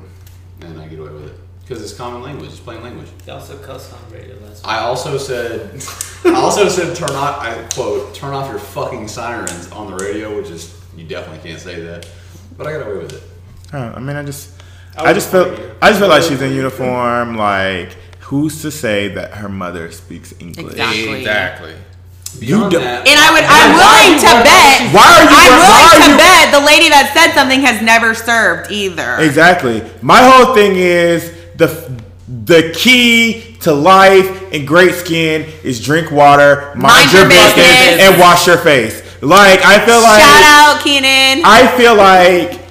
and 0.61 0.79
I 0.79 0.87
get 0.87 0.99
away 0.99 1.09
with 1.11 1.27
it 1.27 1.35
because 1.61 1.83
it's 1.83 1.93
common 1.93 2.21
language, 2.21 2.49
it's 2.51 2.59
plain 2.59 2.81
language. 2.83 3.07
You 3.27 3.33
also 3.33 3.57
cuss 3.59 3.91
on 3.93 3.99
radio 4.11 4.35
last 4.45 4.65
I 4.65 4.79
also 4.79 5.17
said, 5.17 5.81
I 6.25 6.35
also 6.35 6.67
said, 6.69 6.95
turn 6.95 7.11
off. 7.11 7.39
I 7.41 7.61
quote, 7.73 8.13
turn 8.15 8.33
off 8.33 8.49
your 8.49 8.59
fucking 8.59 9.07
sirens 9.07 9.71
on 9.71 9.89
the 9.91 9.95
radio, 10.03 10.35
which 10.35 10.49
is 10.49 10.75
you 10.97 11.05
definitely 11.05 11.47
can't 11.49 11.61
say 11.61 11.79
that, 11.81 12.07
but 12.57 12.67
I 12.67 12.71
got 12.73 12.87
away 12.87 12.97
with 12.99 13.13
it. 13.13 13.23
Uh, 13.73 13.93
I 13.95 13.99
mean, 13.99 14.15
I 14.15 14.23
just, 14.23 14.61
I 14.97 15.09
I 15.09 15.13
just 15.13 15.29
felt. 15.29 15.59
I 15.81 15.89
just 15.89 15.99
feel 15.99 16.09
like 16.09 16.23
she's 16.23 16.41
in 16.41 16.53
uniform. 16.53 17.35
Like, 17.37 17.95
who's 18.29 18.61
to 18.61 18.71
say 18.71 19.07
that 19.09 19.33
her 19.41 19.49
mother 19.49 19.91
speaks 19.91 20.33
English? 20.39 20.73
Exactly. 20.73 21.19
Exactly. 21.19 21.75
Beyond 22.39 22.71
don't- 22.71 22.83
that, 22.83 23.07
And 23.09 23.17
I 23.19 23.29
would, 23.33 23.43
I'm 23.43 23.73
are 23.73 23.77
willing 23.81 24.19
to 24.21 24.31
bet. 24.45 24.93
Why 24.93 25.01
are 25.17 25.23
you? 25.25 25.33
I'm 25.33 25.59
why 25.59 25.65
willing 25.65 25.89
are 25.89 26.05
to 26.05 26.11
you- 26.11 26.17
bet 26.17 26.53
the 26.53 26.63
lady 26.65 26.89
that 26.89 27.09
said 27.13 27.33
something 27.33 27.61
has 27.61 27.81
never 27.81 28.13
served 28.13 28.71
either. 28.71 29.17
Exactly. 29.19 29.81
My 30.01 30.21
whole 30.21 30.53
thing 30.53 30.75
is 30.75 31.31
the 31.57 31.67
the 32.45 32.71
key 32.75 33.57
to 33.61 33.73
life 33.73 34.53
and 34.53 34.67
great 34.67 34.93
skin 34.93 35.49
is 35.63 35.83
drink 35.83 36.11
water, 36.11 36.71
mind, 36.75 36.83
Mind 36.83 37.11
your, 37.11 37.21
your 37.21 37.29
business, 37.29 37.55
business. 37.55 38.01
and 38.05 38.19
wash 38.19 38.45
your 38.45 38.57
face. 38.57 39.01
Like 39.23 39.65
I 39.65 39.83
feel 39.83 39.99
like 39.99 40.21
Shout 40.21 40.43
out, 40.77 40.83
Keenan. 40.83 41.41
I 41.43 41.65
feel 41.75 41.95
like 41.95 42.51
What 42.51 42.53
about 42.53 42.68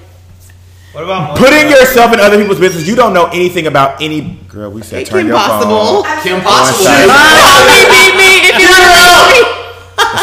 putting 1.36 1.70
yourself 1.70 2.12
in 2.12 2.20
other 2.20 2.36
people's 2.38 2.58
business. 2.60 2.86
You 2.88 2.96
don't 2.96 3.12
know 3.12 3.26
anything 3.26 3.66
about 3.66 4.00
any 4.02 4.38
girl. 4.48 4.70
We 4.70 4.82
said 4.82 5.06
turn 5.06 5.20
Kim 5.20 5.28
your 5.28 5.36
Possible. 5.36 6.02
phone. 6.04 6.22
Kim 6.22 6.34
One 6.34 6.42
Possible. 6.44 6.84
side. 6.84 7.06
Oh, 7.08 7.66
me, 7.68 7.78
me, 7.88 8.02
me. 8.18 8.48
If 8.48 8.58
you 8.58 8.68
don't 8.68 8.94
know 8.98 9.22
me. 9.30 9.40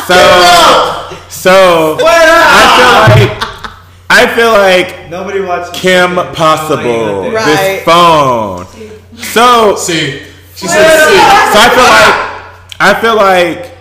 So 0.08 0.16
so 1.30 1.98
I 2.02 2.64
feel 2.76 2.92
like 3.26 3.32
I 4.10 4.36
feel 4.36 4.52
like 4.52 5.10
Nobody 5.10 5.42
watches 5.42 5.70
Kim 5.80 6.16
Possible 6.34 7.32
Right. 7.32 7.46
this 7.46 7.84
phone. 7.84 8.66
So 9.18 9.76
See, 9.76 10.22
she 10.56 10.68
So 10.68 10.74
said, 10.74 11.08
"See." 11.08 11.20
I 11.58 11.70
feel 11.74 11.86
like 11.86 12.16
I 12.80 13.02
feel 13.02 13.16
like 13.16 13.75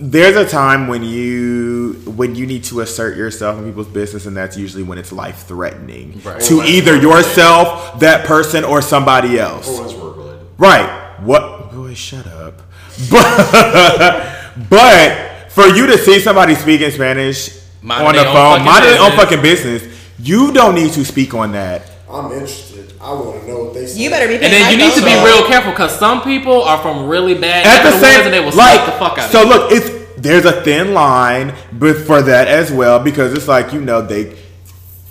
there's 0.00 0.36
a 0.36 0.46
time 0.48 0.86
when 0.86 1.02
you 1.02 1.94
when 2.06 2.34
you 2.34 2.46
need 2.46 2.64
to 2.64 2.80
assert 2.80 3.16
yourself 3.16 3.58
in 3.58 3.64
people's 3.64 3.88
business, 3.88 4.26
and 4.26 4.36
that's 4.36 4.56
usually 4.56 4.82
when 4.82 4.98
it's 4.98 5.12
life 5.12 5.44
threatening 5.46 6.20
Right. 6.24 6.40
to 6.42 6.62
either 6.62 6.96
yourself, 6.96 7.98
that 8.00 8.26
person, 8.26 8.64
or 8.64 8.80
somebody 8.82 9.38
else. 9.38 9.68
Or 9.68 9.84
it's 9.84 9.94
work 9.94 10.16
related. 10.16 10.46
Right. 10.56 11.16
What? 11.22 11.72
Boy, 11.72 11.94
shut 11.94 12.26
up. 12.26 12.62
But 13.10 14.68
but 14.68 15.50
for 15.50 15.66
you 15.66 15.86
to 15.86 15.98
see 15.98 16.18
somebody 16.20 16.54
speaking 16.54 16.90
Spanish 16.90 17.56
Mind 17.82 18.06
on 18.06 18.14
the 18.14 18.24
phone, 18.24 18.34
fucking 18.58 18.64
mind 18.64 18.84
their 18.84 19.00
own 19.00 19.12
fucking 19.12 19.42
business, 19.42 19.82
you 20.18 20.52
don't 20.52 20.74
need 20.74 20.92
to 20.92 21.04
speak 21.04 21.32
on 21.34 21.52
that. 21.52 21.82
I'm 22.10 22.32
interested. 22.32 22.77
I 23.00 23.12
want 23.12 23.40
to 23.40 23.46
know 23.48 23.64
what 23.64 23.74
they 23.74 23.86
say. 23.86 24.02
You 24.02 24.10
better 24.10 24.26
be. 24.26 24.34
And 24.34 24.42
then 24.42 24.72
you 24.72 24.76
need 24.78 24.94
to 24.94 25.04
be 25.04 25.14
real 25.24 25.46
careful 25.46 25.70
because 25.70 25.96
some 25.98 26.22
people 26.22 26.62
are 26.62 26.78
from 26.82 27.08
really 27.08 27.34
bad 27.34 27.64
at 27.64 27.88
the 27.88 27.98
same 27.98 28.16
woods 28.16 28.26
and 28.26 28.34
they 28.34 28.40
will 28.40 28.56
like 28.56 28.80
slap 28.80 28.86
the 28.86 28.92
fuck 28.98 29.18
out 29.18 29.30
so 29.30 29.42
of 29.42 29.48
you. 29.48 29.54
look 29.54 29.72
it's 29.72 30.20
there's 30.20 30.44
a 30.44 30.62
thin 30.62 30.94
line 30.94 31.54
but 31.72 31.96
for 31.96 32.22
that 32.22 32.48
as 32.48 32.72
well 32.72 32.98
because 32.98 33.32
it's 33.32 33.46
like 33.46 33.72
you 33.72 33.80
know 33.80 34.02
they 34.02 34.36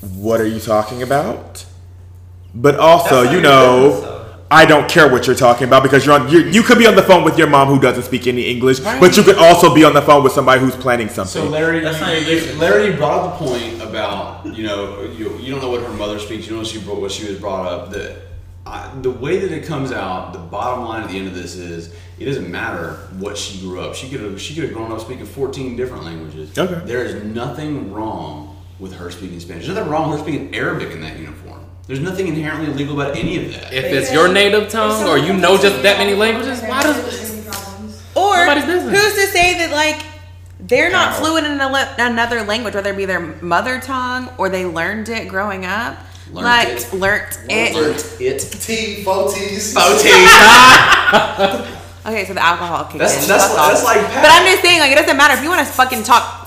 what 0.02 0.42
are 0.42 0.48
you 0.48 0.60
talking 0.60 1.02
about 1.02 1.66
but 2.54 2.78
also 2.78 3.22
you 3.22 3.40
know 3.40 3.90
business, 3.90 4.04
though. 4.04 4.17
I 4.50 4.66
don't 4.66 4.90
care 4.90 5.12
what 5.12 5.28
you're 5.28 5.36
talking 5.36 5.68
about 5.68 5.84
because 5.84 6.06
you're 6.06 6.18
on 6.18 6.30
you 6.30 6.40
you 6.40 6.64
could 6.64 6.78
be 6.78 6.88
on 6.88 6.96
the 6.96 7.04
phone 7.04 7.24
with 7.24 7.38
your 7.38 7.48
mom 7.48 7.68
who 7.68 7.80
doesn't 7.80 8.04
speak 8.04 8.28
any 8.28 8.44
English 8.44 8.80
but 8.80 9.18
you 9.18 9.24
could 9.24 9.38
also 9.38 9.74
be 9.76 9.84
on 9.84 9.94
the 9.94 10.02
phone 10.02 10.24
with 10.24 10.32
somebody 10.32 10.62
who's 10.62 10.76
planning 10.76 11.10
something 11.10 11.42
So 11.42 11.50
Larry, 11.50 11.82
That's 11.82 12.00
not 12.00 12.22
your. 12.22 12.56
Larry, 12.56 12.96
brought 12.96 13.20
up 13.20 13.40
the 13.40 13.46
point 13.46 13.82
about 13.82 14.46
you 14.46 14.64
know 14.66 15.02
you, 15.04 15.38
you 15.40 15.52
don't 15.52 15.62
know 15.62 15.70
what 15.70 15.82
her 15.82 15.94
mother 15.94 16.20
speaks. 16.20 16.46
You 16.46 16.52
don't 16.52 16.60
know 16.60 16.64
she 16.64 16.80
brought, 16.80 17.02
what 17.02 17.12
she 17.12 17.28
was 17.28 17.40
brought 17.40 17.66
up. 17.66 17.90
The 17.92 18.22
I, 18.66 18.92
the 19.02 19.12
way 19.12 19.40
that 19.40 19.52
it 19.52 19.66
comes 19.66 19.92
out, 19.92 20.34
the 20.34 20.40
bottom 20.40 20.86
line 20.86 21.04
at 21.04 21.10
the 21.10 21.18
end 21.18 21.28
of 21.28 21.34
this 21.34 21.56
is 21.56 21.94
it 22.20 22.26
doesn't 22.26 22.50
matter 22.50 22.94
what 23.18 23.38
she 23.38 23.60
grew 23.60 23.82
up. 23.82 23.96
She 23.96 24.10
could 24.10 24.22
have 24.22 24.42
she 24.42 24.56
could 24.56 24.64
have 24.66 24.74
grown 24.74 24.92
up 24.92 25.00
speaking 25.02 25.26
14 25.26 25.76
different 25.76 26.04
languages. 26.04 26.58
Okay. 26.58 26.86
There 26.86 27.04
is 27.04 27.24
nothing 27.24 27.94
wrong 27.94 28.62
with 28.80 28.94
her 28.94 29.10
speaking 29.12 29.40
Spanish. 29.40 29.66
There's 29.66 29.78
nothing 29.78 29.92
wrong 29.92 30.10
with 30.10 30.20
her 30.20 30.26
speaking 30.26 30.56
Arabic 30.56 30.92
in 30.92 31.02
that 31.02 31.18
uniform. 31.18 31.47
There's 31.88 32.00
nothing 32.02 32.28
inherently 32.28 32.68
illegal 32.70 33.00
about 33.00 33.16
any 33.16 33.46
of 33.46 33.54
that. 33.54 33.74
if 33.74 33.86
it's 33.86 34.12
your 34.12 34.28
native 34.28 34.70
tongue 34.70 35.08
or 35.08 35.18
you 35.18 35.34
know 35.34 35.58
just 35.58 35.82
that 35.84 35.98
many 35.98 36.14
languages, 36.14 36.62
why 36.62 36.84
does 36.84 36.98
Or 38.16 38.46
who's 38.46 39.14
to 39.16 39.28
say 39.28 39.58
that 39.60 39.72
like 39.72 40.06
they're 40.60 40.92
not 40.92 41.14
How? 41.14 41.20
fluent 41.24 41.46
in 41.48 41.54
another 41.54 42.44
language, 42.44 42.76
whether 42.76 42.92
it 42.92 42.98
be 42.98 43.06
their 43.06 43.22
mother 43.42 43.80
tongue 43.80 44.30
or 44.38 44.50
they 44.50 44.66
learned 44.66 45.08
it 45.10 45.28
growing 45.30 45.66
up? 45.66 45.98
Learned 46.32 46.46
like 46.46 46.68
it. 46.68 46.94
learnt 46.94 47.40
it. 47.50 47.74
Learned 47.74 48.06
it. 48.20 48.40
T, 48.40 49.04
faux 49.04 49.34
T's. 49.34 49.74
Okay, 52.08 52.24
so 52.24 52.34
the 52.34 52.42
alcohol 52.44 52.86
kicks 52.86 53.00
That's- 53.04 53.22
in. 53.24 53.28
that's- 53.28 53.50
Fuck 53.50 53.60
off. 53.60 53.68
that's 53.70 53.84
like 53.84 54.02
But 54.02 54.32
I'm 54.32 54.46
just 54.48 54.62
saying, 54.62 54.80
like, 54.80 54.92
it 54.92 54.96
doesn't 54.96 55.18
matter 55.18 55.34
if 55.34 55.44
you 55.44 55.50
want 55.50 55.68
to 55.68 55.74
fucking 55.74 56.04
talk, 56.04 56.47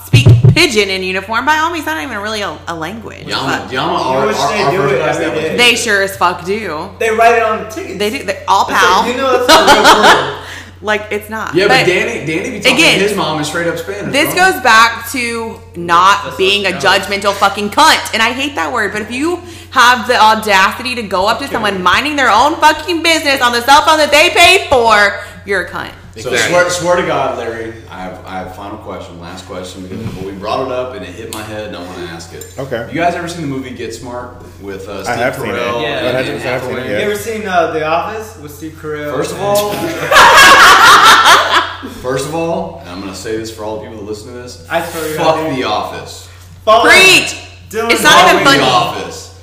pidgin 0.61 0.89
in 0.89 1.03
uniform. 1.03 1.45
By 1.45 1.57
all 1.57 1.71
means, 1.71 1.85
not 1.85 2.01
even 2.01 2.17
really 2.19 2.41
a, 2.41 2.57
a 2.67 2.75
language. 2.75 3.27
Yama, 3.27 3.63
but 3.63 3.71
Yama, 3.73 3.91
You 3.91 3.97
our, 3.99 4.27
wish 4.27 4.37
our, 4.37 4.51
they 4.51 4.63
our 4.63 4.71
do 4.71 4.77
first 4.77 4.93
it 4.93 4.97
class 4.99 5.19
every 5.19 5.41
day. 5.41 5.57
they 5.57 5.75
sure 5.75 6.01
as 6.03 6.15
fuck 6.17 6.45
do. 6.45 6.89
They 6.99 7.09
write 7.11 7.37
it 7.37 7.43
on 7.43 7.63
the 7.63 7.69
tickets. 7.69 7.99
They 7.99 8.09
do. 8.09 8.23
They're 8.23 8.43
all 8.47 8.65
pal. 8.65 9.01
like, 9.01 9.11
you 9.11 9.17
know 9.17 9.43
it's 9.43 9.53
a 9.53 9.57
real 9.57 10.03
word. 10.31 10.47
like 10.81 11.07
it's 11.11 11.29
not. 11.29 11.55
Yeah, 11.55 11.67
but, 11.67 11.85
Danny, 11.85 12.25
Danny 12.25 12.49
be 12.51 12.59
talking 12.59 12.75
again, 12.75 12.99
to 12.99 13.07
his 13.07 13.15
mom 13.17 13.39
is 13.41 13.47
straight 13.47 13.67
up 13.67 13.77
Spanish. 13.77 14.11
This 14.11 14.33
bro. 14.33 14.51
goes 14.51 14.61
back 14.61 15.09
to 15.11 15.59
not 15.75 16.23
That's 16.23 16.37
being 16.37 16.65
a 16.65 16.69
judgmental 16.69 17.33
fucking 17.33 17.69
cunt. 17.69 18.13
And 18.13 18.21
I 18.21 18.31
hate 18.31 18.55
that 18.55 18.71
word, 18.71 18.91
but 18.91 19.01
if 19.01 19.11
you 19.11 19.37
have 19.71 20.07
the 20.07 20.19
audacity 20.19 20.95
to 20.95 21.03
go 21.03 21.27
up 21.27 21.39
to 21.39 21.47
someone 21.47 21.81
minding 21.81 22.15
their 22.15 22.29
own 22.29 22.55
fucking 22.55 23.01
business 23.03 23.41
on 23.41 23.51
the 23.51 23.61
cell 23.61 23.81
phone 23.81 23.97
that 23.97 24.11
they 24.11 24.29
paid 24.29 24.69
for, 24.69 25.23
you're 25.45 25.65
a 25.65 25.69
cunt. 25.69 25.93
So 26.17 26.35
swear, 26.35 26.69
swear 26.69 26.97
to 26.97 27.03
God, 27.07 27.37
Larry, 27.37 27.71
I 27.89 28.01
have, 28.01 28.25
I 28.25 28.39
have 28.39 28.47
a 28.47 28.53
final 28.53 28.77
question, 28.79 29.17
last 29.21 29.45
question, 29.45 29.83
because 29.87 30.25
we 30.25 30.33
brought 30.33 30.65
it 30.65 30.71
up 30.71 30.93
and 30.93 31.05
it 31.05 31.15
hit 31.15 31.33
my 31.33 31.41
head 31.41 31.67
and 31.67 31.77
I 31.77 31.81
want 31.85 31.95
to 31.99 32.03
ask 32.03 32.33
it. 32.33 32.53
Okay. 32.59 32.85
You 32.89 32.95
guys 32.95 33.15
ever 33.15 33.29
seen 33.29 33.43
the 33.43 33.47
movie 33.47 33.69
Get 33.73 33.93
Smart 33.95 34.35
with 34.61 34.89
uh, 34.89 35.05
Steve 35.05 35.15
have 35.15 35.35
seen 35.35 35.45
it. 35.45 35.53
Carell 35.53 35.81
Yeah. 35.81 35.87
and 35.99 36.07
I 36.17 36.21
haven't- 36.21 36.35
I 36.35 36.39
haven't 36.39 36.67
seen 36.67 36.77
it 36.77 36.81
Hathaway? 36.81 36.89
yet. 36.89 36.99
You 37.05 37.11
ever 37.11 37.15
seen 37.17 37.47
uh, 37.47 37.71
The 37.71 37.85
Office 37.85 38.37
with 38.41 38.53
Steve 38.53 38.73
Carell? 38.73 39.13
First 39.15 39.31
of 39.31 39.39
all, 39.39 39.71
first 42.01 42.27
of 42.27 42.35
all, 42.35 42.79
and 42.81 42.89
I'm 42.89 42.99
gonna 42.99 43.15
say 43.15 43.37
this 43.37 43.49
for 43.55 43.63
all 43.63 43.77
the 43.77 43.83
people 43.87 43.99
that 43.99 44.03
listen 44.03 44.33
to 44.33 44.39
this. 44.39 44.67
I 44.69 44.83
swear 44.85 45.07
to 45.07 45.13
fuck 45.15 45.35
God, 45.35 45.47
dude. 45.49 45.59
The 45.59 45.63
Office. 45.63 46.27
Follow 46.65 46.89
Preach! 46.89 47.37
Dillon 47.69 47.91
It's 47.91 48.03
not 48.03 48.11
Fuck 48.11 48.33
even 48.33 48.43
The 48.43 48.49
funny. 48.49 48.63
Office. 48.63 49.41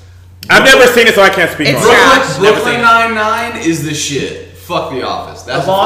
I've 0.50 0.64
never 0.64 0.86
seen 0.92 1.06
it 1.06 1.14
so 1.14 1.22
I 1.22 1.30
can't 1.30 1.50
speak 1.50 1.68
It's 1.68 1.82
on. 1.82 2.40
Brooklyn, 2.40 2.52
Brooklyn. 2.52 2.80
Nine 2.82 3.14
Nine 3.14 3.56
is 3.62 3.84
the 3.84 3.94
shit. 3.94 4.48
Fuck 4.58 4.90
The 4.92 5.02
Office. 5.06 5.42
That's 5.42 5.64
The 5.64 5.72
the, 5.72 5.78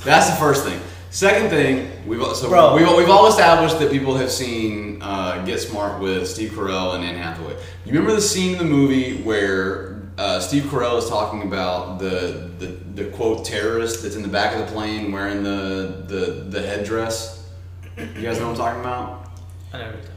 first 0.00 0.04
ball 0.04 0.04
thing. 0.04 0.04
shits. 0.04 0.04
That's 0.04 0.30
the 0.30 0.36
first 0.36 0.64
thing. 0.64 0.80
Second 1.12 1.50
thing, 1.50 1.90
we've 2.06 2.22
so 2.36 2.48
Bro. 2.48 2.76
we've, 2.76 2.86
we've 2.96 3.10
all 3.10 3.26
established 3.26 3.78
that 3.80 3.90
people 3.90 4.16
have 4.16 4.30
seen 4.30 5.02
uh, 5.02 5.44
Get 5.44 5.58
Smart 5.60 6.00
with 6.00 6.28
Steve 6.28 6.52
Carell 6.52 6.94
and 6.94 7.04
Anne 7.04 7.16
Hathaway. 7.16 7.56
You 7.84 7.92
remember 7.92 8.14
the 8.14 8.20
scene 8.22 8.52
in 8.52 8.58
the 8.58 8.64
movie 8.64 9.20
where 9.22 10.02
uh, 10.18 10.38
Steve 10.38 10.64
Carell 10.64 10.98
is 10.98 11.08
talking 11.08 11.42
about 11.42 11.98
the, 11.98 12.50
the 12.58 12.66
the 12.94 13.04
quote 13.10 13.44
terrorist 13.44 14.02
that's 14.02 14.14
in 14.14 14.22
the 14.22 14.28
back 14.28 14.54
of 14.54 14.60
the 14.66 14.72
plane 14.72 15.10
wearing 15.10 15.42
the 15.42 16.04
the, 16.06 16.46
the 16.48 16.62
headdress? 16.62 17.48
You 17.96 18.06
guys 18.22 18.38
know 18.38 18.50
what 18.50 18.52
I'm 18.52 18.56
talking 18.56 18.80
about? 18.80 19.30
I 19.72 19.78
never 19.78 19.96
do. 19.96 20.08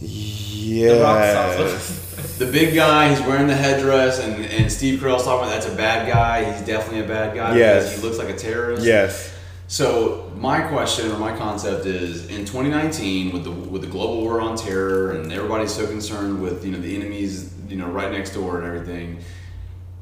Yes. 0.00 2.04
The 2.38 2.46
big 2.46 2.74
guy, 2.74 3.10
he's 3.14 3.20
wearing 3.26 3.48
the 3.48 3.56
headdress, 3.56 4.20
and, 4.20 4.44
and 4.44 4.70
Steve 4.70 5.00
Carell's 5.00 5.24
talking 5.24 5.48
about 5.48 5.60
that's 5.60 5.72
a 5.72 5.76
bad 5.76 6.08
guy. 6.08 6.52
He's 6.52 6.64
definitely 6.66 7.04
a 7.04 7.08
bad 7.08 7.34
guy 7.34 7.56
Yes. 7.56 7.84
because 7.84 8.00
he 8.00 8.06
looks 8.06 8.18
like 8.18 8.28
a 8.28 8.36
terrorist. 8.38 8.84
Yes. 8.84 9.34
So 9.66 10.32
my 10.36 10.62
question 10.62 11.10
or 11.10 11.18
my 11.18 11.36
concept 11.36 11.84
is 11.84 12.28
in 12.28 12.44
2019 12.46 13.32
with 13.32 13.44
the 13.44 13.50
with 13.50 13.82
the 13.82 13.88
global 13.88 14.22
war 14.22 14.40
on 14.40 14.56
terror 14.56 15.12
and 15.12 15.30
everybody's 15.32 15.74
so 15.74 15.86
concerned 15.86 16.40
with 16.40 16.64
you 16.64 16.72
know 16.72 16.80
the 16.80 16.94
enemies 16.96 17.52
you 17.68 17.76
know 17.76 17.88
right 17.88 18.10
next 18.10 18.30
door 18.30 18.58
and 18.58 18.66
everything, 18.66 19.18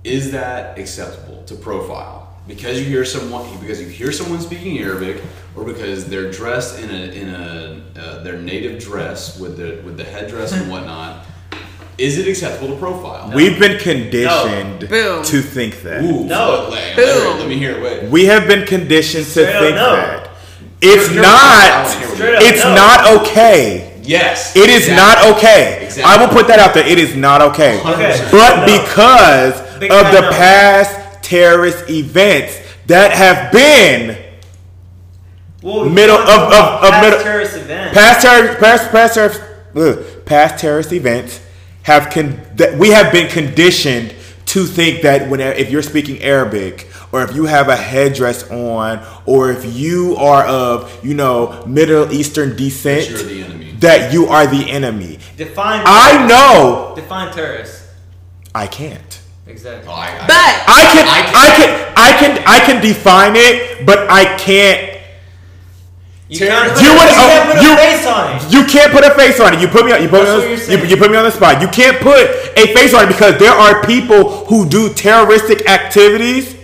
is 0.04 0.30
that 0.32 0.78
acceptable 0.78 1.42
to 1.44 1.54
profile? 1.56 2.35
Because 2.46 2.78
you 2.78 2.84
hear 2.86 3.04
someone 3.04 3.44
because 3.60 3.80
you 3.80 3.88
hear 3.88 4.12
someone 4.12 4.40
speaking 4.40 4.78
Arabic 4.78 5.20
or 5.56 5.64
because 5.64 6.06
they're 6.08 6.30
dressed 6.30 6.78
in 6.78 6.90
a 6.90 7.02
in 7.12 7.28
a 7.34 7.82
uh, 7.98 8.22
their 8.22 8.38
native 8.38 8.80
dress 8.80 9.38
with 9.38 9.56
the 9.56 9.82
with 9.84 9.96
the 9.96 10.04
headdress 10.04 10.52
and 10.52 10.70
whatnot, 10.70 11.24
is 11.98 12.18
it 12.18 12.28
acceptable 12.28 12.68
to 12.74 12.76
profile? 12.78 13.32
We've 13.34 13.58
been 13.58 13.78
conditioned 13.80 14.88
Boom. 14.88 15.24
to 15.24 15.42
think 15.42 15.82
that. 15.82 16.04
Ooh, 16.04 16.24
No. 16.24 16.68
Let, 16.70 16.96
let, 16.96 16.96
Boom. 16.96 17.38
let 17.40 17.48
me 17.48 17.58
hear 17.58 17.72
it. 17.78 17.82
Wait. 17.82 18.10
We 18.10 18.26
have 18.26 18.46
been 18.46 18.64
conditioned 18.64 19.24
to 19.24 19.30
Straight 19.30 19.54
up 19.54 19.62
think 19.62 19.76
no. 19.76 19.96
that. 19.96 20.30
It's 20.82 21.04
You're- 21.10 21.14
you're 21.14 21.24
right. 21.24 21.70
Not. 21.84 21.94
hear 21.96 22.06
what 22.08 22.16
Straight 22.16 22.30
you- 22.30 22.36
up. 22.36 22.42
It's 22.42 22.64
no. 22.64 22.74
not 22.74 23.20
okay. 23.22 24.00
Yes. 24.04 24.54
It 24.54 24.70
is 24.70 24.86
exactly. 24.88 24.94
not 25.30 25.36
okay. 25.38 25.84
Exactly. 25.86 26.04
I 26.04 26.24
will 26.24 26.32
put 26.32 26.46
that 26.46 26.60
out 26.60 26.74
there. 26.74 26.86
It 26.86 26.98
is 26.98 27.16
not 27.16 27.40
okay. 27.42 27.80
Okay. 27.80 28.28
But 28.30 28.60
No. 28.60 28.78
because 28.78 29.78
Big 29.80 29.90
of 29.90 30.12
the 30.12 30.20
no. 30.20 30.30
past 30.30 30.94
terrorist 31.26 31.88
events 31.90 32.56
that 32.86 33.12
have 33.12 33.50
been 33.52 34.16
Well, 35.62 35.84
Middle 35.86 36.16
of- 36.16 36.26
talk 36.26 36.38
of- 36.42 36.48
about 36.48 36.84
of 36.84 36.90
past 36.90 37.04
middle- 37.04 37.22
terrorist 37.24 37.56
events. 37.56 37.94
past 37.94 38.22
terror, 38.22 38.54
past 38.54 38.90
past 38.92 39.14
terrorist, 39.14 39.40
ugh, 39.76 39.98
past 40.24 40.58
terrorist 40.60 40.92
events 40.92 41.40
have 41.82 42.10
con- 42.10 42.40
that 42.56 42.76
we 42.78 42.90
have 42.90 43.10
been 43.12 43.26
conditioned 43.28 44.12
to 44.46 44.64
think 44.66 45.02
that 45.02 45.28
when 45.28 45.40
if 45.40 45.70
you're 45.70 45.82
speaking 45.82 46.22
Arabic 46.22 46.88
or 47.10 47.22
if 47.22 47.34
you 47.34 47.46
have 47.46 47.68
a 47.68 47.74
headdress 47.76 48.48
on 48.50 49.00
or 49.24 49.50
if 49.50 49.64
you 49.76 50.16
are 50.18 50.44
of 50.44 50.90
you 51.02 51.14
know 51.14 51.64
Middle 51.66 52.12
Eastern 52.12 52.54
descent 52.56 53.08
That 53.08 53.10
you're 53.10 53.22
the 53.24 53.42
enemy. 53.44 53.74
that 53.80 54.12
you 54.12 54.28
are 54.28 54.46
the 54.46 54.70
enemy. 54.70 55.18
Define. 55.36 55.82
I 55.84 56.26
know 56.28 56.92
Define 56.94 57.32
terrorist. 57.34 57.82
I 58.54 58.66
can't. 58.68 59.18
Exactly. 59.46 59.88
Oh, 59.88 59.94
I, 59.94 60.08
I, 60.10 60.26
But 60.26 60.54
I 60.66 60.82
can, 60.92 61.06
I 61.06 61.20
I 61.30 61.48
can, 61.56 61.70
I 61.96 62.10
can, 62.18 62.44
I 62.46 62.58
can 62.66 62.82
define 62.82 63.32
it, 63.36 63.86
but 63.86 64.10
I 64.10 64.36
can't. 64.36 64.94
You 66.28 66.44
oh, 66.44 66.48
can't 66.48 66.72
put, 66.74 66.82
You 66.82 66.90
a, 66.90 66.96
can't 66.98 67.48
oh, 67.48 67.52
put 67.54 67.62
you- 67.62 67.72
a 67.72 67.76
face 67.76 68.06
on 68.06 68.36
it. 68.36 68.52
You 68.52 68.64
can't 68.66 68.92
put 68.92 69.04
a 69.06 69.14
face 69.14 69.38
on 69.38 69.54
it. 69.54 69.60
You 69.60 69.68
put 69.68 69.86
me 69.86 69.92
on. 69.92 70.02
You 70.02 70.08
put 70.08 70.24
me 70.24 70.28
on. 70.28 70.34
what 70.38 70.42
you're 70.42 70.50
You, 70.50 70.58
saying. 70.58 70.90
you 70.90 70.96
put 70.96 71.10
me 71.12 71.16
on 71.16 71.22
the 71.24 71.30
spot. 71.30 71.60
You 71.62 71.68
can't 71.68 71.98
put 72.00 72.18
a 72.58 72.74
face 72.74 72.92
on 72.94 73.04
it 73.04 73.06
because 73.08 73.38
there 73.38 73.52
are 73.52 73.86
people 73.86 74.44
who 74.46 74.68
do 74.68 74.92
terroristic 74.92 75.68
activities 75.68 76.56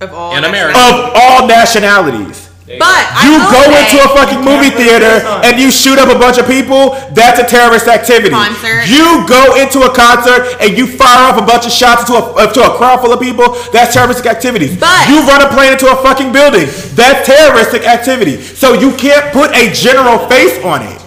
of 0.00 0.12
all 0.14 0.36
In 0.36 0.44
America. 0.44 0.78
of 0.78 1.10
all 1.16 1.48
nationalities. 1.48 2.41
There 2.66 2.78
But 2.78 3.02
You 3.24 3.32
will 3.32 3.50
go 3.50 3.62
say- 3.66 3.80
into 3.82 3.98
a 4.04 4.08
fucking 4.14 4.38
movie 4.44 4.70
can't 4.70 4.74
put 4.74 4.82
a 4.82 4.86
theater 4.86 5.10
face 5.20 5.26
on 5.26 5.40
it. 5.42 5.46
and 5.50 5.60
you 5.60 5.70
shoot 5.72 5.98
up 5.98 6.08
a 6.08 6.18
bunch 6.18 6.38
of 6.38 6.46
people. 6.46 6.96
That's 7.12 7.40
a 7.40 7.44
terrorist 7.44 7.88
activity. 7.88 8.30
Concert. 8.30 8.86
You 8.86 9.26
go 9.26 9.56
into 9.56 9.82
a 9.82 9.90
concert 9.90 10.46
and 10.60 10.78
you 10.78 10.86
fire 10.86 11.26
off 11.32 11.38
a 11.42 11.44
bunch 11.44 11.66
of 11.66 11.72
shots 11.72 12.02
into 12.08 12.14
a 12.14 12.22
uh, 12.22 12.52
to 12.52 12.62
a 12.62 12.76
crowd 12.78 13.00
full 13.00 13.12
of 13.12 13.20
people. 13.20 13.56
That's 13.72 13.94
terroristic 13.94 14.26
activity. 14.26 14.76
But- 14.78 15.08
you 15.08 15.20
run 15.26 15.42
a 15.42 15.48
plane 15.48 15.72
into 15.72 15.90
a 15.90 15.96
fucking 15.96 16.30
building. 16.32 16.68
That's 16.94 17.26
terroristic 17.26 17.82
activity. 17.86 18.40
So 18.40 18.74
you 18.74 18.92
can't 18.94 19.32
put 19.32 19.50
a 19.56 19.72
general 19.72 20.18
face 20.28 20.62
on 20.62 20.82
it. 20.82 20.98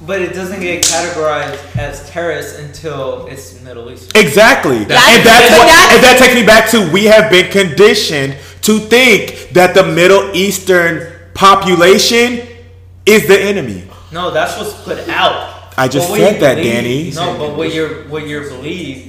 But 0.00 0.22
it 0.22 0.32
doesn't 0.32 0.60
get 0.60 0.82
categorized 0.84 1.58
as 1.76 2.08
terrorist 2.08 2.58
until 2.60 3.26
it's 3.26 3.60
Middle 3.60 3.90
East. 3.92 4.16
Exactly. 4.16 4.84
That's- 4.84 5.16
and 5.16 5.26
that's 5.26 5.50
but 5.50 5.58
what 5.58 5.66
that's- 5.68 5.94
and 5.96 6.02
that 6.04 6.16
takes 6.18 6.34
me 6.34 6.44
back 6.46 6.70
to 6.70 6.90
we 6.90 7.04
have 7.04 7.30
been 7.30 7.50
conditioned 7.52 8.34
to 8.62 8.78
think 8.78 9.50
that 9.52 9.74
the 9.74 9.84
Middle 9.84 10.34
Eastern 10.34 11.12
population 11.34 12.46
is 13.06 13.26
the 13.26 13.38
enemy. 13.40 13.84
No, 14.12 14.30
that's 14.30 14.56
what's 14.58 14.72
put 14.84 15.08
out. 15.08 15.72
I 15.76 15.86
just 15.88 16.08
said 16.12 16.40
that, 16.40 16.56
believe- 16.56 16.72
Danny. 16.72 17.10
No, 17.12 17.38
but 17.38 17.56
what 17.56 17.72
your 17.72 18.04
what 18.08 18.26
your 18.26 18.48
belief. 18.48 19.04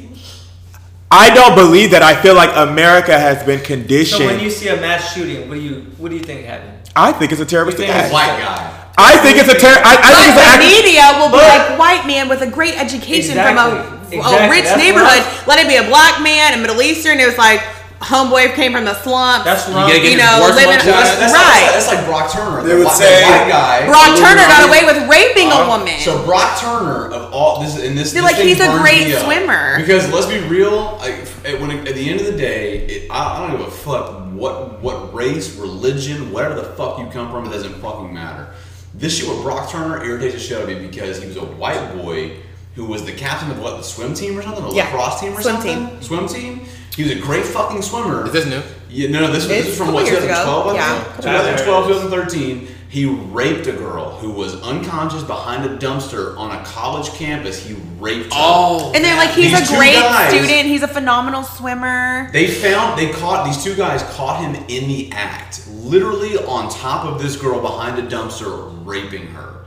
I 1.11 1.33
don't 1.33 1.55
believe 1.55 1.91
that. 1.91 2.03
I 2.03 2.13
feel 2.21 2.35
like 2.35 2.51
America 2.55 3.17
has 3.17 3.41
been 3.43 3.61
conditioned. 3.61 4.19
So 4.21 4.27
when 4.27 4.39
you 4.39 4.51
see 4.51 4.67
a 4.67 4.75
mass 4.77 5.13
shooting, 5.15 5.49
what 5.49 5.55
do 5.55 5.61
you 5.61 5.85
what 5.97 6.09
do 6.09 6.15
you 6.17 6.21
think 6.23 6.45
happened? 6.45 6.77
I 6.95 7.11
think 7.11 7.31
it's 7.31 7.41
a 7.41 7.45
terroristic 7.45 7.87
You 7.87 7.93
think 7.93 8.03
act. 8.05 8.13
white 8.13 8.37
guy. 8.37 8.75
I 9.01 9.17
think 9.23 9.37
it's 9.37 9.49
a 9.49 9.57
terror. 9.57 9.79
I, 9.81 9.95
I 9.95 9.95
But 9.95 10.19
think 10.19 10.35
the 10.35 10.41
act. 10.43 10.61
media 10.61 11.03
will 11.17 11.29
be 11.33 11.39
But- 11.41 11.69
like 11.69 11.79
white 11.79 12.05
man 12.05 12.29
with 12.29 12.41
a 12.41 12.47
great 12.47 12.77
education 12.79 13.33
from 13.35 13.57
a, 13.57 13.97
Exactly. 14.11 14.19
a 14.19 14.49
rich 14.51 14.65
That's 14.65 14.77
neighborhood. 14.77 15.23
what 15.45 15.47
Let 15.57 15.65
it 15.65 15.67
be 15.69 15.77
a 15.77 15.87
black 15.87 16.21
man, 16.21 16.53
a 16.53 16.57
Middle 16.57 16.81
Eastern. 16.81 17.19
It 17.19 17.25
was 17.25 17.37
like 17.37 17.61
homeboy 18.01 18.55
came 18.55 18.71
from 18.71 18.85
the 18.85 18.95
slums. 19.03 19.43
That's 19.43 19.67
You 19.67 19.75
wrong. 19.75 19.89
gotta 19.89 19.99
you 20.09 20.17
know, 20.17 20.39
worst 20.41 20.55
living 20.55 20.71
mugshot. 20.79 20.85
That's, 20.85 21.19
that's, 21.19 21.33
right. 21.33 21.61
Like, 21.63 21.73
that's 21.73 21.87
like 21.87 22.05
Brock 22.05 22.31
Turner. 22.31 22.63
They 22.63 22.69
the 22.69 22.75
would 22.79 22.85
white- 22.87 22.95
say- 22.97 23.23
white 23.23 23.47
guy. 23.49 23.85
Brock 23.87 24.17
Turner 24.17 24.45
got 24.47 24.67
away 24.67 24.85
with 24.85 25.09
raping 25.09 25.47
a 25.51 25.55
Uh, 25.55 25.67
woman. 25.77 25.99
So 25.99 26.23
Brock 26.25 26.59
Turner 26.59 27.11
of 27.11 27.33
all 27.33 27.61
this 27.61 27.75
and 27.77 27.97
this. 27.97 28.13
Feel 28.13 28.23
this 28.23 28.31
like 28.33 28.41
he's 28.41 28.59
a 28.61 28.71
great 28.79 29.07
me 29.07 29.13
up. 29.15 29.23
swimmer. 29.23 29.77
Because 29.77 30.09
let's 30.11 30.25
be 30.27 30.39
real, 30.47 30.97
like, 30.99 31.15
at, 31.45 31.59
when 31.59 31.71
at 31.87 31.93
the 31.95 32.09
end 32.09 32.19
of 32.21 32.25
the 32.25 32.37
day, 32.37 32.85
it, 32.85 33.11
I, 33.11 33.37
I 33.37 33.47
don't 33.47 33.57
give 33.57 33.67
a 33.67 33.71
fuck 33.71 34.27
what 34.31 34.81
what 34.81 35.13
race, 35.13 35.55
religion, 35.57 36.31
whatever 36.31 36.55
the 36.55 36.63
fuck 36.63 36.99
you 36.99 37.07
come 37.07 37.29
from. 37.31 37.45
It 37.47 37.49
doesn't 37.51 37.75
fucking 37.81 38.13
matter. 38.13 38.47
This 38.95 39.17
shit 39.17 39.27
with 39.29 39.41
Brock 39.43 39.69
Turner 39.69 40.03
irritates 40.03 40.33
the 40.35 40.39
shit 40.39 40.57
out 40.57 40.63
of 40.63 40.69
me 40.69 40.87
because 40.87 41.21
he 41.21 41.27
was 41.27 41.35
a 41.37 41.41
white 41.45 41.95
boy 42.01 42.37
who 42.75 42.85
was 42.85 43.03
the 43.05 43.11
captain 43.11 43.51
of 43.51 43.59
what 43.59 43.77
the 43.77 43.83
swim 43.83 44.13
team 44.13 44.37
or 44.37 44.41
something, 44.41 44.63
or 44.63 44.73
Yeah. 44.73 44.85
lacrosse 44.85 45.19
team 45.19 45.33
or 45.33 45.41
Swim 45.41 45.55
something. 45.55 45.87
team. 45.89 46.01
Swim 46.01 46.27
team. 46.27 46.61
He 46.99 47.03
was 47.03 47.13
a 47.13 47.19
great 47.21 47.45
fucking 47.45 47.81
swimmer. 47.81 48.25
Is 48.25 48.33
this 48.33 48.45
new? 48.45 48.61
Yeah, 48.89 49.09
no, 49.09 49.21
no, 49.21 49.27
this 49.27 49.43
was, 49.43 49.47
this 49.47 49.59
It's 49.59 49.67
was 49.69 49.77
from 49.77 49.93
what, 49.93 50.03
couple 50.05 50.19
years 50.19 50.25
ago. 50.25 50.33
2012, 50.43 50.67
I 50.67 50.73
Yeah. 50.75 51.15
2012, 51.55 51.87
2013. 51.87 52.67
He 52.89 53.05
raped 53.05 53.67
a 53.67 53.71
girl 53.71 54.17
who 54.17 54.29
was 54.31 54.61
unconscious 54.63 55.23
behind 55.23 55.63
a 55.63 55.77
dumpster 55.77 56.37
on 56.37 56.51
a 56.51 56.61
college 56.65 57.09
campus. 57.11 57.65
He 57.65 57.75
raped 57.99 58.25
her. 58.25 58.29
Oh. 58.33 58.91
and 58.93 59.01
they're 59.01 59.15
like, 59.15 59.29
he's 59.29 59.57
These 59.57 59.71
a 59.71 59.75
great 59.77 59.93
guys- 59.93 60.29
student. 60.29 60.67
He's 60.67 60.83
a 60.83 60.89
phenomenal 60.89 61.43
swimmer. 61.43 62.29
They 62.33 62.47
found, 62.47 62.99
they 62.99 63.09
caught, 63.13 63.45
these 63.45 63.63
two 63.63 63.77
guys 63.77 64.03
caught 64.17 64.41
him 64.43 64.55
in 64.67 64.89
the 64.89 65.09
act, 65.13 65.69
literally 65.69 66.35
on 66.39 66.69
top 66.69 67.05
of 67.05 67.21
this 67.23 67.37
girl 67.37 67.61
behind 67.61 67.97
a 67.97 68.13
dumpster, 68.13 68.85
raping 68.85 69.27
her. 69.27 69.63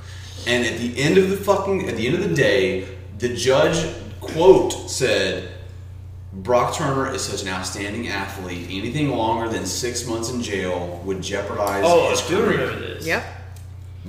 And 0.46 0.66
at 0.66 0.76
the 0.76 1.00
end 1.00 1.16
of 1.16 1.30
the 1.30 1.38
fucking, 1.38 1.88
at 1.88 1.96
the 1.96 2.06
end 2.08 2.14
of 2.22 2.28
the 2.28 2.34
day, 2.36 2.88
the 3.16 3.34
judge, 3.34 3.90
quote, 4.20 4.90
said, 4.90 5.48
Brock 6.32 6.74
Turner 6.74 7.12
is 7.14 7.22
such 7.22 7.42
an 7.42 7.48
outstanding 7.48 8.08
athlete. 8.08 8.66
Anything 8.70 9.10
longer 9.10 9.48
than 9.50 9.66
six 9.66 10.06
months 10.06 10.30
in 10.30 10.42
jail 10.42 11.00
would 11.04 11.22
jeopardize 11.22 11.84
Oh, 11.86 12.08
his 12.10 12.22
I 12.22 12.28
do 12.28 12.36
career. 12.36 12.58
remember 12.66 12.80
this. 12.94 13.06
Yep. 13.06 13.24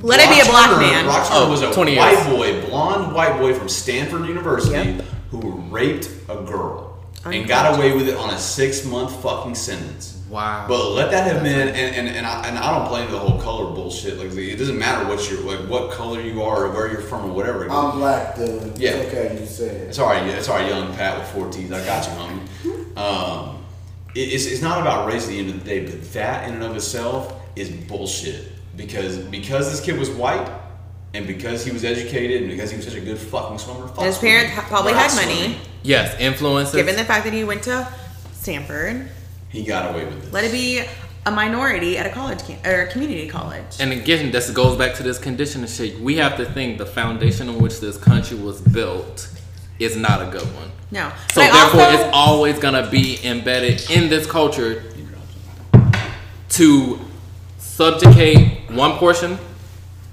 Let 0.01 0.19
it 0.21 0.29
be 0.33 0.39
a 0.41 0.49
black 0.49 0.69
Turner- 0.69 0.81
man. 0.81 1.05
Brock 1.05 1.27
Turner 1.27 1.45
Oh, 1.45 1.51
was 1.51 1.61
a 1.61 1.71
20 1.73 1.97
white 1.97 2.11
years. 2.13 2.25
boy, 2.27 2.61
blonde 2.67 3.13
white 3.13 3.37
boy 3.37 3.53
from 3.53 3.67
Stanford 3.67 4.25
University 4.27 4.73
Yep. 4.75 5.05
who 5.31 5.63
raped 5.69 6.09
a 6.29 6.37
girl 6.37 6.93
and 7.25 7.45
got 7.47 7.75
away 7.75 7.91
with 7.91 8.07
it 8.07 8.15
on 8.15 8.29
a 8.29 8.39
six 8.39 8.85
month 8.85 9.21
fucking 9.21 9.55
sentence. 9.55 10.12
Wow. 10.33 10.65
But 10.67 10.89
let 10.93 11.11
that 11.11 11.31
have 11.31 11.43
been, 11.43 11.67
and, 11.67 11.77
and, 11.95 12.07
and, 12.07 12.25
I, 12.25 12.47
and 12.47 12.57
I 12.57 12.75
don't 12.79 12.87
play 12.87 13.01
into 13.01 13.13
the 13.13 13.19
whole 13.19 13.39
color 13.39 13.71
bullshit. 13.75 14.17
Like 14.17 14.35
it 14.35 14.55
doesn't 14.55 14.79
matter 14.79 15.07
what 15.07 15.29
you're, 15.29 15.41
like 15.41 15.69
what 15.69 15.91
color 15.91 16.21
you 16.21 16.41
are 16.41 16.65
or 16.65 16.71
where 16.71 16.91
you're 16.91 17.01
from 17.01 17.25
or 17.29 17.33
whatever. 17.33 17.69
I'm 17.69 17.99
black, 17.99 18.35
Dillon. 18.35 18.73
Yeah. 18.75 18.93
It's 18.93 19.13
okay, 19.13 19.39
you 19.39 19.45
say 19.45 19.65
it. 19.67 19.89
It's 19.89 19.99
all 19.99 20.07
right. 20.07 20.25
It's 20.25 20.49
all 20.49 20.57
right, 20.57 20.67
young 20.67 20.91
Pat 20.95 21.19
with 21.19 21.27
four 21.29 21.51
teeth. 21.51 21.71
I 21.71 21.85
got 21.85 22.05
you, 22.07 22.13
homie. 22.13 22.79
Um, 22.97 23.63
it, 24.13 24.19
it's, 24.19 24.45
it's 24.45 24.61
not 24.61 24.79
about 24.81 25.07
race 25.07 25.23
at 25.23 25.29
the 25.29 25.39
end 25.39 25.49
of 25.49 25.59
the 25.63 25.65
day, 25.65 25.83
but 25.85 26.13
that 26.13 26.47
in 26.47 26.53
and 26.55 26.63
of 26.63 26.75
itself 26.75 27.33
is 27.55 27.69
bullshit. 27.71 28.51
Because 28.75 29.17
because 29.17 29.71
this 29.71 29.81
kid 29.81 29.99
was 29.99 30.09
white, 30.11 30.47
and 31.15 31.25
because 31.27 31.63
he 31.65 31.71
was 31.71 31.83
educated, 31.83 32.41
and 32.43 32.51
because 32.51 32.69
he 32.71 32.77
was 32.77 32.85
such 32.85 32.95
a 32.95 33.01
good 33.01 33.17
fucking 33.19 33.57
swimmer, 33.59 33.87
fuck 33.87 34.03
His 34.05 34.17
parents 34.17 34.53
ha- 34.53 34.65
probably 34.67 34.93
had 34.93 35.13
money. 35.15 35.33
swimming. 35.35 35.59
yes, 35.83 36.19
influences. 36.19 36.75
Given 36.75 36.95
the 36.95 37.03
fact 37.05 37.23
that 37.25 37.33
he 37.33 37.43
went 37.43 37.63
to 37.63 37.87
Stanford, 38.33 39.09
He 39.53 39.63
got 39.63 39.93
away 39.93 40.03
with 40.05 40.25
it. 40.25 40.33
let 40.33 40.43
it 40.43 40.51
be 40.51 40.83
a 41.25 41.31
minority 41.31 41.97
at 41.97 42.05
a 42.05 42.09
college 42.09 42.39
cam- 42.43 42.59
or 42.65 42.87
community 42.87 43.29
college. 43.29 43.77
And 43.79 43.93
again, 43.93 44.31
this 44.31 44.49
goes 44.49 44.75
back 44.77 44.95
to 44.95 45.03
this 45.03 45.19
conditioning 45.19 45.67
shit. 45.67 46.01
We 46.01 46.15
have 46.17 46.35
to 46.37 46.45
think 46.45 46.79
the 46.79 46.85
foundation 46.87 47.47
on 47.47 47.59
which 47.59 47.79
this 47.79 47.95
country 47.95 48.37
was 48.37 48.59
built 48.59 49.29
is 49.79 49.95
not 49.95 50.21
a 50.21 50.25
good 50.31 50.47
one. 50.55 50.71
No. 50.91 51.11
So 51.31 51.41
But 51.41 51.51
therefore, 51.53 51.81
also- 51.81 51.93
it's 52.03 52.09
always 52.13 52.59
gonna 52.59 52.87
be 52.89 53.19
embedded 53.23 53.89
in 53.91 54.09
this 54.09 54.25
culture 54.25 54.83
to 56.49 56.99
subjugate 57.59 58.69
one 58.71 58.97
portion 58.97 59.37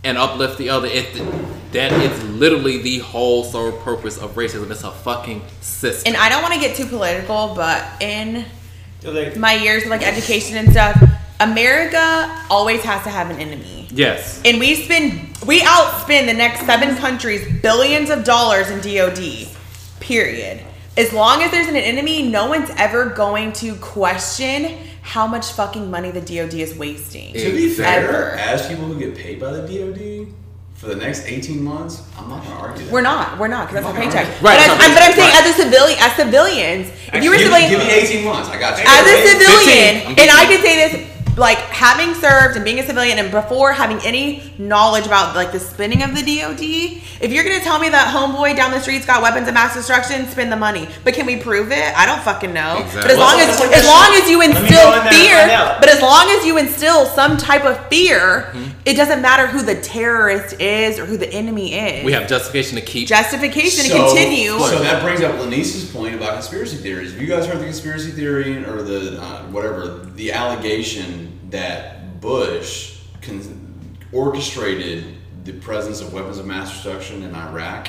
and 0.05 0.17
uplift 0.19 0.59
the 0.59 0.69
other. 0.69 0.87
It 0.87 1.07
that 1.73 1.93
is 1.93 2.23
literally 2.25 2.79
the 2.83 2.99
whole 2.99 3.45
sole 3.45 3.73
purpose 3.73 4.19
of 4.19 4.35
racism. 4.35 4.71
It's 4.71 4.83
a 4.83 4.91
fucking 4.91 5.43
system. 5.61 6.13
and 6.15 6.21
I 6.23 6.29
don't 6.29 6.43
want 6.43 6.53
to 6.55 6.61
get 6.61 6.77
too 6.77 6.87
political, 6.87 7.55
but 7.55 7.85
in 8.01 8.45
So 9.03 9.13
they- 9.13 9.35
my 9.35 9.55
years 9.55 9.85
of 9.85 9.91
like 9.91 10.07
education 10.07 10.57
and 10.57 10.71
stuff, 10.71 11.03
America 11.41 12.31
always 12.51 12.83
has 12.83 13.03
to 13.05 13.11
have 13.11 13.31
an 13.31 13.39
enemy. 13.39 13.89
Yes. 13.91 14.41
And 14.45 14.59
we 14.61 14.75
spend, 14.85 15.37
we 15.47 15.61
outspend 15.61 16.27
the 16.27 16.35
next 16.35 16.67
seven 16.67 16.97
countries 16.97 17.47
billions 17.63 18.11
of 18.11 18.25
dollars 18.25 18.69
in 18.71 18.81
DOD. 18.81 19.49
Period. 20.01 20.61
As 20.97 21.13
long 21.13 21.43
as 21.43 21.51
there's 21.51 21.69
an 21.69 21.77
enemy, 21.77 22.23
no 22.23 22.49
one's 22.49 22.71
ever 22.77 23.07
going 23.07 23.53
to 23.55 23.75
question 23.77 24.77
how 25.03 25.27
much 25.27 25.47
fucking 25.53 25.91
money 25.91 26.11
the 26.11 26.21
DOD 26.21 26.61
is 26.61 26.75
wasting. 26.77 27.33
To 27.33 27.53
be 27.53 27.71
fair, 27.71 27.87
Ever. 28.05 28.31
as 28.39 28.67
people 28.69 28.85
who 28.85 28.99
get 28.99 29.17
paid 29.17 29.41
by 29.41 29.51
the 29.53 29.63
DoD 29.63 30.27
for 30.81 30.87
the 30.87 30.97
next 30.97 31.27
18 31.27 31.63
months, 31.63 32.03
I'm 32.17 32.31
not 32.31 32.43
gonna 32.43 32.57
argue 32.59 32.85
that. 32.87 32.93
We're 32.93 33.03
not. 33.03 33.39
We're 33.39 33.49
not 33.49 33.69
because 33.69 33.85
that's 33.85 33.87
our 33.87 34.01
Okay. 34.01 34.09
paycheck. 34.09 34.27
Right, 34.41 34.57
But, 34.57 34.59
I, 34.59 34.73
I'm, 34.73 34.95
but 34.95 35.03
I'm 35.03 35.13
saying, 35.13 35.29
paycheck. 35.31 35.47
as 35.47 35.59
a 35.59 35.63
civilian, 35.63 35.99
as 36.01 36.13
civilians, 36.17 36.89
if 37.13 37.23
you 37.23 37.29
were 37.31 37.37
a 37.37 37.39
give, 37.39 37.47
civilian, 37.49 37.71
give 37.71 37.81
me 37.81 37.91
18 37.93 38.25
months. 38.25 38.49
I 38.49 38.59
got 38.59 38.79
you. 38.79 38.85
as 38.89 39.05
a 39.05 39.17
civilian, 39.29 40.17
and 40.19 40.31
I 40.33 40.47
can 40.49 40.61
say 40.63 40.75
this, 40.89 41.07
like 41.37 41.59
having 41.59 42.13
served 42.15 42.57
and 42.57 42.65
being 42.65 42.81
a 42.81 42.87
civilian, 42.87 43.19
and 43.19 43.31
before 43.31 43.73
having 43.73 43.99
any 44.05 44.53
knowledge 44.59 45.07
about 45.07 45.37
like 45.37 45.53
the 45.53 45.61
spending 45.61 46.03
of 46.03 46.15
the 46.15 46.23
DoD, 46.23 46.61
if 47.21 47.31
you're 47.31 47.45
gonna 47.45 47.61
tell 47.61 47.79
me 47.79 47.89
that 47.91 48.09
homeboy 48.15 48.57
down 48.57 48.71
the 48.73 48.81
street's 48.81 49.05
got 49.07 49.23
weapons 49.23 49.47
of 49.49 49.55
mass 49.55 49.75
destruction, 49.75 50.27
spend 50.29 50.51
the 50.51 50.57
money. 50.57 50.89
But 51.05 51.13
can 51.15 51.27
we 51.27 51.37
prove 51.37 51.71
it? 51.73 51.97
I 51.97 52.05
don't 52.07 52.21
fucking 52.23 52.53
know. 52.53 52.77
But 52.79 52.87
Exactly. 52.87 53.13
as 53.13 53.19
long 53.19 53.41
as 53.41 53.61
as 53.61 53.87
long 53.87 54.11
as 54.21 54.29
you 54.31 54.41
instill 54.43 54.93
in 54.95 55.03
fear, 55.13 55.77
but 55.79 55.89
as 55.89 56.01
long 56.03 56.29
as 56.31 56.45
you 56.47 56.57
instill 56.59 57.05
some 57.07 57.37
type 57.37 57.65
of 57.65 57.77
fear, 57.89 58.49
Mm-hmm. 58.51 58.71
It 58.87 58.95
doesn't 58.95 59.21
matter 59.21 59.47
who 59.47 59.63
the 59.63 59.81
terrorist 59.81 60.59
is 60.61 60.99
or 60.99 61.05
who 61.07 61.17
the 61.17 61.31
enemy 61.33 61.75
is. 61.75 62.05
We 62.05 62.13
have 62.13 62.29
justification 62.29 62.77
to 62.77 62.85
keep. 62.85 63.09
justification 63.09 63.85
to 63.85 63.91
continue. 63.91 64.59
So 64.59 64.79
that 64.79 65.03
brings 65.03 65.21
up 65.21 65.39
Lenice's 65.39 65.91
point 65.91 66.15
about 66.15 66.35
conspiracy 66.35 66.77
theories. 66.79 67.13
Have 67.13 67.21
you 67.21 67.29
guys 67.29 67.47
heard 67.47 67.59
the 67.59 67.65
conspiracy 67.65 68.11
theory 68.11 68.65
or 68.65 68.83
the 68.83 69.21
uh, 69.21 69.43
whatever 69.49 69.89
the 70.15 70.33
allegation 70.33 71.39
that 71.51 72.21
Bush 72.21 73.01
con- 73.23 73.99
orchestrated 74.13 75.17
the 75.45 75.53
presence 75.55 76.01
of 76.01 76.13
weapons 76.13 76.39
of 76.39 76.47
mass 76.47 76.71
destruction 76.73 77.23
in 77.23 77.35
Iraq? 77.35 77.89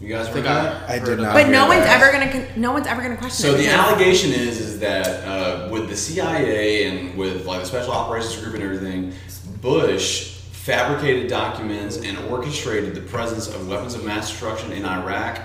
You 0.00 0.08
guys 0.08 0.28
heard 0.28 0.44
that? 0.44 0.88
I- 0.88 0.94
I 0.94 0.98
did 1.00 1.18
not. 1.18 1.34
But 1.34 1.48
no 1.48 1.66
one's 1.66 1.84
that. 1.84 2.00
ever 2.00 2.12
gonna 2.12 2.30
con- 2.30 2.60
no 2.60 2.72
one's 2.72 2.86
ever 2.86 3.02
gonna 3.02 3.16
question 3.16 3.46
it. 3.46 3.48
So 3.50 3.54
it. 3.54 3.58
the 3.58 3.64
because- 3.64 3.78
allegation 3.80 4.32
is 4.32 4.60
is 4.60 4.78
that 4.80 5.06
uh, 5.26 5.68
with 5.70 5.88
the 5.88 5.96
CIA 5.96 6.84
and 6.86 7.16
with 7.18 7.46
like 7.46 7.60
the 7.60 7.66
Special 7.66 7.92
Operations 7.92 8.36
Group 8.40 8.54
and 8.54 8.62
everything, 8.62 9.12
Bush 9.60 10.34
fabricated 10.52 11.28
documents 11.28 11.96
and 11.98 12.18
orchestrated 12.30 12.94
the 12.94 13.00
presence 13.00 13.48
of 13.48 13.68
weapons 13.68 13.94
of 13.94 14.04
mass 14.04 14.28
destruction 14.30 14.72
in 14.72 14.84
Iraq 14.84 15.40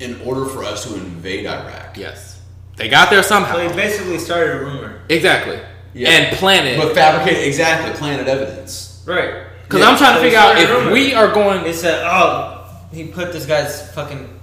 in 0.00 0.20
order 0.22 0.44
for 0.44 0.62
us 0.62 0.84
to 0.86 0.94
invade 0.94 1.46
Iraq. 1.46 1.96
Yes. 1.96 2.40
They 2.76 2.88
got 2.88 3.08
there 3.08 3.22
somehow. 3.22 3.54
So 3.54 3.68
he 3.68 3.74
basically 3.74 4.18
started 4.18 4.56
a 4.56 4.58
rumor. 4.60 5.00
Exactly. 5.08 5.58
Yeah. 5.94 6.10
And 6.10 6.36
planted. 6.36 6.76
But 6.78 6.94
fabricate 6.94 7.46
exactly 7.46 7.92
planted 7.98 8.28
evidence. 8.28 9.02
Right. 9.06 9.44
Because 9.64 9.80
Yeah. 9.80 9.88
I'm 9.88 9.96
trying 9.96 10.12
to 10.14 10.18
So 10.18 10.24
he 10.24 10.26
figure 10.30 10.38
out 10.38 10.58
if 10.58 10.68
rumor. 10.70 10.92
we 10.92 11.14
are 11.14 11.32
going. 11.32 11.62
They 11.64 11.72
said, 11.72 12.04
oh, 12.06 12.68
he 12.92 13.06
put 13.08 13.32
this 13.32 13.46
guy's 13.46 13.90
fucking 13.94 14.35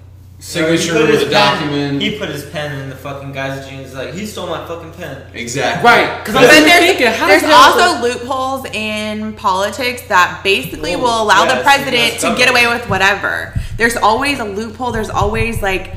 Signature 0.44 0.76
he 0.76 1.00
put 1.00 1.10
with 1.10 1.22
a 1.22 1.24
pen- 1.24 1.32
document. 1.32 2.02
He 2.02 2.20
put 2.20 2.28
his 2.28 2.46
pen 2.50 2.78
in 2.78 2.90
the 2.90 2.98
fucking 2.98 3.32
guy's 3.32 3.66
jeans. 3.66 3.94
Like 3.94 4.14
he 4.14 4.26
stole 4.26 4.48
my 4.48 4.68
fucking 4.68 4.92
pen. 4.92 5.26
Exactly. 5.34 5.86
Right. 5.90 6.20
Because 6.20 6.36
I'm 6.36 6.42
But 6.44 6.50
there 6.50 6.66
there's, 6.66 6.86
thinking, 6.86 7.08
how 7.08 7.28
there's 7.28 7.42
does 7.44 7.50
that 7.50 8.02
also 8.02 8.04
loopholes 8.06 8.66
in 8.66 9.34
politics 9.36 10.02
that 10.10 10.42
basically 10.44 10.98
Well, 10.98 11.04
will 11.04 11.10
oh, 11.12 11.24
allow 11.24 11.46
yeah, 11.46 11.56
the 11.56 11.64
president 11.64 12.20
to 12.20 12.36
get 12.38 12.50
away 12.50 12.68
with 12.68 12.90
whatever. 12.90 13.54
There's 13.78 13.96
always 13.96 14.40
a 14.40 14.44
loophole. 14.44 14.92
There's 14.92 15.10
always 15.10 15.62
like 15.62 15.96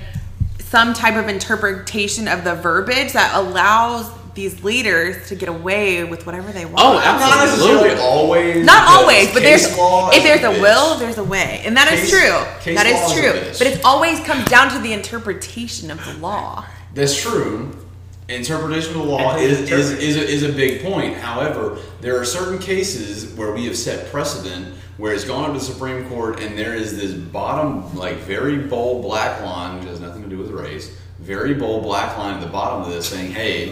some 0.61 0.95
type 0.95 1.17
of 1.17 1.27
interpretation 1.29 2.29
of 2.29 2.45
the 2.45 2.55
verbiage 2.55 3.15
that 3.15 3.35
allows 3.35 4.09
these 4.37 4.63
leaders 4.63 5.27
to 5.29 5.35
get 5.35 5.49
away 5.49 6.05
with 6.05 6.25
whatever 6.27 6.53
they 6.53 6.65
want. 6.65 6.79
Oh, 6.79 6.93
Not 6.95 7.05
absolutely. 7.07 7.89
necessarily 7.89 8.01
always. 8.01 8.65
Not 8.65 8.87
always, 8.89 9.33
but 9.33 9.43
there's 9.43 9.77
law 9.77 10.11
if 10.13 10.23
there's 10.23 10.43
a 10.43 10.57
bitch. 10.57 10.61
will, 10.61 10.99
there's 10.99 11.19
a 11.19 11.25
way, 11.25 11.63
and 11.65 11.77
that 11.77 11.93
is 11.93 12.03
Case- 12.03 12.11
true. 12.11 12.45
case 12.61 12.77
That 12.79 12.87
law 12.87 13.05
is 13.07 13.13
is 13.13 13.19
a 13.19 13.21
true. 13.21 13.41
bitch. 13.41 13.59
But 13.59 13.67
it 13.67 13.85
always 13.85 14.21
comes 14.21 14.45
down 14.49 14.71
to 14.73 14.79
the 14.79 14.93
interpretation 14.93 15.91
of 15.91 16.05
the 16.05 16.15
law. 16.19 16.65
That's 16.95 17.21
true. 17.21 17.77
Interpretation 18.29 18.91
of 18.91 18.99
the 18.99 19.13
law 19.13 19.37
is, 19.37 19.71
is, 19.71 19.93
is, 19.93 20.17
a, 20.17 20.29
is 20.29 20.43
a 20.43 20.53
big 20.53 20.83
point. 20.83 21.17
However, 21.17 21.79
there 22.01 22.21
are 22.21 22.25
certain 22.25 22.59
cases 22.59 23.35
where 23.37 23.53
we 23.53 23.67
have 23.67 23.77
set 23.77 24.11
precedent 24.11 24.75
where 24.97 25.13
it's 25.15 25.25
gone 25.25 25.45
up 25.45 25.53
to 25.53 25.59
the 25.59 25.65
Supreme 25.65 26.09
Court 26.09 26.41
and 26.41 26.59
there 26.59 26.75
is 26.75 26.97
this 26.97 27.13
bottom, 27.13 27.95
like 27.97 28.17
very 28.17 28.57
bold 28.57 29.03
black 29.03 29.41
line, 29.43 29.79
which 29.79 29.89
has 29.89 30.01
nothing 30.01 30.23
to 30.23 30.29
do 30.29 30.39
with 30.39 30.51
race, 30.51 30.97
very 31.27 31.55
bold 31.55 31.83
black 31.83 32.17
line 32.17 32.35
at 32.35 32.41
the 32.41 32.47
bottom 32.47 32.83
of 32.83 32.89
this 32.95 33.09
saying, 33.09 33.33
hey, 33.33 33.71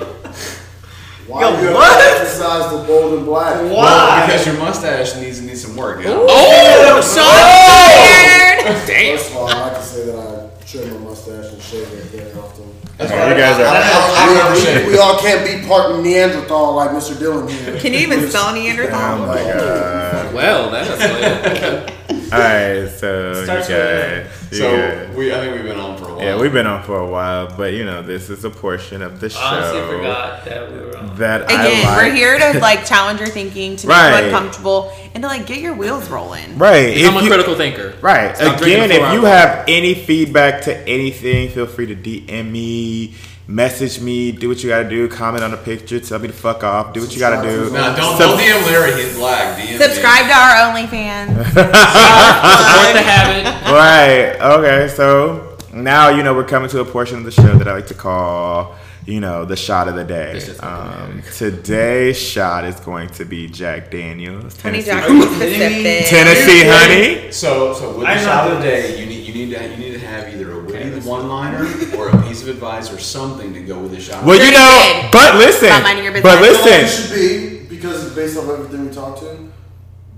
Why 1.27 1.41
Yo, 1.43 1.51
you 1.51 1.57
have 1.69 1.75
what? 1.75 2.03
to 2.03 2.19
emphasize 2.21 2.71
the 2.73 2.87
bold 2.87 3.15
and 3.19 3.25
black? 3.25 3.55
well, 3.63 3.77
Why? 3.77 4.27
because 4.27 4.45
your 4.47 4.57
mustache 4.59 5.17
needs 5.17 5.41
needs 5.41 5.63
some 5.63 5.77
work. 5.77 6.01
You 6.01 6.07
know? 6.07 6.27
Oh! 6.29 7.01
Sean 7.01 7.25
fired! 7.25 8.87
Damn. 8.87 9.17
First 9.19 9.31
of 9.31 9.37
all, 9.37 9.49
I 9.49 9.63
like 9.69 9.77
to 9.79 9.83
say 9.83 10.07
that 10.07 10.19
I 10.19 10.65
trim 10.67 10.93
my 10.95 11.01
mustache 11.09 11.53
and 11.53 11.63
shave 11.63 11.83
it 11.93 12.05
very 12.07 12.33
often. 12.33 12.65
That's 12.99 13.11
Okay, 13.11 13.21
why 13.21 13.29
you 13.31 13.35
guys 13.37 13.61
are- 13.61 13.67
I- 13.67 13.81
I- 13.81 14.25
I 14.25 14.29
We- 14.29 14.35
never 14.35 14.55
we, 14.55 14.61
shave. 14.61 14.87
we 14.89 14.99
all 14.99 15.19
can't 15.19 15.45
be 15.63 15.67
part 15.69 15.99
Neanderthal 16.01 16.75
like 16.75 16.91
Mr. 16.91 17.19
Dillon 17.19 17.49
here. 17.49 17.79
Can 17.81 17.93
you 17.93 18.01
even 18.01 18.29
spell 18.31 18.53
Neanderthal? 18.53 19.01
Oh 19.01 19.27
my 19.27 19.35
god. 19.43 20.35
Well, 20.35 20.71
that's 20.71 21.91
good. 22.37 22.85
Alright, 22.85 22.99
so 22.99 23.29
you 23.39 23.45
Starts 23.45 23.69
guys. 23.69 24.27
with 24.27 24.53
you 24.53 24.59
So 24.59 24.77
guys- 24.77 25.17
we, 25.17 25.33
I 25.33 25.41
think 25.41 25.55
we've 25.55 25.65
been 25.65 25.79
on 25.81 25.97
for 25.99 26.05
a 26.09 26.15
while. 26.15 26.23
Yeah, 26.25 26.41
we've 26.41 26.53
been 26.53 26.67
on 26.67 26.83
for 26.85 26.99
a 26.99 27.07
while, 27.09 27.55
but 27.57 27.73
you 27.75 27.85
know, 27.85 28.03
this 28.03 28.31
is 28.31 28.45
a 28.45 28.51
portion 28.51 29.03
of 29.03 29.21
the 29.21 29.31
show 29.31 29.39
Honestly, 29.41 29.81
forgot 29.97 30.45
that 30.45 30.73
we 30.73 30.79
were 30.79 30.97
on. 30.99 31.17
that 31.17 31.45
Again, 31.45 31.87
I 31.87 31.89
like. 31.89 31.97
we're 32.09 32.15
here 32.15 32.39
to 32.39 32.59
like 32.61 32.85
challenge 32.93 33.21
your 33.21 33.29
thinking, 33.29 33.77
to 33.77 33.87
make 33.87 33.97
Right. 33.97 34.21
you 34.21 34.25
uncomfortable, 34.27 34.93
and 35.15 35.23
to 35.23 35.29
like 35.29 35.47
get 35.47 35.59
your 35.59 35.75
wheels 35.75 36.09
rolling. 36.11 36.59
Right. 36.59 36.97
I'm 36.99 37.17
if 37.17 37.23
a 37.25 37.27
critical 37.27 37.55
thinker. 37.55 37.95
Right. 38.01 38.37
Stop 38.37 38.61
Again, 38.61 38.91
if 38.91 39.13
you 39.13 39.25
have 39.25 39.65
any 39.69 39.95
feedback 39.95 40.63
to 40.65 40.77
anything, 40.89 41.49
feel 41.51 41.67
free 41.67 41.87
to 41.87 41.95
DM 41.97 42.51
me, 42.51 43.15
message 43.47 44.01
me, 44.01 44.33
do 44.33 44.49
what 44.49 44.63
you 44.63 44.71
gotta 44.71 44.89
do, 44.89 45.07
comment 45.09 45.45
on 45.45 45.51
the 45.51 45.57
picture, 45.59 46.01
tell 46.01 46.19
me 46.19 46.29
to 46.29 46.33
fuck 46.35 46.65
off, 46.65 46.93
do 46.95 47.01
what 47.01 47.13
you 47.13 47.19
gotta 47.21 47.47
do. 47.47 47.71
No, 47.71 47.95
don't, 47.97 48.17
Sub- 48.19 48.31
don't 48.31 48.39
DM 48.39 48.67
Larry. 48.67 49.03
He's 49.03 49.15
black. 49.17 49.59
DM 49.59 49.73
me. 49.73 49.77
Subscribe 49.79 50.27
to 50.27 50.33
our 50.33 50.73
OnlyFans. 50.73 51.29
Support 51.45 52.93
the 52.95 53.03
habit. 53.03 53.71
right. 53.71 54.37
Okay. 54.59 54.89
So 54.95 55.57
now 55.73 56.09
you 56.09 56.23
know 56.23 56.35
we're 56.35 56.45
coming 56.45 56.69
to 56.71 56.81
a 56.81 56.85
portion 56.85 57.19
of 57.19 57.25
the 57.25 57.31
show 57.33 57.57
that 57.59 57.69
I 57.69 57.75
like 57.75 57.87
to 57.89 57.95
call, 57.95 58.77
you 59.07 59.21
know, 59.21 59.45
the 59.45 59.57
shot 59.57 59.89
of 59.89 59.95
the 59.97 60.05
day. 60.05 60.33
This 60.33 60.49
is 60.49 60.57
fucking 60.59 61.13
Um, 61.19 61.23
today's 61.37 62.17
shot 62.19 62.65
is 62.65 62.77
going 62.81 63.09
to 63.11 63.25
be 63.25 63.47
Jack 63.49 63.91
Daniels, 63.91 64.55
Tennessee, 64.57 64.91
Tennessee 64.91 66.63
Honey. 66.67 67.31
So, 67.33 67.75
so 67.75 67.91
with 67.91 68.01
the 68.01 68.07
I'm 68.07 68.19
shot 68.25 68.51
of 68.51 68.59
the 68.59 68.65
day, 68.65 68.99
you 69.01 69.07
need 69.07 69.24
you 69.24 69.24
need 69.35 69.55
to 69.55 69.69
you 69.71 69.77
need 69.77 69.93
to 69.93 69.99
have 69.99 70.33
either 70.33 70.53
a 70.53 70.65
witty 70.65 71.01
one-liner 71.01 71.67
or 71.99 72.09
a 72.09 72.23
piece 72.23 72.43
of 72.43 72.49
advice 72.49 72.93
or 72.93 72.99
something 72.99 73.53
to 73.53 73.63
go 73.63 73.81
with 73.81 73.91
the 73.91 74.01
shot. 74.01 74.25
Well, 74.25 74.37
you 74.37 74.53
know, 74.53 75.01
good. 75.03 75.13
but 75.13 75.37
listen, 75.37 75.69
Stop 75.69 75.83
minding 75.83 76.05
your 76.05 76.13
but 76.23 76.41
business. 76.41 76.65
You 76.65 76.71
know 76.71 76.77
it 76.77 76.83
listen. 76.83 77.09
should 77.09 77.69
be, 77.69 77.77
because 77.77 78.07
it's 78.07 78.15
based 78.15 78.39
off 78.39 78.49
everything 78.49 78.89
we 78.89 78.95
talked 78.95 79.21
to, 79.21 79.53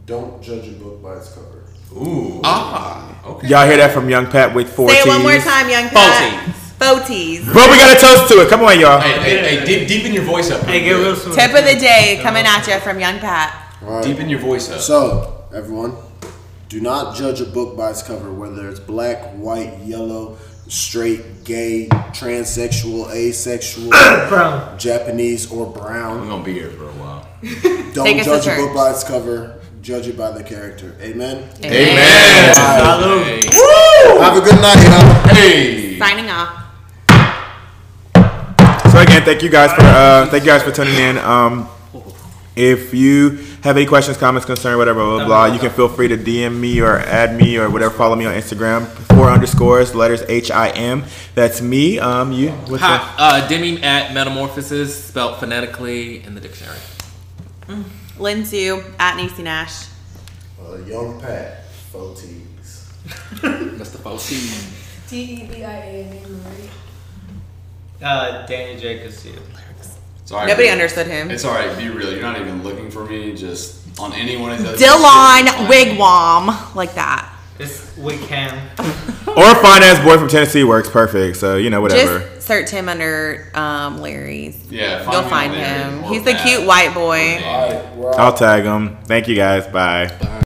don't 0.05 0.43
judge 0.43 0.68
a 0.68 0.72
book 0.72 1.02
by 1.02 1.16
its 1.16 1.32
cover. 1.32 1.64
Ooh. 1.93 2.40
Ah. 2.44 3.24
Okay. 3.26 3.48
Y'all 3.48 3.66
hear 3.66 3.78
that 3.78 3.93
from 3.93 4.09
Young 4.09 4.26
Pat 4.26 4.55
with 4.55 4.72
four 4.72 4.88
Say 4.90 5.01
it 5.01 5.06
one 5.06 5.22
more 5.22 5.38
time, 5.38 5.68
young 5.68 5.88
Pat. 5.88 6.55
Boties. 6.78 7.43
Bro, 7.44 7.70
we 7.70 7.78
got 7.78 7.94
to 7.94 8.01
toast 8.01 8.28
to 8.32 8.43
it. 8.43 8.51
Come 8.51 8.62
on, 8.62 8.78
y'all. 8.78 9.01
Hey, 9.01 9.18
hey, 9.18 9.56
hey, 9.56 9.64
deep, 9.64 9.88
deepen 9.88 10.12
your 10.12 10.24
voice 10.24 10.51
up. 10.51 10.62
Hey, 10.66 10.84
get 10.84 10.93
real 10.93 11.16
smooth. 11.16 11.34
Tip 11.34 11.55
of 11.55 11.64
the 11.64 11.80
day 11.80 12.20
coming 12.22 12.44
at 12.44 12.66
you 12.66 12.78
from 12.80 13.01
young 13.01 13.18
Pat. 13.18 13.74
All 13.82 13.94
right. 13.94 14.05
Deepen 14.05 14.28
your 14.28 14.40
voice 14.40 14.70
up. 14.70 14.80
So, 14.80 15.44
everyone, 15.55 15.97
do 16.68 16.80
not 16.80 17.14
judge 17.16 17.40
a 17.40 17.44
book 17.44 17.76
by 17.76 17.90
its 17.90 18.02
cover, 18.02 18.32
whether 18.32 18.68
it's 18.68 18.80
black, 18.80 19.32
white, 19.34 19.78
yellow, 19.84 20.36
straight, 20.68 21.44
gay, 21.44 21.86
transsexual, 21.90 23.10
asexual, 23.12 23.90
Brown. 24.28 24.78
Japanese, 24.78 25.51
or 25.52 25.66
I'm 25.66 25.72
brown. 25.72 26.28
gonna 26.28 26.43
be 26.44 26.55
here 26.55 26.70
for 26.70 26.84
a 26.84 26.93
while. 26.93 27.28
Don't 27.93 28.05
Take 28.06 28.24
judge 28.24 28.47
a 28.48 28.56
book 28.56 28.74
by 28.74 28.90
its 28.90 29.05
cover. 29.05 29.60
Judge 29.80 30.09
it 30.09 30.16
by 30.16 30.32
the 30.32 30.43
character. 30.43 30.97
Amen. 31.01 31.48
Amen. 31.62 32.55
All 32.59 32.98
Hey. 33.22 33.36
right. 33.36 34.20
Have 34.20 34.36
a 34.36 34.40
good 34.40 34.60
night, 34.60 34.82
y'all. 34.82 35.34
Hey. 35.34 35.97
Signing 35.98 36.28
off. 36.30 36.64
So 38.90 38.98
again, 39.02 39.22
thank 39.24 39.43
you 39.43 39.48
guys 39.51 39.72
for 39.72 39.82
uh, 39.82 40.26
thank 40.30 40.43
you 40.44 40.51
guys 40.51 40.62
for 40.64 40.72
tuning 40.72 40.94
in. 40.97 41.18
Um, 41.18 41.68
if 42.56 42.93
you 42.94 43.38
have 43.66 43.76
any 43.76 43.84
questions, 43.84 44.16
comments, 44.16 44.47
concern, 44.47 44.78
whatever, 44.78 45.01
blah, 45.01 45.16
blah, 45.16 45.26
blah, 45.26 45.44
you 45.47 45.59
can 45.59 45.70
feel 45.70 45.88
free 45.88 46.06
to 46.06 46.16
DM 46.16 46.56
me 46.56 46.80
or 46.80 47.01
add 47.01 47.36
me 47.36 47.59
or 47.59 47.68
whatever. 47.68 47.93
Follow 47.93 48.14
me 48.14 48.24
on 48.24 48.32
Instagram. 48.32 48.86
Four 48.86 49.28
underscores, 49.28 49.93
letters 49.93 50.22
H 50.28 50.52
I 50.52 50.68
M. 50.70 51.05
That's 51.34 51.60
me. 51.60 51.98
Um, 51.98 52.30
you. 52.30 52.51
What's 52.51 52.82
Hi, 52.82 52.94
up? 52.97 53.14
uh, 53.18 53.48
Demi 53.48 53.82
at 53.82 54.14
Metamorphosis, 54.14 55.05
spelled 55.05 55.40
phonetically 55.40 56.22
in 56.22 56.36
the 56.36 56.40
dictionary. 56.40 56.78
Lynn 58.18 58.44
Sue 58.44 58.84
at 59.01 59.18
Niecy 59.18 59.43
Nash. 59.43 59.88
Uh, 60.62 60.76
young 60.86 61.20
Pat, 61.20 61.64
faux 61.90 62.22
tees. 62.22 62.93
Mr. 63.43 63.98
Fosi. 63.98 65.10
D 65.10 65.43
E 65.43 65.47
B 65.47 65.64
I 65.64 65.72
A 65.74 66.05
N 66.05 66.14
E 66.14 66.20
Marie. 66.20 66.70
Uh, 68.01 68.47
Danny 68.47 68.78
J. 68.80 69.09
Castillo. 70.27 70.28
It's 70.28 70.32
all 70.32 70.39
right, 70.39 70.48
Nobody 70.48 70.69
understood 70.69 71.07
him. 71.07 71.31
It's 71.31 71.44
all 71.44 71.55
right. 71.55 71.78
Be 71.78 71.89
real. 71.89 72.12
You're 72.12 72.23
not 72.23 72.40
even 72.40 72.62
looking 72.62 72.90
for 72.90 73.05
me. 73.05 73.35
Just 73.35 73.98
on 73.98 74.12
any 74.12 74.36
one 74.36 74.53
of 74.53 74.62
those. 74.62 74.78
Dillon 74.78 75.47
Whigham, 75.69 76.74
like 76.74 76.94
that. 76.94 77.32
It's 77.59 77.97
we 77.97 78.19
can. 78.19 78.53
Or 79.28 79.51
a 79.51 79.55
finance 79.55 79.98
boy 80.01 80.19
from 80.19 80.28
Tennessee 80.28 80.65
works 80.65 80.90
perfect. 80.90 81.36
So 81.36 81.57
you 81.57 81.70
know 81.70 81.81
whatever. 81.81 82.20
Just 82.20 82.47
search 82.47 82.70
him 82.70 82.89
under 82.89 83.51
um, 83.55 84.01
Larry's. 84.01 84.70
Yeah, 84.70 85.05
find 85.05 85.12
You'll 85.12 85.23
find 85.31 85.55
him. 85.55 86.05
or 86.05 86.11
He's 86.11 86.24
the 86.24 86.35
cute 86.35 86.66
white 86.66 86.93
boy. 86.93 87.36
Or 87.43 88.07
All 88.07 88.11
right. 88.11 88.19
I'll 88.19 88.35
tag 88.35 88.65
him. 88.65 88.97
Thank 89.05 89.28
you 89.28 89.36
guys. 89.36 89.66
Bye. 89.66 90.16